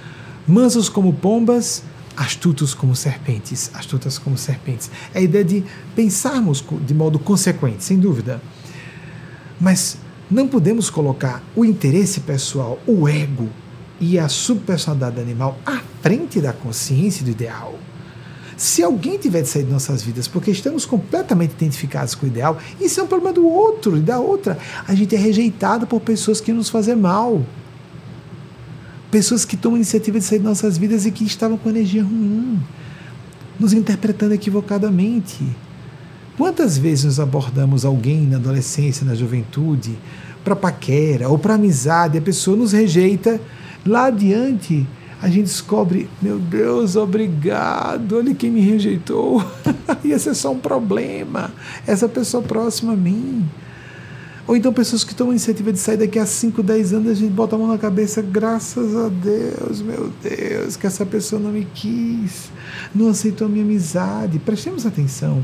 mansos 0.48 0.88
como 0.88 1.12
pombas 1.12 1.84
astutos 2.16 2.74
como 2.74 2.96
serpentes, 2.96 3.70
astutas 3.72 4.18
como 4.18 4.36
serpentes. 4.36 4.90
É 5.14 5.20
a 5.20 5.22
ideia 5.22 5.44
de 5.44 5.62
pensarmos 5.94 6.64
de 6.84 6.92
modo 6.92 7.20
consequente, 7.20 7.84
sem 7.84 7.96
dúvida. 7.96 8.42
Mas 9.60 9.96
não 10.28 10.48
podemos 10.48 10.90
colocar 10.90 11.40
o 11.54 11.64
interesse 11.64 12.18
pessoal, 12.18 12.80
o 12.88 13.08
ego 13.08 13.48
e 14.00 14.18
a 14.18 14.28
subpersonalidade 14.28 15.20
animal 15.20 15.56
à 15.64 15.80
frente 16.02 16.40
da 16.40 16.52
consciência 16.52 17.24
do 17.24 17.30
ideal. 17.30 17.78
Se 18.56 18.82
alguém 18.82 19.18
tiver 19.18 19.42
de 19.42 19.48
sair 19.48 19.64
de 19.64 19.72
nossas 19.72 20.02
vidas 20.02 20.28
porque 20.28 20.50
estamos 20.50 20.84
completamente 20.84 21.52
identificados 21.52 22.14
com 22.14 22.26
o 22.26 22.28
ideal, 22.28 22.58
isso 22.80 23.00
é 23.00 23.02
um 23.02 23.06
problema 23.06 23.32
do 23.32 23.46
outro 23.46 23.96
e 23.96 24.00
da 24.00 24.18
outra. 24.18 24.58
A 24.86 24.94
gente 24.94 25.14
é 25.14 25.18
rejeitado 25.18 25.86
por 25.86 26.00
pessoas 26.00 26.40
que 26.40 26.52
nos 26.52 26.68
fazem 26.68 26.96
mal 26.96 27.42
pessoas 29.14 29.44
que 29.44 29.56
tomam 29.56 29.76
iniciativa 29.76 30.18
de 30.18 30.24
sair 30.24 30.40
de 30.40 30.44
nossas 30.44 30.76
vidas 30.76 31.06
e 31.06 31.10
que 31.12 31.22
estavam 31.22 31.56
com 31.56 31.70
energia 31.70 32.02
ruim, 32.02 32.60
nos 33.60 33.72
interpretando 33.72 34.34
equivocadamente. 34.34 35.38
Quantas 36.36 36.76
vezes 36.76 37.04
nós 37.04 37.20
abordamos 37.20 37.84
alguém 37.84 38.22
na 38.22 38.38
adolescência, 38.38 39.06
na 39.06 39.14
juventude, 39.14 39.96
para 40.42 40.56
paquera 40.56 41.28
ou 41.28 41.38
para 41.38 41.54
amizade, 41.54 42.18
a 42.18 42.20
pessoa 42.20 42.56
nos 42.56 42.72
rejeita, 42.72 43.40
lá 43.86 44.06
adiante 44.06 44.84
a 45.24 45.28
gente 45.30 45.44
descobre, 45.44 46.06
meu 46.20 46.38
Deus, 46.38 46.96
obrigado, 46.96 48.16
olha 48.16 48.34
quem 48.34 48.50
me 48.50 48.60
rejeitou. 48.60 49.42
Ia 50.04 50.18
ser 50.18 50.34
só 50.34 50.52
um 50.52 50.58
problema, 50.58 51.50
essa 51.86 52.06
pessoa 52.06 52.42
próxima 52.42 52.92
a 52.92 52.96
mim. 52.96 53.42
Ou 54.46 54.54
então 54.54 54.70
pessoas 54.70 55.02
que 55.02 55.14
tomam 55.14 55.30
a 55.30 55.34
iniciativa 55.34 55.72
de 55.72 55.78
sair 55.78 55.96
daqui 55.96 56.18
a 56.18 56.26
5, 56.26 56.62
10 56.62 56.92
anos, 56.92 57.10
a 57.10 57.14
gente 57.14 57.32
bota 57.32 57.56
a 57.56 57.58
mão 57.58 57.68
na 57.68 57.78
cabeça, 57.78 58.20
graças 58.20 58.94
a 58.94 59.08
Deus, 59.08 59.80
meu 59.80 60.12
Deus, 60.22 60.76
que 60.76 60.86
essa 60.86 61.06
pessoa 61.06 61.40
não 61.40 61.52
me 61.52 61.66
quis, 61.72 62.50
não 62.94 63.08
aceitou 63.08 63.46
a 63.46 63.50
minha 63.50 63.64
amizade. 63.64 64.38
Prestemos 64.38 64.84
atenção. 64.84 65.42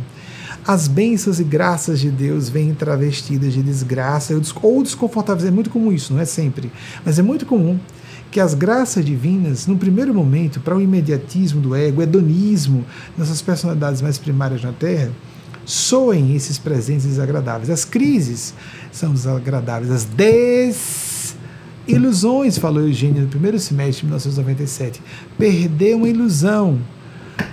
As 0.66 0.86
bênçãos 0.88 1.40
e 1.40 1.44
graças 1.44 2.00
de 2.00 2.10
Deus 2.10 2.50
vêm 2.50 2.74
travestidas 2.74 3.54
de 3.54 3.62
desgraça 3.62 4.38
ou 4.60 4.82
desconfortáveis. 4.82 5.48
É 5.48 5.50
muito 5.50 5.70
comum 5.70 5.90
isso, 5.90 6.12
não 6.12 6.20
é 6.20 6.26
sempre, 6.26 6.70
mas 7.02 7.18
é 7.18 7.22
muito 7.22 7.46
comum 7.46 7.80
que 8.30 8.38
as 8.38 8.54
graças 8.54 9.04
divinas, 9.04 9.66
no 9.66 9.76
primeiro 9.76 10.14
momento, 10.14 10.60
para 10.60 10.76
o 10.76 10.80
imediatismo 10.80 11.60
do 11.60 11.74
ego, 11.74 12.00
hedonismo, 12.00 12.84
nessas 13.18 13.42
personalidades 13.42 14.00
mais 14.00 14.18
primárias 14.18 14.62
na 14.62 14.72
Terra, 14.72 15.10
soem 15.64 16.34
esses 16.36 16.56
presentes 16.58 17.06
desagradáveis. 17.06 17.68
As 17.70 17.84
crises 17.84 18.54
são 18.92 19.12
desagradáveis. 19.12 19.90
As 19.90 20.06
desilusões, 21.86 22.56
falou 22.56 22.86
Eugênio 22.86 23.22
no 23.22 23.28
primeiro 23.28 23.58
semestre 23.58 24.02
de 24.02 24.06
1997. 24.06 25.02
Perder 25.36 25.96
uma 25.96 26.08
ilusão. 26.08 26.78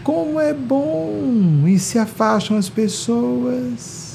Como 0.03 0.39
é 0.39 0.53
bom! 0.53 1.63
E 1.67 1.79
se 1.79 1.97
afastam 1.97 2.55
as 2.57 2.69
pessoas 2.69 4.06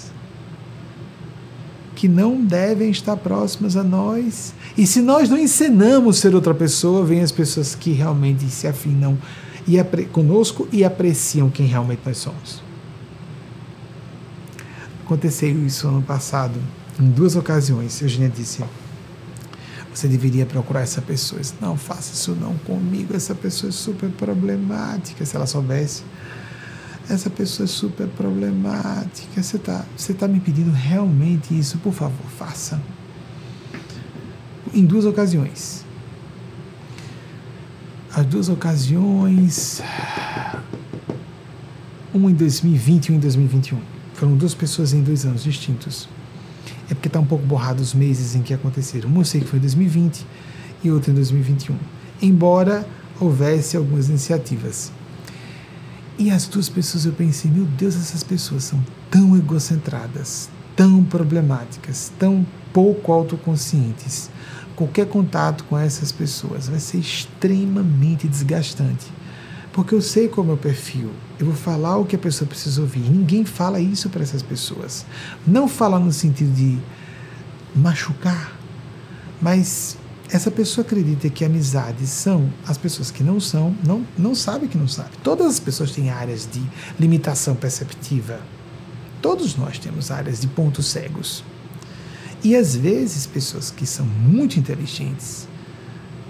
que 2.03 2.09
não 2.09 2.45
devem 2.45 2.91
estar 2.91 3.17
próximas 3.17 3.77
a 3.77 3.85
nós. 3.85 4.53
E 4.77 4.89
se 4.89 5.01
nós 5.01 5.31
não 5.31 5.39
ensinamos 5.39 6.19
ser 6.19 6.35
outra 6.35 6.53
pessoa, 6.53 7.05
vêm 7.05 7.21
as 7.21 7.31
pessoas 7.31 7.77
que 7.77 7.93
realmente 7.93 8.45
se 8.51 8.67
afinam 8.67 9.17
e 9.69 9.81
conosco 10.07 10.67
e 10.73 10.85
apreciam 10.85 11.49
quem 11.49 11.65
realmente 11.65 12.01
nós 12.05 12.17
somos. 12.17 12.61
Aconteceu 15.05 15.65
isso 15.65 15.87
ano 15.87 16.03
passado, 16.03 16.59
em 16.99 17.09
duas 17.09 17.37
ocasiões. 17.37 18.03
Eugênia 18.03 18.29
disse: 18.29 18.65
Você 19.95 20.09
deveria 20.09 20.45
procurar 20.45 20.81
essa 20.81 21.01
pessoa. 21.01 21.41
disse, 21.41 21.55
não, 21.61 21.77
faça 21.77 22.15
isso 22.15 22.33
não 22.33 22.57
comigo. 22.67 23.15
Essa 23.15 23.33
pessoa 23.33 23.71
é 23.71 23.73
super 23.73 24.11
problemática. 24.11 25.25
Se 25.25 25.37
ela 25.37 25.47
soubesse, 25.47 26.03
essa 27.15 27.31
pessoa 27.31 27.65
é 27.65 27.69
super 27.69 28.09
problemática. 28.09 29.43
Você 29.43 29.57
está 29.57 29.85
você 29.97 30.15
tá 30.15 30.27
me 30.27 30.41
pedindo 30.41 30.71
realmente 30.71 31.57
isso? 31.57 31.79
Por 31.79 31.93
favor, 31.93 32.27
faça. 32.39 32.81
Em 34.73 34.85
duas 34.85 35.05
ocasiões. 35.05 35.85
As 38.15 38.27
duas 38.27 38.49
ocasiões. 38.49 39.83
Uma 42.15 42.31
em 42.31 42.35
2020 42.35 43.07
e 43.07 43.11
uma 43.13 43.17
em 43.17 43.21
2021 43.21 43.81
foram 44.15 44.37
duas 44.37 44.55
pessoas 44.55 44.93
em 44.93 45.03
dois 45.03 45.25
anos 45.25 45.43
distintos. 45.43 46.09
É 46.89 46.95
porque 46.95 47.09
está 47.09 47.19
um 47.19 47.27
pouco 47.27 47.45
borrado 47.45 47.83
os 47.83 47.93
meses 47.95 48.35
em 48.35 48.43
que 48.43 48.55
aconteceram. 48.55 49.11
Um 49.11 49.19
eu 49.19 49.25
sei 49.25 49.41
que 49.41 49.49
foi 49.49 49.59
em 49.59 49.63
2020 49.63 50.27
e 50.85 50.91
outro 50.91 51.11
em 51.11 51.15
2021. 51.15 51.77
Embora 52.21 52.87
houvesse 53.19 53.77
algumas 53.77 54.09
iniciativas. 54.09 54.93
E 56.23 56.31
as 56.31 56.47
duas 56.47 56.69
pessoas 56.69 57.05
eu 57.05 57.13
pensei, 57.13 57.51
meu 57.51 57.65
Deus, 57.65 57.97
essas 57.97 58.23
pessoas 58.23 58.63
são 58.63 58.81
tão 59.11 59.37
egocentradas, 59.37 60.49
tão 60.77 61.03
problemáticas, 61.03 62.13
tão 62.17 62.47
pouco 62.73 63.11
autoconscientes, 63.11 64.31
qualquer 64.77 65.09
contato 65.09 65.65
com 65.65 65.77
essas 65.77 66.13
pessoas 66.13 66.69
vai 66.69 66.79
ser 66.79 66.99
extremamente 66.99 68.29
desgastante. 68.29 69.07
Porque 69.73 69.97
eu 69.97 70.01
sei 70.01 70.29
qual 70.29 70.45
é 70.45 70.45
o 70.45 70.53
meu 70.53 70.57
perfil. 70.57 71.11
Eu 71.41 71.47
vou 71.47 71.57
falar 71.57 71.97
o 71.97 72.05
que 72.05 72.15
a 72.15 72.21
pessoa 72.21 72.47
precisa 72.47 72.81
ouvir. 72.81 73.01
Ninguém 73.01 73.45
fala 73.45 73.81
isso 73.81 74.09
para 74.09 74.23
essas 74.23 74.43
pessoas. 74.43 75.05
Não 75.45 75.67
fala 75.67 75.99
no 75.99 76.13
sentido 76.13 76.55
de 76.55 76.79
machucar, 77.75 78.57
mas 79.41 79.99
essa 80.31 80.51
pessoa 80.51 80.85
acredita 80.85 81.29
que 81.29 81.45
amizades 81.45 82.09
são 82.09 82.51
as 82.67 82.79
pessoas 82.79 83.11
que 83.11 83.23
não 83.23 83.39
são, 83.39 83.77
não, 83.85 84.07
não 84.17 84.35
sabe 84.35 84.69
que 84.69 84.79
não 84.79 84.89
sabe. 84.89 85.11
Todas 85.23 85.47
as 85.47 85.61
pessoas 85.61 85.91
têm 85.91 86.11
áreas 86.11 86.49
de 86.51 86.63
limitação 86.99 87.55
perceptiva. 87.55 88.41
Todos 89.21 89.57
nós 89.57 89.79
temos 89.79 90.11
áreas 90.11 90.41
de 90.41 90.47
pontos 90.47 90.87
cegos. 90.87 91.45
E 92.43 92.57
às 92.57 92.75
vezes, 92.75 93.27
pessoas 93.27 93.71
que 93.71 93.87
são 93.87 94.05
muito 94.05 94.59
inteligentes 94.59 95.47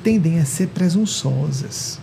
tendem 0.03 0.41
a 0.41 0.45
ser 0.45 0.69
presunçosas. 0.69 1.99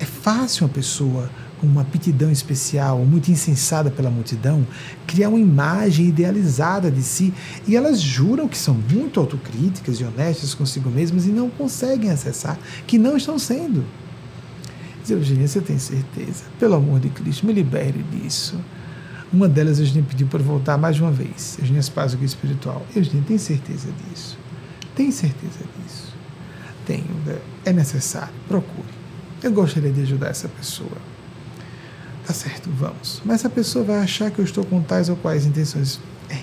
É 0.00 0.04
fácil 0.04 0.66
uma 0.66 0.72
pessoa 0.72 1.30
uma 1.64 1.82
aptidão 1.82 2.30
especial, 2.30 2.98
muito 3.04 3.30
insensada 3.30 3.90
pela 3.90 4.10
multidão, 4.10 4.66
criar 5.06 5.28
uma 5.28 5.38
imagem 5.38 6.08
idealizada 6.08 6.90
de 6.90 7.02
si 7.02 7.32
e 7.66 7.76
elas 7.76 8.00
juram 8.00 8.48
que 8.48 8.56
são 8.56 8.74
muito 8.74 9.20
autocríticas 9.20 10.00
e 10.00 10.04
honestas 10.04 10.54
consigo 10.54 10.90
mesmas 10.90 11.26
e 11.26 11.30
não 11.30 11.48
conseguem 11.50 12.10
acessar, 12.10 12.58
que 12.86 12.98
não 12.98 13.16
estão 13.16 13.38
sendo. 13.38 13.84
Diz 15.02 15.10
Eugênia, 15.10 15.46
você 15.46 15.60
tem 15.60 15.78
certeza? 15.78 16.44
Pelo 16.58 16.74
amor 16.74 16.98
de 16.98 17.10
Cristo, 17.10 17.46
me 17.46 17.52
libere 17.52 18.02
disso. 18.04 18.58
Uma 19.32 19.48
delas, 19.48 19.78
Eugênia 19.78 20.04
pediu 20.08 20.26
para 20.28 20.42
voltar 20.42 20.78
mais 20.78 20.98
uma 20.98 21.10
vez. 21.10 21.58
Eugênia 21.58 21.82
Spaz, 21.82 22.14
o 22.14 22.24
espiritual. 22.24 22.86
Eugênia, 22.94 23.22
tem 23.26 23.36
certeza 23.36 23.88
disso? 23.92 24.38
Tem 24.94 25.10
certeza 25.10 25.58
disso? 25.76 26.14
Tenho. 26.86 27.04
É 27.64 27.72
necessário. 27.72 28.32
Procure. 28.46 28.88
Eu 29.42 29.52
gostaria 29.52 29.90
de 29.90 30.02
ajudar 30.02 30.28
essa 30.28 30.48
pessoa. 30.48 30.96
Tá 32.26 32.32
certo, 32.32 32.70
vamos. 32.70 33.20
Mas 33.24 33.44
a 33.44 33.50
pessoa 33.50 33.84
vai 33.84 33.98
achar 33.98 34.30
que 34.30 34.38
eu 34.38 34.44
estou 34.44 34.64
com 34.64 34.82
tais 34.82 35.08
ou 35.08 35.16
quais 35.16 35.44
intenções. 35.44 36.00
É, 36.30 36.38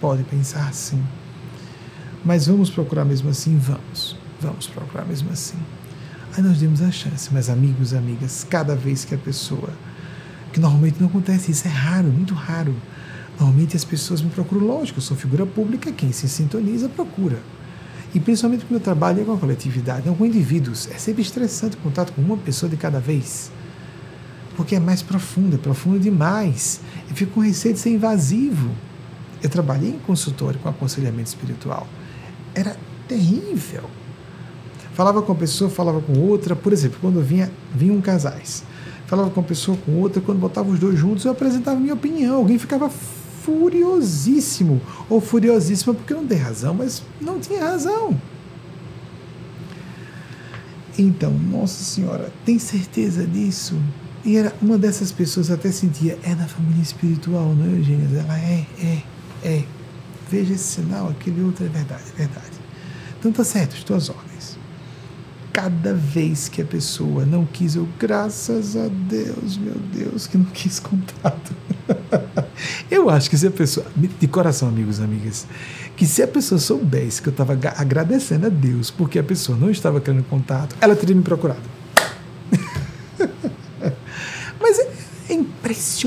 pode 0.00 0.22
pensar 0.24 0.72
sim. 0.72 1.02
Mas 2.24 2.46
vamos 2.46 2.70
procurar 2.70 3.04
mesmo 3.04 3.30
assim? 3.30 3.56
Vamos. 3.58 4.16
Vamos 4.40 4.66
procurar 4.66 5.04
mesmo 5.04 5.30
assim. 5.32 5.58
Aí 6.36 6.42
nós 6.42 6.58
demos 6.58 6.82
a 6.82 6.90
chance, 6.90 7.28
mas 7.32 7.48
amigos, 7.48 7.94
amigas, 7.94 8.46
cada 8.48 8.74
vez 8.74 9.04
que 9.04 9.14
a 9.14 9.18
pessoa 9.18 9.70
que 10.52 10.60
normalmente 10.60 11.00
não 11.00 11.08
acontece. 11.08 11.50
Isso 11.50 11.66
é 11.66 11.70
raro, 11.70 12.08
muito 12.08 12.32
raro. 12.32 12.74
Normalmente 13.38 13.76
as 13.76 13.84
pessoas 13.84 14.22
me 14.22 14.30
procuram, 14.30 14.64
lógico, 14.66 14.98
eu 14.98 15.02
sou 15.02 15.16
figura 15.16 15.44
pública, 15.44 15.90
quem 15.90 16.12
se 16.12 16.28
sintoniza 16.28 16.88
procura. 16.88 17.38
E 18.14 18.20
principalmente 18.20 18.60
porque 18.60 18.74
meu 18.74 18.80
trabalho 18.80 19.22
é 19.22 19.24
com 19.24 19.32
a 19.32 19.36
coletividade, 19.36 20.06
não 20.06 20.14
com 20.14 20.24
indivíduos. 20.24 20.88
É 20.92 20.98
sempre 20.98 21.22
estressante 21.22 21.76
o 21.76 21.80
contato 21.80 22.12
com 22.12 22.22
uma 22.22 22.36
pessoa 22.36 22.70
de 22.70 22.76
cada 22.76 23.00
vez. 23.00 23.50
Porque 24.56 24.76
é 24.76 24.80
mais 24.80 25.02
profundo, 25.02 25.56
é 25.56 25.58
profundo 25.58 25.98
demais. 25.98 26.80
Eu 27.08 27.16
fico 27.16 27.32
com 27.32 27.40
receio 27.40 27.74
de 27.74 27.80
ser 27.80 27.90
invasivo. 27.90 28.70
Eu 29.42 29.50
trabalhei 29.50 29.90
em 29.90 29.98
consultório 29.98 30.58
com 30.60 30.68
aconselhamento 30.68 31.28
espiritual. 31.28 31.86
Era 32.54 32.76
terrível. 33.08 33.84
Falava 34.94 35.20
com 35.22 35.32
uma 35.32 35.38
pessoa, 35.38 35.68
falava 35.68 36.00
com 36.00 36.18
outra. 36.18 36.54
Por 36.54 36.72
exemplo, 36.72 36.98
quando 37.00 37.20
vinha, 37.20 37.50
vinham 37.74 38.00
casais 38.00 38.64
falava 39.06 39.30
com 39.30 39.40
uma 39.40 39.46
pessoa, 39.46 39.76
com 39.84 39.92
outra, 40.00 40.20
quando 40.20 40.38
botava 40.38 40.70
os 40.70 40.78
dois 40.78 40.98
juntos, 40.98 41.24
eu 41.24 41.32
apresentava 41.32 41.78
minha 41.78 41.94
opinião. 41.94 42.36
Alguém 42.36 42.58
ficava 42.58 42.90
furiosíssimo 42.90 44.80
ou 45.08 45.20
furiosíssima 45.20 45.94
porque 45.94 46.14
não 46.14 46.26
tem 46.26 46.38
razão, 46.38 46.74
mas 46.74 47.02
não 47.20 47.38
tinha 47.38 47.60
razão. 47.60 48.18
Então, 50.98 51.32
Nossa 51.32 51.82
Senhora, 51.82 52.32
tem 52.44 52.58
certeza 52.58 53.26
disso? 53.26 53.76
E 54.24 54.36
era 54.36 54.54
uma 54.62 54.78
dessas 54.78 55.12
pessoas 55.12 55.50
até 55.50 55.70
sentia, 55.70 56.18
é 56.22 56.34
da 56.34 56.46
família 56.46 56.82
espiritual, 56.82 57.54
não 57.54 57.66
é, 57.66 57.78
Eugênia? 57.78 58.20
Ela 58.20 58.38
é, 58.38 58.66
é, 58.82 59.02
é. 59.44 59.64
Veja 60.30 60.54
esse 60.54 60.64
sinal, 60.64 61.10
aquele 61.10 61.42
outro 61.42 61.66
é 61.66 61.68
verdade, 61.68 62.04
é 62.14 62.18
verdade. 62.18 62.54
Então 63.18 63.30
tá 63.30 63.44
certo, 63.44 63.76
estou 63.76 63.96
às 63.96 64.08
ordens 64.08 64.34
cada 65.54 65.94
vez 65.94 66.48
que 66.48 66.60
a 66.60 66.64
pessoa 66.64 67.24
não 67.24 67.46
quis, 67.46 67.76
eu, 67.76 67.88
graças 67.96 68.76
a 68.76 68.88
Deus, 68.88 69.56
meu 69.56 69.76
Deus, 69.94 70.26
que 70.26 70.36
não 70.36 70.46
quis 70.46 70.80
contato. 70.80 71.54
eu 72.90 73.08
acho 73.08 73.30
que 73.30 73.38
se 73.38 73.46
a 73.46 73.52
pessoa, 73.52 73.86
de 73.94 74.26
coração, 74.26 74.66
amigos 74.68 74.98
e 74.98 75.04
amigas, 75.04 75.46
que 75.96 76.06
se 76.06 76.24
a 76.24 76.26
pessoa 76.26 76.58
soubesse 76.58 77.22
que 77.22 77.28
eu 77.28 77.30
estava 77.30 77.52
agradecendo 77.52 78.46
a 78.46 78.48
Deus 78.48 78.90
porque 78.90 79.16
a 79.16 79.22
pessoa 79.22 79.56
não 79.56 79.70
estava 79.70 80.00
querendo 80.00 80.24
contato, 80.24 80.74
ela 80.80 80.96
teria 80.96 81.14
me 81.14 81.22
procurado. 81.22 81.62
Mas 84.60 84.80
é, 84.80 84.90
é 85.30 85.34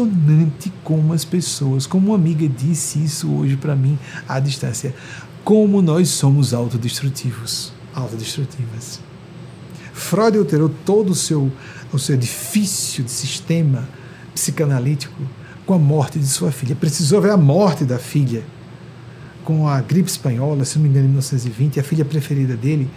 impressionante 0.05 0.71
como 0.83 1.13
as 1.13 1.25
pessoas, 1.25 1.85
como 1.85 2.07
uma 2.07 2.15
amiga 2.15 2.47
disse 2.47 3.03
isso 3.03 3.31
hoje 3.31 3.55
para 3.55 3.75
mim 3.75 3.97
à 4.27 4.39
distância, 4.39 4.93
como 5.43 5.81
nós 5.81 6.09
somos 6.09 6.53
autodestrutivos, 6.53 7.71
autodestrutivas. 7.93 8.99
Freud 9.93 10.37
alterou 10.37 10.69
todo 10.85 11.11
o 11.11 11.15
seu, 11.15 11.51
o 11.91 11.97
seu 11.97 12.15
edifício 12.15 13.03
de 13.03 13.11
sistema 13.11 13.87
psicanalítico 14.33 15.21
com 15.65 15.73
a 15.73 15.79
morte 15.79 16.19
de 16.19 16.27
sua 16.27 16.51
filha. 16.51 16.75
Precisou 16.75 17.21
ver 17.21 17.31
a 17.31 17.37
morte 17.37 17.83
da 17.83 17.97
filha 17.97 18.43
com 19.43 19.67
a 19.67 19.81
gripe 19.81 20.09
espanhola, 20.09 20.65
se 20.65 20.77
não 20.77 20.83
me 20.83 20.89
engano, 20.89 21.05
em 21.05 21.09
1920, 21.09 21.79
a 21.79 21.83
filha 21.83 22.05
preferida 22.05 22.55
dele, 22.55 22.89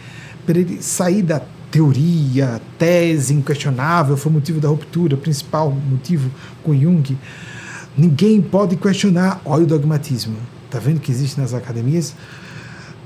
para 0.44 0.58
ele 0.58 0.82
sair 0.82 1.22
da 1.22 1.40
teoria, 1.70 2.60
tese 2.78 3.32
inquestionável, 3.32 4.16
foi 4.16 4.30
o 4.30 4.34
motivo 4.34 4.60
da 4.60 4.68
ruptura, 4.68 5.16
principal 5.16 5.70
motivo 5.70 6.30
com 6.62 6.74
Jung. 6.74 7.16
Ninguém 7.96 8.40
pode 8.40 8.76
questionar, 8.76 9.40
olha 9.44 9.64
o 9.64 9.66
dogmatismo. 9.66 10.36
Está 10.66 10.78
vendo 10.78 11.00
que 11.00 11.10
existe 11.10 11.40
nas 11.40 11.54
academias? 11.54 12.14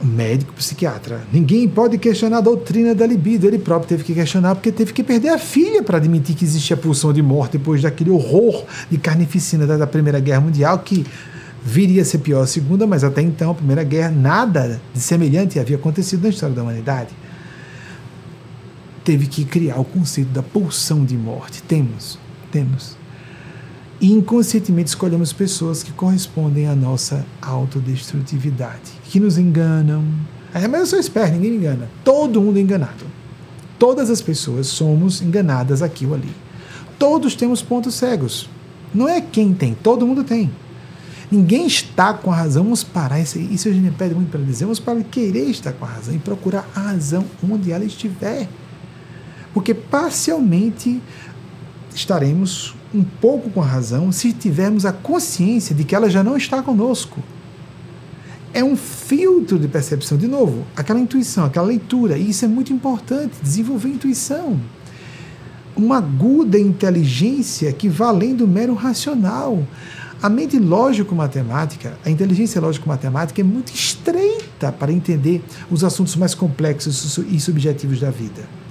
médico, 0.03 0.53
psiquiatra. 0.55 1.23
Ninguém 1.33 1.69
pode 1.69 1.99
questionar 1.99 2.39
a 2.39 2.41
doutrina 2.41 2.95
da 2.95 3.07
libido. 3.07 3.47
Ele 3.47 3.59
próprio 3.59 3.89
teve 3.89 4.05
que 4.05 4.15
questionar 4.15 4.55
porque 4.55 4.73
teve 4.73 4.93
que 4.93 5.03
perder 5.03 5.31
a 5.31 5.39
filha 5.39 5.83
para 5.83 5.97
admitir 5.97 6.35
que 6.35 6.45
existia 6.45 6.77
pulsão 6.77 7.13
de 7.13 7.23
morte 7.23 7.59
depois 7.59 7.81
daquele 7.83 8.11
horror 8.11 8.65
de 8.91 8.99
carnificina 8.99 9.67
da 9.67 9.87
Primeira 9.87 10.21
Guerra 10.21 10.41
Mundial 10.41 10.79
que 10.81 11.07
viria 11.65 12.03
a 12.03 12.05
ser 12.05 12.19
pior 12.19 12.43
a 12.43 12.47
Segunda, 12.47 12.87
mas 12.87 13.03
até 13.03 13.23
então, 13.23 13.53
a 13.53 13.55
Primeira 13.55 13.83
Guerra, 13.83 14.11
nada 14.11 14.81
de 14.93 15.01
semelhante 15.01 15.59
havia 15.59 15.77
acontecido 15.77 16.23
na 16.23 16.29
história 16.29 16.55
da 16.55 16.63
humanidade. 16.63 17.09
Teve 19.05 19.27
que 19.27 19.45
criar 19.45 19.79
o 19.79 19.85
conceito 19.85 20.31
da 20.31 20.43
pulsão 20.43 21.05
de 21.05 21.17
morte. 21.17 21.63
Temos, 21.63 22.19
temos. 22.51 22.97
E 24.01 24.11
inconscientemente 24.11 24.89
escolhemos 24.89 25.33
pessoas 25.33 25.83
que 25.83 25.93
correspondem 25.93 26.67
à 26.67 26.75
nossa 26.75 27.25
autodestrutividade, 27.41 28.93
que 29.05 29.21
nos 29.21 29.39
enganam. 29.39 30.03
É, 30.53 30.67
mas 30.67 30.81
eu 30.81 30.87
sou 30.87 30.99
esperto, 30.99 31.35
ninguém 31.35 31.51
me 31.51 31.59
engana. 31.59 31.89
Todo 32.03 32.41
mundo 32.41 32.59
é 32.59 32.63
enganado. 32.63 33.05
Todas 33.79 34.09
as 34.09 34.23
pessoas 34.23 34.67
somos 34.69 35.21
enganadas 35.21 35.83
aqui 35.83 36.07
ou 36.07 36.15
ali. 36.15 36.31
Todos 36.99 37.35
temos 37.35 37.61
pontos 37.61 37.95
cegos. 37.95 38.49
Não 38.95 39.09
é 39.09 39.21
quem 39.21 39.53
tem, 39.53 39.75
todo 39.75 40.07
mundo 40.07 40.25
tem. 40.25 40.51
Ninguém 41.31 41.67
está 41.67 42.15
com 42.15 42.33
a 42.33 42.37
razão, 42.37 42.63
vamos 42.63 42.85
parar. 42.85 43.21
Isso, 43.21 43.39
isso 43.39 43.69
a 43.69 43.73
gente 43.73 43.91
pede 43.97 44.15
muito 44.15 44.31
para 44.31 44.41
dizer, 44.41 44.65
vamos 44.65 44.79
para 44.79 45.03
querer 45.03 45.51
estar 45.51 45.73
com 45.73 45.85
a 45.85 45.89
razão 45.89 46.15
e 46.15 46.19
procurar 46.19 46.69
a 46.75 46.81
razão 46.81 47.25
onde 47.43 47.73
ela 47.73 47.85
estiver. 47.85 48.49
Porque 49.55 49.73
parcialmente 49.73 51.01
estaremos 51.95 52.75
um 52.93 53.05
pouco 53.05 53.49
com 53.51 53.63
a 53.63 53.67
razão 53.67 54.11
se 54.11 54.33
tivermos 54.33 54.85
a 54.85 54.93
consciência 54.93 55.75
de 55.75 55.85
que 55.85 55.95
ela 55.95 56.11
já 56.11 56.23
não 56.23 56.37
está 56.37 56.61
conosco. 56.61 57.23
É 58.53 58.63
um 58.63 58.77
filtro 58.77 59.59
de 59.59 59.67
percepção, 59.67 60.19
de 60.19 60.29
novo, 60.29 60.65
aquela 60.77 61.01
intuição, 61.01 61.45
aquela 61.45 61.67
leitura, 61.67 62.17
e 62.17 62.31
isso 62.31 62.45
é 62.45 62.49
muito 62.49 62.73
importante, 62.73 63.35
desenvolver 63.43 63.89
intuição. 63.89 64.61
Uma 65.77 65.99
aguda 65.99 66.59
inteligência 66.59 67.73
que 67.73 67.89
vai 67.89 68.09
além 68.09 68.35
do 68.35 68.47
mero 68.47 68.75
racional. 68.75 69.67
A 70.23 70.29
mente 70.29 70.59
lógico-matemática, 70.59 71.99
a 72.05 72.11
inteligência 72.11 72.61
lógico-matemática 72.61 73.41
é 73.41 73.45
muito 73.45 73.75
estreita 73.75 74.71
para 74.71 74.93
entender 74.93 75.43
os 75.69 75.83
assuntos 75.83 76.15
mais 76.15 76.33
complexos 76.33 77.19
e 77.29 77.41
subjetivos 77.41 78.01
da 78.01 78.11
vida 78.11 78.64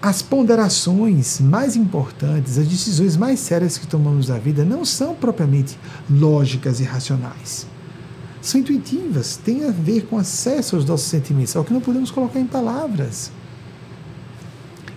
as 0.00 0.22
ponderações 0.22 1.40
mais 1.40 1.74
importantes, 1.74 2.58
as 2.58 2.68
decisões 2.68 3.16
mais 3.16 3.40
sérias 3.40 3.78
que 3.78 3.86
tomamos 3.86 4.28
na 4.28 4.38
vida 4.38 4.64
não 4.64 4.84
são 4.84 5.14
propriamente 5.14 5.78
lógicas 6.08 6.80
e 6.80 6.84
racionais. 6.84 7.66
São 8.40 8.60
intuitivas, 8.60 9.36
têm 9.36 9.64
a 9.64 9.70
ver 9.72 10.06
com 10.06 10.18
acesso 10.18 10.76
aos 10.76 10.84
nossos 10.84 11.08
sentimentos, 11.08 11.56
ao 11.56 11.64
que 11.64 11.72
não 11.72 11.80
podemos 11.80 12.10
colocar 12.10 12.38
em 12.38 12.46
palavras. 12.46 13.32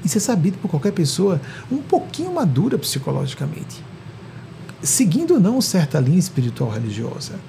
Isso 0.05 0.17
é 0.17 0.21
sabido 0.21 0.57
por 0.59 0.69
qualquer 0.69 0.91
pessoa 0.91 1.41
um 1.71 1.77
pouquinho 1.77 2.33
madura 2.33 2.77
psicologicamente. 2.77 3.83
seguindo 4.81 5.33
ou 5.33 5.39
não 5.39 5.59
certa 5.61 5.99
linha 5.99 6.19
espiritual 6.19 6.69
religiosa. 6.69 7.39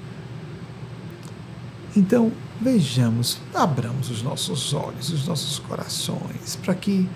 Então, 1.97 2.33
vejamos, 2.61 3.39
abramos 3.55 4.11
os 4.11 4.23
nossos 4.23 4.73
olhos, 4.73 5.11
os 5.11 5.27
nossos 5.27 5.59
corações, 5.59 6.57
para 6.63 6.75
que 6.75 7.09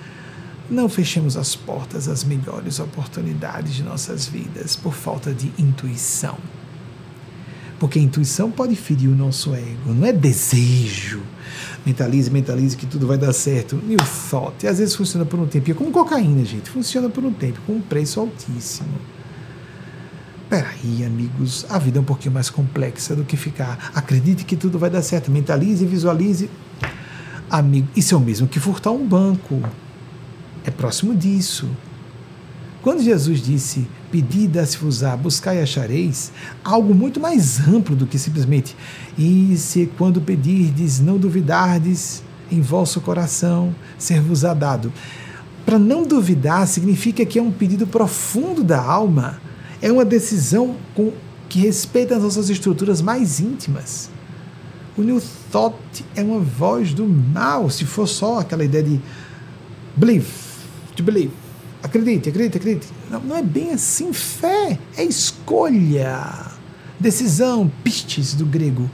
não 0.71 0.89
fechemos 0.89 1.37
as 1.37 1.55
portas 1.55 2.09
às 2.09 2.25
melhores 2.25 2.81
oportunidades 2.81 3.75
de 3.75 3.83
nossas 3.83 4.27
vidas 4.27 4.75
por 4.75 4.95
falta 4.95 5.33
de 5.33 5.53
intuição. 5.59 6.37
Porque 7.79 7.99
a 7.99 8.03
intuição 8.03 8.51
pode 8.51 8.75
ferir 8.77 9.11
o 9.11 9.15
nosso 9.15 9.55
ego, 9.55 9.93
não 9.93 10.07
é 10.07 10.13
desejo. 10.13 11.23
Mentalize, 11.85 12.31
mentalize 12.31 12.77
que 12.77 12.87
tudo 12.87 13.07
vai 13.07 13.19
dar 13.19 13.33
certo. 13.33 13.77
New 13.77 13.99
thought. 14.31 14.65
E 14.65 14.69
às 14.69 14.79
vezes 14.79 14.95
funciona 14.95 15.27
por 15.27 15.39
um 15.39 15.47
tempo. 15.47 15.71
É 15.71 15.75
como 15.75 15.91
cocaína, 15.91 16.45
gente. 16.45 16.71
Funciona 16.71 17.11
por 17.11 17.23
um 17.25 17.33
tempo, 17.33 17.61
com 17.67 17.75
um 17.75 17.81
preço 17.81 18.21
altíssimo. 18.21 18.89
Peraí, 20.49 21.05
amigos, 21.05 21.67
a 21.69 21.79
vida 21.79 21.99
é 21.99 22.01
um 22.01 22.05
pouquinho 22.05 22.33
mais 22.33 22.49
complexa 22.49 23.15
do 23.15 23.25
que 23.25 23.37
ficar. 23.37 23.91
Acredite 23.95 24.45
que 24.45 24.57
tudo 24.57 24.79
vai 24.79 24.89
dar 24.89 25.03
certo. 25.03 25.31
Mentalize, 25.31 25.85
visualize. 25.85 26.49
Amigo, 27.51 27.89
isso 27.95 28.15
é 28.15 28.19
o 28.19 28.21
mesmo 28.21 28.49
que 28.49 28.59
furtar 28.59 28.91
um 28.91 29.07
banco. 29.07 29.61
É 30.65 30.71
próximo 30.71 31.15
disso. 31.15 31.69
Quando 32.83 33.03
Jesus 33.03 33.41
disse, 33.41 33.87
pedi 34.11 34.47
dá-se-vos-á, 34.47 35.17
buscai 35.17 35.59
e 35.59 35.63
achareis, 35.63 36.31
algo 36.63 36.95
muito 36.95 37.19
mais 37.19 37.67
amplo 37.67 37.97
do 37.97 38.07
que 38.07 38.19
simplesmente, 38.19 38.77
e 39.17 39.57
se 39.57 39.91
quando 39.97 40.21
pedirdes, 40.21 41.01
não 41.01 41.17
duvidardes 41.17 42.23
em 42.53 42.61
vosso 42.61 43.01
coração, 43.01 43.75
ser-vos-á 43.99 44.53
dado. 44.53 44.93
Para 45.65 45.79
não 45.79 46.03
duvidar 46.03 46.69
significa 46.69 47.25
que 47.25 47.39
é 47.39 47.43
um 47.43 47.51
pedido 47.51 47.87
profundo 47.87 48.63
da 48.63 48.83
alma, 48.83 49.41
é 49.81 49.91
uma 49.91 50.05
decisão 50.05 50.77
com, 50.95 51.11
que 51.49 51.61
respeita 51.61 52.17
as 52.17 52.23
nossas 52.23 52.51
estruturas 52.51 53.01
mais 53.01 53.41
íntimas. 53.41 54.11
O 54.97 55.03
New 55.03 55.23
Thought 55.51 56.05
é 56.15 56.23
uma 56.23 56.41
voz 56.41 56.93
do 56.93 57.07
mal, 57.07 57.71
se 57.71 57.87
for 57.87 58.07
só 58.07 58.41
aquela 58.41 58.63
ideia 58.63 58.85
de 58.85 59.01
believe, 59.97 60.44
to 60.95 61.03
believe 61.03 61.31
Acredite, 61.85 62.31
acredite, 62.31 62.57
acredite. 62.57 62.87
Não, 63.11 63.21
não 63.21 63.37
é 63.37 63.43
bem 63.43 63.73
assim. 63.73 64.11
Fé 64.11 64.79
é 64.97 65.05
escolha. 65.05 66.51
Decisão, 66.99 67.71
pistes 67.85 68.33
do 68.33 68.47
grego. 68.47 68.91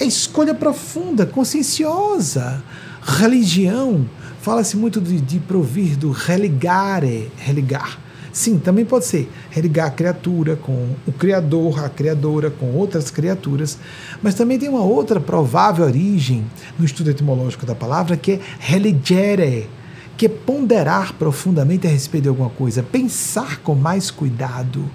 É 0.00 0.04
escolha 0.04 0.52
profunda, 0.52 1.24
conscienciosa. 1.24 2.60
Religião, 3.00 4.04
fala-se 4.40 4.76
muito 4.76 5.00
de, 5.00 5.20
de 5.20 5.38
provir 5.38 5.96
do 5.96 6.10
religare, 6.10 7.30
religar. 7.36 8.00
Sim, 8.32 8.58
também 8.58 8.84
pode 8.84 9.04
ser 9.04 9.30
religar 9.50 9.86
a 9.86 9.90
criatura 9.90 10.56
com 10.56 10.96
o 11.06 11.12
Criador, 11.12 11.84
a 11.84 11.88
criadora 11.88 12.50
com 12.50 12.72
outras 12.72 13.10
criaturas, 13.10 13.78
mas 14.20 14.34
também 14.34 14.58
tem 14.58 14.68
uma 14.68 14.82
outra 14.82 15.20
provável 15.20 15.84
origem 15.84 16.44
no 16.76 16.84
estudo 16.84 17.10
etimológico 17.10 17.64
da 17.64 17.74
palavra 17.74 18.16
que 18.16 18.32
é 18.32 18.40
religere, 18.58 19.68
que 20.16 20.28
ponderar 20.28 21.14
profundamente 21.14 21.86
a 21.86 21.90
respeito 21.90 22.24
de 22.24 22.28
alguma 22.28 22.50
coisa, 22.50 22.82
pensar 22.82 23.58
com 23.58 23.74
mais 23.74 24.10
cuidado, 24.10 24.88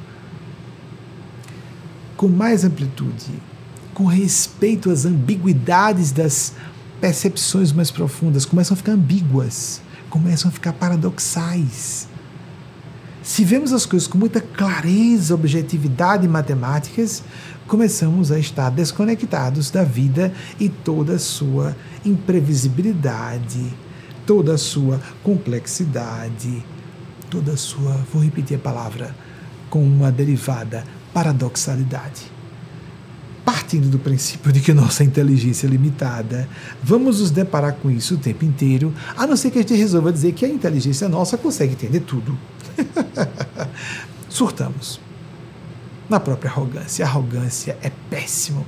com 2.15 2.27
mais 2.27 2.64
amplitude, 2.64 3.31
com 3.94 4.06
respeito 4.06 4.89
às 4.89 5.06
ambiguidades 5.06 6.11
das 6.11 6.53
percepções 7.02 7.72
mais 7.72 7.91
profundas, 7.91 8.45
começam 8.45 8.73
a 8.73 8.77
ficar 8.77 8.94
ambíguas, 8.94 9.81
começam 10.10 10.49
a 10.49 10.52
ficar 10.52 10.73
paradoxais. 10.73 12.07
Se 13.22 13.44
vemos 13.44 13.73
as 13.73 13.85
coisas 13.85 14.07
com 14.07 14.18
muita 14.18 14.39
clareza, 14.39 15.35
objetividade 15.35 16.26
e 16.26 16.30
matemáticas, 16.30 17.23
começamos 17.68 18.31
a 18.31 18.39
estar 18.39 18.69
desconectados 18.69 19.69
da 19.69 19.84
vida 19.84 20.31
e 20.60 20.69
toda 20.69 21.15
a 21.15 21.19
sua 21.19 21.76
imprevisibilidade 22.06 23.76
toda 24.27 24.53
a 24.55 24.57
sua 24.57 25.01
complexidade, 25.23 26.63
toda 27.29 27.53
a 27.53 27.57
sua, 27.57 27.93
vou 28.13 28.21
repetir 28.21 28.57
a 28.57 28.59
palavra, 28.59 29.15
com 29.69 29.81
uma 29.81 30.11
derivada 30.11 30.83
paradoxalidade. 31.13 32.29
Partindo 33.45 33.87
do 33.87 33.97
princípio 33.97 34.51
de 34.51 34.59
que 34.59 34.73
nossa 34.73 35.01
inteligência 35.05 35.65
é 35.65 35.69
limitada, 35.69 36.47
vamos 36.83 37.21
nos 37.21 37.31
deparar 37.31 37.75
com 37.75 37.89
isso 37.89 38.15
o 38.15 38.17
tempo 38.17 38.43
inteiro, 38.43 38.93
a 39.15 39.25
não 39.25 39.37
ser 39.37 39.49
que 39.49 39.59
a 39.59 39.61
gente 39.61 39.73
resolva 39.73 40.11
dizer 40.11 40.33
que 40.33 40.45
a 40.45 40.49
inteligência 40.49 41.07
nossa 41.07 41.37
consegue 41.37 41.71
entender 41.71 42.01
tudo. 42.01 42.37
Surtamos. 44.27 44.99
Na 46.09 46.19
própria 46.19 46.51
arrogância. 46.51 47.05
A 47.05 47.07
arrogância 47.07 47.77
é 47.81 47.89
péssimo 48.09 48.65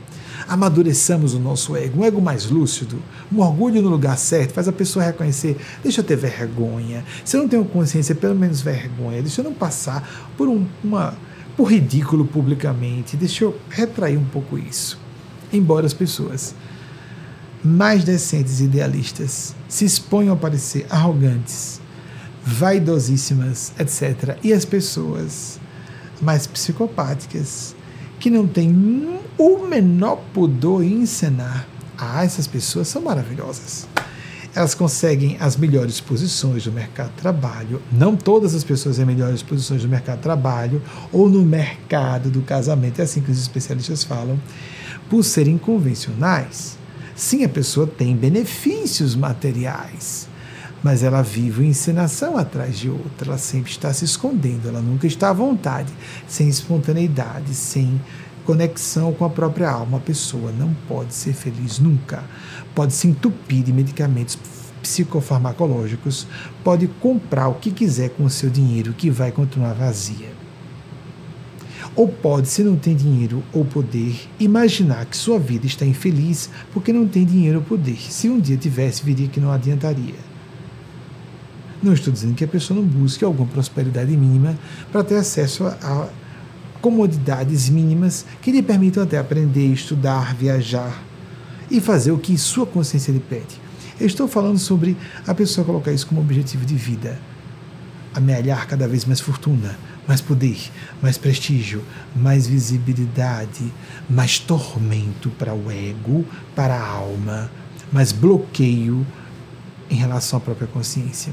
amadureçamos 0.50 1.34
o 1.36 1.40
nosso 1.40 1.76
ego, 1.78 2.02
um 2.02 2.06
ego 2.06 2.20
mais 2.20 2.50
lúcido, 2.50 3.00
um 3.32 3.40
orgulho 3.40 3.82
no 3.82 3.90
lugar 3.90 4.18
certo, 4.18 4.52
faz 4.52 4.68
a 4.68 4.72
pessoa 4.72 5.06
reconhecer, 5.06 5.56
deixa 5.84 6.02
eu 6.02 6.04
ter 6.04 6.18
vergonha, 6.18 7.06
se 7.24 7.38
eu 7.38 7.42
não 7.42 7.48
tenho 7.48 7.64
consciência, 7.64 8.16
pelo 8.16 8.36
menos 8.36 8.60
vergonha, 8.60 9.22
deixa 9.22 9.42
eu 9.42 9.46
não 9.46 9.54
passar 9.54 10.32
por 10.36 10.50
um, 10.50 10.66
uma 10.84 11.16
por 11.56 11.66
ridículo 11.66 12.26
publicamente, 12.26 13.18
deixa 13.18 13.44
eu 13.44 13.60
retrair 13.70 14.18
um 14.18 14.24
pouco 14.24 14.58
isso. 14.58 14.98
Embora 15.52 15.86
as 15.86 15.94
pessoas 15.94 16.56
mais 17.64 18.04
decentes 18.04 18.62
e 18.62 18.64
idealistas 18.64 19.54
se 19.68 19.84
exponham 19.84 20.34
a 20.34 20.38
parecer 20.38 20.86
arrogantes, 20.90 21.82
vaidosíssimas, 22.46 23.74
etc. 23.78 24.38
E 24.42 24.54
as 24.54 24.64
pessoas 24.64 25.60
mais 26.22 26.48
psicopáticas, 26.48 27.76
que 28.20 28.30
não 28.30 28.46
têm 28.46 29.20
o 29.38 29.66
menor 29.66 30.18
pudor 30.34 30.84
em 30.84 31.02
encenar. 31.02 31.68
Ah, 31.98 32.24
essas 32.24 32.48
pessoas 32.48 32.88
são 32.88 33.02
maravilhosas. 33.02 33.88
Elas 34.54 34.74
conseguem 34.74 35.38
as 35.40 35.56
melhores 35.56 36.00
posições 36.00 36.64
do 36.64 36.72
mercado 36.72 37.12
de 37.12 37.22
trabalho. 37.22 37.82
Não 37.91 38.16
todas 38.16 38.56
as 38.56 38.64
pessoas 38.64 38.98
têm 38.98 39.06
melhores 39.06 39.41
posições 39.41 39.82
do 39.82 39.88
mercado 39.88 40.18
de 40.18 40.24
trabalho 40.24 40.82
ou 41.12 41.30
no 41.30 41.44
mercado 41.44 42.30
do 42.30 42.41
casamento. 42.41 43.00
É 43.00 43.04
assim 43.04 43.22
que 43.22 43.32
os 43.32 43.40
especialistas 43.40 44.04
falam. 44.04 44.40
Por 45.10 45.24
serem 45.24 45.58
convencionais. 45.58 46.78
Sim, 47.16 47.44
a 47.44 47.50
pessoa 47.50 47.86
tem 47.86 48.16
benefícios 48.16 49.16
materiais 49.16 50.29
mas 50.84 51.04
ela 51.04 51.22
vive 51.22 51.62
uma 51.62 51.70
encenação 51.70 52.38
atrás 52.38 52.78
de 52.78 52.90
outra, 52.90 53.30
ela 53.30 53.38
sempre 53.38 53.72
está 53.72 53.92
se 53.94 54.06
escondendo, 54.06 54.68
ela 54.68 54.82
nunca 54.82 55.08
está 55.08 55.30
à 55.30 55.34
vontade, 55.34 55.92
sem 56.28 56.48
espontaneidade, 56.48 57.54
sem 57.54 58.00
conexão 58.46 59.14
com 59.14 59.26
a 59.26 59.30
própria 59.30 59.70
alma. 59.70 59.98
A 59.98 60.02
pessoa 60.02 60.52
não 60.52 60.74
pode 60.88 61.14
ser 61.14 61.34
feliz 61.34 61.78
nunca. 61.78 62.24
Pode 62.74 62.94
se 62.94 63.08
entupir 63.08 63.64
de 63.64 63.72
medicamentos 63.72 64.38
psicofarmacológicos, 64.82 66.26
pode 66.64 66.88
comprar 66.88 67.50
o 67.50 67.56
que 67.56 67.70
quiser 67.70 68.10
com 68.12 68.24
o 68.24 68.30
seu 68.30 68.50
dinheiro, 68.50 68.94
que 68.94 69.10
vai 69.10 69.32
continuar 69.32 69.74
vazia. 69.74 70.30
Ou 71.96 72.08
pode, 72.08 72.48
se 72.48 72.64
não 72.64 72.78
tem 72.78 72.96
dinheiro 72.96 73.44
ou 73.52 73.66
poder, 73.66 74.16
imaginar 74.40 75.06
que 75.06 75.18
sua 75.18 75.38
vida 75.38 75.66
está 75.66 75.86
infeliz 75.86 76.50
porque 76.72 76.94
não 76.94 77.08
tem 77.08 77.26
dinheiro 77.26 77.60
ou 77.60 77.66
poder. 77.66 77.98
Se 78.10 78.30
um 78.30 78.40
dia 78.40 78.58
tivesse, 78.58 79.04
viria 79.04 79.28
que 79.28 79.40
não 79.40 79.52
adiantaria. 79.52 80.29
Não 81.82 81.94
estou 81.94 82.12
dizendo 82.12 82.36
que 82.36 82.44
a 82.44 82.48
pessoa 82.48 82.80
não 82.80 82.86
busque 82.86 83.24
alguma 83.24 83.48
prosperidade 83.50 84.12
mínima 84.16 84.58
para 84.92 85.04
ter 85.04 85.16
acesso 85.16 85.66
a 85.66 86.10
comodidades 86.82 87.70
mínimas 87.70 88.26
que 88.42 88.52
lhe 88.52 88.62
permitam 88.62 89.04
até 89.04 89.18
aprender, 89.18 89.68
estudar, 89.68 90.36
viajar 90.36 91.02
e 91.70 91.80
fazer 91.80 92.12
o 92.12 92.18
que 92.18 92.38
sua 92.38 92.66
consciência 92.66 93.12
lhe 93.12 93.20
pede. 93.20 93.60
Eu 94.00 94.08
estou 94.08 94.28
falando 94.28 94.58
sobre 94.58 94.98
a 95.28 95.34
pessoa 95.34 95.66
colocar 95.66 95.92
isso 95.92 96.08
como 96.08 96.22
objetivo 96.22 96.66
de 96.66 96.76
vida. 96.76 97.20
Amealhar 98.14 98.66
cada 98.68 98.88
vez 98.88 99.06
mais 99.06 99.20
fortuna, 99.20 99.78
mais 100.08 100.22
poder, 100.22 100.58
mais 101.02 101.18
prestígio, 101.18 101.84
mais 102.16 102.48
visibilidade, 102.48 103.72
mais 104.10 104.40
tormento 104.40 105.30
para 105.32 105.54
o 105.54 105.70
ego, 105.72 106.26
para 106.56 106.76
a 106.76 106.88
alma, 106.88 107.52
mais 107.92 108.12
bloqueio 108.12 109.06
em 109.90 109.96
relação 109.96 110.38
à 110.38 110.42
própria 110.42 110.68
consciência. 110.68 111.32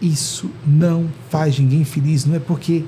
Isso 0.00 0.50
não 0.66 1.08
faz 1.28 1.58
ninguém 1.58 1.84
feliz, 1.84 2.24
não 2.24 2.36
é 2.36 2.38
porque 2.38 2.84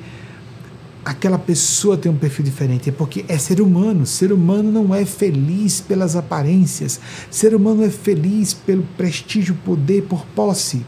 aquela 1.04 1.38
pessoa 1.38 1.96
tem 1.96 2.10
um 2.10 2.16
perfil 2.16 2.44
diferente, 2.44 2.88
é 2.88 2.92
porque 2.92 3.24
é 3.26 3.36
ser 3.36 3.60
humano. 3.60 4.06
Ser 4.06 4.32
humano 4.32 4.70
não 4.70 4.94
é 4.94 5.04
feliz 5.04 5.80
pelas 5.80 6.14
aparências, 6.14 7.00
ser 7.30 7.54
humano 7.54 7.84
é 7.84 7.90
feliz 7.90 8.54
pelo 8.54 8.82
prestígio, 8.96 9.56
poder, 9.64 10.02
por 10.02 10.24
posse, 10.26 10.84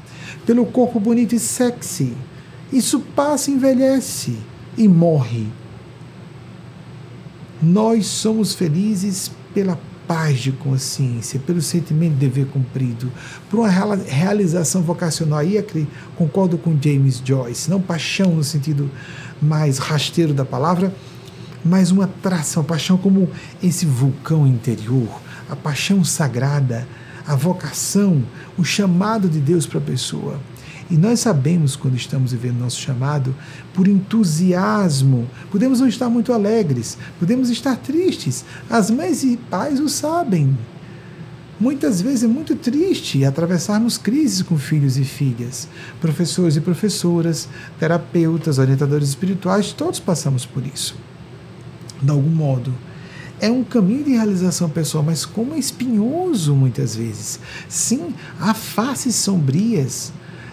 pelo 0.47 0.65
corpo 0.67 1.01
bonito 1.01 1.35
e 1.35 1.39
sexy. 1.39 2.13
Isso 2.73 3.01
passa, 3.01 3.51
envelhece 3.51 4.37
e 4.77 4.87
morre. 4.89 5.47
Nós 7.61 8.07
somos 8.07 8.55
felizes 8.55 9.31
pela 9.53 9.79
paz 10.13 10.41
de 10.41 10.53
consciência, 10.53 11.41
pelo 11.41 11.63
sentimento 11.63 12.13
de 12.13 12.19
dever 12.19 12.45
cumprido, 12.49 13.11
por 13.49 13.61
uma 13.61 13.97
realização 13.97 14.83
vocacional. 14.83 15.39
Aí 15.39 15.65
concordo 16.17 16.59
com 16.59 16.79
James 16.79 17.23
Joyce, 17.25 17.71
não 17.71 17.81
paixão 17.81 18.35
no 18.35 18.45
sentido 18.45 18.91
mais 19.41 19.79
rasteiro 19.79 20.35
da 20.35 20.45
palavra, 20.45 20.95
mas 21.65 21.91
uma 21.91 22.05
atração, 22.05 22.63
paixão 22.63 22.99
como 22.99 23.31
esse 23.63 23.87
vulcão 23.87 24.47
interior, 24.47 25.09
a 25.49 25.57
paixão 25.57 26.05
sagrada, 26.05 26.87
a 27.27 27.35
vocação, 27.35 28.23
o 28.59 28.65
chamado 28.65 29.31
de 29.31 29.41
Deus 29.41 29.67
para 29.67 29.79
a 29.79 29.83
pessoa. 29.83 30.39
E 30.93 30.97
nós 30.99 31.21
sabemos 31.21 31.75
quando 31.75 31.97
estamos 31.97 32.33
vivendo 32.33 32.59
nosso 32.59 32.79
chamado 32.79 33.35
por 33.73 33.89
entusiasmo. 33.89 35.27
Podemos 35.51 35.81
não 35.81 35.89
estar 35.89 36.11
muito 36.11 36.35
alegres, 36.35 36.99
podemos 37.19 37.49
estar 37.49 37.77
tristes. 37.77 38.45
As 38.69 38.91
mães 38.91 39.25
e 39.25 39.39
pais 39.39 39.81
o 39.81 39.89
sabem. 39.89 40.55
Muitas 41.59 42.03
vezes 42.03 42.25
é 42.25 42.27
muito 42.27 42.55
triste 42.57 43.25
atravessarmos 43.25 43.97
crises 43.97 44.43
com 44.43 44.59
filhos 44.59 44.99
e 44.99 45.05
filhas. 45.05 45.67
Professores 45.99 46.57
e 46.57 46.61
professoras, 46.61 47.49
terapeutas, 47.81 48.59
orientadores 48.59 49.09
espirituais, 49.09 49.73
todos 49.73 49.99
passamos 49.99 50.45
por 50.45 50.63
isso. 50.67 50.95
De 52.03 52.11
algum 52.11 52.29
modo 52.29 52.71
é 53.41 53.51
um 53.51 53.65
caminho 53.65 54.05
de 54.05 54.13
realização 54.13 54.69
pessoal, 54.69 55.03
mas 55.03 55.25
como 55.25 55.55
é 55.55 55.59
espinhoso 55.59 56.55
muitas 56.55 56.95
vezes. 56.95 57.41
Sim, 57.69 58.15
há 58.39 58.53
faces 58.53 59.17
sombrias, 59.17 60.13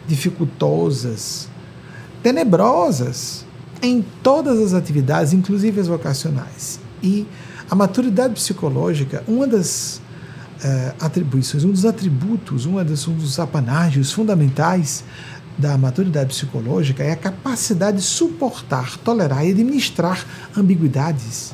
dificultosas, 0.09 1.47
tenebrosas 2.23 3.45
em 3.81 4.03
todas 4.23 4.59
as 4.59 4.73
atividades, 4.73 5.31
inclusive 5.31 5.79
as 5.79 5.87
vocacionais. 5.87 6.79
E 7.01 7.25
a 7.69 7.75
maturidade 7.75 8.33
psicológica, 8.33 9.23
uma 9.27 9.47
das 9.47 10.01
uh, 10.63 10.95
atribuições, 10.99 11.63
um 11.63 11.71
dos 11.71 11.85
atributos, 11.85 12.65
uma 12.65 12.83
das, 12.83 13.07
um 13.07 13.13
dos 13.13 13.39
apanágios 13.39 14.11
fundamentais 14.11 15.03
da 15.57 15.77
maturidade 15.77 16.33
psicológica 16.33 17.03
é 17.03 17.11
a 17.11 17.15
capacidade 17.15 17.97
de 17.97 18.03
suportar, 18.03 18.97
tolerar 18.97 19.45
e 19.45 19.51
administrar 19.51 20.25
ambiguidades. 20.57 21.53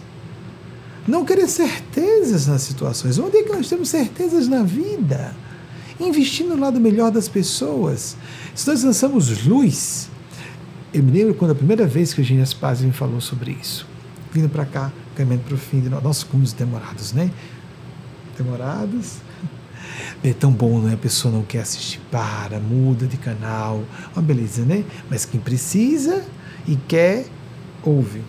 Não 1.08 1.26
querer 1.26 1.48
certezas 1.48 2.48
nas 2.48 2.62
situações. 2.62 3.20
Onde 3.20 3.38
é 3.38 3.44
que 3.44 3.52
nós 3.52 3.68
temos 3.68 3.90
certezas 3.90 4.48
na 4.48 4.64
vida? 4.64 5.36
Investir 6.00 6.46
no 6.46 6.58
lado 6.58 6.80
melhor 6.80 7.12
das 7.12 7.28
pessoas. 7.28 8.18
Se 8.54 8.68
nós 8.68 8.84
lançamos 8.84 9.46
luz, 9.46 10.10
eu 10.94 11.02
me 11.02 11.12
lembro 11.12 11.36
quando 11.36 11.52
a 11.52 11.56
primeira 11.56 11.88
vez 11.88 12.14
que 12.14 12.20
o 12.20 12.22
Eugênio 12.22 12.46
Paz 12.58 12.82
me 12.82 12.92
falou 12.92 13.22
sobre 13.22 13.52
isso, 13.52 13.88
vindo 14.32 14.50
para 14.50 14.66
cá, 14.66 14.92
caminhando 15.16 15.44
para 15.44 15.56
o 15.56 15.58
fim 15.58 15.80
de 15.80 15.90
nós, 15.90 16.24
como 16.24 16.44
os 16.44 16.54
demorados, 16.54 17.14
né? 17.14 17.32
Demorados. 18.38 19.18
É 20.24 20.34
tão 20.34 20.52
bom, 20.52 20.80
né? 20.80 20.96
A 20.96 20.98
pessoa 20.98 21.34
não 21.34 21.44
quer 21.44 21.60
assistir, 21.60 22.02
para, 22.12 22.60
muda 22.60 23.06
de 23.06 23.18
canal. 23.18 23.84
Uma 24.14 24.22
beleza, 24.22 24.64
né? 24.64 24.84
Mas 25.10 25.24
quem 25.24 25.40
precisa 25.40 26.26
e 26.68 26.76
quer, 26.76 27.26
ouve. 27.84 28.22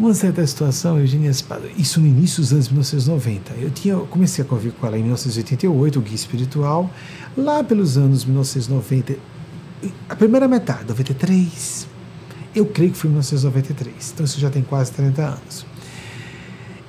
Uma 0.00 0.14
certa 0.14 0.46
situação, 0.46 0.98
Eugênia 0.98 1.30
isso 1.76 2.00
no 2.00 2.06
início 2.06 2.40
dos 2.40 2.54
anos 2.54 2.70
1990. 2.70 3.52
Eu 3.60 3.70
tinha, 3.70 3.96
comecei 3.96 4.42
a 4.42 4.48
conviver 4.48 4.72
com 4.72 4.86
ela 4.86 4.96
em 4.96 5.02
1988, 5.02 5.98
o 5.98 6.02
guia 6.02 6.14
espiritual. 6.14 6.90
Lá 7.36 7.62
pelos 7.62 7.98
anos 7.98 8.24
1990, 8.24 9.16
a 10.08 10.16
primeira 10.16 10.48
metade, 10.48 10.88
93, 10.88 11.86
eu 12.56 12.64
creio 12.64 12.92
que 12.92 12.96
foi 12.96 13.10
1993, 13.10 14.12
então 14.14 14.24
isso 14.24 14.40
já 14.40 14.48
tem 14.48 14.62
quase 14.62 14.90
30 14.92 15.22
anos. 15.22 15.66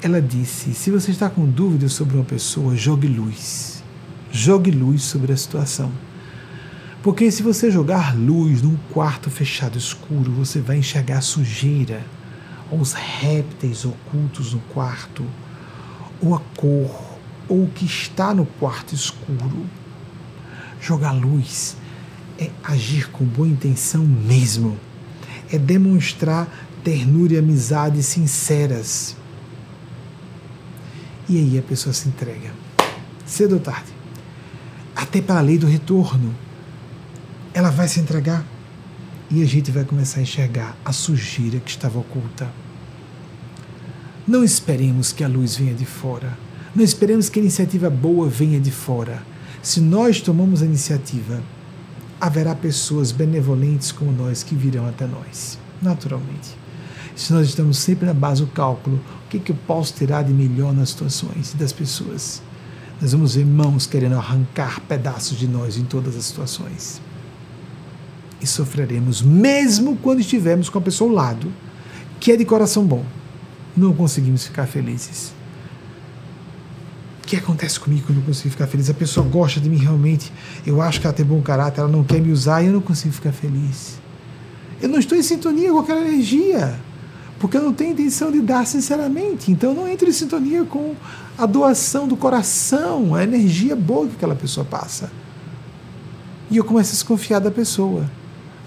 Ela 0.02 0.22
disse: 0.22 0.74
se 0.74 0.90
você 0.90 1.12
está 1.12 1.30
com 1.30 1.46
dúvidas 1.46 1.92
sobre 1.92 2.16
uma 2.16 2.24
pessoa, 2.24 2.78
jogue 2.78 3.08
luz. 3.08 3.84
Jogue 4.32 4.72
luz 4.72 5.04
sobre 5.04 5.34
a 5.34 5.38
situação. 5.38 5.92
Porque 7.04 7.30
se 7.30 7.44
você 7.44 7.70
jogar 7.70 8.18
luz 8.18 8.62
num 8.62 8.78
quarto 8.94 9.30
fechado 9.30 9.78
escuro, 9.78 10.32
você 10.32 10.62
vai 10.62 10.78
enxergar 10.78 11.20
sujeira 11.20 12.02
os 12.80 12.94
répteis 12.94 13.84
ocultos 13.84 14.54
no 14.54 14.60
quarto, 14.74 15.26
ou 16.22 16.36
a 16.36 16.40
cor, 16.56 17.20
ou 17.50 17.64
o 17.64 17.70
que 17.70 17.86
está 17.86 18.34
no 18.34 18.46
quarto 18.46 18.96
escuro. 18.96 19.66
Jogar 20.80 21.12
luz 21.12 21.76
é 22.40 22.50
agir 22.64 23.10
com 23.10 23.26
boa 23.26 23.48
intenção 23.48 24.04
mesmo, 24.04 24.78
é 25.52 25.58
demonstrar 25.58 26.48
ternura 26.84 27.34
e 27.34 27.38
amizade 27.38 28.02
sinceras. 28.02 29.16
E 31.28 31.38
aí 31.38 31.60
a 31.60 31.62
pessoa 31.62 31.94
se 31.94 32.08
entrega, 32.08 32.52
cedo 33.26 33.54
ou 33.54 33.60
tarde, 33.60 33.92
até 34.96 35.22
para 35.22 35.40
a 35.40 35.42
lei 35.42 35.58
do 35.58 35.68
retorno. 35.68 36.34
Ela 37.54 37.70
vai 37.70 37.88
se 37.88 38.00
entregar 38.00 38.46
e 39.30 39.42
a 39.42 39.46
gente 39.46 39.72
vai 39.72 39.84
começar 39.86 40.20
a 40.20 40.24
enxergar 40.24 40.76
a 40.84 40.92
sujeira 40.92 41.60
que 41.60 41.70
estava 41.70 42.00
oculta. 42.00 42.61
Não 44.28 44.44
esperemos 44.44 45.12
que 45.12 45.24
a 45.24 45.28
luz 45.28 45.56
venha 45.56 45.74
de 45.74 45.86
fora. 45.86 46.38
Não 46.76 46.84
esperemos 46.84 47.30
que 47.30 47.40
a 47.40 47.42
iniciativa 47.42 47.90
boa 47.90 48.28
venha 48.28 48.60
de 48.60 48.72
fora. 48.72 49.24
Se 49.62 49.82
nós 49.82 50.22
tomamos 50.22 50.62
a 50.62 50.66
iniciativa, 50.66 51.42
haverá 52.20 52.56
pessoas 52.56 53.12
benevolentes 53.12 53.92
como 53.92 54.12
nós 54.12 54.44
que 54.44 54.56
virão 54.56 54.88
até 54.88 55.08
nós, 55.08 55.58
naturalmente. 55.82 56.50
Se 57.16 57.34
nós 57.34 57.48
estamos 57.48 57.78
sempre 57.78 58.06
na 58.06 58.14
base 58.14 58.42
do 58.42 58.48
cálculo, 58.48 59.02
o 59.26 59.30
que, 59.30 59.40
que 59.40 59.52
eu 59.52 59.58
posso 59.68 59.94
tirar 59.94 60.24
de 60.24 60.32
melhor 60.32 60.74
nas 60.74 60.90
situações 60.90 61.54
e 61.54 61.58
das 61.58 61.74
pessoas? 61.74 62.42
Nós 63.02 63.12
vamos 63.12 63.36
ver 63.36 63.46
mãos 63.46 63.88
querendo 63.88 64.16
arrancar 64.16 64.80
pedaços 64.82 65.38
de 65.38 65.48
nós 65.48 65.78
em 65.78 65.84
todas 65.84 66.16
as 66.16 66.26
situações 66.26 67.02
e 68.42 68.48
sofreremos, 68.48 69.22
mesmo 69.22 69.96
quando 69.98 70.20
estivermos 70.20 70.70
com 70.70 70.80
a 70.80 70.82
pessoa 70.82 71.10
ao 71.10 71.16
lado, 71.16 71.52
que 72.20 72.32
é 72.32 72.36
de 72.36 72.44
coração 72.44 72.84
bom. 72.84 73.06
Não 73.76 73.94
conseguimos 73.94 74.46
ficar 74.46 74.66
felizes. 74.66 75.34
O 77.24 77.28
que 77.28 77.36
acontece 77.38 77.80
comigo 77.80 78.04
quando 78.06 78.18
eu 78.18 78.22
não 78.22 78.24
consigo 78.24 78.50
ficar 78.50 78.68
feliz? 78.68 78.90
A 78.90 78.94
pessoa 78.94 79.26
gosta 79.26 79.60
de 79.60 79.70
mim 79.70 79.78
realmente, 79.78 80.32
eu 80.66 80.82
acho 80.82 81.00
que 81.00 81.08
ela 81.08 81.14
tem 81.14 81.26
bom 81.26 81.42
caráter, 81.42 81.80
ela 81.80 81.90
não 81.90 82.04
quer 82.04 82.20
me 82.20 82.32
usar 82.32 82.62
e 82.62 82.68
eu 82.68 82.74
não 82.74 82.82
consigo 82.82 83.14
ficar 83.14 83.32
feliz. 83.32 84.00
Eu 84.82 84.90
não 84.90 85.00
estou 85.00 85.18
em 85.18 85.24
sintonia 85.24 85.72
com 85.72 85.80
aquela 85.80 86.02
energia, 86.02 86.78
porque 87.40 87.56
eu 87.56 87.62
não 87.62 87.74
tenho 87.74 87.94
intenção 87.94 88.32
de 88.32 88.42
dar 88.42 88.66
sinceramente. 88.68 89.52
Então 89.52 89.74
não 89.74 89.88
entro 89.88 90.10
em 90.10 90.12
sintonia 90.12 90.66
com 90.66 90.96
a 91.38 91.46
doação 91.46 92.08
do 92.08 92.18
coração, 92.18 93.16
a 93.16 93.24
energia 93.24 93.76
boa 93.76 94.08
que 94.08 94.16
aquela 94.16 94.36
pessoa 94.36 94.66
passa. 94.66 95.12
E 96.50 96.58
eu 96.58 96.66
começo 96.66 96.90
a 96.90 96.94
desconfiar 96.94 97.40
da 97.40 97.50
pessoa 97.50 98.10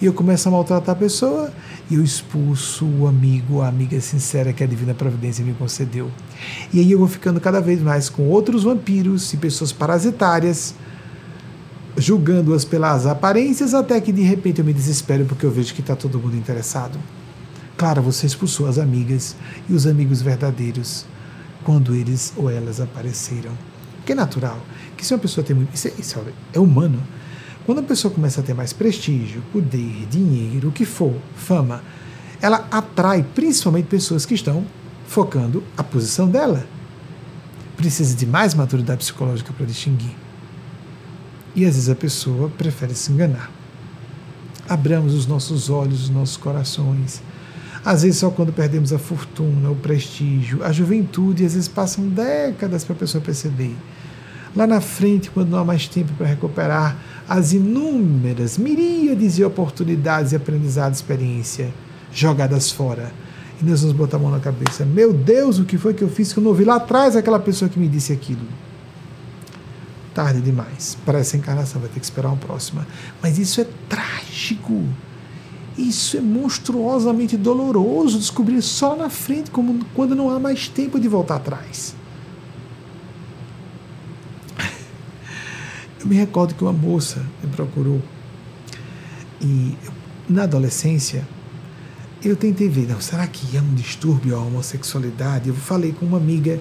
e 0.00 0.06
eu 0.06 0.12
começo 0.12 0.48
a 0.48 0.52
maltratar 0.52 0.94
a 0.94 0.98
pessoa 0.98 1.52
e 1.90 1.94
eu 1.94 2.02
expulso 2.02 2.84
o 2.84 3.06
amigo, 3.06 3.60
a 3.60 3.68
amiga 3.68 4.00
sincera 4.00 4.52
que 4.52 4.62
a 4.64 4.66
divina 4.66 4.94
providência 4.94 5.44
me 5.44 5.54
concedeu. 5.54 6.10
E 6.72 6.80
aí 6.80 6.90
eu 6.90 6.98
vou 6.98 7.08
ficando 7.08 7.40
cada 7.40 7.60
vez 7.60 7.80
mais 7.80 8.08
com 8.08 8.28
outros 8.28 8.64
vampiros 8.64 9.32
e 9.32 9.36
pessoas 9.36 9.72
parasitárias, 9.72 10.74
julgando-as 11.96 12.64
pelas 12.64 13.06
aparências, 13.06 13.72
até 13.72 14.00
que 14.00 14.12
de 14.12 14.22
repente 14.22 14.58
eu 14.58 14.64
me 14.64 14.72
desespero 14.72 15.24
porque 15.24 15.46
eu 15.46 15.50
vejo 15.50 15.74
que 15.74 15.80
está 15.80 15.94
todo 15.94 16.18
mundo 16.18 16.36
interessado. 16.36 16.98
Claro, 17.76 18.02
você 18.02 18.26
expulsou 18.26 18.66
as 18.66 18.78
amigas 18.78 19.36
e 19.68 19.72
os 19.72 19.86
amigos 19.86 20.22
verdadeiros 20.22 21.06
quando 21.64 21.94
eles 21.94 22.32
ou 22.36 22.50
elas 22.50 22.80
apareceram. 22.80 23.52
Que 24.04 24.12
é 24.12 24.14
natural 24.14 24.60
que 24.96 25.04
se 25.04 25.14
uma 25.14 25.20
pessoa 25.20 25.44
tem 25.44 25.54
muito. 25.54 25.74
Isso 25.74 25.88
é, 25.88 25.92
isso 25.98 26.20
é 26.52 26.58
humano 26.58 27.00
quando 27.64 27.78
a 27.78 27.82
pessoa 27.82 28.12
começa 28.12 28.40
a 28.40 28.44
ter 28.44 28.54
mais 28.54 28.72
prestígio, 28.72 29.42
poder, 29.52 30.06
dinheiro, 30.10 30.68
o 30.68 30.72
que 30.72 30.84
for, 30.84 31.14
fama, 31.34 31.82
ela 32.40 32.68
atrai 32.70 33.24
principalmente 33.34 33.86
pessoas 33.86 34.26
que 34.26 34.34
estão 34.34 34.66
focando 35.06 35.62
a 35.76 35.82
posição 35.82 36.28
dela. 36.28 36.66
Precisa 37.76 38.14
de 38.14 38.26
mais 38.26 38.54
maturidade 38.54 38.98
psicológica 38.98 39.52
para 39.52 39.64
distinguir. 39.64 40.14
E 41.56 41.64
às 41.64 41.74
vezes 41.74 41.88
a 41.88 41.94
pessoa 41.94 42.50
prefere 42.50 42.94
se 42.94 43.10
enganar. 43.10 43.50
Abramos 44.68 45.14
os 45.14 45.26
nossos 45.26 45.70
olhos, 45.70 46.04
os 46.04 46.10
nossos 46.10 46.36
corações. 46.36 47.22
Às 47.82 48.02
vezes 48.02 48.18
só 48.18 48.30
quando 48.30 48.52
perdemos 48.52 48.92
a 48.92 48.98
fortuna, 48.98 49.70
o 49.70 49.76
prestígio, 49.76 50.62
a 50.62 50.72
juventude, 50.72 51.44
às 51.44 51.54
vezes 51.54 51.68
passam 51.68 52.08
décadas 52.08 52.84
para 52.84 52.94
a 52.94 52.98
pessoa 52.98 53.22
perceber 53.22 53.74
lá 54.54 54.66
na 54.66 54.80
frente, 54.80 55.30
quando 55.30 55.50
não 55.50 55.58
há 55.58 55.64
mais 55.64 55.88
tempo 55.88 56.12
para 56.14 56.26
recuperar 56.26 56.96
as 57.28 57.52
inúmeras, 57.52 58.58
miríades 58.58 59.36
de 59.36 59.44
oportunidades 59.44 60.32
e 60.32 60.36
aprendizado, 60.36 60.94
experiência 60.94 61.72
jogadas 62.12 62.70
fora. 62.70 63.12
E 63.60 63.64
nós 63.64 63.80
vamos 63.80 63.96
botar 63.96 64.16
a 64.16 64.20
mão 64.20 64.30
na 64.30 64.40
cabeça. 64.40 64.84
Meu 64.84 65.12
Deus, 65.12 65.58
o 65.58 65.64
que 65.64 65.78
foi 65.78 65.94
que 65.94 66.02
eu 66.02 66.08
fiz 66.08 66.32
que 66.32 66.38
eu 66.38 66.42
não 66.42 66.50
ouvi 66.50 66.64
lá 66.64 66.76
atrás 66.76 67.16
aquela 67.16 67.38
pessoa 67.38 67.68
que 67.68 67.78
me 67.78 67.88
disse 67.88 68.12
aquilo? 68.12 68.46
Tarde 70.12 70.40
demais. 70.40 70.96
Para 71.04 71.18
essa 71.18 71.36
encarnação 71.36 71.80
vai 71.80 71.90
ter 71.90 71.98
que 71.98 72.06
esperar 72.06 72.28
uma 72.28 72.36
próxima. 72.36 72.86
Mas 73.22 73.38
isso 73.38 73.60
é 73.60 73.66
trágico. 73.88 74.84
Isso 75.76 76.16
é 76.16 76.20
monstruosamente 76.20 77.36
doloroso 77.36 78.18
descobrir 78.18 78.62
só 78.62 78.94
na 78.94 79.10
frente, 79.10 79.50
como 79.50 79.84
quando 79.94 80.14
não 80.14 80.30
há 80.30 80.38
mais 80.38 80.68
tempo 80.68 81.00
de 81.00 81.08
voltar 81.08 81.36
atrás. 81.36 81.96
Eu 86.04 86.10
me 86.10 86.16
recordo 86.16 86.54
que 86.54 86.62
uma 86.62 86.72
moça 86.72 87.24
me 87.42 87.48
procurou 87.50 88.00
e 89.40 89.74
na 90.28 90.42
adolescência 90.42 91.26
eu 92.22 92.36
tentei 92.36 92.68
ver, 92.68 92.86
não, 92.86 93.00
será 93.00 93.26
que 93.26 93.56
é 93.56 93.60
um 93.60 93.74
distúrbio 93.74 94.36
a 94.36 94.38
homossexualidade? 94.38 95.48
Eu 95.48 95.54
falei 95.54 95.92
com 95.92 96.04
uma 96.04 96.18
amiga, 96.18 96.60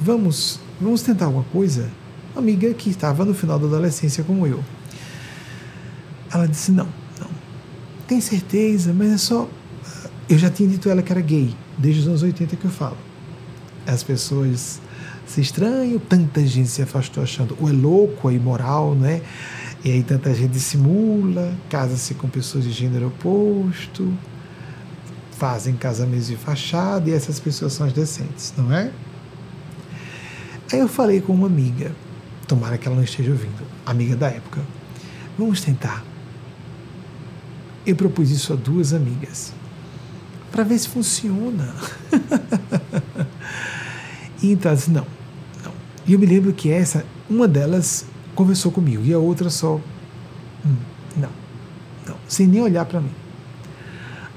vamos, 0.00 0.58
vamos 0.80 1.02
tentar 1.02 1.26
alguma 1.26 1.44
coisa? 1.44 1.88
Uma 2.32 2.42
amiga 2.42 2.72
que 2.74 2.90
estava 2.90 3.24
no 3.24 3.32
final 3.32 3.60
da 3.60 3.66
adolescência 3.66 4.24
como 4.24 4.44
eu. 4.44 4.62
Ela 6.32 6.46
disse, 6.46 6.72
não, 6.72 6.88
não. 7.18 7.30
Tem 8.08 8.20
certeza, 8.20 8.92
mas 8.92 9.12
é 9.12 9.18
só. 9.18 9.48
Eu 10.28 10.38
já 10.38 10.50
tinha 10.50 10.68
dito 10.68 10.88
a 10.88 10.92
ela 10.92 11.02
que 11.02 11.12
era 11.12 11.20
gay, 11.20 11.54
desde 11.78 12.02
os 12.02 12.08
anos 12.08 12.22
80 12.22 12.56
que 12.56 12.64
eu 12.64 12.70
falo. 12.70 12.96
As 13.86 14.02
pessoas 14.02 14.80
se 15.30 15.40
estranham, 15.40 16.00
tanta 16.00 16.44
gente 16.44 16.68
se 16.68 16.82
afastou 16.82 17.22
achando 17.22 17.56
ou 17.60 17.68
é 17.68 17.72
louco, 17.72 18.26
ou 18.26 18.32
é 18.32 18.34
imoral, 18.34 18.96
né? 18.96 19.22
E 19.84 19.90
aí 19.90 20.02
tanta 20.02 20.34
gente 20.34 20.50
dissimula, 20.50 21.54
casa-se 21.68 22.14
com 22.14 22.28
pessoas 22.28 22.64
de 22.64 22.72
gênero 22.72 23.06
oposto, 23.06 24.12
fazem 25.38 25.76
casamentos 25.76 26.26
de 26.26 26.36
fachada 26.36 27.08
e 27.08 27.12
essas 27.12 27.38
pessoas 27.38 27.72
são 27.72 27.86
as 27.86 27.92
decentes, 27.92 28.52
não 28.56 28.74
é? 28.74 28.90
Aí 30.72 30.80
eu 30.80 30.88
falei 30.88 31.20
com 31.20 31.32
uma 31.32 31.46
amiga, 31.46 31.92
tomara 32.48 32.76
que 32.76 32.88
ela 32.88 32.96
não 32.96 33.04
esteja 33.04 33.30
ouvindo, 33.30 33.62
amiga 33.86 34.16
da 34.16 34.26
época. 34.26 34.60
Vamos 35.38 35.60
tentar. 35.60 36.04
Eu 37.86 37.94
propus 37.94 38.32
isso 38.32 38.52
a 38.52 38.56
duas 38.56 38.92
amigas, 38.92 39.52
para 40.50 40.64
ver 40.64 40.78
se 40.78 40.88
funciona. 40.88 41.72
e 44.42 44.50
então, 44.50 44.74
não, 44.88 44.94
não. 44.94 45.19
E 46.06 46.12
eu 46.12 46.18
me 46.18 46.26
lembro 46.26 46.52
que 46.52 46.70
essa, 46.70 47.04
uma 47.28 47.46
delas 47.46 48.06
conversou 48.34 48.72
comigo 48.72 49.02
e 49.04 49.12
a 49.12 49.18
outra 49.18 49.50
só, 49.50 49.74
hum, 50.64 50.76
não, 51.16 51.28
não, 52.06 52.16
sem 52.26 52.46
nem 52.46 52.62
olhar 52.62 52.84
para 52.84 53.00
mim. 53.00 53.12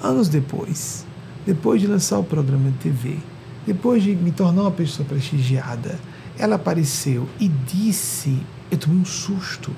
Anos 0.02 0.27
depois, 0.27 1.06
depois 1.45 1.81
de 1.81 1.88
lançar 1.88 2.19
o 2.19 2.23
programa 2.23 2.69
de 2.69 2.77
TV, 2.77 3.18
depois 3.65 4.03
de 4.03 4.15
me 4.15 4.31
tornar 4.31 4.64
uma 4.64 4.72
pessoa 4.72 5.07
prestigiada, 5.07 5.98
ela 6.38 6.56
apareceu 6.56 7.27
e 7.40 7.48
disse: 7.48 8.38
Eu 8.69 8.77
tomei 8.77 8.99
um 8.99 9.06
susto. 9.06 9.72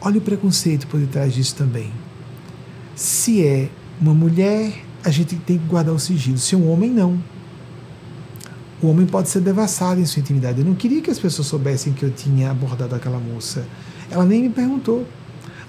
Olha 0.00 0.18
o 0.18 0.20
preconceito 0.20 0.86
por 0.86 1.00
detrás 1.00 1.32
disso 1.32 1.54
também. 1.54 1.90
Se 2.94 3.46
é 3.46 3.70
uma 4.00 4.12
mulher, 4.12 4.84
a 5.04 5.10
gente 5.10 5.36
tem 5.36 5.58
que 5.58 5.66
guardar 5.66 5.94
o 5.94 5.98
sigilo. 5.98 6.38
Se 6.38 6.54
é 6.54 6.58
um 6.58 6.70
homem, 6.70 6.90
não. 6.90 7.18
O 8.82 8.88
homem 8.88 9.06
pode 9.06 9.28
ser 9.28 9.40
devassado 9.40 10.00
em 10.00 10.04
sua 10.04 10.20
intimidade. 10.20 10.60
Eu 10.60 10.66
não 10.66 10.74
queria 10.74 11.00
que 11.00 11.10
as 11.10 11.18
pessoas 11.18 11.46
soubessem 11.46 11.92
que 11.92 12.02
eu 12.02 12.10
tinha 12.10 12.50
abordado 12.50 12.94
aquela 12.94 13.18
moça. 13.18 13.64
Ela 14.10 14.24
nem 14.24 14.42
me 14.42 14.50
perguntou. 14.50 15.06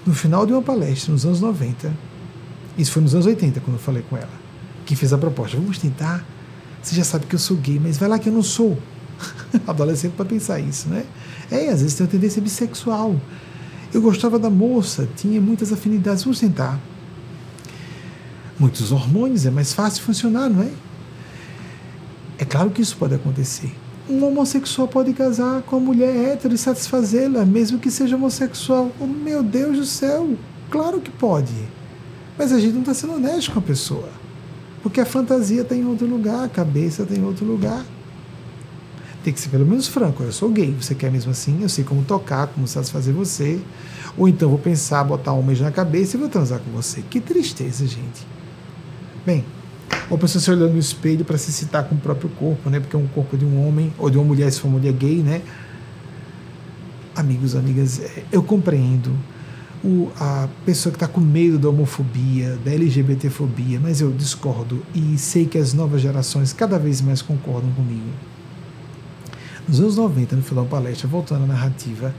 No 0.04 0.12
final 0.12 0.44
de 0.44 0.52
uma 0.52 0.60
palestra, 0.60 1.12
nos 1.12 1.24
anos 1.24 1.40
90, 1.40 1.92
isso 2.76 2.90
foi 2.90 3.02
nos 3.02 3.14
anos 3.14 3.24
80, 3.24 3.60
quando 3.60 3.76
eu 3.76 3.80
falei 3.80 4.02
com 4.10 4.16
ela, 4.16 4.28
que 4.84 4.96
fez 4.96 5.12
a 5.12 5.18
proposta. 5.18 5.56
Vamos 5.56 5.78
tentar. 5.78 6.26
Você 6.82 6.96
já 6.96 7.04
sabe 7.04 7.24
que 7.26 7.34
eu 7.34 7.38
sou 7.38 7.56
gay, 7.56 7.80
mas 7.82 7.96
vai 7.96 8.08
lá 8.08 8.18
que 8.18 8.28
eu 8.28 8.32
não 8.32 8.42
sou. 8.42 8.76
Adolescente 9.66 10.12
para 10.12 10.24
pensar 10.24 10.58
isso, 10.58 10.88
né? 10.88 11.04
É, 11.50 11.68
às 11.68 11.80
vezes 11.80 11.94
tem 11.94 12.04
uma 12.04 12.10
tendência 12.10 12.42
bissexual. 12.42 13.18
Eu 13.94 14.02
gostava 14.02 14.40
da 14.40 14.50
moça, 14.50 15.08
tinha 15.16 15.40
muitas 15.40 15.72
afinidades. 15.72 16.24
Vamos 16.24 16.40
tentar. 16.40 16.78
Muitos 18.58 18.90
hormônios, 18.90 19.46
é 19.46 19.50
mais 19.50 19.72
fácil 19.72 20.02
funcionar, 20.02 20.50
não 20.50 20.62
é? 20.62 20.70
É 22.44 22.46
claro 22.46 22.68
que 22.68 22.82
isso 22.82 22.94
pode 22.98 23.14
acontecer. 23.14 23.74
Um 24.06 24.22
homossexual 24.22 24.86
pode 24.86 25.14
casar 25.14 25.62
com 25.62 25.78
uma 25.78 25.86
mulher 25.86 26.14
hétero 26.14 26.54
e 26.54 26.58
satisfazê-la, 26.58 27.42
mesmo 27.46 27.78
que 27.78 27.90
seja 27.90 28.16
homossexual. 28.16 28.92
Oh, 29.00 29.06
meu 29.06 29.42
Deus 29.42 29.78
do 29.78 29.86
céu! 29.86 30.36
Claro 30.68 31.00
que 31.00 31.10
pode. 31.10 31.54
Mas 32.36 32.52
a 32.52 32.60
gente 32.60 32.74
não 32.74 32.80
está 32.80 32.92
sendo 32.92 33.14
honesto 33.14 33.50
com 33.50 33.60
a 33.60 33.62
pessoa. 33.62 34.10
Porque 34.82 35.00
a 35.00 35.06
fantasia 35.06 35.62
está 35.62 35.74
em 35.74 35.86
outro 35.86 36.06
lugar, 36.06 36.44
a 36.44 36.48
cabeça 36.50 37.04
está 37.04 37.14
em 37.14 37.24
outro 37.24 37.46
lugar. 37.46 37.82
Tem 39.24 39.32
que 39.32 39.40
ser 39.40 39.48
pelo 39.48 39.64
menos 39.64 39.88
franco. 39.88 40.22
Eu 40.22 40.30
sou 40.30 40.50
gay, 40.50 40.70
você 40.78 40.94
quer 40.94 41.10
mesmo 41.10 41.30
assim? 41.30 41.62
Eu 41.62 41.70
sei 41.70 41.82
como 41.82 42.04
tocar, 42.04 42.48
como 42.48 42.68
satisfazer 42.68 43.14
você. 43.14 43.58
Ou 44.18 44.28
então 44.28 44.50
vou 44.50 44.58
pensar, 44.58 45.02
botar 45.02 45.32
um 45.32 45.40
beijo 45.40 45.64
na 45.64 45.72
cabeça 45.72 46.18
e 46.18 46.20
vou 46.20 46.28
transar 46.28 46.58
com 46.58 46.70
você. 46.72 47.00
Que 47.08 47.20
tristeza, 47.20 47.86
gente. 47.86 48.26
Bem, 49.24 49.42
ou 50.10 50.16
a 50.16 50.20
pessoa 50.20 50.40
se 50.40 50.50
olhando 50.50 50.72
no 50.72 50.78
espelho 50.78 51.24
para 51.24 51.38
se 51.38 51.52
citar 51.52 51.84
com 51.84 51.94
o 51.94 51.98
próprio 51.98 52.28
corpo, 52.30 52.68
né? 52.70 52.80
Porque 52.80 52.94
é 52.94 52.98
um 52.98 53.06
corpo 53.08 53.36
de 53.36 53.44
um 53.44 53.66
homem, 53.66 53.92
ou 53.98 54.10
de 54.10 54.18
uma 54.18 54.24
mulher, 54.24 54.50
se 54.52 54.60
for 54.60 54.68
uma 54.68 54.78
mulher 54.78 54.92
gay, 54.92 55.22
né? 55.22 55.42
Amigos, 57.16 57.54
amigas, 57.54 58.00
é, 58.00 58.24
eu 58.32 58.42
compreendo 58.42 59.16
o, 59.84 60.10
a 60.18 60.48
pessoa 60.64 60.90
que 60.90 60.96
está 60.96 61.06
com 61.06 61.20
medo 61.20 61.58
da 61.58 61.68
homofobia, 61.68 62.58
da 62.64 62.72
LGBTfobia, 62.72 63.78
mas 63.78 64.00
eu 64.00 64.10
discordo 64.10 64.82
e 64.94 65.16
sei 65.18 65.46
que 65.46 65.58
as 65.58 65.74
novas 65.74 66.00
gerações 66.00 66.52
cada 66.52 66.78
vez 66.78 67.00
mais 67.00 67.20
concordam 67.20 67.70
comigo. 67.72 68.08
Nos 69.68 69.80
anos 69.80 69.96
90, 69.96 70.36
no 70.36 70.42
final 70.42 70.64
da 70.64 70.70
palestra, 70.70 71.06
voltando 71.08 71.44
à 71.44 71.46
narrativa, 71.46 72.14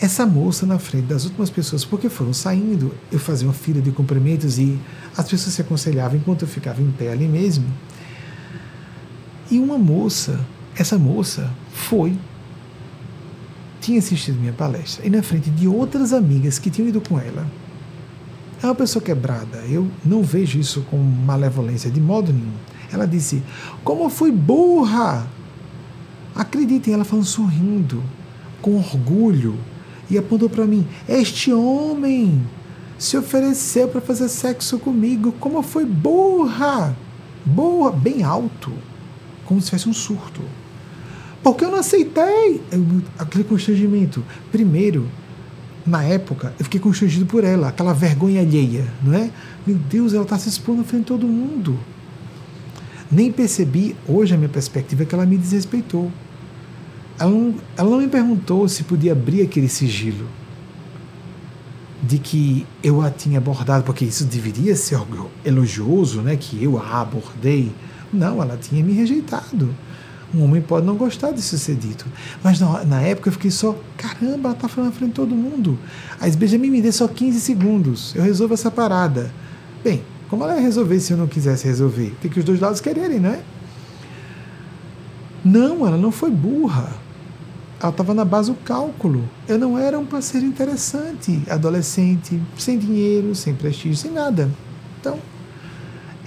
essa 0.00 0.26
moça 0.26 0.66
na 0.66 0.78
frente 0.78 1.06
das 1.06 1.24
últimas 1.24 1.50
pessoas, 1.50 1.84
porque 1.84 2.08
foram 2.08 2.32
saindo, 2.32 2.92
eu 3.12 3.18
fazia 3.18 3.46
uma 3.46 3.54
fila 3.54 3.80
de 3.80 3.90
cumprimentos 3.92 4.58
e 4.58 4.78
as 5.16 5.28
pessoas 5.28 5.54
se 5.54 5.60
aconselhavam 5.60 6.16
enquanto 6.18 6.42
eu 6.42 6.48
ficava 6.48 6.82
em 6.82 6.90
pé 6.90 7.12
ali 7.12 7.28
mesmo. 7.28 7.66
E 9.50 9.58
uma 9.58 9.78
moça, 9.78 10.40
essa 10.76 10.98
moça 10.98 11.50
foi 11.72 12.16
tinha 13.80 13.98
assistido 13.98 14.40
minha 14.40 14.52
palestra 14.52 15.06
e 15.06 15.10
na 15.10 15.22
frente 15.22 15.50
de 15.50 15.68
outras 15.68 16.14
amigas 16.14 16.58
que 16.58 16.70
tinham 16.70 16.88
ido 16.88 17.02
com 17.02 17.18
ela. 17.18 17.46
É 18.62 18.66
uma 18.66 18.74
pessoa 18.74 19.02
quebrada, 19.02 19.58
eu 19.68 19.90
não 20.02 20.22
vejo 20.22 20.58
isso 20.58 20.80
com 20.90 20.96
malevolência 20.96 21.90
de 21.90 22.00
modo 22.00 22.32
nenhum. 22.32 22.54
Ela 22.90 23.06
disse: 23.06 23.42
Como 23.82 24.08
fui 24.08 24.32
burra! 24.32 25.26
Acreditem, 26.34 26.94
ela 26.94 27.04
falando 27.04 27.26
sorrindo, 27.26 28.02
com 28.62 28.76
orgulho, 28.76 29.58
e 30.10 30.18
apontou 30.18 30.48
para 30.48 30.66
mim: 30.66 30.86
Este 31.08 31.52
homem 31.52 32.42
se 32.98 33.16
ofereceu 33.16 33.88
para 33.88 34.00
fazer 34.00 34.28
sexo 34.28 34.78
comigo, 34.78 35.32
como 35.38 35.62
foi 35.62 35.84
burra! 35.84 36.96
Burra, 37.44 37.92
bem 37.92 38.22
alto, 38.22 38.72
como 39.44 39.60
se 39.60 39.70
fosse 39.70 39.88
um 39.88 39.92
surto. 39.92 40.40
Porque 41.42 41.62
eu 41.62 41.70
não 41.70 41.78
aceitei. 41.78 42.62
Eu, 42.72 43.02
aquele 43.18 43.44
constrangimento. 43.44 44.24
Primeiro, 44.50 45.06
na 45.86 46.02
época, 46.02 46.54
eu 46.58 46.64
fiquei 46.64 46.80
constrangido 46.80 47.26
por 47.26 47.44
ela, 47.44 47.68
aquela 47.68 47.92
vergonha 47.92 48.40
alheia, 48.40 48.86
não 49.02 49.12
é? 49.12 49.30
Meu 49.66 49.76
Deus, 49.76 50.14
ela 50.14 50.22
está 50.22 50.38
se 50.38 50.48
expondo 50.48 50.78
na 50.78 50.84
frente 50.84 51.02
de 51.02 51.08
todo 51.08 51.26
mundo. 51.26 51.78
Nem 53.12 53.30
percebi, 53.30 53.94
hoje 54.08 54.34
a 54.34 54.38
minha 54.38 54.48
perspectiva 54.48 55.02
é 55.02 55.06
que 55.06 55.14
ela 55.14 55.26
me 55.26 55.36
desrespeitou. 55.36 56.10
Ela 57.18 57.30
não, 57.30 57.54
ela 57.76 57.90
não 57.90 57.98
me 57.98 58.08
perguntou 58.08 58.68
se 58.68 58.82
podia 58.84 59.12
abrir 59.12 59.42
aquele 59.42 59.68
sigilo 59.68 60.26
de 62.02 62.18
que 62.18 62.66
eu 62.82 63.00
a 63.00 63.10
tinha 63.10 63.38
abordado, 63.38 63.82
porque 63.84 64.04
isso 64.04 64.24
deveria 64.24 64.76
ser 64.76 64.98
elogioso, 65.44 66.20
né? 66.20 66.36
Que 66.36 66.62
eu 66.62 66.78
a 66.78 67.00
abordei. 67.00 67.72
Não, 68.12 68.42
ela 68.42 68.56
tinha 68.56 68.84
me 68.84 68.92
rejeitado. 68.92 69.74
Um 70.34 70.42
homem 70.42 70.60
pode 70.60 70.84
não 70.84 70.96
gostar 70.96 71.30
disso 71.30 71.56
ser 71.56 71.76
dito. 71.76 72.06
Mas 72.42 72.58
na, 72.60 72.84
na 72.84 73.00
época 73.00 73.28
eu 73.28 73.32
fiquei 73.32 73.50
só, 73.50 73.78
caramba, 73.96 74.50
ela 74.50 74.54
tá 74.54 74.68
falando 74.68 74.90
na 74.90 74.96
frente 74.96 75.10
de 75.10 75.14
todo 75.14 75.34
mundo. 75.34 75.78
Aí 76.20 76.30
Benjamin 76.32 76.70
me 76.70 76.82
dê 76.82 76.90
só 76.90 77.06
15 77.06 77.40
segundos, 77.40 78.14
eu 78.16 78.22
resolvo 78.22 78.52
essa 78.52 78.70
parada. 78.70 79.32
Bem, 79.82 80.02
como 80.28 80.42
ela 80.44 80.56
ia 80.56 80.60
resolver 80.60 80.98
se 81.00 81.12
eu 81.12 81.16
não 81.16 81.28
quisesse 81.28 81.66
resolver? 81.66 82.14
Tem 82.20 82.30
que 82.30 82.38
os 82.38 82.44
dois 82.44 82.58
lados 82.58 82.80
quererem, 82.80 83.20
não 83.20 83.30
é? 83.30 83.40
Não, 85.44 85.86
ela 85.86 85.96
não 85.96 86.10
foi 86.10 86.30
burra. 86.30 87.03
Ela 87.84 87.90
estava 87.90 88.14
na 88.14 88.24
base 88.24 88.50
do 88.50 88.56
cálculo. 88.56 89.28
Eu 89.46 89.58
não 89.58 89.78
era 89.78 89.98
um 89.98 90.06
parceiro 90.06 90.46
interessante, 90.46 91.42
adolescente, 91.50 92.40
sem 92.56 92.78
dinheiro, 92.78 93.34
sem 93.34 93.54
prestígio, 93.54 93.94
sem 93.94 94.10
nada. 94.10 94.50
Então, 94.98 95.18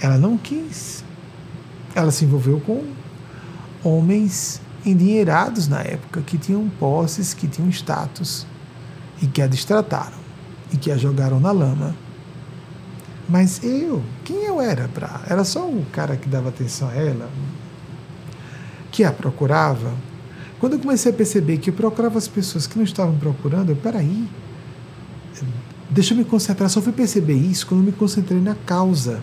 ela 0.00 0.16
não 0.16 0.38
quis. 0.38 1.02
Ela 1.96 2.12
se 2.12 2.24
envolveu 2.24 2.60
com 2.60 2.84
homens 3.82 4.60
endinheirados 4.86 5.66
na 5.66 5.80
época, 5.80 6.22
que 6.22 6.38
tinham 6.38 6.68
posses, 6.78 7.34
que 7.34 7.48
tinham 7.48 7.68
status, 7.70 8.46
e 9.20 9.26
que 9.26 9.42
a 9.42 9.48
destrataram, 9.48 10.18
e 10.72 10.76
que 10.76 10.92
a 10.92 10.96
jogaram 10.96 11.40
na 11.40 11.50
lama. 11.50 11.92
Mas 13.28 13.64
eu, 13.64 14.00
quem 14.24 14.44
eu 14.44 14.60
era 14.60 14.86
para? 14.86 15.22
Era 15.28 15.42
só 15.42 15.66
o 15.66 15.84
cara 15.92 16.16
que 16.16 16.28
dava 16.28 16.50
atenção 16.50 16.88
a 16.88 16.94
ela, 16.94 17.28
que 18.92 19.02
a 19.02 19.10
procurava. 19.10 19.92
Quando 20.58 20.72
eu 20.74 20.78
comecei 20.78 21.12
a 21.12 21.14
perceber 21.14 21.58
que 21.58 21.70
eu 21.70 21.74
procurava 21.74 22.18
as 22.18 22.26
pessoas 22.26 22.66
que 22.66 22.76
não 22.76 22.84
estavam 22.84 23.16
procurando, 23.18 23.70
eu, 23.70 23.76
peraí, 23.76 24.28
deixa 25.88 26.14
eu 26.14 26.18
me 26.18 26.24
concentrar. 26.24 26.68
Só 26.68 26.82
fui 26.82 26.92
perceber 26.92 27.34
isso 27.34 27.66
quando 27.66 27.80
eu 27.80 27.86
me 27.86 27.92
concentrei 27.92 28.40
na 28.40 28.54
causa. 28.54 29.22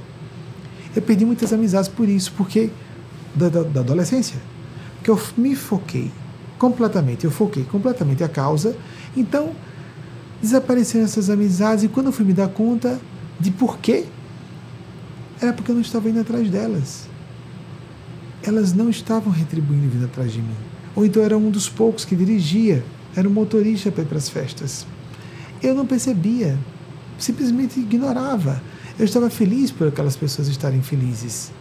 Eu 0.96 1.02
perdi 1.02 1.26
muitas 1.26 1.52
amizades 1.52 1.90
por 1.90 2.08
isso, 2.08 2.32
porque 2.38 2.70
da, 3.36 3.50
da, 3.50 3.64
da 3.64 3.80
adolescência. 3.82 4.38
Que 5.04 5.12
eu 5.12 5.20
me 5.38 5.56
foquei 5.56 6.12
completamente, 6.58 7.26
eu 7.26 7.32
foquei 7.32 7.64
completamente 7.64 8.24
a 8.24 8.30
causa. 8.30 8.76
Então, 9.16 9.52
desapareceram 10.42 11.06
essas 11.06 11.30
amizades 11.30 11.84
e 11.84 11.88
quando 11.90 12.08
eu 12.08 12.12
fui 12.14 12.26
me 12.26 12.34
dar 12.34 12.48
conta 12.48 13.00
de 13.40 13.52
por 13.52 13.78
quê, 13.80 14.06
era 15.42 15.52
porque 15.52 15.72
eu 15.72 15.76
não 15.76 15.82
estava 15.82 16.10
indo 16.10 16.22
atrás 16.22 16.50
delas. 16.50 17.08
Elas 18.42 18.74
não 18.74 18.90
estavam 18.90 19.34
retribuindo 19.34 19.90
vindo 19.90 20.06
atrás 20.06 20.32
de 20.32 20.40
mim. 20.40 20.56
Ou 20.96 21.06
então 21.06 21.22
era 21.22 21.38
um 21.38 21.50
dos 21.50 21.68
poucos 21.68 22.06
que 22.06 22.16
dirigia, 22.16 22.84
era 23.16 23.28
um 23.28 23.32
motorista 23.32 23.92
para 23.92 24.04
ir 24.04 24.08
para 24.08 24.18
as 24.18 24.30
festas. 24.30 24.86
Eu 25.62 25.76
não 25.76 25.86
percebia, 25.86 26.58
simplesmente 27.18 27.80
ignorava. 27.80 28.62
Eu 28.98 29.06
estava 29.06 29.30
feliz 29.30 29.72
por 29.72 29.88
aquelas 29.88 30.16
pessoas 30.16 30.48
estarem 30.48 30.82
felizes. 30.82 31.52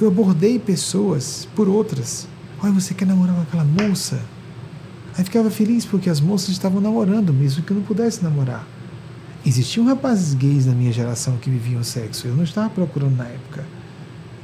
Eu 0.00 0.08
abordei 0.08 0.58
pessoas 0.58 1.48
por 1.54 1.68
outras. 1.68 2.26
Olha, 2.62 2.72
você 2.72 2.94
quer 2.94 3.06
namorar 3.06 3.34
com 3.34 3.42
aquela 3.42 3.64
moça? 3.64 4.20
Aí 5.16 5.24
ficava 5.24 5.50
feliz 5.50 5.84
porque 5.84 6.10
as 6.10 6.20
moças 6.20 6.50
estavam 6.50 6.80
namorando, 6.80 7.32
mesmo 7.32 7.62
que 7.62 7.70
eu 7.70 7.76
não 7.76 7.84
pudesse 7.84 8.22
namorar. 8.22 8.66
Existiam 9.46 9.86
rapazes 9.86 10.34
gays 10.34 10.66
na 10.66 10.72
minha 10.72 10.92
geração 10.92 11.36
que 11.36 11.50
viviam 11.50 11.82
sexo. 11.84 12.26
Eu 12.26 12.34
não 12.34 12.44
estava 12.44 12.70
procurando 12.70 13.16
na 13.16 13.26
época. 13.26 13.64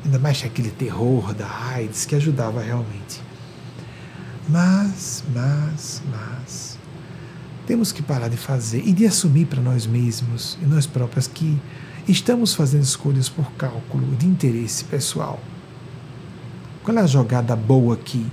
Ainda 0.04 0.18
mais 0.18 0.42
aquele 0.44 0.70
terror 0.70 1.34
da 1.34 1.48
AIDS 1.72 2.04
que 2.04 2.14
ajudava 2.14 2.60
realmente. 2.60 3.20
Mas, 4.50 5.22
mas, 5.32 6.02
mas. 6.10 6.78
Temos 7.66 7.92
que 7.92 8.02
parar 8.02 8.28
de 8.28 8.36
fazer 8.36 8.82
e 8.84 8.92
de 8.92 9.06
assumir 9.06 9.46
para 9.46 9.60
nós 9.60 9.86
mesmos 9.86 10.58
e 10.60 10.66
nós 10.66 10.86
próprios 10.86 11.26
que 11.26 11.60
estamos 12.08 12.54
fazendo 12.54 12.82
escolhas 12.82 13.28
por 13.28 13.50
cálculo 13.52 14.16
de 14.16 14.26
interesse 14.26 14.84
pessoal. 14.84 15.40
Qual 16.82 16.96
é 16.96 17.00
a 17.00 17.06
jogada 17.06 17.54
boa 17.54 17.94
aqui? 17.94 18.26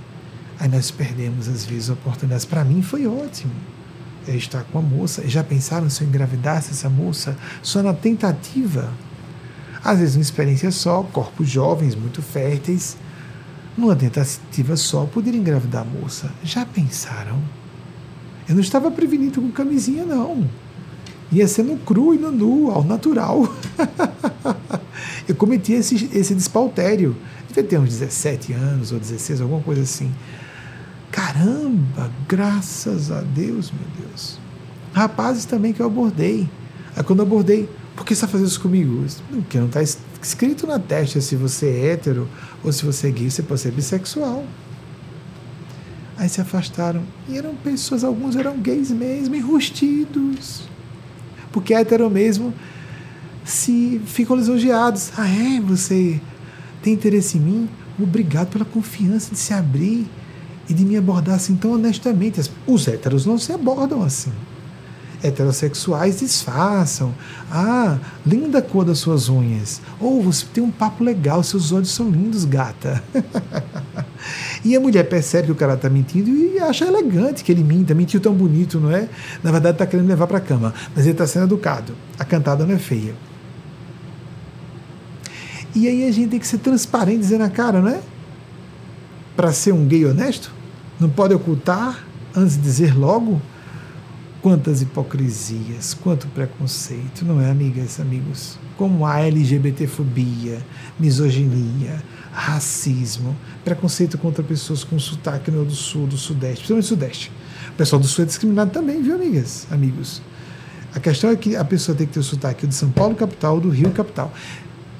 Aí 0.58 0.68
nós 0.68 0.90
perdemos 0.90 1.46
às 1.48 1.64
vezes 1.64 1.88
oportunidades. 1.88 2.44
Para 2.44 2.64
mim 2.64 2.82
foi 2.82 3.06
ótimo 3.06 3.52
é 4.26 4.36
estar 4.36 4.62
com 4.64 4.78
a 4.78 4.82
moça. 4.82 5.26
Já 5.26 5.42
pensaram 5.42 5.88
se 5.88 6.02
eu 6.02 6.08
engravidasse 6.08 6.70
essa 6.70 6.90
moça 6.90 7.36
só 7.62 7.82
na 7.82 7.94
tentativa? 7.94 8.92
Às 9.82 10.00
vezes 10.00 10.16
uma 10.16 10.22
experiência 10.22 10.70
só, 10.70 11.02
corpos 11.02 11.48
jovens, 11.48 11.94
muito 11.94 12.20
férteis, 12.20 12.96
numa 13.78 13.94
tentativa 13.94 14.76
só, 14.76 15.04
poder 15.06 15.34
engravidar 15.34 15.82
a 15.82 15.84
moça. 15.84 16.30
Já 16.42 16.66
pensaram? 16.66 17.38
Eu 18.48 18.54
não 18.54 18.60
estava 18.60 18.90
prevenido 18.90 19.40
com 19.40 19.50
camisinha, 19.50 20.04
não. 20.04 20.48
Ia 21.30 21.46
ser 21.46 21.62
no 21.62 21.76
cru 21.76 22.14
e 22.14 22.18
no 22.18 22.32
nu, 22.32 22.70
ao 22.70 22.82
natural. 22.82 23.52
eu 25.28 25.34
cometi 25.34 25.74
esse, 25.74 26.10
esse 26.12 26.34
despautério. 26.34 27.14
Devia 27.46 27.62
ter 27.62 27.78
uns 27.78 27.90
17 27.90 28.52
anos 28.52 28.92
ou 28.92 28.98
16, 28.98 29.42
alguma 29.42 29.60
coisa 29.60 29.82
assim. 29.82 30.12
Caramba, 31.12 32.10
graças 32.26 33.10
a 33.10 33.20
Deus, 33.20 33.70
meu 33.70 34.06
Deus. 34.08 34.38
Rapazes 34.92 35.44
também 35.44 35.72
que 35.72 35.80
eu 35.80 35.86
abordei. 35.86 36.48
Aí 36.96 37.02
quando 37.04 37.20
eu 37.20 37.26
abordei, 37.26 37.68
por 37.94 38.04
que 38.06 38.14
você 38.14 38.24
está 38.24 38.28
fazendo 38.28 38.48
isso 38.48 38.60
comigo? 38.60 39.04
Porque 39.30 39.58
não 39.58 39.66
está 39.66 39.82
escrito 39.82 40.66
na 40.66 40.78
testa 40.78 41.20
se 41.20 41.36
você 41.36 41.66
é 41.66 41.86
hétero 41.92 42.28
ou 42.64 42.72
se 42.72 42.84
você 42.84 43.08
é 43.08 43.10
gay, 43.10 43.30
você 43.30 43.42
pode 43.42 43.60
ser 43.60 43.72
bissexual. 43.72 44.44
Aí 46.16 46.28
se 46.28 46.40
afastaram. 46.40 47.02
E 47.28 47.38
eram 47.38 47.54
pessoas, 47.54 48.02
alguns 48.02 48.34
eram 48.34 48.58
gays 48.58 48.90
mesmo, 48.90 49.34
enrustidos. 49.34 50.62
Porque 51.52 51.72
hétero 51.72 52.10
mesmo 52.10 52.52
se 53.44 54.00
ficam 54.04 54.36
lisonjeados. 54.36 55.12
Ah, 55.16 55.28
é? 55.28 55.60
Você 55.60 56.20
tem 56.82 56.94
interesse 56.94 57.38
em 57.38 57.40
mim? 57.40 57.68
Obrigado 58.00 58.48
pela 58.48 58.64
confiança 58.64 59.32
de 59.32 59.38
se 59.38 59.54
abrir 59.54 60.06
e 60.68 60.74
de 60.74 60.84
me 60.84 60.96
abordar 60.96 61.36
assim 61.36 61.56
tão 61.56 61.72
honestamente. 61.72 62.40
Os 62.66 62.86
héteros 62.86 63.24
não 63.24 63.38
se 63.38 63.52
abordam 63.52 64.02
assim. 64.02 64.32
Heterossexuais 65.22 66.20
disfarçam. 66.20 67.12
Ah, 67.50 67.98
linda 68.24 68.62
cor 68.62 68.84
das 68.84 68.98
suas 68.98 69.28
unhas. 69.28 69.80
Ou 70.00 70.18
oh, 70.18 70.22
você 70.22 70.46
tem 70.52 70.62
um 70.62 70.70
papo 70.70 71.02
legal, 71.02 71.42
seus 71.42 71.72
olhos 71.72 71.90
são 71.90 72.08
lindos, 72.08 72.44
gata. 72.44 73.02
e 74.64 74.76
a 74.76 74.80
mulher 74.80 75.08
percebe 75.08 75.46
que 75.46 75.52
o 75.52 75.56
cara 75.56 75.74
está 75.74 75.90
mentindo 75.90 76.30
e 76.30 76.58
acha 76.60 76.84
elegante 76.84 77.42
que 77.42 77.50
ele 77.50 77.64
minta. 77.64 77.94
Mentiu 77.94 78.20
tão 78.20 78.32
bonito, 78.32 78.78
não 78.78 78.92
é? 78.92 79.08
Na 79.42 79.50
verdade, 79.50 79.74
está 79.74 79.86
querendo 79.86 80.06
levar 80.06 80.26
para 80.26 80.38
a 80.38 80.42
cama. 80.42 80.72
Mas 80.94 81.04
ele 81.04 81.12
está 81.12 81.26
sendo 81.26 81.46
educado. 81.46 81.94
A 82.18 82.24
cantada 82.24 82.64
não 82.64 82.74
é 82.74 82.78
feia. 82.78 83.14
E 85.74 85.86
aí 85.88 86.08
a 86.08 86.12
gente 86.12 86.30
tem 86.30 86.40
que 86.40 86.46
ser 86.46 86.58
transparente, 86.58 87.18
dizer 87.18 87.38
na 87.38 87.50
cara, 87.50 87.80
não 87.80 87.88
é? 87.88 88.00
Para 89.36 89.52
ser 89.52 89.72
um 89.72 89.84
gay 89.84 90.06
honesto. 90.06 90.52
Não 90.98 91.08
pode 91.08 91.34
ocultar 91.34 92.04
antes 92.34 92.56
de 92.56 92.62
dizer 92.62 92.96
logo? 92.96 93.40
Quantas 94.40 94.80
hipocrisias, 94.80 95.94
quanto 95.94 96.28
preconceito, 96.28 97.24
não 97.24 97.40
é, 97.40 97.50
amigas, 97.50 97.98
amigos? 97.98 98.56
Como 98.76 99.04
a 99.04 99.18
LGBTfobia, 99.18 100.64
misoginia, 100.98 102.00
racismo, 102.32 103.36
preconceito 103.64 104.16
contra 104.16 104.44
pessoas 104.44 104.84
com 104.84 104.96
sotaque 104.96 105.50
no 105.50 105.64
do 105.64 105.74
sul, 105.74 106.06
do 106.06 106.16
sudeste, 106.16 106.58
principalmente 106.58 106.84
do 106.84 106.88
sudeste. 106.88 107.32
O 107.70 107.72
pessoal 107.72 108.00
do 108.00 108.06
sul 108.06 108.22
é 108.22 108.26
discriminado 108.26 108.70
também, 108.70 109.02
viu, 109.02 109.16
amigas, 109.16 109.66
amigos? 109.72 110.22
A 110.94 111.00
questão 111.00 111.30
é 111.30 111.36
que 111.36 111.56
a 111.56 111.64
pessoa 111.64 111.98
tem 111.98 112.06
que 112.06 112.12
ter 112.12 112.20
o 112.20 112.22
sotaque 112.22 112.64
de 112.64 112.76
São 112.76 112.90
Paulo, 112.90 113.16
capital, 113.16 113.58
do 113.58 113.68
Rio, 113.70 113.90
capital. 113.90 114.32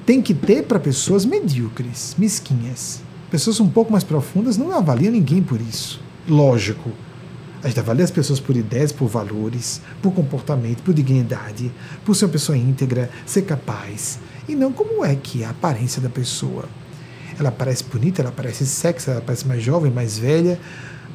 Tem 0.05 0.21
que 0.21 0.35
ter 0.35 0.65
para 0.65 0.81
pessoas 0.81 1.25
medíocres, 1.25 2.17
mesquinhas. 2.19 3.03
Pessoas 3.31 3.61
um 3.61 3.69
pouco 3.69 3.93
mais 3.93 4.03
profundas 4.03 4.57
não 4.57 4.73
avaliam 4.73 5.13
ninguém 5.13 5.43
por 5.43 5.61
isso. 5.61 6.01
Lógico. 6.27 6.91
A 7.63 7.69
gente 7.69 7.81
avalia 7.81 8.05
as 8.05 8.11
pessoas 8.11 8.39
por 8.39 8.57
ideias, 8.57 8.93
por 8.93 9.09
valores, 9.09 9.81
por 10.01 10.13
comportamento, 10.13 10.83
por 10.83 10.95
dignidade, 10.95 11.73
por 12.05 12.15
ser 12.15 12.27
uma 12.27 12.33
pessoa 12.33 12.57
íntegra, 12.57 13.11
ser 13.27 13.43
capaz. 13.43 14.21
E 14.49 14.55
não 14.55 14.73
como 14.73 15.05
é 15.05 15.17
que 15.17 15.43
é 15.43 15.47
a 15.47 15.51
aparência 15.51 16.01
da 16.01 16.09
pessoa. 16.09 16.67
Ela 17.39 17.51
parece 17.51 17.85
bonita, 17.85 18.23
ela 18.23 18.33
parece 18.33 18.65
sexy, 18.65 19.11
ela 19.11 19.21
parece 19.21 19.47
mais 19.47 19.63
jovem, 19.63 19.91
mais 19.91 20.19
velha. 20.19 20.59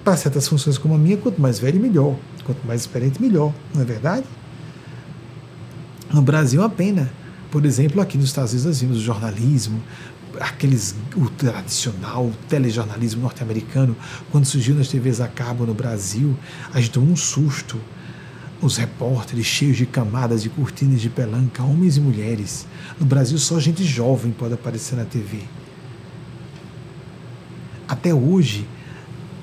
Para 0.04 0.18
certas 0.18 0.48
funções 0.48 0.78
como 0.78 0.96
a 0.96 0.98
minha, 0.98 1.16
quanto 1.16 1.42
mais 1.42 1.60
velho, 1.60 1.80
melhor. 1.80 2.16
Quanto 2.44 2.66
mais 2.68 2.82
experiente, 2.82 3.22
melhor. 3.22 3.54
Não 3.74 3.82
é 3.82 3.86
verdade? 3.86 4.26
No 6.14 6.22
Brasil, 6.22 6.62
uma 6.62 6.70
pena. 6.70 7.10
Por 7.50 7.66
exemplo, 7.66 8.02
aqui 8.02 8.18
nos 8.18 8.28
Estados 8.28 8.52
Unidos, 8.52 8.66
nós 8.66 8.82
vimos 8.82 8.98
o 8.98 9.02
jornalismo, 9.02 9.82
aqueles 10.40 10.96
o 11.16 11.30
tradicional 11.30 12.26
o 12.26 12.34
telejornalismo 12.48 13.22
norte-americano, 13.22 13.96
quando 14.32 14.46
surgiu 14.46 14.76
nas 14.76 14.88
TVs 14.88 15.22
a 15.22 15.28
cabo 15.28 15.66
no 15.66 15.74
Brasil, 15.74 16.38
a 16.74 16.80
gente 16.80 16.92
tomou 16.92 17.12
um 17.12 17.16
susto. 17.16 17.80
Os 18.62 18.78
repórteres 18.78 19.46
cheios 19.46 19.76
de 19.76 19.86
camadas 19.86 20.42
de 20.42 20.50
cortinas 20.50 21.02
de 21.02 21.10
pelanca, 21.10 21.62
homens 21.62 21.98
e 21.98 22.02
mulheres. 22.02 22.66
No 22.98 23.06
Brasil, 23.06 23.38
só 23.38 23.60
gente 23.60 23.84
jovem 23.84 24.32
pode 24.32 24.54
aparecer 24.54 24.96
na 24.96 25.04
TV. 25.04 25.40
Até 27.86 28.14
hoje, 28.14 28.66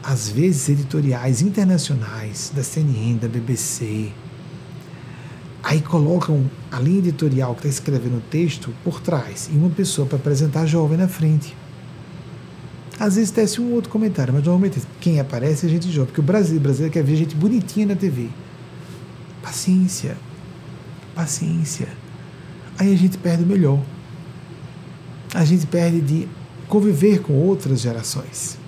às 0.03 0.31
vezes 0.31 0.71
editoriais 0.71 1.43
internacionais 1.43 2.51
da 2.55 2.63
CNN, 2.63 3.19
da 3.19 3.29
BBC, 3.29 4.11
Aí 5.63 5.81
colocam 5.81 6.51
a 6.71 6.81
linha 6.81 6.99
editorial 6.99 7.55
que 7.55 7.67
está 7.67 7.69
escrevendo 7.69 8.17
o 8.17 8.23
texto 8.31 8.73
por 8.83 9.01
trás 9.01 9.51
e 9.53 9.57
uma 9.57 9.71
pessoa 9.71 10.07
para 10.07 10.17
apresentar 10.17 10.67
jovem 10.67 10.97
na 10.97 11.07
frente. 11.07 11.55
Às 12.99 13.17
vezes 13.17 13.31
tece 13.31 13.61
um 13.61 13.73
outro 13.73 13.91
comentário, 13.91 14.33
mas 14.33 14.45
normalmente 14.45 14.81
quem 15.01 15.21
aparece 15.21 15.67
é 15.67 15.69
gente 15.69 15.91
jovem, 15.91 16.07
porque 16.07 16.21
o 16.21 16.25
Brasil, 16.25 16.57
o 16.57 16.61
brasileiro 16.61 16.93
quer 16.93 17.03
ver 17.03 17.17
gente 17.17 17.35
bonitinha 17.35 17.87
na 17.87 17.97
TV. 17.97 18.29
Paciência. 19.43 20.17
Paciência. 21.15 21.89
Aí 22.79 22.93
a 22.93 22.97
gente 22.97 23.19
perde 23.19 23.43
o 23.43 23.47
melhor. 23.47 23.83
A 25.35 25.45
gente 25.45 25.67
perde 25.67 26.01
de 26.01 26.29
conviver 26.69 27.21
com 27.21 27.35
outras 27.35 27.81
gerações. 27.81 28.59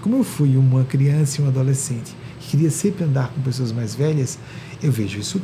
Como 0.00 0.16
eu 0.16 0.24
fui 0.24 0.56
uma 0.56 0.84
criança 0.84 1.40
e 1.40 1.44
um 1.44 1.48
adolescente 1.48 2.14
que 2.40 2.48
queria 2.50 2.70
sempre 2.70 3.04
andar 3.04 3.28
com 3.28 3.40
pessoas 3.40 3.72
mais 3.72 3.94
velhas, 3.94 4.38
eu 4.82 4.90
vejo 4.90 5.18
isso 5.18 5.40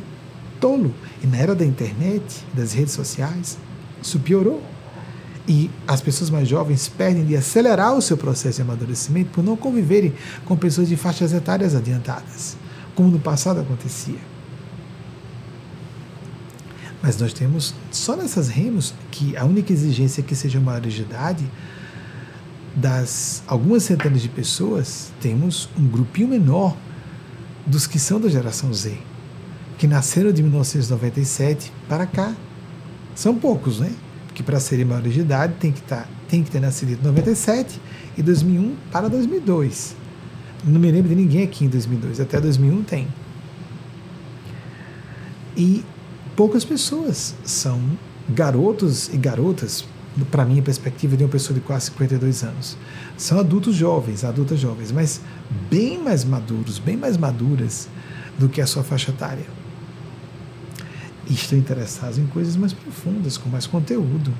tolo. 0.59 0.93
E 1.23 1.27
na 1.27 1.37
era 1.37 1.55
da 1.55 1.65
internet, 1.65 2.45
das 2.53 2.73
redes 2.73 2.93
sociais, 2.93 3.57
isso 4.01 4.19
piorou. 4.19 4.61
E 5.47 5.69
as 5.87 5.99
pessoas 5.99 6.29
mais 6.29 6.47
jovens 6.47 6.87
perdem 6.87 7.25
de 7.25 7.35
acelerar 7.35 7.95
o 7.95 8.01
seu 8.01 8.15
processo 8.15 8.57
de 8.57 8.61
amadurecimento 8.61 9.31
por 9.31 9.43
não 9.43 9.57
conviverem 9.57 10.13
com 10.45 10.55
pessoas 10.55 10.87
de 10.87 10.95
faixas 10.95 11.33
etárias 11.33 11.73
adiantadas, 11.73 12.55
como 12.93 13.09
no 13.09 13.19
passado 13.19 13.59
acontecia. 13.59 14.19
Mas 17.01 17.17
nós 17.17 17.33
temos 17.33 17.73
só 17.91 18.15
nessas 18.15 18.49
remos 18.49 18.93
que 19.09 19.35
a 19.35 19.45
única 19.45 19.73
exigência 19.73 20.21
é 20.21 20.23
que 20.23 20.35
sejam 20.35 20.61
maiores 20.61 20.93
de 20.93 21.01
idade. 21.01 21.45
Das 22.75 23.41
algumas 23.47 23.83
centenas 23.83 24.21
de 24.21 24.29
pessoas, 24.29 25.11
temos 25.19 25.69
um 25.77 25.87
grupinho 25.87 26.27
menor 26.27 26.77
dos 27.65 27.87
que 27.87 27.97
são 27.97 28.21
da 28.21 28.29
geração 28.29 28.71
Z 28.71 29.08
que 29.79 29.87
nasceram 29.87 30.31
de 30.33 30.43
1997 30.43 31.71
para 31.87 32.05
cá. 32.05 32.35
São 33.15 33.33
poucos, 33.33 33.79
né? 33.79 33.89
Porque 34.27 34.43
para 34.43 34.59
serem 34.59 34.83
maiores 34.83 35.13
de 35.13 35.21
idade 35.21 35.53
tem 35.57 35.71
que, 35.71 35.81
tá, 35.81 36.05
tem 36.27 36.43
que 36.43 36.51
ter 36.51 36.59
nascido 36.59 36.97
de 36.97 37.03
97 37.03 37.79
e 38.17 38.21
2001 38.21 38.75
para 38.91 39.07
2002. 39.07 39.95
Não 40.65 40.79
me 40.79 40.91
lembro 40.91 41.07
de 41.07 41.15
ninguém 41.15 41.43
aqui 41.43 41.63
em 41.63 41.69
2002. 41.69 42.19
Até 42.19 42.41
2001 42.41 42.83
tem. 42.83 43.07
E 45.55 45.83
poucas 46.35 46.65
pessoas 46.65 47.33
são 47.45 47.81
garotos 48.27 49.07
e 49.13 49.17
garotas, 49.17 49.85
para 50.29 50.43
mim, 50.43 50.59
a 50.59 50.61
perspectiva 50.61 51.15
de 51.15 51.23
uma 51.23 51.29
pessoa 51.29 51.57
de 51.57 51.61
quase 51.65 51.85
52 51.85 52.43
anos. 52.43 52.77
São 53.17 53.39
adultos 53.39 53.75
jovens, 53.75 54.25
adultas 54.25 54.59
jovens, 54.59 54.91
mas 54.91 55.21
bem 55.69 55.97
mais 55.97 56.25
maduros, 56.25 56.79
bem 56.79 56.97
mais 56.97 57.15
maduras 57.15 57.87
do 58.37 58.49
que 58.49 58.59
a 58.59 58.67
sua 58.67 58.83
faixa 58.83 59.11
etária. 59.11 59.58
E 61.29 61.33
estão 61.33 61.57
interessados 61.57 62.17
em 62.17 62.25
coisas 62.27 62.55
mais 62.55 62.73
profundas, 62.73 63.37
com 63.37 63.49
mais 63.49 63.67
conteúdo. 63.67 64.33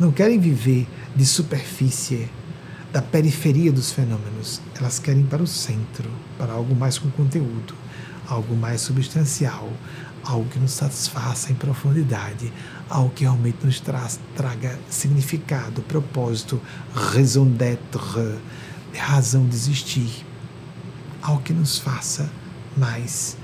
Não 0.00 0.10
querem 0.10 0.38
viver 0.40 0.88
de 1.14 1.26
superfície, 1.26 2.28
da 2.92 3.00
periferia 3.00 3.72
dos 3.72 3.90
fenômenos. 3.90 4.60
Elas 4.78 4.98
querem 4.98 5.24
para 5.24 5.42
o 5.42 5.46
centro, 5.46 6.10
para 6.36 6.52
algo 6.52 6.74
mais 6.74 6.98
com 6.98 7.10
conteúdo, 7.10 7.74
algo 8.28 8.54
mais 8.54 8.82
substancial, 8.82 9.68
algo 10.22 10.48
que 10.50 10.58
nos 10.58 10.72
satisfaça 10.72 11.50
em 11.50 11.54
profundidade, 11.54 12.52
algo 12.88 13.10
que 13.10 13.24
realmente 13.24 13.64
nos 13.64 13.80
tra 13.80 14.06
traga 14.36 14.78
significado, 14.90 15.82
propósito, 15.82 16.60
raison 16.94 17.46
d'être, 17.46 18.38
razão 18.94 19.46
de 19.46 19.54
existir, 19.54 20.26
algo 21.22 21.42
que 21.42 21.52
nos 21.52 21.78
faça 21.78 22.30
mais 22.76 23.36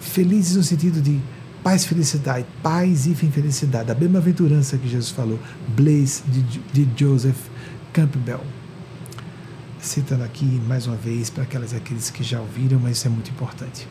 felizes 0.00 0.56
no 0.56 0.62
sentido 0.62 1.00
de 1.00 1.20
paz, 1.62 1.84
felicidade, 1.84 2.46
paz 2.62 3.06
e 3.06 3.14
felicidade, 3.14 3.90
a 3.90 3.94
bem-aventurança 3.94 4.78
que 4.78 4.88
Jesus 4.88 5.10
falou, 5.10 5.38
bliss 5.68 6.22
de, 6.26 6.42
de 6.84 6.88
Joseph 6.96 7.36
Campbell. 7.92 8.40
Citando 9.80 10.24
aqui 10.24 10.44
mais 10.66 10.86
uma 10.86 10.96
vez 10.96 11.30
para 11.30 11.44
aquelas 11.44 11.72
aqueles 11.72 12.10
que 12.10 12.22
já 12.22 12.40
ouviram, 12.40 12.78
mas 12.78 12.98
isso 12.98 13.06
é 13.06 13.10
muito 13.10 13.30
importante. 13.30 13.86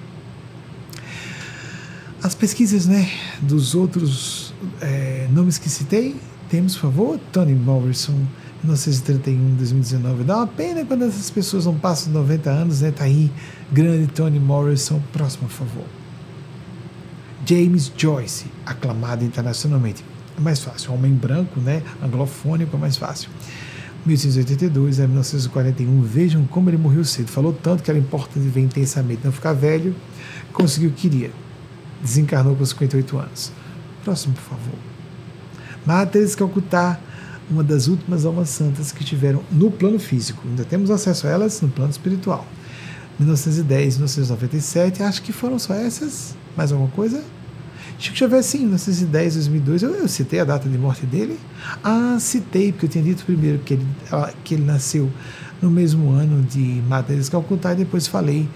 As 2.22 2.36
pesquisas 2.36 2.86
né, 2.86 3.10
dos 3.42 3.74
outros 3.76 4.54
é, 4.82 5.28
nomes 5.32 5.58
que 5.58 5.70
citei, 5.70 6.16
temos, 6.50 6.76
por 6.76 6.82
favor, 6.82 7.20
Tony 7.32 7.54
Morrison, 7.54 8.14
1931, 8.64 9.56
2019. 9.56 10.24
Dá 10.24 10.38
uma 10.38 10.48
pena 10.48 10.84
quando 10.84 11.06
essas 11.06 11.30
pessoas 11.30 11.66
não 11.66 11.76
passam 11.76 12.12
90 12.12 12.50
anos, 12.50 12.82
né? 12.82 12.92
Tá 12.92 13.06
aí, 13.06 13.32
grande 13.72 14.08
Tony 14.08 14.40
Morrison. 14.40 15.02
Próximo, 15.14 15.48
por 15.48 15.54
favor. 15.54 15.99
James 17.50 17.92
Joyce, 17.98 18.46
aclamado 18.64 19.26
internacionalmente. 19.26 20.06
É 20.38 20.40
mais 20.40 20.60
fácil. 20.60 20.94
Homem 20.94 21.12
branco, 21.12 21.60
né? 21.60 21.82
Anglofônico 22.00 22.78
é 22.78 22.80
mais 22.80 22.96
fácil. 22.96 23.32
1882 24.06 25.00
a 25.00 25.08
1941. 25.08 26.00
Vejam 26.04 26.46
como 26.46 26.70
ele 26.70 26.78
morreu 26.78 27.04
cedo. 27.04 27.28
Falou 27.32 27.52
tanto 27.52 27.82
que 27.82 27.90
era 27.90 27.98
importante 27.98 28.48
ver 28.48 28.62
intensamente, 28.62 29.22
não 29.24 29.32
ficar 29.32 29.54
velho. 29.54 29.96
Conseguiu 30.54 30.92
o 30.92 30.94
que 30.94 31.10
queria 31.10 31.32
desencarnou 32.04 32.56
com 32.56 32.64
58 32.64 33.18
anos. 33.18 33.52
Próximo, 34.04 34.36
por 34.36 34.44
favor. 34.44 36.20
De 36.28 36.36
Calcutá, 36.36 37.00
uma 37.50 37.64
das 37.64 37.88
últimas 37.88 38.26
almas 38.26 38.50
santas 38.50 38.92
que 38.92 39.04
tiveram 39.04 39.42
no 39.52 39.72
plano 39.72 39.98
físico. 39.98 40.44
Ainda 40.48 40.66
temos 40.66 40.92
acesso 40.92 41.26
a 41.26 41.32
elas 41.32 41.60
no 41.62 41.70
plano 41.70 41.90
espiritual. 41.90 42.46
1910, 43.18 43.96
1997, 43.96 45.02
acho 45.02 45.24
que 45.24 45.34
foram 45.34 45.58
só 45.58 45.74
essas. 45.74 46.36
Mais 46.56 46.72
alguma 46.72 46.92
coisa? 46.92 47.24
Chico 48.00 48.16
Xavier, 48.16 48.42
sim, 48.42 48.60
1910, 48.60 49.34
2002, 49.34 49.84
eu, 49.84 49.94
eu, 49.94 50.08
citei 50.08 50.40
a 50.40 50.46
data 50.46 50.70
de 50.70 50.78
morte 50.78 51.06
dele. 51.06 51.38
Ah, 51.84 52.16
citei, 52.18 52.72
porque 52.72 52.86
eu 52.86 52.90
tinha 52.90 53.04
dito 53.04 53.26
primeiro 53.26 53.60
que 53.60 53.74
ele, 53.74 53.86
que 54.42 54.54
ele 54.54 54.64
nasceu 54.64 55.12
no 55.62 55.70
mesmo 55.70 56.10
ano 56.12 56.42
de 56.42 56.82
Madre 56.88 57.08
Teresa 57.08 57.26
de 57.26 57.32
Calcutá, 57.32 57.74
e 57.74 57.76
depois 57.76 58.08
falei 58.08 58.48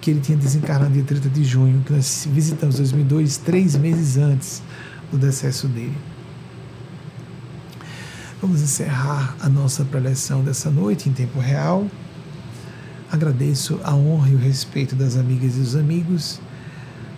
que 0.00 0.12
ele 0.12 0.20
tinha 0.20 0.38
desencarnado 0.38 0.92
dia 0.92 1.02
30 1.02 1.28
de 1.28 1.42
junho, 1.42 1.82
que 1.84 1.92
nós 1.92 2.28
visitamos 2.30 2.76
em 2.76 2.78
2002, 2.78 3.38
três 3.38 3.74
meses 3.74 4.16
antes 4.16 4.62
do 5.10 5.18
decesso 5.18 5.66
dele. 5.66 5.96
Vamos 8.40 8.62
encerrar 8.62 9.34
a 9.40 9.48
nossa 9.48 9.84
preleção 9.84 10.44
dessa 10.44 10.70
noite 10.70 11.08
em 11.08 11.12
tempo 11.12 11.40
real. 11.40 11.88
Agradeço 13.10 13.80
a 13.82 13.92
honra 13.92 14.28
e 14.28 14.34
o 14.36 14.38
respeito 14.38 14.94
das 14.94 15.16
amigas 15.16 15.56
e 15.56 15.60
dos 15.60 15.74
amigos. 15.74 16.40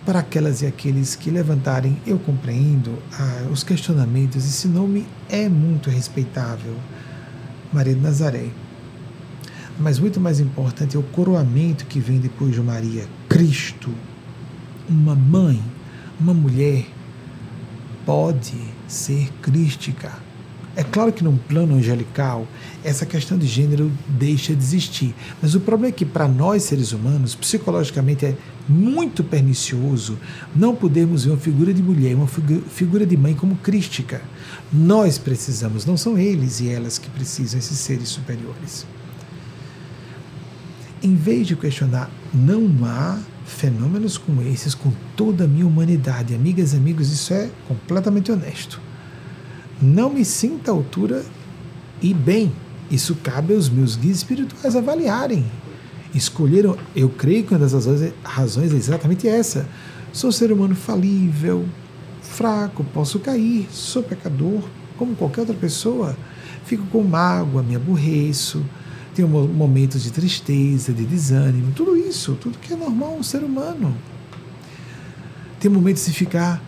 Para 0.07 0.19
aquelas 0.19 0.63
e 0.63 0.65
aqueles 0.65 1.15
que 1.15 1.29
levantarem, 1.29 2.01
eu 2.07 2.17
compreendo 2.17 2.97
ah, 3.11 3.47
os 3.51 3.61
questionamentos. 3.61 4.37
Esse 4.37 4.67
nome 4.67 5.05
é 5.29 5.47
muito 5.47 5.89
respeitável. 5.89 6.73
Maria 7.71 7.93
de 7.93 7.99
Nazaré 7.99 8.49
mas 9.79 9.99
muito 9.99 10.19
mais 10.19 10.39
importante 10.39 10.95
é 10.95 10.99
o 10.99 11.03
coroamento 11.03 11.85
que 11.85 11.99
vem 11.99 12.19
depois 12.19 12.55
de 12.55 12.61
Maria. 12.61 13.05
Cristo, 13.29 13.91
uma 14.89 15.13
mãe, 15.13 15.61
uma 16.19 16.33
mulher, 16.33 16.85
pode 18.05 18.55
ser 18.87 19.29
crística. 19.41 20.11
É 20.75 20.83
claro 20.83 21.11
que 21.11 21.23
num 21.23 21.37
plano 21.37 21.75
angelical, 21.75 22.47
essa 22.83 23.05
questão 23.05 23.37
de 23.37 23.45
gênero 23.45 23.91
deixa 24.07 24.55
de 24.55 24.63
existir. 24.63 25.13
Mas 25.41 25.53
o 25.53 25.59
problema 25.59 25.89
é 25.89 25.95
que, 25.95 26.05
para 26.05 26.27
nós 26.27 26.63
seres 26.63 26.91
humanos, 26.91 27.35
psicologicamente 27.35 28.25
é 28.25 28.35
muito 28.67 29.23
pernicioso 29.23 30.17
não 30.55 30.75
podermos 30.75 31.23
ver 31.23 31.31
uma 31.31 31.37
figura 31.37 31.73
de 31.73 31.81
mulher, 31.81 32.15
uma 32.15 32.27
figura 32.27 33.05
de 33.05 33.15
mãe 33.15 33.33
como 33.33 33.55
crística. 33.57 34.21
Nós 34.71 35.17
precisamos, 35.17 35.85
não 35.85 35.97
são 35.97 36.17
eles 36.17 36.59
e 36.59 36.69
elas 36.69 36.97
que 36.97 37.09
precisam, 37.09 37.59
esses 37.59 37.77
seres 37.77 38.09
superiores 38.09 38.85
em 41.01 41.15
vez 41.15 41.47
de 41.47 41.55
questionar, 41.55 42.09
não 42.33 42.69
há 42.83 43.19
fenômenos 43.45 44.17
como 44.17 44.41
esses 44.41 44.73
com 44.73 44.91
toda 45.15 45.45
a 45.45 45.47
minha 45.47 45.65
humanidade. 45.65 46.35
Amigas 46.35 46.73
e 46.73 46.77
amigos, 46.77 47.11
isso 47.11 47.33
é 47.33 47.49
completamente 47.67 48.31
honesto. 48.31 48.81
Não 49.81 50.09
me 50.09 50.25
sinta 50.25 50.71
à 50.71 50.73
altura 50.73 51.23
e 52.01 52.13
bem, 52.13 52.51
isso 52.89 53.15
cabe 53.15 53.53
aos 53.53 53.69
meus 53.69 53.95
guias 53.95 54.17
espirituais 54.17 54.75
avaliarem. 54.75 55.45
Escolheram, 56.13 56.77
eu 56.95 57.09
creio 57.09 57.43
que 57.43 57.53
uma 57.53 57.59
das 57.59 57.73
razões 58.23 58.73
é 58.73 58.75
exatamente 58.75 59.27
essa. 59.27 59.67
Sou 60.11 60.31
ser 60.31 60.51
humano 60.51 60.75
falível, 60.75 61.65
fraco, 62.21 62.83
posso 62.93 63.19
cair, 63.19 63.67
sou 63.71 64.03
pecador, 64.03 64.63
como 64.97 65.15
qualquer 65.15 65.41
outra 65.41 65.55
pessoa. 65.55 66.17
Fico 66.65 66.85
com 66.87 67.03
mágoa, 67.03 67.63
me 67.63 67.75
aborreço, 67.75 68.63
tem 69.15 69.25
momentos 69.25 70.03
de 70.03 70.11
tristeza, 70.11 70.93
de 70.93 71.03
desânimo, 71.03 71.71
tudo 71.75 71.97
isso, 71.97 72.37
tudo 72.39 72.57
que 72.59 72.73
é 72.73 72.75
normal 72.75 73.15
um 73.17 73.23
ser 73.23 73.43
humano. 73.43 73.95
Tem 75.59 75.71
momentos 75.71 76.05
de 76.05 76.11
ficar 76.11 76.61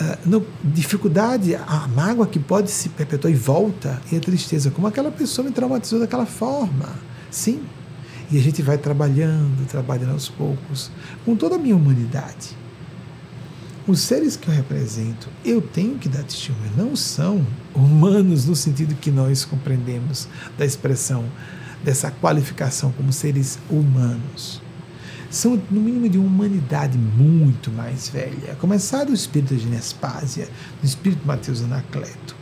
uh, 0.00 0.28
no, 0.28 0.46
dificuldade, 0.64 1.54
a 1.54 1.86
mágoa 1.88 2.26
que 2.26 2.38
pode 2.38 2.70
se 2.70 2.88
perpetuar 2.88 3.30
e 3.30 3.36
volta, 3.36 4.00
e 4.10 4.16
a 4.16 4.20
tristeza, 4.20 4.70
como 4.70 4.86
aquela 4.86 5.10
pessoa 5.10 5.46
me 5.46 5.52
traumatizou 5.52 6.00
daquela 6.00 6.24
forma. 6.24 6.88
Sim. 7.30 7.60
E 8.32 8.38
a 8.38 8.42
gente 8.42 8.62
vai 8.62 8.78
trabalhando, 8.78 9.66
trabalhando 9.68 10.12
aos 10.12 10.28
poucos, 10.28 10.90
com 11.22 11.36
toda 11.36 11.56
a 11.56 11.58
minha 11.58 11.76
humanidade. 11.76 12.56
Os 13.86 14.00
seres 14.00 14.36
que 14.36 14.48
eu 14.48 14.54
represento, 14.54 15.28
eu 15.44 15.60
tenho 15.60 15.98
que 15.98 16.08
dar 16.08 16.22
testemunho, 16.22 16.72
não 16.74 16.96
são 16.96 17.46
humanos 17.74 18.46
no 18.46 18.56
sentido 18.56 18.94
que 18.94 19.10
nós 19.10 19.44
compreendemos 19.44 20.28
da 20.56 20.64
expressão 20.64 21.24
dessa 21.84 22.10
qualificação 22.10 22.90
como 22.92 23.12
seres 23.12 23.58
humanos. 23.68 24.62
São, 25.28 25.60
no 25.70 25.80
mínimo, 25.80 26.08
de 26.08 26.16
uma 26.16 26.26
humanidade 26.26 26.96
muito 26.96 27.70
mais 27.70 28.08
velha, 28.08 28.54
começar 28.58 29.04
do 29.04 29.12
espírito 29.12 29.56
de 29.56 29.66
Nespásia, 29.66 30.48
do 30.80 30.86
espírito 30.86 31.26
Mateus 31.26 31.60
Anacleto. 31.62 32.36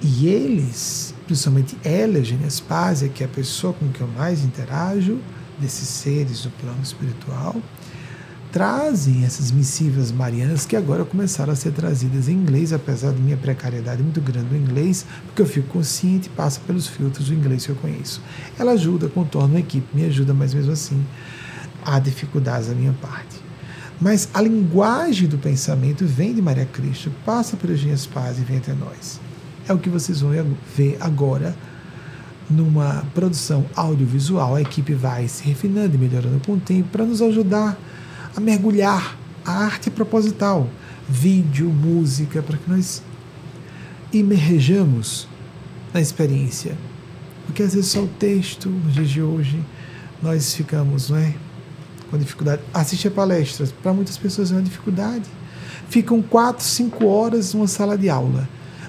E 0.00 0.28
eles, 0.28 1.14
principalmente 1.28 1.76
ela, 1.84 2.16
Eugênia 2.16 2.46
Espásia, 2.46 3.06
que 3.10 3.22
é 3.22 3.26
a 3.26 3.28
pessoa 3.28 3.74
com 3.74 3.86
que 3.88 4.00
eu 4.00 4.08
mais 4.08 4.42
interajo, 4.42 5.18
desses 5.60 5.86
seres 5.86 6.42
do 6.42 6.50
plano 6.50 6.80
espiritual, 6.82 7.54
trazem 8.50 9.24
essas 9.24 9.50
missivas 9.50 10.10
marianas 10.10 10.64
que 10.64 10.74
agora 10.74 11.04
começaram 11.04 11.52
a 11.52 11.56
ser 11.56 11.72
trazidas 11.72 12.30
em 12.30 12.32
inglês, 12.32 12.72
apesar 12.72 13.10
da 13.10 13.18
minha 13.18 13.36
precariedade 13.36 14.02
muito 14.02 14.22
grande 14.22 14.48
no 14.54 14.56
inglês, 14.56 15.04
porque 15.26 15.42
eu 15.42 15.46
fico 15.46 15.68
consciente 15.68 16.28
e 16.28 16.30
passo 16.30 16.60
pelos 16.60 16.86
filtros 16.86 17.28
do 17.28 17.34
inglês 17.34 17.66
que 17.66 17.72
eu 17.72 17.76
conheço. 17.76 18.22
Ela 18.58 18.72
ajuda, 18.72 19.06
contorna 19.08 19.58
a 19.58 19.60
equipe, 19.60 19.86
me 19.94 20.06
ajuda, 20.06 20.32
mas 20.32 20.54
mesmo 20.54 20.72
assim 20.72 21.04
há 21.84 21.98
dificuldades 21.98 22.68
da 22.68 22.74
minha 22.74 22.94
parte. 22.94 23.36
Mas 24.00 24.30
a 24.32 24.40
linguagem 24.40 25.28
do 25.28 25.36
pensamento 25.36 26.06
vem 26.06 26.34
de 26.34 26.40
Maria 26.40 26.64
Cristo, 26.64 27.12
passa 27.26 27.54
pelas 27.54 27.82
minhas 27.82 28.06
paz 28.06 28.38
e 28.38 28.42
vem 28.42 28.56
até 28.56 28.72
nós. 28.72 29.20
É 29.68 29.72
o 29.72 29.78
que 29.78 29.88
vocês 29.88 30.20
vão 30.20 30.32
ver 30.74 30.96
agora 31.00 31.54
numa 32.48 33.04
produção 33.14 33.66
audiovisual. 33.76 34.56
A 34.56 34.62
equipe 34.62 34.94
vai 34.94 35.28
se 35.28 35.44
refinando 35.44 35.94
e 35.94 35.98
melhorando 35.98 36.40
com 36.44 36.54
o 36.54 36.60
tempo 36.60 36.88
para 36.90 37.04
nos 37.04 37.20
ajudar 37.20 37.78
a 38.34 38.40
mergulhar. 38.40 39.16
A 39.44 39.64
arte 39.64 39.90
proposital, 39.90 40.68
vídeo, 41.08 41.70
música, 41.70 42.42
para 42.42 42.58
que 42.58 42.70
nós 42.70 43.02
imerjamos 44.12 45.28
na 45.92 46.00
experiência 46.00 46.76
Porque 47.46 47.62
às 47.62 47.74
vezes 47.74 47.90
só 47.90 48.00
o 48.02 48.08
texto, 48.08 48.68
nos 48.68 48.92
dias 48.92 49.08
de 49.08 49.22
hoje, 49.22 49.58
nós 50.22 50.54
ficamos, 50.54 51.08
não 51.08 51.16
é? 51.16 51.34
Com 52.10 52.18
dificuldade. 52.18 52.60
Assistir 52.74 53.10
palestras, 53.10 53.72
para 53.72 53.92
muitas 53.92 54.18
pessoas 54.18 54.50
é 54.50 54.54
uma 54.54 54.62
dificuldade. 54.62 55.24
Ficam 55.88 56.20
quatro, 56.20 56.62
cinco 56.62 57.06
horas 57.06 57.54
numa 57.54 57.66
sala 57.66 57.96
de 57.96 58.10
aula. 58.10 58.46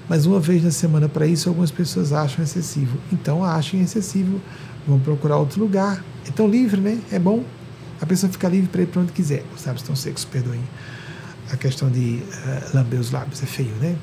Mas 0.09 0.25
uma 0.25 0.39
vez 0.39 0.63
na 0.63 0.71
semana 0.71 1.07
para 1.07 1.27
isso, 1.27 1.47
algumas 1.47 1.69
pessoas 1.69 2.11
acham 2.11 2.43
excessivo. 2.43 2.97
Então 3.13 3.43
achem 3.43 3.79
excessivo, 3.81 4.41
vão 4.87 4.99
procurar 4.99 5.37
outro 5.37 5.61
lugar. 5.61 6.03
É 6.27 6.31
tão 6.31 6.47
livre, 6.47 6.81
né? 6.81 6.99
É 7.11 7.19
bom. 7.19 7.43
A 8.01 8.05
pessoa 8.07 8.31
fica 8.31 8.49
livre 8.49 8.67
para 8.69 8.81
ir 8.81 8.87
para 8.87 9.01
onde 9.01 9.11
quiser. 9.11 9.45
Os 9.55 9.63
lábios 9.63 9.83
estão 9.83 9.95
secos, 9.95 10.25
perdoem. 10.25 10.63
A 11.51 11.57
questão 11.57 11.91
de 11.91 12.23
uh, 12.23 12.75
lamber 12.75 12.99
os 12.99 13.11
lábios 13.11 13.43
é 13.43 13.45
feio, 13.45 13.73
né? 13.75 13.95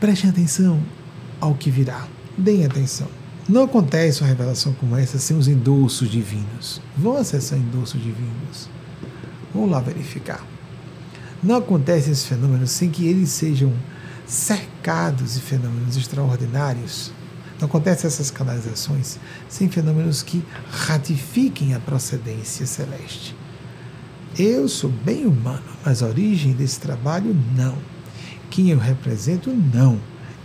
Prestem 0.00 0.30
atenção 0.30 0.80
ao 1.38 1.54
que 1.54 1.70
virá. 1.70 2.06
Deem 2.38 2.64
atenção. 2.64 3.08
Não 3.48 3.64
acontece 3.64 4.22
uma 4.22 4.28
revelação 4.28 4.72
como 4.74 4.96
essa 4.96 5.18
sem 5.18 5.36
os 5.36 5.48
endossos 5.48 6.10
divinos. 6.10 6.80
Vão 6.96 7.16
acessar 7.16 7.58
endossos 7.58 8.00
divinos. 8.00 8.68
Vamos 9.52 9.70
lá 9.70 9.80
verificar. 9.80 10.44
Não 11.42 11.56
acontece 11.56 12.10
esse 12.10 12.26
fenômeno 12.26 12.66
sem 12.66 12.90
que 12.90 13.06
eles 13.06 13.30
sejam 13.30 13.72
cercados 14.26 15.34
de 15.34 15.40
fenômenos 15.40 15.96
extraordinários. 15.96 17.12
Não 17.60 17.66
acontece 17.66 18.06
essas 18.06 18.30
canalizações 18.30 19.18
sem 19.48 19.68
fenômenos 19.68 20.22
que 20.22 20.44
ratifiquem 20.70 21.74
a 21.74 21.80
procedência 21.80 22.66
celeste. 22.66 23.36
Eu 24.38 24.68
sou 24.68 24.90
bem 24.90 25.26
humano, 25.26 25.64
mas 25.84 26.02
a 26.02 26.06
origem 26.06 26.52
desse 26.52 26.78
trabalho 26.78 27.36
não. 27.56 27.76
Quem 28.50 28.70
eu 28.70 28.78
represento, 28.78 29.50
não. 29.50 29.98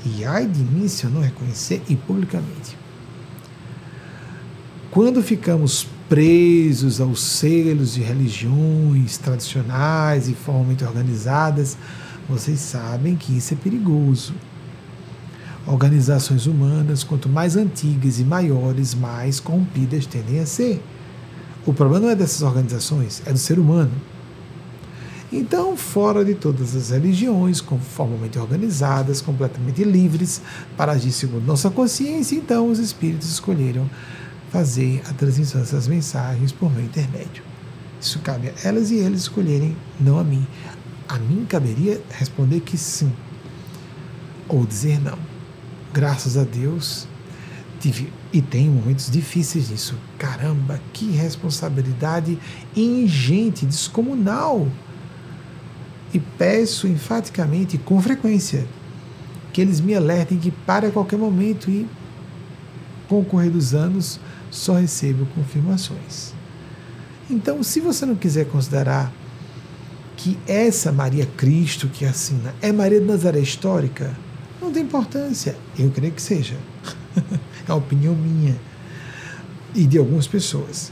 E 0.05 0.25
ai 0.25 0.45
de 0.45 0.61
mim 0.61 0.87
se 0.87 1.05
eu 1.05 1.09
não 1.09 1.21
reconhecer 1.21 1.81
e 1.87 1.95
publicamente. 1.95 2.77
Quando 4.91 5.23
ficamos 5.23 5.87
presos 6.09 6.99
aos 6.99 7.21
selos 7.21 7.93
de 7.93 8.01
religiões 8.01 9.17
tradicionais 9.17 10.27
e 10.27 10.33
formalmente 10.33 10.83
organizadas, 10.83 11.77
vocês 12.29 12.59
sabem 12.59 13.15
que 13.15 13.37
isso 13.37 13.53
é 13.53 13.57
perigoso. 13.57 14.33
Organizações 15.65 16.45
humanas, 16.45 17.03
quanto 17.03 17.29
mais 17.29 17.55
antigas 17.55 18.19
e 18.19 18.23
maiores, 18.23 18.93
mais 18.93 19.39
corrompidas 19.39 20.05
tendem 20.05 20.39
a 20.39 20.45
ser. 20.45 20.81
O 21.65 21.73
problema 21.73 22.05
não 22.05 22.11
é 22.11 22.15
dessas 22.15 22.41
organizações, 22.41 23.21
é 23.25 23.31
do 23.31 23.39
ser 23.39 23.57
humano. 23.57 23.91
Então, 25.31 25.75
fora 25.75 26.23
de 26.23 26.35
todas 26.35 26.75
as 26.75 26.91
religiões, 26.91 27.59
formalmente 27.95 28.37
organizadas, 28.37 29.19
completamente 29.19 29.83
livres 29.83 30.41
para 30.77 30.91
agir 30.91 31.11
segundo 31.11 31.43
nossa 31.45 31.71
consciência, 31.71 32.35
então 32.35 32.69
os 32.69 32.77
espíritos 32.77 33.31
escolheram 33.31 33.89
fazer 34.53 35.01
a 35.09 35.13
transmissão 35.13 35.59
dessas 35.59 35.87
mensagens 35.87 36.51
por 36.51 36.71
meu 36.71 36.85
intermédio. 36.85 37.43
Isso 37.99 38.19
cabe 38.19 38.49
a 38.49 38.53
elas 38.63 38.91
e 38.91 38.97
eles 38.97 39.21
escolherem, 39.21 39.75
não 39.99 40.19
a 40.19 40.23
mim. 40.23 40.45
A 41.09 41.17
mim 41.17 41.43
caberia 41.49 41.99
responder 42.11 42.59
que 42.59 42.77
sim, 42.77 43.11
ou 44.47 44.63
dizer 44.63 45.01
não. 45.01 45.17
Graças 45.91 46.37
a 46.37 46.43
Deus, 46.43 47.07
tive 47.79 48.13
e 48.31 48.41
tenho 48.43 48.71
momentos 48.71 49.09
difíceis 49.09 49.71
nisso. 49.71 49.95
Caramba, 50.19 50.79
que 50.93 51.09
responsabilidade 51.11 52.37
ingente, 52.75 53.65
descomunal 53.65 54.67
e 56.13 56.19
peço 56.19 56.87
enfaticamente, 56.87 57.79
com 57.79 57.99
frequência, 57.99 58.67
que 59.51 59.61
eles 59.61 59.81
me 59.81 59.95
alertem 59.95 60.37
que 60.37 60.51
para 60.51 60.91
qualquer 60.91 61.17
momento 61.17 61.71
e 61.71 61.87
com 63.07 63.21
o 63.21 63.25
correr 63.25 63.49
dos 63.49 63.73
anos 63.73 64.19
só 64.53 64.73
recebo 64.73 65.25
confirmações. 65.33 66.31
Então, 67.29 67.63
se 67.63 67.79
você 67.79 68.05
não 68.05 68.15
quiser 68.15 68.45
considerar 68.45 69.11
que 70.15 70.37
essa 70.47 70.91
Maria 70.91 71.25
Cristo 71.25 71.87
que 71.87 72.05
assina 72.05 72.53
é 72.61 72.71
Maria 72.71 72.99
de 72.99 73.07
Nazaré 73.07 73.39
histórica, 73.39 74.15
não 74.61 74.71
tem 74.71 74.83
importância. 74.83 75.55
Eu 75.77 75.89
creio 75.89 76.13
que 76.13 76.21
seja. 76.21 76.55
é 77.67 77.71
a 77.71 77.75
opinião 77.75 78.15
minha 78.15 78.55
e 79.73 79.87
de 79.87 79.97
algumas 79.97 80.27
pessoas 80.27 80.91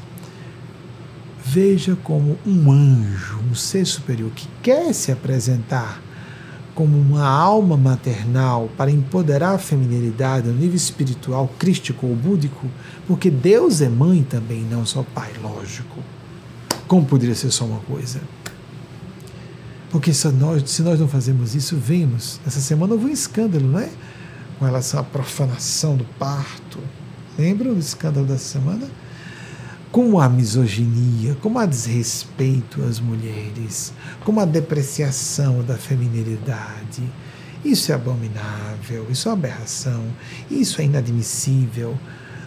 veja 1.46 1.96
como 2.04 2.38
um 2.46 2.72
anjo, 2.72 3.40
um 3.52 3.54
ser 3.54 3.86
superior 3.86 4.32
que 4.32 4.48
quer 4.64 4.94
se 4.94 5.12
apresentar 5.12 6.02
como 6.82 6.98
uma 6.98 7.28
alma 7.28 7.78
maternal 7.78 8.68
para 8.76 8.90
empoderar 8.90 9.54
a 9.54 9.60
feminilidade 9.60 10.48
no 10.48 10.56
nível 10.56 10.76
espiritual, 10.76 11.48
crístico 11.60 12.08
ou 12.08 12.16
búdico, 12.16 12.66
porque 13.06 13.30
Deus 13.30 13.82
é 13.82 13.88
mãe 13.88 14.24
também, 14.24 14.64
não 14.64 14.84
só 14.84 15.04
pai, 15.14 15.32
lógico. 15.44 16.00
Como 16.88 17.06
poderia 17.06 17.36
ser 17.36 17.52
só 17.52 17.66
uma 17.66 17.82
coisa? 17.82 18.20
Porque 19.92 20.12
se 20.12 20.28
nós, 20.30 20.68
se 20.72 20.82
nós 20.82 21.00
não 21.00 21.08
fazemos 21.08 21.54
isso, 21.54 21.78
vemos. 21.78 22.40
Essa 22.48 22.60
semana 22.60 22.94
houve 22.94 23.06
um 23.06 23.10
escândalo, 23.10 23.68
não 23.68 23.80
é? 23.80 23.92
Com 24.58 24.66
relação 24.66 25.02
à 25.02 25.04
profanação 25.04 25.96
do 25.96 26.06
parto. 26.18 26.80
Lembram 27.38 27.76
do 27.76 27.80
escândalo 27.80 28.26
dessa 28.26 28.58
semana? 28.58 28.90
Como 29.92 30.22
a 30.22 30.30
misoginia, 30.30 31.36
como 31.42 31.60
a 31.60 31.66
desrespeito 31.66 32.82
às 32.84 33.00
mulheres, 33.00 33.94
como 34.24 34.40
a 34.40 34.46
depreciação 34.46 35.62
da 35.64 35.76
feminilidade. 35.76 37.04
Isso 37.64 37.92
é 37.92 37.96
abominável, 37.96 39.06
isso 39.10 39.28
é 39.28 39.32
aberração, 39.32 40.04
isso 40.50 40.82
é 40.82 40.86
inadmissível. 40.86 41.98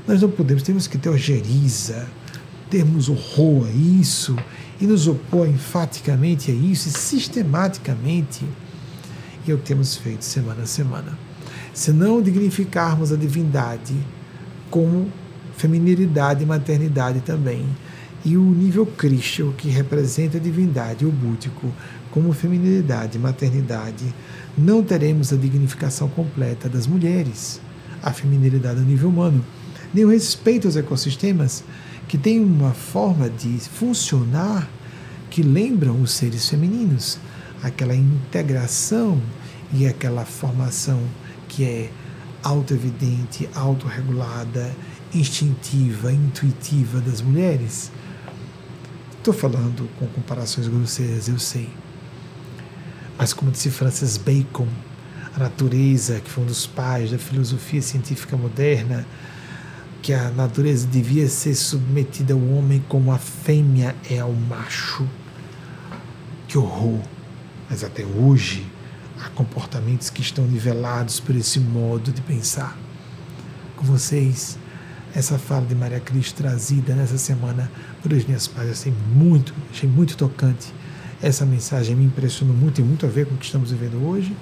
Nós 0.09 0.23
não 0.23 0.31
podemos, 0.31 0.63
temos 0.63 0.87
que 0.87 0.97
ter 0.97 1.11
ojeriza, 1.11 2.09
termos 2.71 3.09
horror 3.09 3.67
a 3.67 3.71
isso 3.71 4.35
e 4.81 4.87
nos 4.87 5.07
opor 5.07 5.47
enfaticamente 5.47 6.51
a 6.51 6.55
isso 6.55 6.89
e 6.89 6.93
sistematicamente. 6.93 8.45
E 9.47 9.51
é 9.51 9.55
o 9.55 9.59
que 9.59 9.65
temos 9.65 9.97
feito 9.97 10.25
semana 10.25 10.63
a 10.63 10.67
semana. 10.67 11.19
Se 11.75 11.93
não 11.93 12.23
dignificarmos 12.23 13.13
a 13.13 13.17
divindade 13.17 13.95
como 14.71 15.13
feminilidade 15.57 16.43
e 16.43 16.47
maternidade 16.47 17.21
também. 17.21 17.67
E 18.25 18.37
o 18.37 18.43
nível 18.43 18.87
crístico, 18.87 19.53
que 19.53 19.69
representa 19.69 20.39
a 20.39 20.41
divindade, 20.41 21.05
o 21.05 21.11
búdico, 21.11 21.71
como 22.11 22.33
feminilidade 22.33 23.19
e 23.19 23.21
maternidade, 23.21 24.15
não 24.57 24.83
teremos 24.83 25.33
a 25.33 25.37
dignificação 25.37 26.09
completa 26.09 26.69
das 26.69 26.87
mulheres, 26.87 27.61
a 28.03 28.13
feminilidade 28.13 28.81
a 28.81 28.83
nível 28.83 29.09
humano, 29.09 29.45
nem 29.93 30.05
o 30.05 30.11
respeito 30.11 30.67
aos 30.67 30.77
ecossistemas, 30.77 31.65
que 32.09 32.17
têm 32.17 32.41
uma 32.41 32.73
forma 32.73 33.29
de 33.29 33.59
funcionar 33.59 34.69
que 35.29 35.43
lembram 35.43 36.01
os 36.01 36.13
seres 36.13 36.49
femininos, 36.49 37.19
aquela 37.63 37.95
integração 37.95 39.21
e 39.73 39.87
aquela 39.87 40.25
formação 40.25 41.01
que 41.49 41.65
é 41.65 41.91
auto-evidente, 42.43 43.49
autorregulada 43.55 44.71
instintiva, 45.15 46.13
intuitiva 46.13 47.01
das 47.01 47.21
mulheres. 47.21 47.91
Estou 49.17 49.33
falando 49.33 49.89
com 49.99 50.07
comparações 50.09 50.69
grosseiras, 50.69 51.29
eu 51.29 51.39
sei. 51.39 51.69
Mas 53.17 53.33
como 53.33 53.51
disse 53.51 53.71
Francis 53.71 54.17
Bacon, 54.17 54.69
a 55.35 55.39
natureza, 55.39 56.21
que 56.21 56.31
foi 56.31 56.45
um 56.45 56.47
dos 56.47 56.67
pais 56.67 57.11
da 57.11 57.19
filosofia 57.19 57.81
científica 57.81 58.37
moderna, 58.37 59.07
que 60.03 60.13
a 60.13 60.31
natureza 60.31 60.87
devia 60.87 61.29
ser 61.29 61.55
submetida 61.55 62.35
ao 62.35 62.41
homem 62.51 62.85
como 62.89 63.11
a 63.11 63.19
fêmea 63.19 63.97
é 64.11 64.19
ao 64.19 64.33
macho. 64.33 65.09
Que 66.47 66.59
horror! 66.59 67.01
Mas 67.71 67.83
até 67.83 68.05
hoje 68.05 68.67
há 69.19 69.31
comportamentos 69.31 70.11
que 70.11 70.21
estão 70.21 70.45
nivelados 70.45 71.19
por 71.19 71.35
esse 71.35 71.59
modo 71.59 72.13
de 72.13 72.21
pensar. 72.21 72.77
Com 73.77 73.85
vocês, 73.85 74.59
essa 75.15 75.39
fala 75.39 75.65
de 75.65 75.75
Maria 75.75 76.01
Cristo 76.01 76.35
trazida 76.43 76.95
nessa 76.95 77.17
semana 77.17 77.71
por 78.03 78.13
Eugênia. 78.13 78.37
Eu 78.57 78.71
achei 78.71 78.93
muito, 79.15 79.55
achei 79.71 79.89
muito 79.89 80.17
tocante. 80.17 80.75
Essa 81.23 81.47
mensagem 81.47 81.95
me 81.95 82.05
impressionou 82.05 82.55
muito 82.55 82.81
e 82.81 82.85
muito 82.85 83.07
a 83.07 83.09
ver 83.09 83.27
com 83.27 83.35
o 83.35 83.39
que 83.39 83.47
estamos 83.47 83.71
vivendo 83.71 84.05
hoje. 84.05 84.37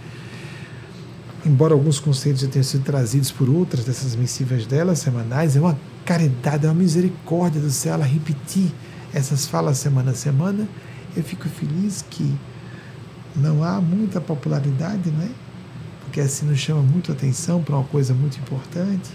Embora 1.44 1.74
alguns 1.74 2.00
conceitos 2.00 2.46
tenham 2.46 2.64
sido 2.64 2.84
trazidos 2.84 3.30
por 3.30 3.50
outras 3.50 3.84
dessas 3.84 4.16
missivas 4.16 4.64
dela, 4.64 4.94
semanais, 4.94 5.56
é 5.56 5.60
uma 5.60 5.78
caridade, 6.06 6.64
é 6.64 6.68
uma 6.68 6.74
misericórdia 6.74 7.60
do 7.60 7.70
céu 7.70 7.94
ela 7.94 8.04
repetir 8.04 8.72
essas 9.12 9.46
falas 9.46 9.76
semana 9.76 10.12
a 10.12 10.14
semana. 10.14 10.66
Eu 11.14 11.22
fico 11.22 11.48
feliz 11.48 12.02
que 12.08 12.34
não 13.36 13.62
há 13.62 13.80
muita 13.80 14.20
popularidade, 14.20 15.10
né? 15.10 15.30
Porque 16.00 16.20
assim 16.20 16.46
nos 16.46 16.58
chama 16.58 16.80
muito 16.80 17.12
atenção 17.12 17.62
para 17.62 17.76
uma 17.76 17.84
coisa 17.84 18.14
muito 18.14 18.38
importante. 18.38 19.10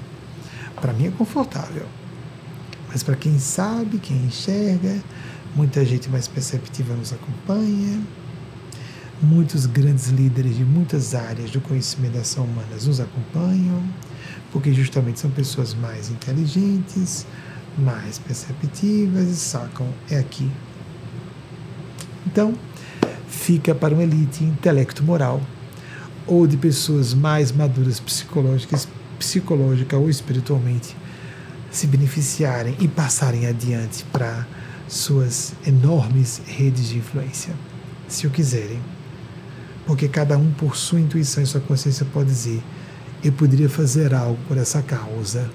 Para 0.82 0.94
mim 0.94 1.08
é 1.08 1.12
confortável. 1.12 1.86
Mas 2.90 3.04
para 3.04 3.16
quem 3.16 3.38
sabe, 3.40 4.00
quem 4.00 4.18
enxerga, 4.26 5.02
muita 5.56 5.84
gente 5.86 6.10
mais 6.10 6.28
perceptiva 6.28 6.94
nos 6.94 7.12
acompanha. 7.12 8.02
Muitos 9.22 9.66
grandes 9.66 10.08
líderes 10.10 10.56
de 10.56 10.64
muitas 10.64 11.16
áreas 11.16 11.50
do 11.52 11.60
conhecimento 11.60 12.14
da 12.14 12.22
ação 12.22 12.46
humana 12.46 12.68
nos 12.74 13.00
acompanham. 13.00 13.84
porque 14.52 14.74
justamente 14.74 15.20
são 15.20 15.30
pessoas 15.30 15.74
mais 15.74 16.10
inteligentes, 16.10 17.26
mais 17.78 18.18
perceptivas 18.18 19.28
e 19.28 19.36
sacam, 19.36 19.88
é 20.10 20.18
aqui. 20.18 20.50
Então, 22.26 22.54
fica 23.28 23.76
para 23.76 23.94
uma 23.94 24.04
elite 24.04 24.44
intelecto-moral 24.44 25.42
ou 26.26 26.46
de 26.46 26.58
pessoas 26.58 27.14
mais 27.14 27.52
maduras 27.52 28.00
psicológicas, 28.00 28.88
psicológica 29.18 29.98
ou 29.98 30.10
espiritualmente 30.10 30.96
se 31.72 31.88
beneficiarem 31.88 32.76
e 32.80 32.88
passarem 32.88 33.46
adiante 33.46 34.04
para 34.12 34.48
suas 34.88 35.54
enormes 35.66 36.42
redes 36.46 36.88
de 36.90 36.98
influência, 36.98 37.54
se 38.08 38.26
o 38.26 38.30
quiserem. 38.30 38.80
Porque 39.86 40.08
cada 40.08 40.38
um, 40.38 40.52
por 40.52 40.76
sua 40.76 41.00
intuição 41.00 41.44
e 41.44 41.46
sua 41.46 41.62
consciência, 41.62 42.06
pode 42.06 42.30
dizer: 42.30 42.62
eu 43.24 43.32
poderia 43.32 43.70
fazer 43.70 44.14
algo 44.14 44.38
por 44.48 44.58
essa 44.58 44.82
causa. 44.82 45.50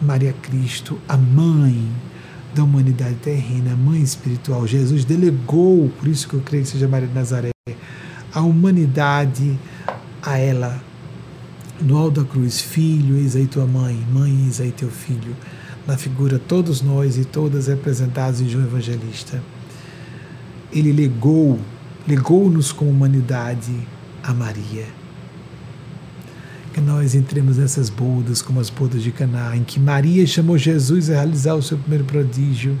Maria 0.00 0.32
Cristo, 0.32 0.98
a 1.08 1.16
mãe 1.16 1.90
da 2.54 2.62
humanidade 2.62 3.16
terrena, 3.16 3.72
a 3.72 3.76
mãe 3.76 4.00
espiritual, 4.00 4.66
Jesus 4.66 5.04
delegou, 5.04 5.90
por 5.98 6.08
isso 6.08 6.28
que 6.28 6.34
eu 6.34 6.40
creio 6.40 6.64
que 6.64 6.70
seja 6.70 6.88
Maria 6.88 7.08
de 7.08 7.14
Nazaré, 7.14 7.50
a 8.32 8.40
humanidade 8.40 9.58
a 10.22 10.38
ela. 10.38 10.87
No 11.80 12.10
da 12.10 12.24
cruz, 12.24 12.60
filho, 12.60 13.16
eis 13.16 13.36
aí 13.36 13.46
tua 13.46 13.64
mãe, 13.64 14.04
mãe, 14.12 14.46
eis 14.46 14.60
aí 14.60 14.72
teu 14.72 14.90
filho. 14.90 15.36
Na 15.86 15.96
figura, 15.96 16.36
todos 16.36 16.82
nós 16.82 17.16
e 17.16 17.24
todas 17.24 17.68
representados 17.68 18.40
em 18.40 18.48
João 18.48 18.64
Evangelista. 18.64 19.40
Ele 20.72 20.92
legou, 20.92 21.56
legou-nos 22.06 22.72
como 22.72 22.90
humanidade 22.90 23.72
a 24.24 24.34
Maria. 24.34 24.86
Que 26.74 26.80
nós 26.80 27.14
entremos 27.14 27.58
nessas 27.58 27.88
bodas, 27.88 28.42
como 28.42 28.58
as 28.58 28.70
bodas 28.70 29.00
de 29.00 29.12
Caná, 29.12 29.56
em 29.56 29.62
que 29.62 29.78
Maria 29.78 30.26
chamou 30.26 30.58
Jesus 30.58 31.08
a 31.08 31.14
realizar 31.14 31.54
o 31.54 31.62
seu 31.62 31.78
primeiro 31.78 32.04
prodígio, 32.04 32.76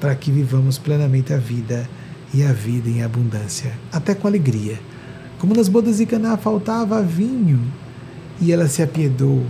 para 0.00 0.14
que 0.14 0.32
vivamos 0.32 0.78
plenamente 0.78 1.34
a 1.34 1.38
vida 1.38 1.88
e 2.32 2.42
a 2.42 2.52
vida 2.52 2.88
em 2.88 3.02
abundância, 3.02 3.72
até 3.92 4.14
com 4.14 4.26
alegria. 4.26 4.80
Como 5.38 5.54
nas 5.54 5.68
bodas 5.68 5.98
de 5.98 6.06
Caná 6.06 6.36
faltava 6.36 7.02
vinho, 7.02 7.60
e 8.42 8.50
ela 8.50 8.66
se 8.66 8.82
apiedou, 8.82 9.46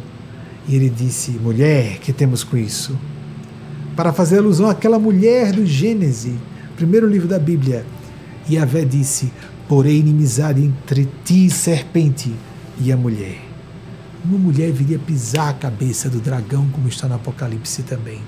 e 0.68 0.76
ele 0.76 0.90
disse: 0.90 1.32
Mulher, 1.32 1.98
que 1.98 2.12
temos 2.12 2.44
com 2.44 2.56
isso? 2.56 2.96
Para 3.96 4.12
fazer 4.12 4.38
alusão 4.38 4.68
àquela 4.68 4.98
mulher 4.98 5.52
do 5.52 5.64
Gênesis, 5.64 6.34
primeiro 6.76 7.08
livro 7.08 7.26
da 7.26 7.38
Bíblia. 7.38 7.84
E 8.48 8.58
Vé 8.58 8.84
disse: 8.84 9.32
Porém, 9.66 9.98
inimizade 9.98 10.62
entre 10.62 11.08
ti, 11.24 11.48
serpente, 11.48 12.32
e 12.78 12.92
a 12.92 12.96
mulher. 12.96 13.40
Uma 14.24 14.38
mulher 14.38 14.70
viria 14.70 14.98
pisar 14.98 15.48
a 15.48 15.54
cabeça 15.54 16.08
do 16.08 16.20
dragão, 16.20 16.68
como 16.70 16.86
está 16.86 17.08
no 17.08 17.14
Apocalipse 17.14 17.82
também. 17.82 18.20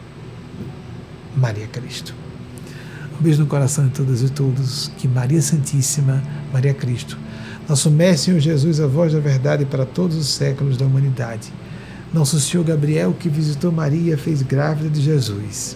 Maria 1.36 1.66
Cristo. 1.66 2.14
Um 3.18 3.22
beijo 3.22 3.40
no 3.40 3.46
coração 3.46 3.86
de 3.86 3.92
todas 3.92 4.22
e 4.22 4.28
todos. 4.28 4.90
Que 4.98 5.06
Maria 5.06 5.40
Santíssima, 5.40 6.22
Maria 6.52 6.74
Cristo, 6.74 7.18
nosso 7.68 7.90
Mestre 7.90 8.26
Senhor 8.26 8.40
Jesus, 8.40 8.78
a 8.78 8.86
voz 8.86 9.14
da 9.14 9.20
verdade 9.20 9.64
para 9.64 9.86
todos 9.86 10.18
os 10.18 10.28
séculos 10.28 10.76
da 10.76 10.84
humanidade. 10.84 11.50
Nosso 12.12 12.38
Senhor 12.38 12.62
Gabriel, 12.62 13.14
que 13.18 13.28
visitou 13.28 13.72
Maria, 13.72 14.18
fez 14.18 14.42
grávida 14.42 14.90
de 14.90 15.00
Jesus. 15.00 15.74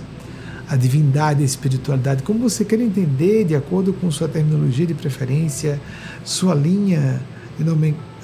A 0.69 0.77
divindade, 0.77 1.43
a 1.43 1.47
espiritualidade, 1.47 2.23
como 2.23 2.41
você 2.41 2.63
quer 2.63 2.79
entender, 2.79 3.45
de 3.45 3.57
acordo 3.57 3.95
com 3.95 4.11
sua 4.11 4.29
terminologia 4.29 4.87
de 4.87 4.93
preferência, 4.93 5.81
sua 6.23 6.55
linha, 6.55 7.23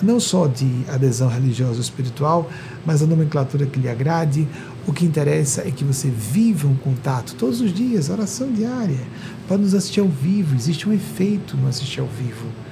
não 0.03 0.21
só 0.21 0.47
de 0.47 0.71
adesão 0.87 1.29
religiosa 1.29 1.77
ou 1.77 1.81
espiritual, 1.81 2.51
mas 2.85 3.03
a 3.03 3.07
nomenclatura 3.07 3.65
que 3.65 3.81
lhe 3.81 3.89
agrade, 3.89 4.47
o 4.87 4.93
que 4.93 5.07
interessa 5.07 5.63
é 5.63 5.71
que 5.71 5.85
você 5.85 6.11
viva 6.11 6.69
um 6.69 6.77
contato 6.77 7.35
todos 7.37 7.63
os 7.63 7.73
dias, 7.73 8.11
oração 8.11 8.53
diária. 8.53 9.01
Para 9.49 9.57
nos 9.57 9.75
assistir 9.75 10.01
ao 10.01 10.09
vivo, 10.09 10.55
existe 10.55 10.87
um 10.87 10.93
efeito 10.93 11.57
no 11.57 11.67
assistir 11.67 12.01
ao 12.01 12.07
vivo. 12.07 12.64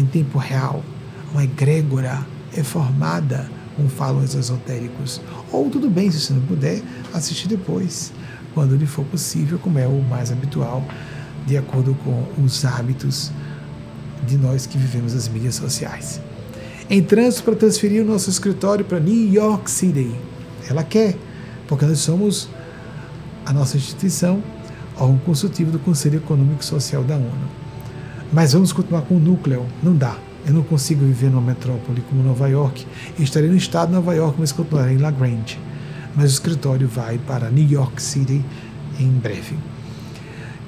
Em 0.00 0.06
tempo 0.06 0.38
real, 0.38 0.82
uma 1.30 1.44
egrégora 1.44 2.26
é 2.56 2.62
formada, 2.62 3.50
os 3.78 4.34
esotéricos. 4.34 5.20
Ou 5.52 5.68
tudo 5.68 5.90
bem, 5.90 6.10
se 6.10 6.20
você 6.20 6.32
não 6.32 6.40
puder, 6.40 6.80
assistir 7.12 7.48
depois, 7.48 8.10
quando 8.54 8.76
lhe 8.76 8.86
for 8.86 9.04
possível, 9.04 9.58
como 9.58 9.78
é 9.78 9.86
o 9.86 10.00
mais 10.00 10.32
habitual, 10.32 10.82
de 11.46 11.58
acordo 11.58 11.94
com 12.02 12.26
os 12.42 12.64
hábitos 12.64 13.30
de 14.26 14.38
nós 14.38 14.64
que 14.64 14.78
vivemos 14.78 15.14
as 15.14 15.28
mídias 15.28 15.56
sociais. 15.56 16.18
Em 16.88 17.02
trânsito 17.02 17.44
para 17.44 17.56
transferir 17.56 18.02
o 18.02 18.06
nosso 18.06 18.30
escritório 18.30 18.86
para 18.86 18.98
New 18.98 19.30
York 19.30 19.70
City 19.70 20.14
ela 20.66 20.82
quer, 20.82 21.14
porque 21.68 21.84
nós 21.84 21.98
somos 21.98 22.48
a 23.44 23.52
nossa 23.52 23.76
instituição, 23.76 24.42
órgão 24.96 25.18
consultivo 25.18 25.70
do 25.70 25.78
Conselho 25.78 26.16
Econômico 26.16 26.62
e 26.62 26.64
Social 26.64 27.04
da 27.04 27.16
ONU. 27.16 27.59
Mas 28.32 28.52
vamos 28.52 28.72
continuar 28.72 29.02
com 29.02 29.16
o 29.16 29.20
núcleo, 29.20 29.66
não 29.82 29.96
dá. 29.96 30.16
Eu 30.46 30.54
não 30.54 30.62
consigo 30.62 31.04
viver 31.04 31.30
numa 31.30 31.42
metrópole 31.42 32.00
como 32.08 32.22
Nova 32.22 32.48
York. 32.48 32.86
Eu 33.18 33.24
estarei 33.24 33.50
no 33.50 33.56
estado 33.56 33.88
de 33.88 33.94
Nova 33.94 34.14
York, 34.14 34.36
mas 34.38 34.52
continuarei 34.52 34.94
em 34.94 34.98
La 34.98 35.10
Grande. 35.10 35.58
Mas 36.14 36.30
o 36.30 36.34
escritório 36.34 36.86
vai 36.86 37.18
para 37.18 37.50
New 37.50 37.68
York 37.68 38.00
City 38.00 38.44
em 38.98 39.08
breve. 39.10 39.56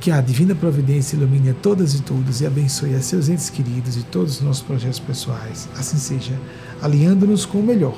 Que 0.01 0.11
a 0.11 0.21
divina 0.21 0.57
providência 0.57 1.15
ilumine 1.15 1.51
a 1.51 1.55
todas 1.55 1.95
e 1.95 2.03
todos 2.03 2.41
e 2.41 2.47
abençoe 2.47 2.95
a 2.97 3.01
seus 3.01 3.29
entes 3.29 3.49
queridos 3.49 3.97
e 3.97 4.03
todos 4.03 4.39
os 4.39 4.41
nossos 4.41 4.63
projetos 4.63 4.99
pessoais. 4.99 5.69
Assim 5.79 5.97
seja, 5.97 6.37
aliando-nos 6.83 7.47
com 7.47 7.59
o 7.59 7.63
melhor, 7.63 7.97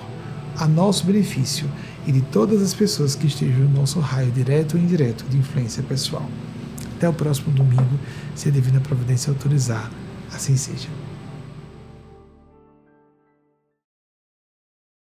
a 0.59 0.69
nosso 0.69 1.07
benefício 1.07 1.67
e 2.07 2.13
de 2.13 2.21
todas 2.21 2.61
as 2.61 2.75
pessoas 2.75 3.15
que 3.15 3.27
estejam 3.27 3.61
no 3.61 3.81
nosso 3.81 3.99
raio 3.99 4.31
direto 4.31 4.77
ou 4.77 4.83
indireto 4.83 5.25
de 5.31 5.39
influência 5.39 5.83
pessoal. 5.83 6.29
Até 7.05 7.09
o 7.11 7.13
próximo 7.13 7.53
domingo, 7.53 8.01
se 8.35 8.49
a 8.49 8.51
Divina 8.51 8.81
Providência 8.81 9.31
autorizar, 9.31 9.91
assim 10.33 10.57
seja. 10.57 10.89